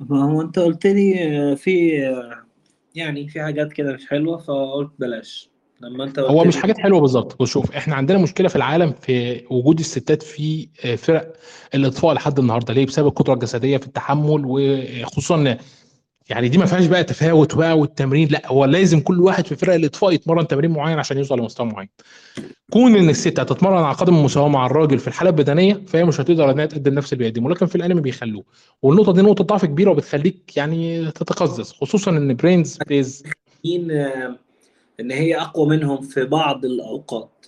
ما 0.00 0.24
هو 0.24 0.42
أنت 0.42 0.58
قلت 0.58 0.86
لي 0.86 1.56
في 1.56 2.02
يعني 2.98 3.28
في 3.28 3.42
حاجات 3.42 3.72
كده 3.72 3.92
مش 3.92 4.06
حلوة 4.08 4.38
فقلت 4.38 4.90
بلاش. 4.98 5.50
لما 5.80 6.04
انت 6.04 6.18
هو 6.18 6.44
مش 6.44 6.56
حاجات 6.56 6.78
حلوة 6.78 7.00
بالظبط. 7.00 7.42
بص 7.42 7.50
شوف 7.50 7.76
إحنا 7.76 7.94
عندنا 7.94 8.18
مشكلة 8.18 8.48
في 8.48 8.56
العالم 8.56 8.92
في 9.00 9.44
وجود 9.50 9.78
الستات 9.78 10.22
في 10.22 10.68
آه، 10.84 10.94
فرق 10.94 11.32
الاطفاء 11.74 12.14
لحد 12.14 12.38
النهارده. 12.38 12.74
ليه؟ 12.74 12.86
بسبب 12.86 13.06
القدره 13.06 13.34
الجسدية 13.34 13.76
في 13.76 13.86
التحمل 13.86 14.42
وخصوصا 14.46 15.58
يعني 16.28 16.48
دي 16.48 16.58
ما 16.58 16.66
فيهاش 16.66 16.86
بقى 16.86 17.04
تفاوت 17.04 17.54
بقى 17.54 17.78
والتمرين 17.78 18.28
لا 18.28 18.42
هو 18.46 18.64
لازم 18.64 19.00
كل 19.00 19.20
واحد 19.20 19.46
في 19.46 19.56
فرق 19.56 19.74
الاطفاء 19.74 20.12
يتمرن 20.12 20.46
تمرين 20.46 20.70
معين 20.70 20.98
عشان 20.98 21.18
يوصل 21.18 21.38
لمستوى 21.38 21.66
معين. 21.66 21.88
كون 22.70 22.96
إن 22.96 23.08
الست 23.10 23.40
هتتمرن 23.40 23.84
على 23.84 23.94
قدم 23.94 24.16
المساواة 24.16 24.48
مع 24.48 24.66
الراجل 24.66 24.98
في 24.98 25.08
الحالة 25.08 25.30
البدنية 25.30 25.82
فهي 25.86 26.04
مش 26.04 26.20
هتقدر 26.20 26.50
إنها 26.50 26.66
تقدم 26.66 26.94
نفس 26.94 27.12
اللي 27.12 27.24
بيقدمه 27.24 27.50
لكن 27.50 27.66
في 27.66 27.74
الأنمي 27.76 28.00
بيخلوه. 28.00 28.44
والنقطة 28.82 29.12
دي 29.12 29.22
نقطة 29.22 29.44
ضعف 29.44 29.64
كبيرة 29.64 29.90
وبتخليك 29.90 30.56
يعني 30.56 31.10
تتقزز 31.10 31.72
خصوصا 31.72 32.10
إن 32.10 32.34
برينز 32.36 32.78
بليز 32.86 33.22
آه، 33.90 34.36
إن 35.00 35.10
هي 35.10 35.40
أقوى 35.40 35.68
منهم 35.68 36.00
في 36.00 36.24
بعض 36.24 36.64
الأوقات. 36.64 37.46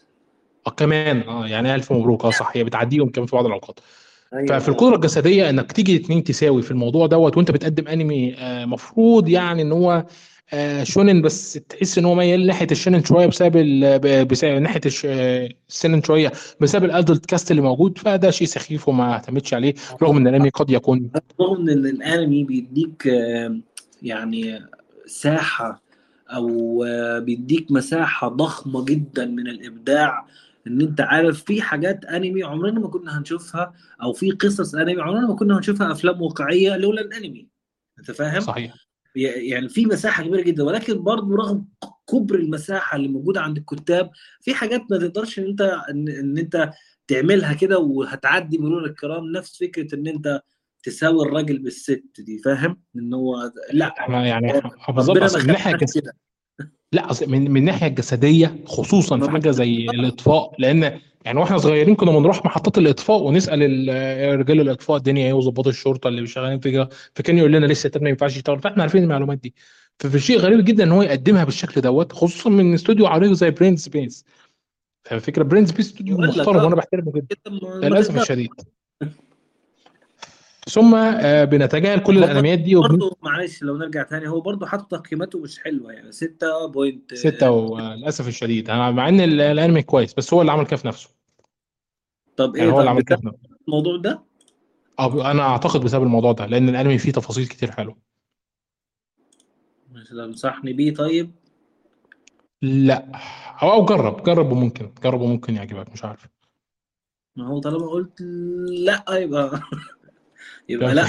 آه 0.66 0.70
كمان 0.70 1.20
آه 1.20 1.46
يعني 1.46 1.74
ألف 1.74 1.92
مبروك 1.92 2.24
آه 2.24 2.30
صح 2.30 2.52
هي 2.54 2.64
بتعديهم 2.64 3.08
كمان 3.08 3.26
في 3.26 3.36
بعض 3.36 3.46
الأوقات. 3.46 3.80
أيوه. 4.34 4.58
ففي 4.58 4.68
القدرة 4.68 4.94
الجسدية 4.94 5.50
إنك 5.50 5.72
تيجي 5.72 5.96
اتنين 5.96 6.24
تساوي 6.24 6.62
في 6.62 6.70
الموضوع 6.70 7.06
دوت 7.06 7.36
وأنت 7.36 7.50
بتقدم 7.50 7.88
أنمي 7.88 8.34
آه، 8.38 8.64
مفروض 8.64 9.28
يعني 9.28 9.62
إن 9.62 9.72
هو 9.72 10.04
آه، 10.52 10.84
شونن 10.84 11.22
بس 11.22 11.52
تحس 11.52 11.98
إن 11.98 12.04
هو 12.04 12.14
ميال 12.14 12.46
ناحية 12.46 12.66
الشونن 12.70 13.04
شوية 13.04 13.26
بسبب 13.26 13.56
بسبب 14.28 14.62
ناحية 14.62 14.80
آه، 15.04 15.48
السنن 15.68 16.02
شوية 16.02 16.32
بسبب 16.60 16.84
الادلت 16.84 17.26
كاست 17.26 17.50
اللي 17.50 17.62
موجود 17.62 17.98
فده 17.98 18.30
شيء 18.30 18.46
سخيف 18.46 18.88
وما 18.88 19.12
اعتمدش 19.12 19.54
عليه 19.54 19.74
رغم 20.02 20.16
إن 20.16 20.28
الأنمي 20.28 20.48
قد 20.48 20.70
يكون. 20.70 21.10
رغم 21.40 21.68
إن 21.68 21.86
الأنمي 21.86 22.44
بيديك 22.44 23.08
يعني 24.02 24.60
ساحة 25.06 25.82
أو 26.30 26.84
بيديك 27.20 27.72
مساحة 27.72 28.28
ضخمة 28.28 28.84
جدا 28.84 29.26
من 29.26 29.48
الإبداع 29.48 30.26
إن 30.66 30.80
أنت 30.80 31.00
عارف 31.00 31.44
في 31.44 31.62
حاجات 31.62 32.04
انمي 32.04 32.42
عمرنا 32.42 32.80
ما 32.80 32.88
كنا 32.88 33.18
هنشوفها 33.18 33.72
أو 34.02 34.12
في 34.12 34.30
قصص 34.30 34.74
انمي 34.74 35.00
عمرنا 35.02 35.26
ما 35.26 35.34
كنا 35.34 35.58
هنشوفها 35.58 35.92
أفلام 35.92 36.22
واقعية 36.22 36.76
لولا 36.76 37.00
الانمي 37.00 37.48
أنت 37.98 38.10
فاهم؟ 38.10 38.40
صحيح. 38.40 38.74
يعني 39.14 39.68
في 39.68 39.86
مساحة 39.86 40.22
كبيرة 40.24 40.42
جدا 40.42 40.62
ولكن 40.64 41.02
برضه 41.02 41.36
رغم 41.36 41.64
كبر 42.10 42.34
المساحة 42.34 42.96
اللي 42.96 43.08
موجودة 43.08 43.40
عند 43.40 43.56
الكتاب 43.56 44.10
في 44.40 44.54
حاجات 44.54 44.82
ما 44.90 44.98
تقدرش 44.98 45.38
إن 45.38 45.44
أنت 45.44 45.60
ان, 45.90 46.08
إن 46.08 46.38
أنت 46.38 46.70
تعملها 47.08 47.52
كده 47.52 47.78
وهتعدي 47.78 48.58
مرور 48.58 48.84
الكرام 48.84 49.24
نفس 49.32 49.58
فكرة 49.58 49.94
إن 49.94 50.06
أنت 50.06 50.42
تساوي 50.82 51.26
الراجل 51.26 51.58
بالست 51.58 52.04
دي 52.18 52.38
فاهم؟ 52.38 52.80
إن 52.96 53.14
هو 53.14 53.52
لا. 53.72 53.86
إحنا 53.98 54.26
يعني 54.26 54.52
بالظبط 54.88 55.16
الجس- 55.76 55.98
كده. 55.98 56.12
لا 56.92 57.10
أصل 57.10 57.30
من 57.30 57.50
من 57.50 57.56
الناحية 57.56 57.86
الجسدية 57.86 58.56
خصوصا 58.66 59.18
في 59.20 59.30
حاجة 59.30 59.50
زي 59.50 59.74
الإطفاء. 59.94 60.52
لأن 60.58 60.98
يعني 61.24 61.40
وإحنا 61.40 61.58
صغيرين 61.58 61.94
كنا 61.94 62.10
بنروح 62.12 62.44
محطات 62.44 62.78
الإطفاء 62.78 63.22
ونسأل 63.22 63.62
ال- 63.62 64.38
رجال 64.40 64.60
الإطفاء 64.60 64.96
الدنيا 64.96 65.26
إيه 65.26 65.32
وظباط 65.32 65.66
الشرطة 65.66 66.08
اللي 66.08 66.26
شغالين 66.26 66.60
فيها 66.60 66.88
فكان 67.14 67.38
يقول 67.38 67.52
لنا 67.52 67.66
لسه 67.66 67.90
ما 68.00 68.08
ينفعش 68.08 68.36
يشتغل. 68.36 68.58
فإحنا 68.60 68.82
عارفين 68.82 69.02
المعلومات 69.02 69.38
دي. 69.38 69.54
ففي 69.98 70.18
شيء 70.18 70.38
غريب 70.38 70.64
جدا 70.64 70.84
إن 70.84 70.92
هو 70.92 71.02
يقدمها 71.02 71.44
بالشكل 71.44 71.80
دوت 71.80 72.12
خصوصا 72.12 72.50
من 72.50 72.74
استوديو 72.74 73.06
عريق 73.06 73.32
زي 73.32 73.50
برين 73.50 73.76
سبيس. 73.76 74.24
فكره 75.04 75.42
برين 75.42 75.66
سبيس 75.66 75.86
استوديو 75.86 76.18
محترم 76.18 76.56
آه. 76.56 76.64
وأنا 76.64 76.76
بحترمه 76.76 77.12
جدا. 77.12 77.36
للاسف. 77.88 78.20
الشديد 78.20 78.50
ثم 80.70 80.94
آه، 80.94 81.44
بنتجاهل 81.44 82.00
كل 82.02 82.18
الأنميات 82.18 82.58
دي. 82.58 82.74
برضه 82.74 83.16
معلش 83.22 83.62
لو 83.62 83.76
نرجع 83.76 84.02
تاني 84.02 84.28
هو 84.28 84.40
برضه 84.40 84.66
حط 84.66 84.90
تقييماته 84.90 85.38
مش 85.38 85.58
حلوة 85.58 85.92
يعني 85.92 86.12
6 86.12 86.66
point 86.66 87.14
ستة 87.14 87.50
وللاسف 87.50 88.28
الشديد 88.28 88.70
أنا 88.70 88.90
مع 88.90 89.08
إن 89.08 89.20
ال- 89.20 89.40
الأنمي 89.40 89.82
كويس 89.82 90.14
بس 90.14 90.34
هو 90.34 90.40
اللي 90.40 90.52
عمل 90.52 90.66
كده 90.66 90.76
في 90.76 90.86
نفسه. 90.86 91.10
طب 92.36 92.56
يعني 92.56 92.68
إيه 92.68 92.74
هو 92.74 92.80
اللي 92.80 92.90
عمل 92.90 93.02
كده 93.02 93.16
في 93.16 93.26
نفسه. 93.26 93.38
الموضوع 93.68 93.96
ده؟ 93.96 94.22
أنا 95.30 95.42
أعتقد 95.42 95.80
بسبب 95.80 96.02
الموضوع 96.02 96.32
ده 96.32 96.46
لأن 96.46 96.68
الأنمي 96.68 96.98
فيه 96.98 97.12
تفاصيل 97.12 97.46
كتير 97.46 97.70
حلوة. 97.70 97.96
مش 99.92 100.08
تنصحني 100.08 100.72
بيه 100.72 100.94
طيب. 100.94 101.30
لا 102.62 103.06
أو 103.62 103.72
أو 103.72 103.84
جرب 103.84 104.22
جرب 104.22 104.52
وممكن 104.52 104.90
جرب 105.02 105.20
وممكن 105.20 105.54
يعجبك 105.56 105.92
مش 105.92 106.04
عارف. 106.04 106.26
ما 107.36 107.46
هو 107.46 107.58
طالما 107.60 107.86
قلت 107.86 108.20
لا 108.84 109.04
يبقى 109.10 109.60
يبقى 110.70 110.94
لا 110.94 111.06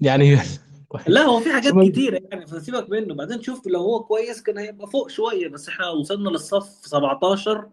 يعني 0.00 0.36
لا 1.06 1.20
هو 1.20 1.40
في 1.40 1.52
حاجات 1.52 1.74
كتيرة 1.90 2.20
يعني 2.32 2.46
فسيبك 2.46 2.90
منه. 2.90 3.14
بعدين 3.14 3.42
شوف 3.42 3.66
لو 3.66 3.80
هو 3.80 4.04
كويس 4.04 4.42
كان 4.42 4.58
هيبقى 4.58 4.86
فوق 4.86 5.10
شوية 5.10 5.48
بس 5.48 5.68
إحنا 5.68 5.88
وصلنا 5.88 6.28
للصف 6.28 6.64
17 6.86 7.68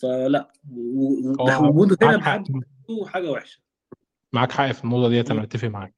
فلا. 0.00 0.50
وجوده 1.60 1.96
هنا 2.02 2.16
بحد 2.16 2.46
حاجة 3.06 3.30
وحشة. 3.30 3.60
معاك 4.32 4.52
حق 4.52 4.72
في 4.72 4.84
النقطه 4.84 5.08
ديت 5.08 5.30
أنا 5.30 5.42
اتفق 5.42 5.68
معاك. 5.68 5.94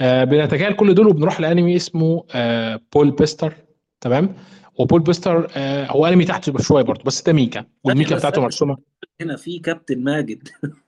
آه 0.00 0.24
بنتجاهل 0.24 0.76
كل 0.76 0.94
دول 0.94 1.06
وبنروح 1.06 1.40
لأنمي 1.40 1.76
اسمه 1.76 2.24
آه 2.34 2.80
بول 2.94 3.10
بيستر. 3.10 3.54
تمام؟ 4.00 4.34
وبول 4.78 5.00
بيستر 5.00 5.48
آه 5.56 5.86
هو 5.86 6.06
أنمي 6.06 6.24
تحت 6.24 6.62
شوية 6.62 6.82
برضه 6.82 7.02
بس 7.04 7.22
ده 7.22 7.32
ميكا 7.32 7.64
والميكا 7.84 8.16
بتاعته 8.16 8.40
مرسومة. 8.40 8.76
هنا 9.20 9.36
في 9.36 9.58
كابتن 9.58 10.04
ماجد. 10.04 10.48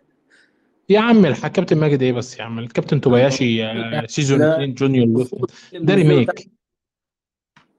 يا 0.88 1.00
عم 1.00 1.26
الح- 1.26 1.46
كابتن 1.46 1.78
ماجد 1.78 2.02
إيه 2.02 2.12
بس 2.12 2.38
يا 2.38 2.42
عم؟ 2.44 2.58
الكابتن 2.58 3.00
توباياشي 3.00 3.64
آه 3.66 4.06
season 4.06 4.38
لا. 4.38 4.54
2 4.54 4.74
junior 4.74 5.28
ده 5.74 5.94
remake؟ 5.94 6.50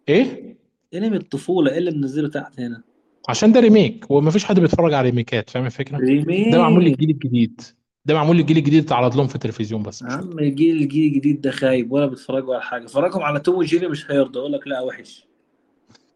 إيه؟ 0.09 0.57
انمي 0.93 1.17
الطفولة 1.17 1.71
إيه 1.71 1.77
اللي 1.77 1.91
منزله 1.91 2.27
تحت 2.29 2.59
هنا؟ 2.59 2.83
عشان 3.29 3.51
ده 3.51 3.59
remake 3.59 4.11
ومفيش 4.11 4.45
حد 4.45 4.59
بيتفرج 4.59 4.93
على 4.93 5.09
remakeات 5.09 5.49
فاهم 5.49 5.65
الفكرة؟ 5.65 5.97
remake 5.97 6.53
ده 6.53 6.59
معمول 6.61 6.83
للجيل 6.85 7.09
الجديد. 7.09 7.61
ده 8.05 8.13
معمول 8.13 8.37
للجيل 8.37 8.57
الجديد 8.57 8.83
اتعرض 8.85 9.15
لهم 9.17 9.27
في 9.27 9.35
التلفزيون 9.35 9.83
بس 9.83 10.01
يا 10.01 10.07
عم 10.07 10.39
الجيل 10.39 10.77
الجيل 10.77 11.05
الجديد 11.13 11.41
ده 11.41 11.51
خايب 11.51 11.91
ولا 11.91 12.05
بيتفرجوا 12.05 12.53
على 12.53 12.63
حاجة. 12.63 12.85
فرجهم 12.87 13.21
على 13.23 13.39
توم 13.39 13.55
وجيري 13.55 13.87
مش 13.87 14.11
هيرضى 14.11 14.39
يقول 14.39 14.53
لك 14.53 14.67
لا 14.67 14.81
وحش. 14.81 15.27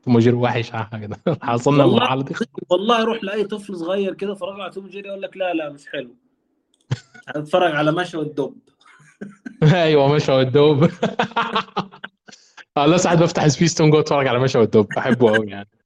مجير 0.08 0.36
وحش 0.36 0.74
آه 0.74 0.90
كده 1.02 1.18
حصلنا 1.42 1.84
المرحلة 1.84 2.24
دي. 2.24 2.34
والله 2.70 3.04
روح 3.04 3.24
لأي 3.24 3.44
طفل 3.44 3.76
صغير 3.78 4.14
كده 4.14 4.34
فرجوا 4.36 4.64
على 4.64 4.72
توم 4.72 4.86
وجيري 4.86 5.08
يقول 5.08 5.22
لك 5.22 5.38
لا 5.38 5.54
لا 5.54 5.70
مش 5.70 5.88
حلو. 5.88 6.16
هتتفرج 7.28 7.76
على 7.76 7.92
ماشا 7.92 8.18
والدب 8.18 8.54
أيوه 9.64 10.16
ماشا 10.16 10.32
والدب 10.32 10.92
الله 12.78 12.98
ساعات 12.98 13.18
بفتح 13.18 13.48
سبيستون 13.48 13.90
جوه 13.90 14.00
اتفرج 14.00 14.28
على 14.28 14.40
ماشا 14.40 14.58
والدب 14.58 14.88
بحبه 14.96 15.36
قوي 15.36 15.48
يعني. 15.48 15.70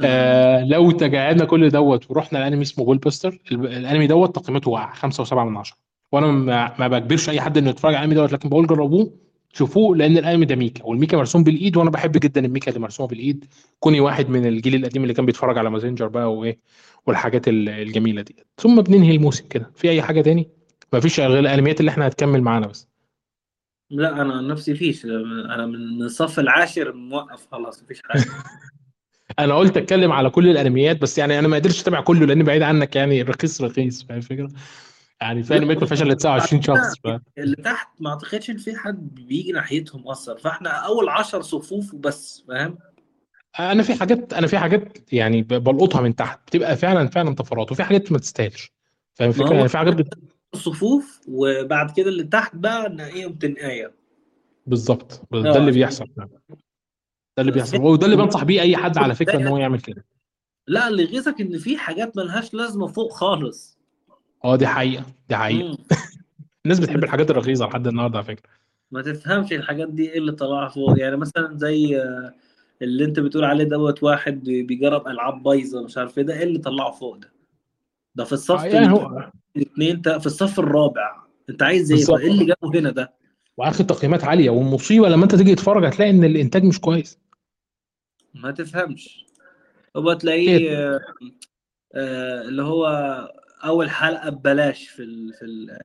آه. 0.00 0.64
لو 0.64 0.90
تجاهلنا 0.90 1.44
كل 1.44 1.70
دوت 1.70 2.10
ورحنا 2.10 2.38
لانمي 2.38 2.62
اسمه 2.62 2.84
بول 2.84 2.98
بوستر 2.98 3.38
الأنمي 3.52 4.06
دوت 4.06 4.36
تقييمته 4.36 4.92
5.7 4.92 5.32
من 5.32 5.56
10 5.56 5.76
وأنا 6.12 6.26
ما, 6.26 6.74
ما 6.78 6.88
بجبرش 6.88 7.28
أي 7.28 7.40
حد 7.40 7.58
إنه 7.58 7.70
يتفرج 7.70 7.94
على 7.94 8.04
الأنمي 8.04 8.14
دوت 8.14 8.32
لكن 8.32 8.48
بقول 8.48 8.66
جربوه 8.66 9.12
شوفوه 9.52 9.96
لأن 9.96 10.18
الأنمي 10.18 10.46
ده 10.46 10.56
ميكا 10.56 10.84
والميكا 10.84 11.16
مرسوم 11.16 11.44
بالإيد 11.44 11.76
وأنا 11.76 11.90
بحب 11.90 12.12
جدا 12.12 12.44
الميكا 12.44 12.68
اللي 12.68 12.80
مرسومة 12.80 13.08
بالإيد. 13.08 13.44
كوني 13.80 14.00
واحد 14.00 14.28
من 14.28 14.46
الجيل 14.46 14.74
القديم 14.74 15.02
اللي 15.02 15.14
كان 15.14 15.26
بيتفرج 15.26 15.58
على 15.58 15.70
مازنجر 15.70 16.08
بقى 16.08 16.34
وإيه. 16.34 16.58
والحاجات 17.06 17.48
ال- 17.48 17.68
الجميلة 17.68 18.22
دي 18.22 18.36
ثم 18.58 18.80
بننهي 18.80 19.16
الموسم 19.16 19.48
كده. 19.48 19.70
في 19.74 19.90
أي 19.90 20.02
حاجة 20.02 20.20
تاني؟ 20.20 20.48
ما 20.92 21.00
فيش 21.00 21.20
غير 21.20 21.38
الانميات 21.38 21.80
اللي 21.80 21.90
إحنا 21.90 22.06
هتكمل 22.06 22.42
معانا 22.42 22.66
بس. 22.66 22.88
لا 23.90 24.22
أنا 24.22 24.34
عن 24.34 24.48
نفسي 24.48 24.74
فيش. 24.74 25.04
أنا 25.04 25.66
من 25.66 26.02
الصف 26.02 26.38
العاشر 26.38 26.92
موقف 26.92 27.46
خلاص 27.52 27.82
مفيش 27.82 28.02
حاجة. 28.04 28.24
أنا 29.38 29.54
قلت 29.54 29.76
أتكلم 29.76 30.12
على 30.12 30.30
كل 30.30 30.48
الانميات 30.48 31.00
بس 31.00 31.18
يعني 31.18 31.38
أنا 31.38 31.48
ما 31.48 31.56
قدرتش 31.56 31.82
أتابع 31.82 32.00
كله 32.00 32.26
لأن 32.26 32.42
بعيد 32.42 32.62
عنك 32.62 32.96
يعني. 32.96 33.22
رخيص 33.22 33.62
رخيص. 33.62 34.02
فاهم 34.02 34.18
الفكرة؟ 34.18 34.48
يعني 35.20 35.42
في 35.42 35.56
انميات 35.56 35.78
ما 35.80 35.86
فيهاش 35.86 36.02
إلا 36.02 36.14
29 36.14 36.62
شخص 36.62 36.94
ف... 37.04 37.20
اللي 37.38 37.56
تحت 37.56 37.88
ما 38.00 38.10
أعتقدش 38.10 38.50
إن 38.50 38.56
في 38.56 38.76
حد 38.76 39.14
بيجي 39.14 39.52
ناحيتهم 39.52 40.08
أصلا. 40.08 40.36
فإحنا 40.38 40.70
أول 40.70 41.08
عشر 41.08 41.42
صفوف 41.42 41.94
وبس 41.94 42.44
فاهم؟ 42.48 42.78
أنا 43.60 43.82
في 43.82 43.94
حاجات 43.94 44.32
أنا 44.32 44.46
في 44.46 44.58
حاجات 44.58 45.12
يعني 45.12 45.42
ب- 45.42 45.48
بلقطها 45.48 46.00
من 46.00 46.14
تحت 46.16 46.40
بتبقى 46.46 46.76
فعلا 46.76 47.08
فعلا 47.08 47.34
طفرات 47.34 47.72
وفي 47.72 47.82
حاجات 47.82 48.12
ما 48.12 48.18
تستاهلش. 48.18 48.72
فاهم 49.14 49.28
الفكرة؟ 49.28 49.48
هو- 49.48 49.52
يعني 49.54 49.68
في 49.68 49.78
حاجات 49.78 49.94
بت... 49.94 50.14
صفوف 50.54 51.20
وبعد 51.28 51.90
كده 51.96 52.08
اللي 52.08 52.24
تحت 52.24 52.56
بقى 52.56 52.88
نلاقيهم 52.88 53.32
تنقايه 53.32 53.92
بالظبط. 54.66 55.22
آه. 55.34 55.42
ده 55.42 55.56
اللي 55.56 55.72
بيحصل 55.72 56.06
فعلا. 56.16 56.28
ده 56.48 56.56
اللي 57.38 57.52
بيحصل. 57.52 57.76
وده 57.80 58.04
اللي 58.06 58.16
بنصح 58.16 58.44
بيه 58.44 58.60
أي 58.60 58.76
حد 58.76 58.98
على 58.98 59.14
فكرة 59.14 59.36
إن 59.36 59.46
هو 59.46 59.58
يعمل 59.58 59.80
كده. 59.80 60.04
لا 60.66 60.88
اللي 60.88 61.02
يغيظك 61.02 61.40
إن 61.40 61.58
في 61.58 61.76
حاجات 61.78 62.16
ملهاش 62.16 62.54
لازمة 62.54 62.86
فوق 62.86 63.12
خالص. 63.12 63.78
آه 64.44 64.56
دي 64.56 64.66
حقيقة 64.66 65.04
دي 65.28 65.36
حقيقة. 65.36 65.78
الناس 66.64 66.80
بتحب 66.80 67.04
الحاجات 67.04 67.30
الرخيصة 67.30 67.66
لحد 67.66 67.86
النهارده 67.86 68.18
على 68.18 68.26
فكرة. 68.26 68.50
ما 68.90 69.02
تفهمش 69.02 69.52
الحاجات 69.52 69.88
دي 69.88 70.10
إيه 70.12 70.18
اللي 70.18 70.32
طلعها 70.32 70.68
فوق. 70.68 70.98
يعني 70.98 71.16
مثلا 71.16 71.58
زي 71.58 71.96
آه، 72.02 72.34
اللي 72.82 73.04
انت 73.04 73.20
بتقول 73.20 73.44
عليه 73.44 73.64
دوت 73.64 74.02
واحد 74.02 74.44
بيجرب 74.44 75.08
ألعاب 75.08 75.42
بايظة 75.42 75.82
مش 75.82 75.98
عارف 75.98 76.18
إيه 76.18 76.24
ده 76.24 76.34
إيه 76.34 76.42
اللي 76.42 76.58
طلعه 76.58 76.90
فوق 76.90 77.16
ده؟ 77.16 77.32
ده 78.14 78.24
في 78.24 78.32
الصف 78.32 78.60
آه، 78.60 78.66
يعني 78.66 78.92
هو 78.92 79.30
الاثنين 79.56 80.02
في 80.02 80.26
الصف 80.26 80.58
الرابع. 80.58 81.16
انت 81.50 81.62
عايز 81.62 81.92
إيه؟ 81.92 82.18
إيه 82.18 82.30
اللي 82.30 82.44
جابه 82.44 82.78
هنا 82.78 82.90
ده؟ 82.90 83.12
واخد 83.56 83.86
تقييمات 83.86 84.24
عالية 84.24 84.50
والمصيبة 84.50 85.08
لما 85.08 85.24
انت 85.24 85.34
تيجي 85.34 85.54
تتفرج 85.54 85.84
هتلاقي 85.84 86.10
إن 86.10 86.24
الإنتاج 86.24 86.64
مش 86.64 86.80
كويس. 86.80 87.18
ما 88.34 88.50
تفهمش. 88.50 89.26
هو 89.96 90.12
تلاقيه 90.12 90.78
آه، 90.78 91.00
آه، 91.94 92.42
اللي 92.42 92.62
هو 92.62 92.86
أول 93.64 93.90
حلقة 93.90 94.30
ببلاش 94.30 94.88
في 94.88 95.02
ال 95.02 95.32
في 95.32 95.44
ال 95.44 95.78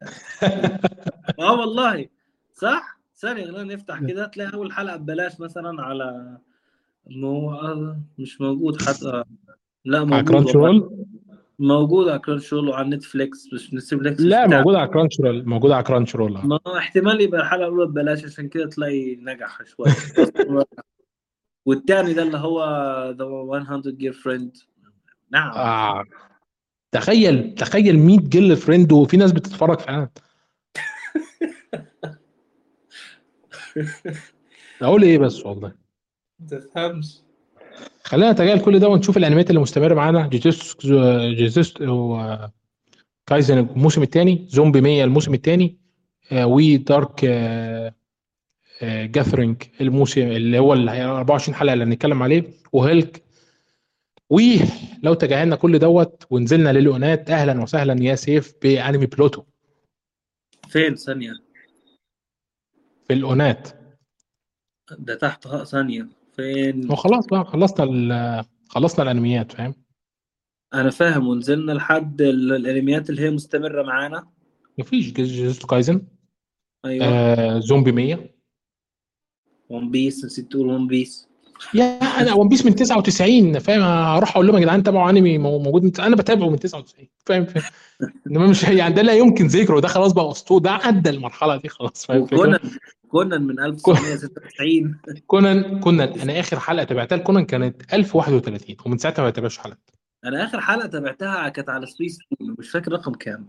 آه 1.39 1.59
والله. 1.59 2.07
صح؟ 2.53 2.99
ثانية 3.15 3.49
أنا 3.49 3.63
نفتح 3.63 3.99
كده. 3.99 4.27
تلاقي 4.27 4.53
أول 4.53 4.71
حلقة 4.71 4.97
ببلاش 4.97 5.39
مثلا 5.39 5.81
على 5.81 6.37
مو... 7.07 7.51
آه، 7.51 7.99
مش 8.17 8.41
موجود 8.41 8.81
حتى 8.81 9.23
لا 9.85 9.97
على 9.97 10.05
موجود 10.05 10.27
Crunchyroll 10.29 11.05
موجود 11.59 12.07
على 12.07 12.19
Crunchyroll 12.19 12.69
وعلى 12.69 12.89
نتفليكس 12.95 13.53
مش 13.53 13.73
نتفليكس 13.73 14.21
لا 14.21 14.47
مش. 14.47 14.53
موجود 14.53 14.75
على 14.75 14.87
Crunchyroll 14.87 15.45
موجود 15.49 15.71
على 15.71 15.83
Crunchyroll 15.83 16.37
آه. 16.37 16.45
ما 16.45 16.59
احتمال 16.77 17.21
يبقى 17.21 17.41
الحلقة 17.41 17.67
الأولى 17.67 17.85
ببلاش 17.85 18.25
عشان 18.25 18.49
كده 18.49 18.69
تلاقي 18.69 19.15
نجح 19.15 19.59
شوية 19.65 19.93
والتاني 21.65 22.13
ده 22.13 22.23
اللي 22.23 22.37
هو 22.37 22.63
the 23.17 23.25
100 23.69 23.81
girlfriend 23.85 24.57
نعم 25.31 25.51
آه. 25.51 26.03
تخيل 26.91 27.55
تخيل 27.55 27.99
100 27.99 28.19
girlfriend 28.19 28.91
وفي 28.91 29.17
ناس 29.17 29.31
بتتفرج 29.31 29.79
فعلا 29.79 30.09
أقول 34.81 35.03
إيه 35.03 35.17
بس 35.17 35.45
والله 35.45 35.67
ما 35.67 35.82
تفهمش. 36.49 37.19
خلينا 38.03 38.31
نتجاهل 38.31 38.61
كل 38.61 38.79
ده 38.79 38.87
ونشوف 38.87 39.17
الانميات 39.17 39.49
اللي 39.49 39.61
مستمرة 39.61 39.93
معانا. 39.93 40.27
جيجيتسو 40.27 40.77
جيجيتسو 41.29 42.19
كايزن 43.25 43.57
الموسم 43.57 44.01
الثاني 44.03 44.45
زومبي 44.49 44.81
100 44.81 45.03
الموسم 45.03 45.33
الثاني 45.33 45.77
و 46.31 46.77
Dark 46.77 47.25
Gathering 48.83 49.63
الموسم 49.81 50.21
اللي 50.21 50.59
هو 50.59 50.73
ال 50.73 50.89
24 50.89 51.55
حلقة 51.55 51.73
اللي 51.73 51.85
هنتكلم 51.85 52.23
عليه 52.23 52.53
وهيلك. 52.73 53.23
ولو 54.29 55.13
تجاهلنا 55.19 55.55
كل 55.55 55.79
دوت 55.79 56.23
ونزلنا 56.29 56.69
للاونات 56.73 57.29
أهلا 57.29 57.61
وسهلا 57.61 58.03
يا 58.03 58.15
سيف 58.15 58.53
بأنمي 58.61 59.05
بلوتو. 59.05 59.43
فين؟ 60.69 60.95
ثانية. 60.95 61.33
في 63.07 63.13
الاونات 63.13 63.69
ده 64.99 65.15
تحت 65.15 65.47
ثانية. 65.47 66.22
فين؟ 66.35 66.91
وخلاص 66.91 67.27
بقى 67.27 67.45
خلصنا 67.45 67.83
ال- 67.85 68.45
خلصنا 68.69 69.03
الانميات 69.11 69.51
فاهم؟ 69.51 69.75
أنا 70.73 70.89
فاهم 70.89 71.27
ونزلنا 71.27 71.71
لحد 71.71 72.21
ال- 72.21 72.51
الانميات 72.55 73.09
اللي 73.09 73.21
هي 73.21 73.29
مستمرة 73.31 73.83
معانا. 73.83 74.27
مفيش. 74.79 75.13
جيجيتسو 75.13 75.67
كايزن. 75.67 76.01
أيوه. 76.85 77.05
آه 77.05 77.59
زومبي 77.59 77.91
100 77.91 78.29
ون 79.69 79.91
بيس 79.91 80.25
نسيت 80.25 80.51
تقول 80.51 80.67
ون 80.67 80.87
بيس. 80.87 81.27
يا 81.73 81.83
أنا 82.21 82.33
ون 82.33 82.47
بيس 82.49 82.65
من 82.65 82.75
99 82.75 83.59
فاهم؟ 83.59 83.81
هروح 83.81 84.31
أقول 84.31 84.47
لهم 84.47 84.55
يا 84.55 84.61
جدعان 84.61 84.83
تابعوا 84.83 85.09
أنمي 85.09 85.37
مو- 85.37 85.59
موجود 85.59 85.83
من 85.83 85.91
أنا 85.99 86.15
بتابعه 86.15 86.49
من 86.49 86.59
99 86.59 87.07
فاهم؟ 87.25 87.45
فاهم؟ 87.45 87.63
إنما 88.31 88.47
مش 88.47 88.63
يعني 88.63 88.93
ده 88.93 89.01
لا 89.01 89.13
يمكن 89.13 89.47
ذكره 89.47 89.79
ده 89.79 89.87
خلاص 89.87 90.11
بقى 90.11 90.31
أسطورة 90.31 90.61
ده 90.61 90.71
عدى 90.71 91.09
المرحلة 91.09 91.57
دي 91.57 91.69
خلاص 91.69 92.05
فاهم؟ 92.05 92.21
وكونان 92.21 92.59
كونان 93.07 93.41
من 93.43 93.59
1996 93.59 94.97
كونان 95.27 95.79
كونان 95.79 96.19
أنا 96.19 96.39
آخر 96.39 96.59
حلقة 96.59 96.83
تابعتها 96.83 97.15
لكونان 97.17 97.45
كانت 97.45 97.93
1031 97.93 98.75
ومن 98.85 98.97
ساعتها 98.97 99.23
ما 99.23 99.29
بتابعش 99.29 99.57
حلقة. 99.57 99.77
أنا 100.25 100.45
آخر 100.45 100.61
حلقة 100.61 100.87
تابعتها 100.87 101.49
كانت 101.49 101.69
على 101.69 101.85
سبيس 101.85 102.17
تون، 102.17 102.55
مش 102.59 102.69
فاكر 102.69 102.91
رقم 102.91 103.11
كام. 103.11 103.45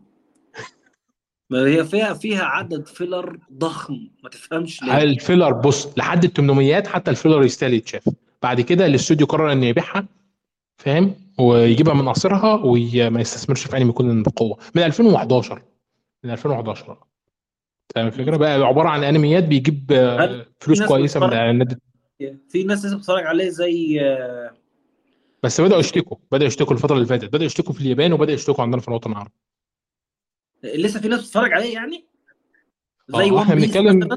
ما 1.50 1.66
هي 1.66 1.84
فيها 1.84 2.14
فيها 2.14 2.44
عدد 2.44 2.86
filler 2.86 3.38
ضخم 3.52 4.08
ما 4.24 4.30
تفهمش 4.30 4.82
ليه. 4.82 5.02
الفيلر 5.02 5.52
بص 5.52 5.98
لحد 5.98 6.24
ال 6.24 6.32
800 6.32 6.82
حتى 6.82 7.10
ال 7.10 7.15
filler 7.15 7.42
يستاهل 7.42 7.74
يتشاف. 7.74 8.08
بعد 8.42 8.60
كده 8.60 8.86
الاستوديو 8.86 9.26
قرر 9.26 9.52
انه 9.52 9.66
يبيعها 9.66 10.06
فاهم؟ 10.76 11.14
ويجيبها 11.38 11.94
من 11.94 12.08
قصرها 12.08 12.54
وما 12.64 13.20
يستثمرش 13.20 13.66
في 13.66 13.76
أنمي 13.76 13.92
كونان 13.92 14.22
بقوه 14.22 14.58
من 14.74 14.82
2011 14.82 15.62
من 16.24 16.30
2011 16.30 16.98
فاهم 17.94 18.06
الفكرة؟ 18.06 18.36
بقى 18.36 18.52
عبارة 18.62 18.88
عن 18.88 19.04
أنميات 19.04 19.44
بيجيب 19.44 19.92
آه، 19.92 20.46
فلوس 20.60 20.82
كويسة 20.82 21.20
من؟ 21.20 21.32
اعلانات 21.32 21.68
في 22.48 22.64
ناس 22.64 22.84
لسه 22.84 22.96
بتتفرج 22.96 23.26
عليه 23.26 23.48
زي 23.48 24.00
آه، 24.00 24.50
بس 25.42 25.60
بدأوا 25.60 25.80
يشتكوا 25.80 26.16
بدأوا 26.32 26.46
يشتكوا 26.48 26.72
الفترة 26.72 26.94
اللي 26.94 27.06
فاتت. 27.06 27.28
بدأوا 27.28 27.44
يشتكوا 27.44 27.74
في 27.74 27.80
اليابان 27.80 28.12
وبدأوا 28.12 28.34
يشتكوا 28.34 28.64
عندنا 28.64 28.80
في 28.80 28.88
الوطن 28.88 29.12
العربي. 29.12 29.32
لسه 30.64 31.00
في 31.00 31.08
ناس 31.08 31.20
بتتفرج 31.20 31.52
عليه 31.52 31.74
يعني؟ 31.74 32.04
زي 33.08 33.30
آه 33.30 33.42
إحنا 33.42 33.54
بيس 33.54 33.64
بنتكلم 33.64 34.08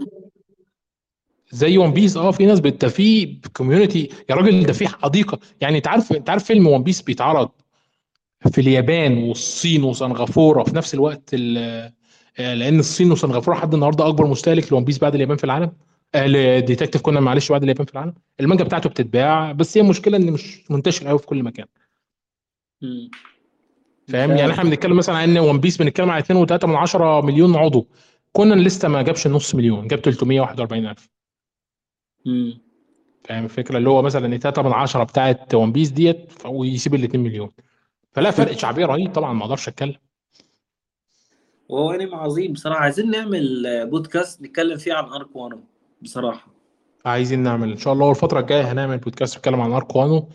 زي 1.51 1.77
ون 1.77 1.91
بيس 1.93 2.17
آه 2.17 2.31
في 2.31 2.45
ناس 2.45 2.59
بت 2.59 2.85
في 2.85 3.25
community 3.57 4.09
يا 4.29 4.35
راجل 4.35 4.63
ده 4.65 4.73
في 4.73 4.87
حديقة. 4.87 5.39
يعني 5.61 5.77
أنت 5.77 5.87
عارف 5.87 6.13
أنت 6.13 6.29
عارف 6.29 6.43
فيلم 6.43 6.67
ون 6.67 6.83
بيس 6.83 7.01
بيتعرض 7.01 7.49
في 8.51 8.61
اليابان 8.61 9.17
والصين 9.17 9.83
وسنغافورة 9.83 10.63
في 10.63 10.75
نفس 10.75 10.93
الوقت 10.93 11.29
ال- 11.33 11.91
آه، 12.39 12.53
لأن 12.53 12.79
الصين 12.79 13.11
وسنغافورة 13.11 13.55
لحد 13.55 13.73
النهارده 13.73 14.07
أكبر 14.07 14.27
مستهلك 14.27 14.71
لون 14.71 14.83
بيس 14.85 14.99
بعد 14.99 15.15
اليابان 15.15 15.37
في 15.37 15.43
العالم. 15.43 15.71
آه، 16.15 16.27
لديتكتيف 16.27 17.01
كونان 17.01 17.23
معلش 17.23 17.51
بعد 17.51 17.63
اليابان 17.63 17.85
في 17.85 17.93
العالم. 17.93 18.13
المانجا 18.39 18.63
بتاعته 18.63 18.89
بتتباع 18.89 19.51
بس 19.51 19.77
هي 19.77 19.81
المشكلة 19.83 20.17
إن 20.17 20.31
مش 20.31 20.71
منتشر 20.71 21.07
قوي 21.07 21.19
في 21.19 21.25
كل 21.25 21.43
مكان. 21.43 21.65
فاهم؟ 24.07 24.31
يعني. 24.31 24.51
إحنا 24.51 24.63
بنتكلم 24.63 24.97
مثلا 24.97 25.15
عن 25.15 25.29
إن 25.29 25.37
ون 25.37 25.59
بيس 25.59 25.77
بنتكلم 25.77 26.11
على 26.11 26.23
2.3 26.23 26.67
من 26.67 26.75
10 26.75 27.21
مليون 27.21 27.55
عضو. 27.55 27.87
كونان 28.31 28.59
لسه 28.59 28.87
ما 28.87 29.01
جابش 29.01 29.27
نص 29.27 29.55
مليون 29.55 29.87
جاب 29.87 29.99
341 29.99 30.85
ألف. 30.85 31.09
مم. 32.25 32.61
فاهم 33.23 33.43
الفكرة؟ 33.43 33.77
اللي 33.77 33.89
هو 33.89 34.01
مثلا 34.01 34.37
3 34.37 34.61
من 34.61 34.73
10 34.73 35.03
بتاعت 35.03 35.55
ون 35.55 35.71
بيس 35.71 35.89
ديت 35.89 36.31
ويسيب 36.45 36.95
ال 36.95 37.03
2 37.03 37.23
مليون. 37.23 37.49
فلا 38.11 38.31
فرق 38.31 38.51
شعبية 38.51 38.85
رهيب 38.85 39.13
طبعا 39.13 39.33
ما 39.33 39.43
أقدرش 39.43 39.67
أتكلم. 39.67 39.95
وهو 41.69 41.91
أنمي 41.91 42.15
عظيم 42.15 42.53
بصراحة. 42.53 42.79
عايزين 42.79 43.11
نعمل 43.11 43.63
بودكاست 43.89 44.41
نتكلم 44.41 44.77
فيه 44.77 44.93
عن 44.93 45.03
arc 45.03 45.35
وانو 45.35 45.59
بصراحة. 46.01 46.47
عايزين 47.05 47.39
نعمل 47.39 47.71
إن 47.71 47.77
شاء 47.77 47.93
الله 47.93 48.09
الفترة 48.09 48.39
الجاية 48.39 48.71
هنعمل 48.71 48.97
بودكاست 48.97 49.37
نتكلم 49.37 49.61
عن 49.61 49.71
arc 49.71 49.95
وانو 49.95 50.29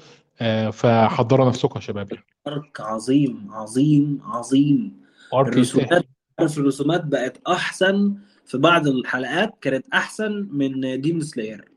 فحضروا 0.72 1.48
نفسكم 1.48 1.74
يا 1.76 1.80
شباب. 1.80 2.12
يعني 2.12 2.24
arc 2.47 2.81
عظيم 2.80 3.48
عظيم. 3.50 4.20
عظيم 4.24 5.02
arc 5.35 5.52
الرسومات 5.52 6.04
عارف 6.40 6.59
الرسومات 6.59 7.04
بقت 7.04 7.40
أحسن 7.48 8.14
في 8.46 8.59
بعض 8.59 8.86
الحلقات 8.86 9.59
كانت 9.60 9.86
أحسن 9.94 10.48
من 10.52 11.00
ديمون 11.00 11.20
سلاير 11.20 11.68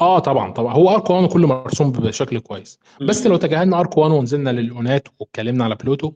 آه 0.00 0.18
طبعا 0.18 0.52
طبعا. 0.52 0.74
هو 0.74 0.90
arc 0.90 1.10
1 1.10 1.28
كله 1.28 1.46
مرسوم 1.46 1.92
بشكل 1.92 2.38
كويس. 2.38 2.78
بس 3.00 3.26
لو 3.26 3.36
تجاهلنا 3.36 3.80
arc 3.80 3.98
1 3.98 4.10
ونزلنا 4.12 4.50
للأونات 4.50 5.08
واتكلمنا 5.18 5.64
على 5.64 5.74
بلوتو. 5.74 6.12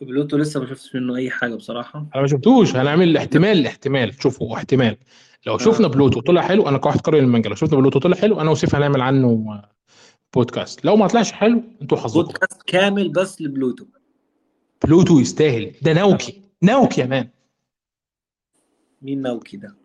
بلوتو 0.00 0.36
لسه 0.36 0.60
ما 0.60 0.66
شفتش 0.66 0.94
منه 0.94 1.16
أي 1.16 1.30
حاجة 1.30 1.54
بصراحة. 1.54 1.98
أنا 2.14 2.22
ما 2.22 2.26
شفتوش. 2.28 2.76
هنعمل 2.76 3.16
احتمال 3.16 3.66
احتمال. 3.66 4.22
شوفوا 4.22 4.56
احتمال. 4.56 4.96
لو 5.46 5.58
شفنا 5.58 5.88
بلوتو 5.88 6.20
طلع 6.20 6.42
حلو 6.42 6.68
أنا 6.68 6.78
كواحد 6.78 7.00
قارئ 7.00 7.18
المانجا. 7.18 7.48
لو 7.48 7.54
شفنا 7.54 7.78
بلوتو 7.78 7.98
طلع 7.98 8.16
حلو 8.16 8.40
أنا 8.40 8.50
وسيف 8.50 8.74
هنعمل 8.74 9.00
عنه 9.00 9.62
بودكاست. 10.34 10.84
لو 10.84 10.96
ما 10.96 11.06
طلعش 11.06 11.32
حلو 11.32 11.62
أنتوا 11.82 11.98
حظكم. 11.98 12.22
بودكاست 12.22 12.62
كامل 12.62 13.08
بس 13.08 13.42
لبلوتو. 13.42 13.86
بلوتو 14.84 15.18
يستاهل. 15.18 15.72
ده 15.82 15.92
ناوكي. 15.92 16.42
ناوكي 16.62 17.00
يا 17.00 17.06
man. 17.06 17.28
مين 19.02 19.22
ناوكي 19.22 19.56
ده؟ 19.56 19.76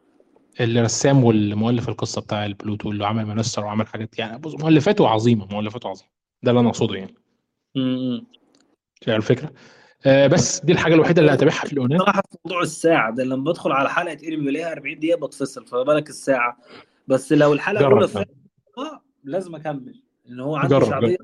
الرسام 0.62 1.24
والمؤلف 1.24 1.90
القصة 1.90 2.22
بتاع 2.22 2.46
البلوتو 2.46 2.92
اللي 2.92 3.06
عمل 3.06 3.26
منستر 3.26 3.66
وعمل 3.66 3.88
حاجات 3.88 4.20
يعني 4.20 4.38
بص 4.38 4.56
مؤلفاته 4.56 5.08
عظيمة 5.08 5.48
مؤلفاته 5.52 5.90
عظيمة. 5.90 6.10
ده 6.44 6.52
اللي 6.52 6.60
أنا 6.62 6.70
أقصده 6.70 6.96
يعني. 6.96 7.16
امم 7.78 8.26
الفكرة؟ 9.08 9.54
آه 10.06 10.28
بس 10.28 10.66
دي 10.66 10.72
الحاجة 10.72 10.94
الوحيدة 10.94 11.22
اللي 11.22 11.34
هتابعها 11.34 11.66
في 11.66 11.74
الأونات. 11.74 12.02
صراحة 12.02 12.22
في 12.32 12.38
موضوع 12.46 12.62
الساعة 12.62 13.16
ده 13.16 13.24
لما 13.24 13.44
بدخل 13.44 13.72
على 13.72 13.90
حلقة 13.90 14.28
انمي 14.28 14.46
بلاقيها 14.46 14.72
40 14.72 15.00
دقيقة 15.00 15.28
بتفصل 15.28 15.66
فما 15.66 15.84
بالك 15.84 16.10
الساعة. 16.10 16.58
بس 17.08 17.34
لو 17.34 17.54
الحلقة 17.54 17.88
الأولى. 17.88 18.08
فيها 18.08 18.26
لازم 19.24 19.56
أكمل. 19.56 20.04
إن 20.30 20.40
هو 20.40 20.56
عنده 20.56 20.80
جرب. 20.80 20.90
شعبية. 20.90 21.18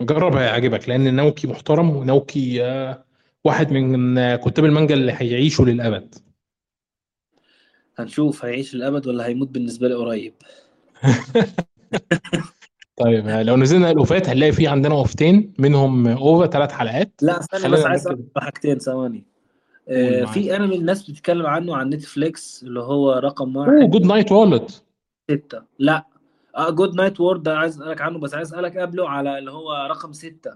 جرب 0.00 0.36
هيعجبك 0.36 0.88
لأن 0.88 1.14
ناوكي 1.14 1.46
محترم 1.46 1.90
وناوكي 1.90 2.64
آه 2.64 3.04
واحد 3.44 3.72
من 3.72 4.36
كتاب 4.36 4.64
المانجا 4.64 4.94
اللي 4.94 5.12
هيعيشوا 5.16 5.64
للأبد. 5.64 6.14
هنشوف 7.98 8.44
هيعيش 8.44 8.74
للأبد 8.74 9.06
ولا 9.06 9.26
هيموت 9.26 9.48
بالنسبة 9.48 9.88
لي 9.88 9.94
قريب. 9.94 10.34
طيب 12.96 13.28
آه، 13.28 13.42
لو 13.42 13.56
نزلنا 13.56 13.90
الاوفات 13.90 14.28
هنلاقي 14.28 14.52
في 14.52 14.66
عندنا 14.66 14.94
اوفتين 14.94 15.52
منهم 15.58 16.08
OVA 16.08 16.46
ثلاث 16.46 16.72
حلقات. 16.72 17.12
لا 17.22 17.40
استنى 17.40 17.72
بس 17.72 17.84
عايز 17.84 18.08
حاجتين 18.36 18.78
ثواني. 18.78 19.24
آه، 19.88 20.22
معاك. 20.22 20.34
في 20.34 20.56
انمي 20.56 20.76
الناس 20.76 21.10
بتتكلم 21.10 21.46
عنه 21.46 21.76
على 21.76 21.88
نتفليكس 21.88 22.62
اللي 22.62 22.80
هو 22.80 23.12
رقم 23.12 23.56
أوه 23.58 23.76
واحد. 23.76 23.90
جود 23.90 24.06
نايت 24.06 24.32
وولت 24.32 24.84
ستة. 25.30 25.62
لا. 25.78 26.06
Good 26.58 26.94
Night 26.94 27.20
World 27.20 27.42
ده 27.42 27.58
عايز 27.58 27.80
أسألك 27.82 28.00
عنه 28.00 28.18
بس 28.18 28.34
عايز 28.34 28.54
أسألك 28.54 28.78
قبله 28.78 29.08
على 29.08 29.38
اللي 29.38 29.50
هو 29.50 29.86
رقم 29.90 30.12
ستة 30.12 30.50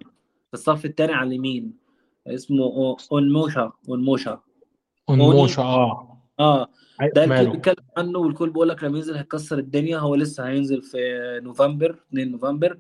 في 0.48 0.54
الصف 0.54 0.84
الثاني 0.84 1.12
على 1.12 1.28
اليمين. 1.28 1.72
اسمه 2.26 2.96
أونموشا 3.12 3.72
أونموشا. 3.88 4.40
أونموشا 5.08 5.62
آه. 5.62 6.18
آه. 6.40 6.68
ده 7.14 7.24
الكل 7.24 7.50
بيتكلم 7.50 7.84
عنه 7.96 8.18
والكل 8.18 8.50
بيقول 8.50 8.68
لك 8.68 8.84
لما 8.84 8.96
ينزل 8.98 9.16
هيكسر 9.16 9.58
الدنيا 9.58 9.98
هو 9.98 10.14
لسه 10.14 10.48
هينزل 10.48 10.82
في 10.82 10.98
نوفمبر 11.42 12.00
2 12.08 12.30
نوفمبر. 12.30 12.78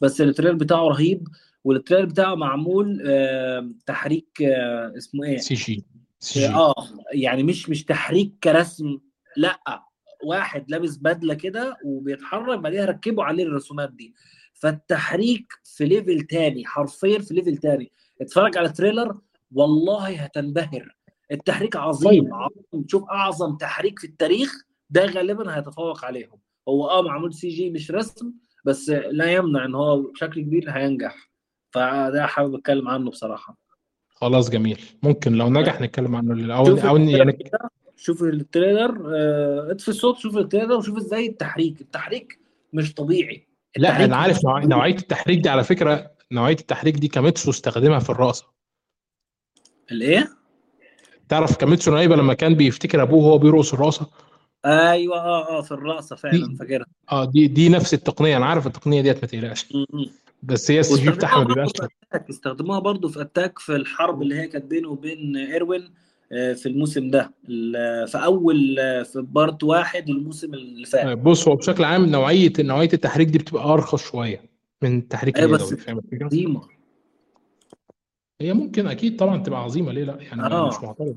بس 0.00 0.20
ال 0.20 0.24
trailer 0.24 0.54
بتاعه 0.54 0.88
رهيب 0.88 1.28
وال 1.64 1.73
trailer 1.73 2.04
بتاعه 2.04 2.34
معمول 2.34 3.02
آه 3.06 3.70
تحريك 3.86 4.42
آه 4.42 4.92
اسمه 4.96 5.24
إيه؟ 5.24 5.38
سي 5.38 5.54
جي. 5.54 5.84
سي 6.20 6.40
جي. 6.40 6.48
آه 6.54 6.74
يعني 7.12 7.42
مش 7.42 7.68
مش 7.70 7.84
تحريك 7.84 8.32
كرسم 8.44 8.98
لأ. 9.36 9.84
واحد 10.24 10.70
لابس 10.70 10.96
بدلة 10.96 11.34
كده 11.34 11.76
وبيتحرك 11.84 12.58
بعديها 12.58 12.84
ركبوا 12.84 13.24
عليه 13.24 13.44
الرسومات 13.44 13.92
دي. 13.92 14.14
فالتحريك 14.54 15.52
في 15.64 15.84
level 15.84 16.20
تاني 16.20 16.66
حرفيا 16.66 17.18
في 17.18 17.34
level 17.34 17.56
تاني. 17.56 17.92
اتفرج 18.20 18.58
على 18.58 18.68
ال 18.68 18.74
trailer 18.74 19.18
والله 19.52 20.16
هتنبهر. 20.16 20.96
التحريك 21.32 21.76
عظيم 21.76 22.22
طيب. 22.22 22.34
عظيم. 22.34 22.82
تشوف 22.82 23.04
أعظم 23.10 23.56
تحريك 23.56 23.98
في 23.98 24.06
التاريخ 24.06 24.52
ده 24.90 25.06
غالبا 25.06 25.56
هيتفوق 25.56 26.04
عليهم. 26.04 26.38
هو 26.68 26.88
آه 26.88 27.02
معمول 27.02 27.34
CG 27.34 27.70
مش 27.70 27.90
رسم 27.90 28.32
بس 28.64 28.88
لا 28.90 29.32
يمنع 29.32 29.64
إن 29.64 29.74
هو 29.74 30.02
بشكل 30.02 30.40
كبير 30.40 30.70
هينجح. 30.70 31.30
فده 31.70 32.26
حابب 32.26 32.54
أتكلم 32.54 32.88
عنه 32.88 33.10
بصراحة. 33.10 33.56
خلاص 34.08 34.50
جميل. 34.50 34.80
ممكن 35.02 35.32
لو 35.32 35.50
نجح 35.50 35.80
نتكلم 35.80 36.16
عنه 36.16 36.56
أو 36.56 36.64
شوف 36.64 36.84
أو 36.84 36.96
يعني 36.96 37.50
شوف 37.96 38.22
ال 38.22 38.32
trailer 38.32 39.02
آه، 39.16 39.70
اطفي 39.70 39.88
الصوت 39.88 40.18
شوف 40.18 40.36
ال 40.36 40.40
trailer 40.40 40.72
وشوف 40.72 40.96
إزاي 40.96 41.26
التحريك. 41.26 41.80
التحريك 41.80 42.38
مش 42.72 42.94
طبيعي. 42.94 43.46
لا 43.76 44.04
أنا 44.04 44.16
عارف 44.16 44.44
نوع- 44.44 44.64
نوعية 44.64 44.94
التحريك 44.96 45.38
دي 45.38 45.48
على 45.48 45.64
فكرة 45.64 46.10
نوعية 46.32 46.56
التحريك 46.60 46.94
دي 46.94 47.08
كاميتسو 47.08 47.50
استخدمها 47.50 47.98
في 47.98 48.10
الرقصة. 48.10 48.46
الايه؟ 49.92 50.28
تعرف 51.28 51.56
كاميتسو 51.56 51.94
نايبا 51.94 52.14
لما 52.14 52.34
كان 52.34 52.54
بيفتكر 52.54 53.02
أبوه 53.02 53.24
وهو 53.24 53.38
بيرقص 53.38 53.72
الرقصة؟ 53.74 54.10
أيوه 54.66 55.16
آه 55.16 55.58
آه 55.58 55.62
في 55.62 55.72
الرقصة 55.72 56.16
فعلا 56.16 56.56
فاكرها. 56.58 56.86
آه 57.12 57.24
دي 57.24 57.46
دي 57.46 57.68
نفس 57.68 57.94
التقنية 57.94 58.36
أنا 58.36 58.46
عارف 58.46 58.66
التقنية 58.66 59.00
ديت 59.00 59.16
ما 59.22 59.26
تقلقش. 59.26 59.66
بس 60.42 60.70
هي 60.70 60.80
ال 60.80 61.02
CG 61.02 61.10
بتاعها 61.10 61.38
ما 61.38 61.44
بيبقاش 61.44 61.70
في 62.12 62.30
استخدموها 62.30 62.78
برضه 62.78 63.08
في 63.08 63.20
Attack 63.20 63.58
في 63.58 63.76
الحرب 63.76 64.22
اللي 64.22 64.34
هي 64.34 64.46
كانت 64.48 64.64
بينه 64.64 64.88
وبين 64.88 65.36
إيروين. 65.36 65.94
في 66.28 66.66
الموسم 66.66 67.10
ده 67.10 67.34
في 68.06 68.20
أول 68.24 68.78
آه، 68.78 69.02
في 69.02 69.22
part 69.22 69.64
واحد 69.64 70.08
الموسم 70.08 70.54
اللي 70.54 70.86
فات 70.86 71.18
بص 71.18 71.48
هو 71.48 71.56
بشكل 71.56 71.84
عام 71.84 72.06
نوعية 72.06 72.52
نوعية 72.58 72.88
التحريك 72.92 73.28
دي 73.28 73.38
بتبقى 73.38 73.64
أرخص 73.64 74.02
شوية 74.02 74.42
من 74.82 74.98
التحريك 74.98 75.38
أيوه 75.38 75.50
بس؟ 75.50 75.76
عظيمة 76.22 76.62
هي 78.40 78.52
ممكن 78.52 78.86
أكيد 78.86 79.16
طبعا 79.16 79.42
تبقى 79.42 79.62
عظيمة 79.62 79.92
ليه 79.92 80.04
لأ 80.04 80.22
يعني 80.22 80.42
آه. 80.42 80.68
مش 80.68 80.74
معترض 80.82 81.16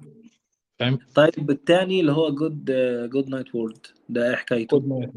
فاهم؟ 0.80 1.00
طيب 1.16 1.52
الثاني 1.52 2.00
اللي 2.00 2.12
هو 2.12 2.36
Good 2.36 2.72
Good 3.10 3.30
Night 3.30 3.56
World 3.56 3.88
ده 4.10 4.30
إيه 4.30 4.36
حكايته؟ 4.36 4.78
Good 4.78 4.88
Night 4.88 5.12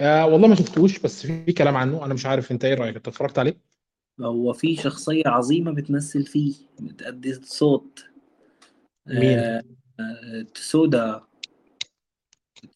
آه 0.00 0.26
والله 0.26 0.48
ما 0.48 0.54
شفتوش 0.54 0.98
بس 0.98 1.26
في 1.26 1.52
كلام 1.52 1.76
عنه 1.76 2.04
أنا 2.04 2.14
مش 2.14 2.26
عارف 2.26 2.52
أنت 2.52 2.64
إيه 2.64 2.74
رأيك 2.74 2.96
أنت 2.96 3.08
اتفرجت 3.08 3.38
عليه؟ 3.38 3.56
هو 4.20 4.52
في 4.52 4.76
شخصية 4.76 5.22
عظيمة 5.26 5.72
بتمثل 5.72 6.24
فيه 6.26 6.54
بتأدي 6.80 7.34
صوت 7.34 8.04
مين؟ 9.06 9.38
آه، 9.38 9.62
تسودا. 10.54 11.22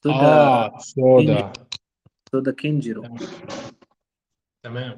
تسودا 0.02 0.16
آه 0.16 0.78
سودا 0.78 1.52
تسودا 2.26 2.52
كينجيرو. 2.52 3.16
تمام. 4.64 4.96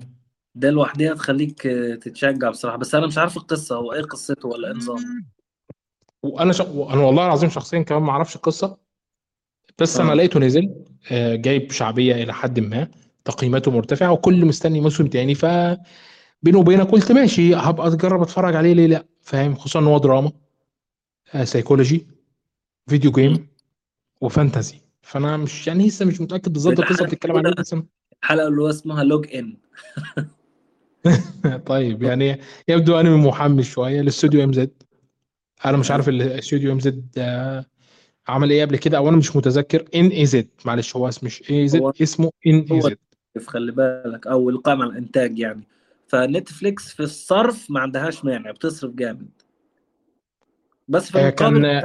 ده 0.55 0.71
لوحدها 0.71 1.15
تخليك 1.15 1.67
آه، 1.67 1.95
تتشجع 1.95 2.51
بصراحة. 2.51 2.77
بس 2.77 2.95
أنا 2.95 3.07
مش 3.07 3.19
عارف 3.19 3.37
القصة 3.37 3.77
هو 3.77 3.93
إيه 3.93 4.03
قصته 4.03 4.49
ولا 4.49 4.69
إيه 4.69 4.75
نظامه 4.75 5.25
وأنا 6.23 6.53
ش... 6.53 6.61
أنا 6.61 7.03
والله 7.03 7.27
العظيم 7.27 7.51
شخصيا 7.51 7.83
كمان 7.83 8.03
ما 8.03 8.11
أعرفش 8.11 8.37
القصة. 8.37 8.79
بس 9.79 10.01
أنا 10.01 10.13
آه. 10.13 10.15
لقيته 10.15 10.41
نزل 10.41 10.85
جايب 11.13 11.71
شعبية 11.73 12.15
إلى 12.15 12.35
حد 12.35 12.61
ما. 12.61 12.89
تقييماته 13.25 13.71
مرتفعة 13.71 14.13
وكل 14.13 14.45
مستني 14.45 14.81
موسم 14.81 15.07
تاني. 15.07 15.35
ف 15.35 15.47
بيني 16.43 16.57
وبينك 16.59 16.91
قلت 16.91 17.13
ماشي 17.13 17.55
هبقى 17.55 17.87
اجرب 17.87 18.23
أتفرج 18.23 18.57
عليه 18.57 18.73
ليه 18.73 18.87
لأ؟ 18.87 19.05
فاهم؟ 19.23 19.55
خصوصا 19.55 19.79
إن 19.79 19.85
هو 19.87 19.99
دراما. 19.99 20.33
psychology 21.45 22.07
video 22.87 23.13
game 23.13 23.47
و 24.21 24.28
fantasy 24.28 24.81
فأنا 25.03 25.37
مش 25.37 25.67
يعني 25.67 25.87
لسه 25.87 26.07
مش 26.07 26.21
متأكد 26.21 26.53
بالظبط 26.53 26.81
القصة 26.81 27.05
بتتكلم 27.05 27.37
عن 27.37 27.47
إيه 27.47 27.55
بس 27.55 27.75
الحلقة 28.23 28.49
اللي 28.49 28.63
هو 28.63 28.71
اسمها 28.71 29.05
log 29.05 29.35
in 29.35 29.57
طيب 31.67 32.03
يعني 32.03 32.41
يبدو 32.69 33.01
أنمي 33.01 33.27
محمس 33.27 33.65
شوية 33.65 34.01
للاستوديو 34.01 34.45
MZ 34.45 34.83
أنا 35.65 35.77
مش 35.77 35.91
عارف 35.91 36.09
الاستوديو 36.09 36.73
MZ 36.73 37.07
عمل 38.29 38.51
إيه 38.51 38.65
قبل 38.65 38.77
كده 38.77 38.99
أو 38.99 39.09
أنا 39.09 39.17
مش 39.17 39.37
متذكر. 39.37 39.85
NAZ 39.95 40.49
معلش 40.65 40.97
هو 40.97 41.09
اسمه 41.09 41.27
مش 41.27 41.51
AZ 41.51 41.93
اسمه 42.03 42.31
NAZ. 42.47 42.99
خلي 43.47 43.73
بالك 43.73 44.27
أو 44.27 44.51
القائمة 44.51 44.83
على 44.85 44.93
الإنتاج 44.93 45.39
يعني. 45.39 45.63
ف 46.07 46.17
Netflix 46.17 46.89
في 46.89 47.01
الصرف 47.01 47.71
ما 47.71 47.81
عندهاش 47.81 48.25
مانع 48.25 48.51
بتصرف 48.51 48.95
جامد. 48.95 49.31
بس 50.89 51.11
في 51.11 51.19
آه، 51.19 51.31
كان 51.31 51.83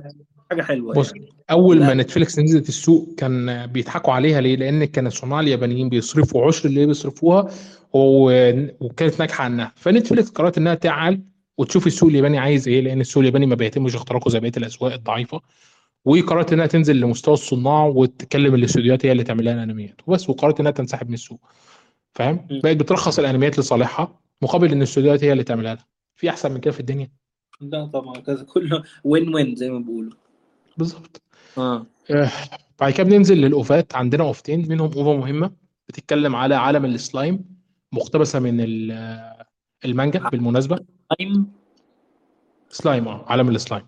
حاجة 0.50 0.62
حلوة 0.62 0.94
بص 0.94 1.14
يعني. 1.16 1.30
أول 1.52 1.80
لا. 1.80 1.88
ما 1.88 1.94
Netflix 1.94 2.40
نزلت 2.40 2.70
السوق 2.70 3.16
كان 3.18 3.68
بيضحكوا 3.68 4.14
عليها 4.14 4.42
ليه؟ 4.42 4.56
لأن 4.56 4.86
كان 4.86 5.08
الصناع 5.08 5.40
اليابانيين 5.40 5.90
بيصرفوا 5.90 6.48
عشر 6.48 6.70
اللي 6.70 6.86
بيصرفوها 6.86 7.50
وكانت 7.94 9.20
ناجحة 9.20 9.44
عنها. 9.44 9.72
فنتفليكس 9.76 10.30
قررت 10.30 10.58
إنها 10.58 10.74
تعال 10.76 11.22
وتشوف 11.58 11.88
السوق 11.88 12.10
الياباني 12.10 12.38
عايز 12.38 12.68
إيه 12.68 12.82
لأن 12.82 13.02
السوق 13.02 13.22
الياباني 13.22 13.46
ما 13.46 13.56
بيتمش 13.56 13.96
اختراقه 13.96 14.30
زي 14.30 14.40
بقية 14.40 14.52
الأسواق 14.58 14.94
الضعيفة. 14.94 15.42
وقررت 16.06 16.54
إنها 16.54 16.66
تنزل 16.66 17.00
لمستوى 17.00 17.34
الصناع 17.34 17.86
وتكلم 17.86 18.56
الاستوديوهات 18.56 19.06
هي 19.06 19.12
اللي 19.12 19.24
تعمل 19.24 19.46
لها 19.46 19.54
الأنميات. 19.54 19.96
وبس 20.08 20.30
وقررت 20.30 20.60
إنها 20.60 20.72
تنسحب 20.72 21.08
من 21.08 21.14
السوق. 21.14 21.40
فاهم. 22.14 22.48
بقت 22.64 22.76
بترخص 22.76 23.20
الأنميات 23.20 23.60
لصالحها 23.60 24.20
مقابل 24.42 24.72
إن 24.72 24.78
الاستوديوهات 24.78 25.24
هي 25.24 25.32
اللي 25.32 25.44
تعملها 25.44 25.76
لها. 25.76 25.86
في 26.16 26.30
أحسن 26.30 26.52
من 26.52 26.60
كده 26.60 26.72
في 26.72 26.80
الدنيا؟ 26.80 27.12
لا 27.62 27.86
طبعا 27.86 28.14
كذا 28.20 28.44
كله 28.44 28.84
وين 29.04 29.36
وين 29.36 29.56
زي 29.56 29.70
ما 29.70 29.80
بيقولوا. 29.80 30.14
بالظبط. 30.78 31.22
آه. 31.58 31.86
آه، 32.12 32.32
بعد 32.80 32.94
كده 32.94 33.04
بننزل 33.04 33.38
للأوفات. 33.38 33.96
عندنا 33.96 34.24
أوفتين 34.24 34.70
منهم 34.70 34.92
أوفا 34.94 35.14
مهمة 35.20 35.52
بتتكلم 35.88 36.36
على 36.36 36.56
عالم 36.56 36.86
السلايم 36.86 37.46
مقتبسة 37.92 38.40
من 38.40 38.62
ال- 38.62 39.36
المانجا 39.86 40.20
بالمناسبة. 40.30 40.80
سلايم؟ 41.14 41.52
سلايم 42.70 43.08
آه 43.08 43.26
عالم 43.28 43.50
السلايم. 43.50 43.86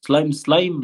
سلايم 0.00 0.32
سلايم 0.32 0.82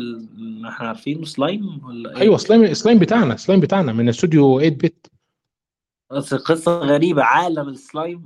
إحنا 0.68 0.88
عارفينه 0.88 1.24
سلايم 1.24 1.84
ولا 1.84 2.10
إيه؟ 2.10 2.16
أيوه 2.22 2.36
slime 2.36 2.74
slime 2.74 2.98
بتاعنا 2.98 3.36
سلايم 3.36 3.60
بتاعنا 3.60 3.92
من 3.92 4.08
استوديو 4.08 4.58
8 4.60 4.76
bit 4.76 5.06
بس 6.10 6.34
قصة 6.34 6.78
غريبة 6.78 7.22
عالم 7.22 7.68
السلايم. 7.68 8.24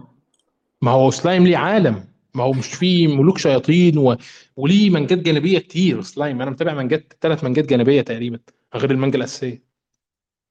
ما 0.83 0.91
هو 0.91 1.11
سلايم 1.11 1.47
ليه 1.47 1.57
عالم. 1.57 2.05
ما 2.37 2.45
هو 2.45 2.53
مش 2.53 2.75
فيه 2.75 3.09
ملوك 3.09 3.39
شياطين 3.39 3.99
و... 3.99 4.17
وليه 4.57 4.91
مانجات 4.91 5.19
جانبية 5.19 5.59
كتير 5.59 6.03
سلايم. 6.03 6.43
أنا 6.43 6.51
متابع 6.51 6.75
مانجات 6.75 7.13
ثلاث 7.21 7.45
مانجات 7.45 7.67
جانبية 7.67 8.01
تقريبا 8.01 8.39
غير 8.75 8.91
المانجا 8.91 9.19
الأساسية. 9.19 9.63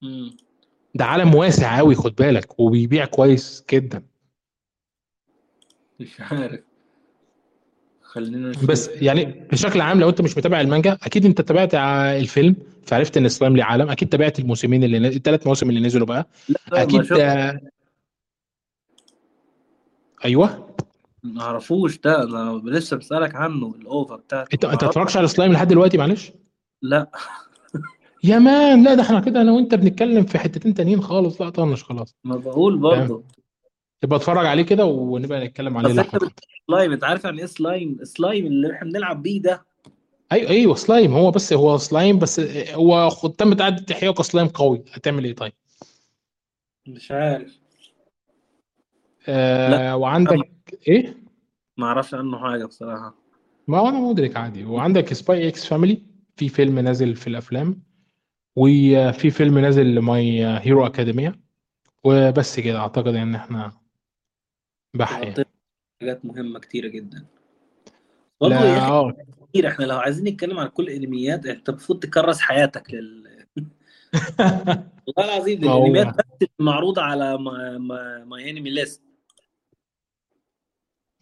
مم. 0.02 0.38
ده 0.96 1.06
عالم 1.06 1.36
واسع 1.36 1.78
قوي 1.78 1.96
خد 1.96 2.16
بالك 2.16 2.60
وبيبيع 2.60 3.06
كويس 3.06 3.64
جدا. 3.74 4.04
مش 6.00 6.22
عارف. 6.22 6.60
خلينا 8.02 8.50
نشوف. 8.50 8.66
بس 8.66 8.88
يعني 8.88 9.26
بشكل 9.26 9.82
عام 9.82 10.00
لو 10.00 10.10
أنت 10.10 10.22
مش 10.22 10.38
متابع 10.38 10.62
المانجا 10.62 10.98
أكيد 11.04 11.26
أنت 11.26 11.42
تابعت 11.42 11.76
الفيلم 12.22 12.56
فعرفت 12.86 13.18
إن 13.18 13.30
سلايم 13.30 13.56
ليه 13.56 13.64
عالم. 13.64 13.90
أكيد 13.90 14.10
تابعت 14.10 14.40
الموسمين 14.40 14.84
اللي 14.84 15.00
نزل 15.00 15.18
الثلاث 15.18 15.48
مواسم 15.48 15.70
اللي 15.70 15.80
نزلوا 15.80 16.08
بقى. 16.08 16.28
لا 16.50 16.84
أكيد 16.84 17.14
آه، 17.14 17.60
أيوه. 20.26 20.76
ما 21.34 21.42
اعرفوش 21.42 21.98
ده 21.98 22.24
أنا 22.24 22.62
لسه 22.66 22.98
بسألك 22.98 23.36
عنه 23.36 23.76
ال 23.82 23.90
OVA 23.90 24.16
بتاعته. 24.16 24.54
انت 24.54 24.66
ما 24.66 24.74
انت 24.74 24.84
ما 24.84 24.90
اتفرجتش 24.90 25.18
على 25.18 25.28
سلايم 25.28 25.54
لحد 25.54 25.68
دلوقتي؟ 25.68 25.98
معلش. 25.98 26.32
لا. 26.82 27.12
يا 28.24 28.40
man 28.40 28.84
لا 28.84 28.94
ده 28.94 29.02
إحنا 29.02 29.20
كده 29.20 29.42
أنا 29.42 29.52
وانت 29.52 29.76
بنتكلم 29.76 30.26
في 30.26 30.40
حتتين 30.40 30.74
تانيين 30.74 31.02
خالص. 31.02 31.42
لا 31.42 31.50
طنش 31.50 31.84
خلاص. 31.84 32.16
ما 32.24 32.38
بقول 32.38 32.78
برضه. 32.78 33.24
يبقى 34.04 34.18
اتفرج 34.18 34.46
عليه 34.46 34.64
كده 34.64 34.86
ونبقى 34.86 35.46
نتكلم 35.46 35.78
عليه 35.78 35.90
بس 35.94 36.00
انت 36.00 36.24
سلايم 36.68 36.92
انت 36.92 37.04
عارف 37.04 37.24
يعني 37.24 37.40
إيه 37.40 37.46
slime؟ 37.46 37.98
slime 38.04 38.46
اللي 38.46 38.74
إحنا 38.74 38.90
بنلعب 38.90 39.24
بيه 39.24 39.42
ده. 39.42 39.66
أيوه 40.32 40.50
أيوه 40.50 40.76
سلايم. 40.76 41.14
هو 41.14 41.32
بس 41.32 41.54
هو 41.54 41.78
سلايم 41.78 42.20
بس 42.20 42.40
هو 42.74 43.10
تم 43.38 43.54
تعدي 43.54 43.80
التحيه 43.80 44.10
كسلايم 44.10 44.48
قوي. 44.48 44.84
هتعمل 44.94 45.26
إيه 45.26 45.36
طيب؟ 45.36 45.54
مش 46.88 47.12
عارف. 47.12 47.60
آه 49.28 49.96
وعندك 49.98 50.55
إيه؟ 50.88 51.18
ما 51.78 51.86
أعرفش 51.88 52.14
عنه 52.14 52.40
حاجة 52.40 52.66
بصراحة. 52.66 53.16
ما 53.68 53.78
هو 53.78 53.90
أنا 53.90 54.00
مدرك 54.00 54.38
عادي. 54.38 54.66
وعندك 54.66 55.14
Spy 55.14 55.48
x 55.48 55.66
Family 55.66 56.04
في 56.36 56.50
فيلم 56.50 56.80
نازل 56.80 57.16
في 57.16 57.28
الأفلام 57.28 57.84
وفي 58.56 59.30
فيلم 59.32 59.60
نازل 59.60 59.96
ل 59.96 60.12
My 60.12 60.46
Hero 60.46 60.86
Academia 60.86 61.40
وبس 62.04 62.60
كده 62.60 62.80
أعتقد 62.80 63.16
إن 63.16 63.36
إحنا 63.36 63.72
بح 64.94 65.12
يعني 65.20 65.46
حاجات 66.02 66.26
مهمة 66.26 66.60
كتيرة 66.60 66.88
جدا. 66.88 67.26
يا 68.44 68.48
لا 68.48 68.78
أخي 68.78 68.92
آه. 68.92 69.14
كتير 69.50 69.68
إحنا 69.68 69.86
لو 69.86 69.98
عايزين 69.98 70.26
نتكلم 70.34 70.60
عن 70.60 70.68
كل 70.68 70.84
الأنميات 70.84 71.46
انت 71.46 71.70
المفروض 71.70 72.00
تكرس 72.00 72.40
حياتك 72.40 72.94
لل 72.94 73.26
والله 75.08 75.36
العظيم 75.36 75.64
الأنميات 75.64 76.08
بس 76.08 76.48
المعروضة 76.60 77.02
على 77.02 77.38
ما 77.38 77.78
ما 77.78 78.24
My 78.26 78.50
Anime 78.50 78.70
List 78.70 79.02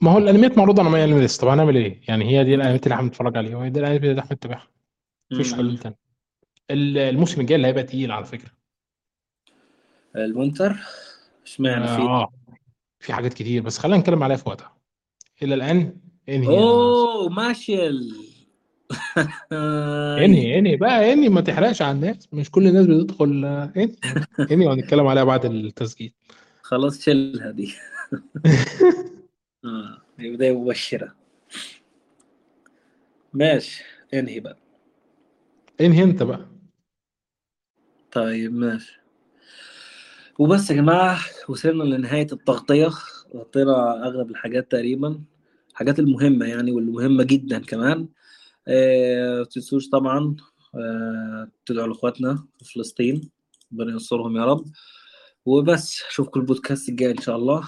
ما 0.03 0.11
هو 0.11 0.17
الانميات 0.17 0.57
معروضة 0.57 0.81
على 0.81 0.91
My 0.91 1.03
Anime 1.03 1.27
طب 1.27 1.47
هنعمل 1.47 1.75
إيه؟ 1.75 2.01
يعني 2.07 2.25
هي 2.25 2.43
دي 2.43 2.55
الانميات 2.55 2.84
اللي 2.84 2.95
إحنا 2.95 3.03
بنتفرج 3.05 3.38
عليها 3.38 3.57
وهي 3.57 3.69
دي 3.69 3.80
الانميات 3.80 4.03
اللي 4.03 4.19
إحنا 4.19 4.30
بنتابعها. 4.30 4.67
مفيش 5.31 5.53
حلول 5.53 5.77
تاني 5.77 5.95
ال- 6.71 6.97
الموسم 6.97 7.41
الجاي 7.41 7.55
اللي 7.55 7.67
هيبقى 7.67 7.84
تقيل 7.84 8.11
على 8.11 8.25
فكرة. 8.25 8.51
ال 10.15 10.24
winter 10.24 10.77
اشمعنى؟ 11.45 11.85
آه. 11.85 12.25
في 12.99 13.05
في 13.05 13.13
حاجات 13.13 13.34
كتير 13.34 13.61
بس 13.61 13.77
خلينا 13.77 13.97
نتكلم 13.97 14.23
عليها 14.23 14.38
في 14.38 14.49
وقتها. 14.49 14.77
إلى 15.43 15.55
الآن 15.55 15.97
إنهي؟ 16.30 16.47
أوه 16.57 17.30
Mashle. 17.30 18.15
إنهي 20.25 20.59
إنهي 20.59 20.75
بقى 20.75 21.13
إنهي؟ 21.13 21.30
ما 21.30 21.41
تحرقش 21.41 21.81
على 21.81 21.91
الناس. 21.91 22.30
مش 22.34 22.51
كل 22.51 22.67
الناس 22.67 22.85
بتدخل 22.85 23.45
آه، 23.45 23.73
إنهي. 23.77 23.95
إنهي 24.51 24.67
وهنتكلم 24.67 25.07
عليها 25.07 25.23
بعد 25.23 25.45
التسجيل. 25.45 26.13
خلاص 26.61 27.01
شيلها 27.01 27.51
دي. 27.51 27.73
آه 29.65 30.02
هي 30.19 30.30
بداية 30.30 30.60
مبشرة 30.60 31.15
ماشي 33.34 33.84
انهي 34.14 34.40
بقى؟ 34.40 34.57
انهي 35.81 36.03
انت 36.03 36.23
بقى؟ 36.23 36.48
طيب 38.11 38.53
ماشي. 38.53 38.99
وبس 40.40 40.69
يا 40.69 40.76
جماعة 40.76 41.19
وصلنا 41.49 41.84
لنهاية 41.84 42.27
التغطية. 42.31 42.90
غطينا 43.35 44.06
أغلب 44.07 44.30
الحاجات 44.31 44.72
تقريبا 44.72 45.22
الحاجات 45.72 45.99
المهمة 45.99 46.45
يعني 46.45 46.72
والمهمة 46.72 47.23
جدا 47.23 47.60
كمان. 47.60 48.07
آه، 48.68 49.38
ما 49.40 49.44
تنسوش 49.45 49.90
طبعا 49.90 50.35
آه، 50.76 51.52
تدعوا 51.65 51.88
لإخواتنا 51.88 52.45
في 52.60 52.73
فلسطين. 52.73 53.30
ربنا 53.73 53.91
ينصرهم 53.91 54.38
يا 54.38 54.45
رب. 54.45 54.65
وبس 55.45 56.03
أشوفكم 56.10 56.40
البودكاست 56.40 56.90
الجاي 56.90 57.11
إن 57.11 57.18
شاء 57.22 57.35
الله. 57.35 57.64